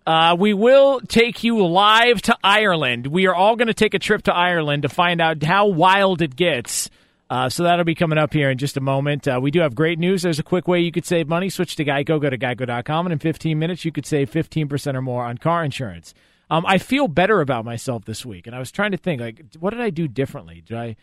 Uh, 0.05 0.35
we 0.38 0.53
will 0.53 0.99
take 1.07 1.41
you 1.41 1.65
live 1.65 2.22
to 2.23 2.38
Ireland. 2.43 3.07
We 3.07 3.27
are 3.27 3.35
all 3.35 3.55
going 3.55 3.68
to 3.68 3.73
take 3.73 3.93
a 3.93 3.99
trip 3.99 4.23
to 4.23 4.34
Ireland 4.34 4.81
to 4.81 4.89
find 4.89 5.22
out 5.22 5.41
how 5.41 5.68
wild 5.68 6.22
it 6.22 6.35
gets. 6.35 6.89
Uh, 7.30 7.49
so 7.49 7.64
that'll 7.64 7.84
be 7.84 7.95
coming 7.95 8.18
up 8.18 8.34
here 8.34 8.49
in 8.49 8.58
just 8.58 8.78
a 8.78 8.82
moment. 8.82 9.28
Uh, 9.28 9.40
we 9.41 9.52
do 9.52 9.60
have 9.60 9.76
great 9.76 9.99
news. 9.99 10.22
There's 10.22 10.40
a 10.40 10.44
quick 10.44 10.68
way 10.68 10.80
you 10.80 10.91
could 10.91 11.06
save 11.06 11.28
money. 11.28 11.49
Switch 11.49 11.76
to 11.76 11.84
Geico. 11.86 12.22
Go 12.22 12.30
to 12.30 12.38
geico.com, 12.38 13.06
and 13.06 13.14
in 13.14 13.20
15 13.20 13.60
minutes, 13.60 13.84
you 13.84 13.91
could 13.91 14.06
save 14.06 14.32
15% 14.32 14.95
or 14.95 15.02
more 15.02 15.26
on 15.26 15.38
car 15.38 15.64
insurance. 15.64 16.14
Um, 16.49 16.66
I 16.66 16.78
feel 16.78 17.10
better 17.10 17.41
about 17.41 17.66
myself 17.66 18.06
this 18.06 18.26
week, 18.26 18.48
and 18.48 18.56
I 18.56 18.60
was 18.60 18.72
trying 18.72 18.91
to 18.91 18.98
think, 18.98 19.20
like, 19.20 19.44
what 19.60 19.72
did 19.72 19.82
I 19.82 19.90
do 19.90 20.08
differently? 20.08 20.64
Did 20.66 20.78
I? 20.78 20.95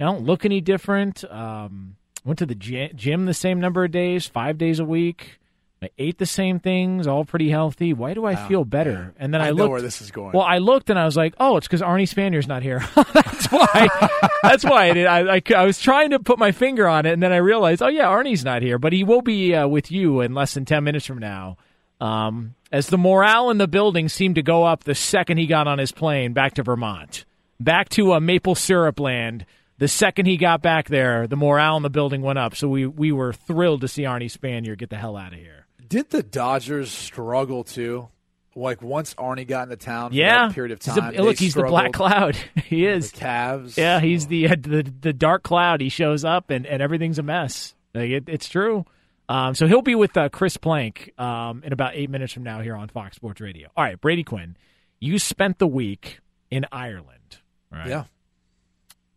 I 0.00 0.04
don't 0.04 0.24
look 0.24 0.44
any 0.44 0.60
different. 0.60 1.24
Um, 1.24 1.96
went 2.24 2.38
to 2.38 2.46
the 2.46 2.54
gy- 2.54 2.92
gym 2.94 3.26
the 3.26 3.34
same 3.34 3.60
number 3.60 3.84
of 3.84 3.90
days, 3.90 4.26
five 4.26 4.58
days 4.58 4.78
a 4.78 4.84
week. 4.84 5.40
I 5.84 5.90
ate 5.98 6.18
the 6.18 6.26
same 6.26 6.58
things, 6.60 7.06
all 7.06 7.24
pretty 7.24 7.50
healthy. 7.50 7.92
Why 7.92 8.14
do 8.14 8.24
I 8.24 8.34
Wow. 8.34 8.48
feel 8.48 8.64
better? 8.64 9.12
And 9.18 9.32
then 9.34 9.40
I, 9.40 9.46
I 9.46 9.50
know 9.50 9.54
looked. 9.64 9.70
where 9.72 9.82
this 9.82 10.00
is 10.00 10.10
going. 10.10 10.32
Well, 10.32 10.42
I 10.46 10.58
looked 10.58 10.90
and 10.90 10.98
I 10.98 11.04
was 11.04 11.16
like, 11.16 11.34
oh, 11.40 11.56
it's 11.56 11.66
because 11.66 11.80
Arnie 11.82 12.08
Spanier's 12.08 12.46
not 12.46 12.62
here. 12.62 12.78
that's 12.94 13.46
why. 13.46 13.88
that's 14.42 14.64
why 14.64 14.90
I 14.90 14.92
did. 14.92 15.06
I, 15.06 15.36
I, 15.36 15.42
I 15.56 15.64
was 15.66 15.80
trying 15.80 16.10
to 16.10 16.18
put 16.20 16.38
my 16.38 16.52
finger 16.52 16.86
on 16.88 17.06
it, 17.06 17.12
and 17.12 17.22
then 17.22 17.32
I 17.32 17.36
realized, 17.38 17.82
oh 17.82 17.88
yeah, 17.88 18.04
Arnie's 18.06 18.44
not 18.44 18.62
here, 18.62 18.78
but 18.78 18.92
he 18.92 19.04
will 19.04 19.22
be 19.22 19.54
uh, 19.54 19.66
with 19.66 19.90
you 19.90 20.20
in 20.20 20.34
less 20.34 20.54
than 20.54 20.64
ten 20.64 20.84
minutes 20.84 21.06
from 21.06 21.18
now. 21.18 21.56
Um, 22.00 22.54
as 22.72 22.88
the 22.88 22.98
morale 22.98 23.50
in 23.50 23.58
the 23.58 23.68
building 23.68 24.08
seemed 24.08 24.34
to 24.36 24.42
go 24.42 24.64
up 24.64 24.84
the 24.84 24.94
second 24.94 25.38
he 25.38 25.46
got 25.46 25.68
on 25.68 25.78
his 25.78 25.92
plane 25.92 26.32
back 26.32 26.54
to 26.54 26.62
Vermont, 26.62 27.24
back 27.60 27.88
to 27.90 28.14
uh, 28.14 28.20
maple 28.20 28.54
syrup 28.54 28.98
land. 28.98 29.46
The 29.78 29.88
second 29.88 30.26
he 30.26 30.36
got 30.36 30.62
back 30.62 30.88
there, 30.88 31.26
the 31.26 31.36
morale 31.36 31.76
in 31.76 31.82
the 31.82 31.90
building 31.90 32.22
went 32.22 32.38
up. 32.38 32.54
So 32.54 32.68
we 32.68 32.86
we 32.86 33.10
were 33.12 33.32
thrilled 33.32 33.80
to 33.82 33.88
see 33.88 34.02
Arnie 34.02 34.30
Spanier 34.30 34.76
get 34.78 34.90
the 34.90 34.96
hell 34.96 35.16
out 35.16 35.32
of 35.32 35.38
here. 35.40 35.61
Did 35.92 36.10
the 36.10 36.22
Dodgers 36.22 36.90
struggle 36.90 37.64
too? 37.64 38.08
Like 38.54 38.82
once 38.82 39.14
Arnie 39.14 39.46
got 39.46 39.64
into 39.64 39.76
town, 39.76 40.10
for 40.10 40.16
Yeah, 40.16 40.46
that 40.48 40.54
period 40.54 40.72
of 40.72 40.82
He's 40.82 40.96
a- 40.96 41.00
time. 41.00 41.14
look, 41.14 41.38
he's 41.38 41.54
the 41.54 41.62
black 41.64 41.92
cloud. 41.92 42.36
he 42.64 42.86
is. 42.86 43.12
The 43.12 43.18
Cavs. 43.20 43.76
Yeah, 43.76 44.00
he's 44.00 44.26
the 44.26 44.48
uh, 44.48 44.56
the 44.58 44.82
the 45.00 45.12
dark 45.12 45.42
cloud. 45.42 45.80
He 45.80 45.88
shows 45.88 46.24
up 46.24 46.50
and, 46.50 46.66
and 46.66 46.82
everything's 46.82 47.18
a 47.18 47.22
mess. 47.22 47.74
Like 47.94 48.10
it, 48.10 48.24
it's 48.28 48.48
true. 48.48 48.84
Um, 49.28 49.54
so 49.54 49.66
he'll 49.66 49.80
be 49.82 49.94
with 49.94 50.16
uh, 50.16 50.28
Chris 50.28 50.56
Plank 50.58 51.12
um, 51.18 51.62
in 51.64 51.72
about 51.72 51.92
eight 51.94 52.10
minutes 52.10 52.32
from 52.34 52.42
now 52.42 52.60
here 52.60 52.74
on 52.76 52.88
Fox 52.88 53.16
Sports 53.16 53.40
Radio. 53.40 53.68
All 53.76 53.84
right, 53.84 53.98
Brady 53.98 54.24
Quinn, 54.24 54.56
you 55.00 55.18
spent 55.18 55.58
the 55.58 55.66
week 55.66 56.20
in 56.50 56.66
Ireland. 56.72 57.38
Right? 57.70 57.86
Yeah. 57.88 58.04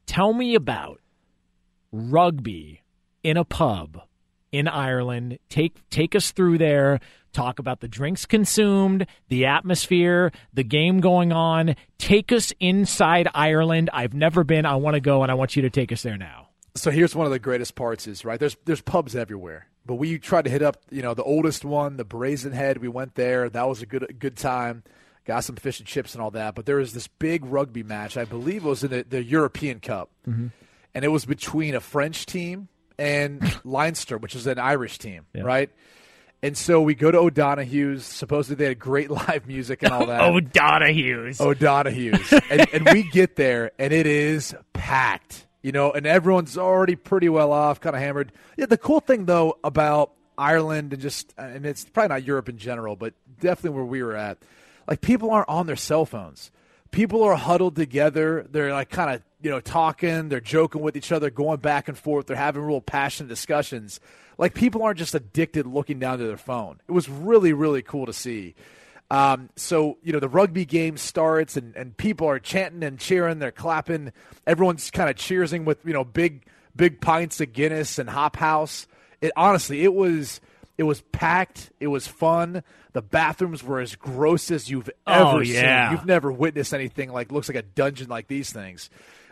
Tell 0.05 0.31
me 0.33 0.55
about 0.55 1.01
rugby 1.91 2.81
in 3.23 3.35
a 3.37 3.43
pub 3.43 4.01
in 4.57 4.67
Ireland. 4.67 5.39
Take 5.49 5.87
take 5.89 6.15
us 6.15 6.31
through 6.31 6.57
there. 6.57 6.99
Talk 7.33 7.59
about 7.59 7.81
the 7.81 7.87
drinks 7.89 8.25
consumed, 8.25 9.05
the 9.27 9.45
atmosphere, 9.45 10.31
the 10.53 10.63
game 10.63 11.01
going 11.01 11.33
on. 11.33 11.75
Take 11.97 12.31
us 12.31 12.53
inside 12.61 13.27
Ireland. 13.33 13.89
I've 13.91 14.13
never 14.13 14.43
been. 14.45 14.65
I 14.65 14.75
want 14.75 14.93
to 14.93 15.01
go, 15.01 15.21
and 15.21 15.29
I 15.29 15.35
want 15.35 15.55
you 15.57 15.61
to 15.63 15.69
take 15.69 15.91
us 15.91 16.01
there 16.03 16.17
now. 16.17 16.47
So 16.75 16.91
here's 16.91 17.13
one 17.15 17.25
of 17.25 17.31
the 17.33 17.39
greatest 17.39 17.75
parts 17.75 18.07
is 18.07 18.23
right. 18.23 18.39
There's 18.39 18.55
there's 18.65 18.81
pubs 18.81 19.15
everywhere, 19.15 19.67
but 19.85 19.95
we 19.95 20.17
tried 20.17 20.45
to 20.45 20.51
hit 20.51 20.61
up 20.61 20.77
you 20.89 21.01
know 21.01 21.13
the 21.13 21.23
oldest 21.23 21.65
one, 21.65 21.97
the 21.97 22.05
Brazen 22.05 22.53
Head. 22.53 22.77
We 22.77 22.87
went 22.87 23.15
there. 23.15 23.49
That 23.49 23.67
was 23.67 23.81
a 23.81 23.85
good 23.85 24.15
good 24.19 24.37
time. 24.37 24.83
Got 25.25 25.43
some 25.43 25.55
fish 25.55 25.79
and 25.79 25.87
chips 25.87 26.13
and 26.13 26.21
all 26.21 26.31
that. 26.31 26.53
But 26.55 26.65
there 26.65 26.75
was 26.77 26.93
this 26.93 27.07
big 27.07 27.43
rugby 27.45 27.81
match. 27.83 28.15
I 28.15 28.25
believe 28.25 28.63
it 28.65 28.69
was 28.69 28.83
in 28.83 28.91
the, 28.91 29.03
the 29.03 29.23
European 29.23 29.79
Cup, 29.79 30.09
Mhm. 30.27 30.51
and 30.93 31.03
it 31.03 31.07
was 31.09 31.25
between 31.25 31.75
a 31.75 31.79
French 31.81 32.25
team 32.25 32.67
and 32.97 33.41
Leinster, 33.63 34.17
which 34.17 34.35
is 34.35 34.47
an 34.47 34.59
Irish 34.59 34.97
team, 34.99 35.25
Yeah. 35.33 35.43
right? 35.43 35.69
And 36.43 36.55
so 36.55 36.81
we 36.81 36.93
go 36.93 37.09
to 37.09 37.17
O'Donoghue's. 37.17 38.05
Supposedly 38.05 38.55
they 38.63 38.69
had 38.69 38.79
great 38.79 39.09
live 39.27 39.47
music 39.47 39.81
and 39.83 39.91
all 39.91 40.05
that. 40.07 40.21
O'Donoghue's. 40.29 41.41
O'Donoghue's. 41.41 42.33
and, 42.49 42.65
and 42.73 42.89
we 42.93 43.03
get 43.03 43.35
there, 43.35 43.71
and 43.79 43.91
it 43.93 44.05
is 44.05 44.53
packed, 44.73 45.47
you 45.63 45.71
know, 45.71 45.91
and 45.91 46.05
everyone's 46.05 46.57
already 46.57 46.95
pretty 46.95 47.29
well 47.29 47.51
off, 47.51 47.79
kind 47.81 47.95
of 47.95 48.01
hammered. 48.01 48.31
Yeah, 48.57 48.67
the 48.67 48.77
cool 48.77 48.99
thing, 48.99 49.25
though, 49.25 49.57
about 49.63 50.11
Ireland 50.37 50.93
and 50.93 51.01
just, 51.01 51.33
and 51.37 51.65
it's 51.65 51.85
probably 51.85 52.09
not 52.09 52.23
Europe 52.23 52.49
in 52.49 52.57
general, 52.57 52.95
but 52.95 53.13
definitely 53.39 53.77
where 53.77 53.85
we 53.85 54.03
were 54.03 54.15
at, 54.15 54.37
like 54.87 55.01
people 55.01 55.31
aren't 55.31 55.49
on 55.49 55.65
their 55.65 55.75
cell 55.77 56.05
phones. 56.05 56.51
People 56.91 57.23
are 57.23 57.35
huddled 57.35 57.75
together. 57.75 58.45
They're 58.51 58.71
like 58.71 58.89
kind 58.89 59.15
of, 59.15 59.23
you 59.45 59.51
know, 59.51 59.59
talking. 59.59 60.27
They're 60.29 60.41
joking 60.41 60.81
with 60.81 60.97
each 60.97 61.11
other, 61.11 61.29
going 61.29 61.59
back 61.59 61.87
and 61.87 61.95
forth. 61.95 62.25
They're 62.25 62.35
having 62.35 62.63
real 62.63 62.81
passionate 62.81 63.29
discussions. 63.29 63.99
Like 64.39 64.55
people 64.55 64.81
aren't 64.81 64.97
just 64.97 65.13
addicted 65.13 65.67
looking 65.67 65.99
down 65.99 66.17
to 66.17 66.25
their 66.25 66.35
phone. 66.35 66.81
It 66.87 66.91
was 66.93 67.07
really, 67.07 67.53
really 67.53 67.83
cool 67.83 68.07
to 68.07 68.11
see. 68.13 68.55
Um, 69.11 69.49
so 69.55 69.99
you 70.01 70.13
know 70.13 70.19
the 70.19 70.27
rugby 70.27 70.65
game 70.65 70.97
starts 70.97 71.57
and, 71.57 71.75
and 71.75 71.95
people 71.95 72.27
are 72.27 72.39
chanting 72.39 72.81
and 72.83 72.97
cheering, 72.97 73.37
they're 73.37 73.51
clapping. 73.51 74.11
Everyone's 74.47 74.89
kind 74.89 75.11
of 75.11 75.15
cheersing 75.15 75.63
with 75.63 75.77
you 75.85 75.93
know 75.93 76.03
big 76.03 76.43
big 76.75 76.99
pints 77.01 77.39
of 77.39 77.53
Guinness 77.53 77.99
and 77.99 78.09
Hop 78.09 78.35
House. 78.35 78.87
It 79.21 79.31
honestly 79.37 79.83
it 79.83 79.93
was 79.93 80.41
it 80.79 80.83
was 80.83 81.01
packed. 81.11 81.69
It 81.79 81.87
was 81.87 82.07
fun. 82.07 82.63
The 82.93 83.03
bathrooms 83.03 83.63
were 83.63 83.79
as 83.79 83.95
gross 83.95 84.49
as 84.49 84.71
you've 84.71 84.89
ever 85.05 85.23
Oh, 85.23 85.39
yeah. 85.39 85.89
seen. 85.89 85.97
You've 85.97 86.07
never 86.07 86.31
witnessed 86.31 86.73
anything 86.73 87.11
like 87.11 87.31
looks 87.31 87.47
like 87.47 87.57
a 87.57 87.61
dungeon 87.61 88.09
like 88.09 88.27
these 88.27 88.51
things. 88.51 88.89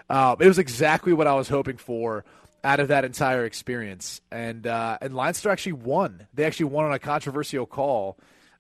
Uh, 0.10 0.36
it 0.40 0.48
was 0.48 0.60
exactly 0.60 1.14
what 1.14 1.28
I 1.28 1.34
was 1.34 1.50
hoping 1.50 1.78
for. 1.78 2.26
out 2.64 2.80
of 2.80 2.88
that 2.88 3.04
entire 3.04 3.46
experience. 3.46 4.22
And 4.32 4.66
uh, 4.66 4.98
and 5.02 5.14
Leinster 5.14 5.50
actually 5.50 5.74
won. 5.74 6.28
They 6.34 6.46
actually 6.46 6.68
won 6.68 6.86
on 6.86 6.94
a 6.94 7.00
controversial 7.00 7.66
call. 7.66 8.18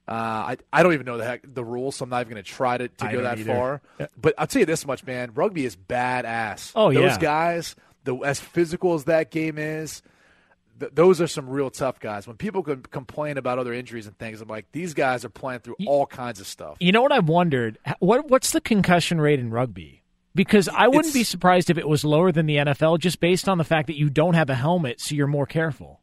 Uh, 0.08 0.12
I 0.12 0.58
I 0.74 0.84
don't 0.84 0.94
even 0.94 1.06
know 1.06 1.18
the 1.18 1.24
heck 1.24 1.42
the 1.46 1.64
rules, 1.64 1.96
so 1.96 2.04
I'm 2.04 2.10
not 2.10 2.22
even 2.22 2.34
going 2.34 2.44
to 2.44 2.50
try 2.50 2.78
to, 2.78 2.90
to 2.90 3.06
I 3.06 3.12
go 3.14 3.22
that 3.22 3.40
either. 3.40 3.54
far. 3.54 3.82
But 4.20 4.34
I'll 4.38 4.48
tell 4.48 4.60
you 4.60 4.66
this 4.66 4.86
much, 4.86 5.06
man. 5.06 5.32
Rugby 5.34 5.66
is 5.66 5.78
badass. 5.78 6.74
Oh, 6.76 6.92
those 6.92 7.12
yeah. 7.12 7.18
guys, 7.20 7.76
the 8.04 8.18
as 8.18 8.40
physical 8.40 8.94
as 8.96 9.06
that 9.06 9.32
game 9.32 9.58
is. 9.58 10.02
Th- 10.80 10.92
those 10.94 11.22
are 11.22 11.28
some 11.28 11.48
real 11.50 11.70
tough 11.70 12.00
guys. 12.02 12.28
When 12.28 12.36
people 12.36 12.64
can 12.64 12.82
complain 12.82 13.38
about 13.38 13.60
other 13.60 13.72
injuries 13.74 14.08
and 14.08 14.18
things, 14.18 14.42
I'm 14.42 14.50
like, 14.50 14.66
these 14.74 14.94
guys 14.94 15.24
are 15.24 15.30
playing 15.30 15.62
through 15.62 15.76
all 15.86 16.06
kinds 16.06 16.42
of 16.42 16.48
stuff. 16.48 16.76
You 16.82 16.92
know 16.92 17.02
what 17.02 17.14
I've 17.14 17.30
wondered? 17.30 17.78
What 18.00 18.28
what's 18.30 18.52
the 18.52 18.60
concussion 18.60 19.22
rate 19.22 19.40
in 19.40 19.52
rugby? 19.52 20.03
Because 20.36 20.68
I 20.70 20.88
wouldn't 20.88 21.06
It's- 21.08 21.14
be 21.14 21.24
surprised 21.24 21.70
if 21.70 21.78
it 21.78 21.88
was 21.88 22.04
lower 22.04 22.32
than 22.32 22.46
the 22.48 22.58
NFL, 22.58 22.98
just 22.98 23.20
based 23.20 23.48
on 23.48 23.58
the 23.60 23.64
fact 23.64 23.88
that 23.88 23.98
you 23.98 24.10
don't 24.10 24.34
have 24.34 24.50
a 24.50 24.56
helmet, 24.56 25.00
so 25.00 25.14
you're 25.16 25.28
more 25.28 25.46
careful. 25.46 26.00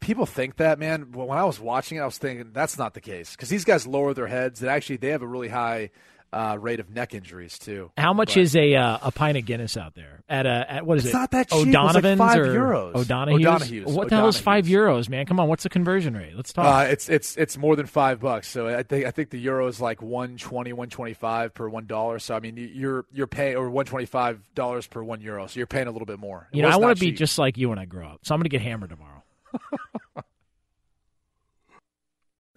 people 0.00 0.26
think 0.26 0.56
that, 0.56 0.78
man. 0.78 1.06
But 1.10 1.28
when 1.28 1.38
I 1.38 1.44
was 1.44 1.58
watching 1.58 1.96
it, 1.96 2.02
I 2.02 2.04
was 2.04 2.18
thinking 2.18 2.50
that's 2.52 2.76
not 2.76 2.92
the 2.92 3.00
case 3.00 3.30
because 3.30 3.48
these 3.48 3.64
guys 3.64 3.86
lower 3.86 4.12
their 4.12 4.26
heads 4.26 4.60
and 4.60 4.70
actually 4.70 4.96
they 4.96 5.08
have 5.08 5.22
a 5.22 5.26
really 5.26 5.48
high 5.48 5.90
uh, 6.32 6.56
rate 6.60 6.80
of 6.80 6.90
neck 6.90 7.14
injuries 7.14 7.58
too. 7.58 7.90
How 7.96 8.12
much 8.12 8.34
But 8.34 8.40
is 8.40 8.56
a 8.56 8.74
uh, 8.74 8.98
a 9.02 9.12
pint 9.12 9.38
of 9.38 9.44
Guinness 9.46 9.76
out 9.76 9.94
there 9.94 10.22
at 10.28 10.46
a 10.46 10.66
at 10.72 10.86
what 10.86 10.98
is 10.98 11.04
It's 11.04 11.14
it? 11.14 11.16
not 11.16 11.30
that 11.30 11.48
cheap. 11.48 11.58
Was 11.58 11.66
like 11.66 11.74
O'Donovan's 11.76 12.18
five 12.18 12.38
or 12.38 12.46
euros. 12.46 12.94
O'Donoghue's? 12.94 13.46
O'Donoghue's. 13.46 13.92
What 13.92 14.08
the 14.08 14.16
hell 14.16 14.28
is 14.28 14.38
five 14.38 14.66
euros, 14.66 15.08
man? 15.08 15.26
Come 15.26 15.38
on, 15.38 15.48
what's 15.48 15.62
the 15.62 15.68
conversion 15.68 16.16
rate? 16.16 16.34
Let's 16.34 16.52
talk. 16.52 16.66
Uh, 16.66 16.90
it's 16.90 17.08
it's 17.08 17.36
it's 17.36 17.56
more 17.56 17.76
than 17.76 17.86
five 17.86 18.20
bucks. 18.20 18.48
So 18.48 18.66
I 18.68 18.82
think 18.82 19.06
I 19.06 19.10
think 19.12 19.30
the 19.30 19.38
euro 19.38 19.66
is 19.68 19.80
like 19.80 20.02
120, 20.02 20.72
125 20.72 21.54
per 21.54 21.68
one 21.68 21.86
dollar. 21.86 22.18
So 22.18 22.34
I 22.34 22.40
mean 22.40 22.56
you're 22.56 23.04
you're 23.12 23.26
paying 23.26 23.56
or 23.56 23.70
one 23.70 23.84
twenty 23.86 24.06
five 24.06 24.40
dollars 24.54 24.86
per 24.86 25.02
one 25.02 25.20
euro. 25.20 25.46
So 25.46 25.60
you're 25.60 25.66
paying 25.66 25.86
a 25.86 25.90
little 25.92 26.06
bit 26.06 26.18
more. 26.18 26.48
It 26.52 26.56
you 26.56 26.62
know, 26.62 26.68
I 26.68 26.76
want 26.76 26.96
to 26.98 27.00
be 27.04 27.12
just 27.12 27.38
like 27.38 27.56
you 27.56 27.68
when 27.68 27.78
I 27.78 27.84
grow 27.84 28.08
up, 28.08 28.20
so 28.22 28.34
I'm 28.34 28.40
going 28.40 28.44
to 28.44 28.48
get 28.48 28.62
hammered 28.62 28.90
tomorrow. 28.90 29.22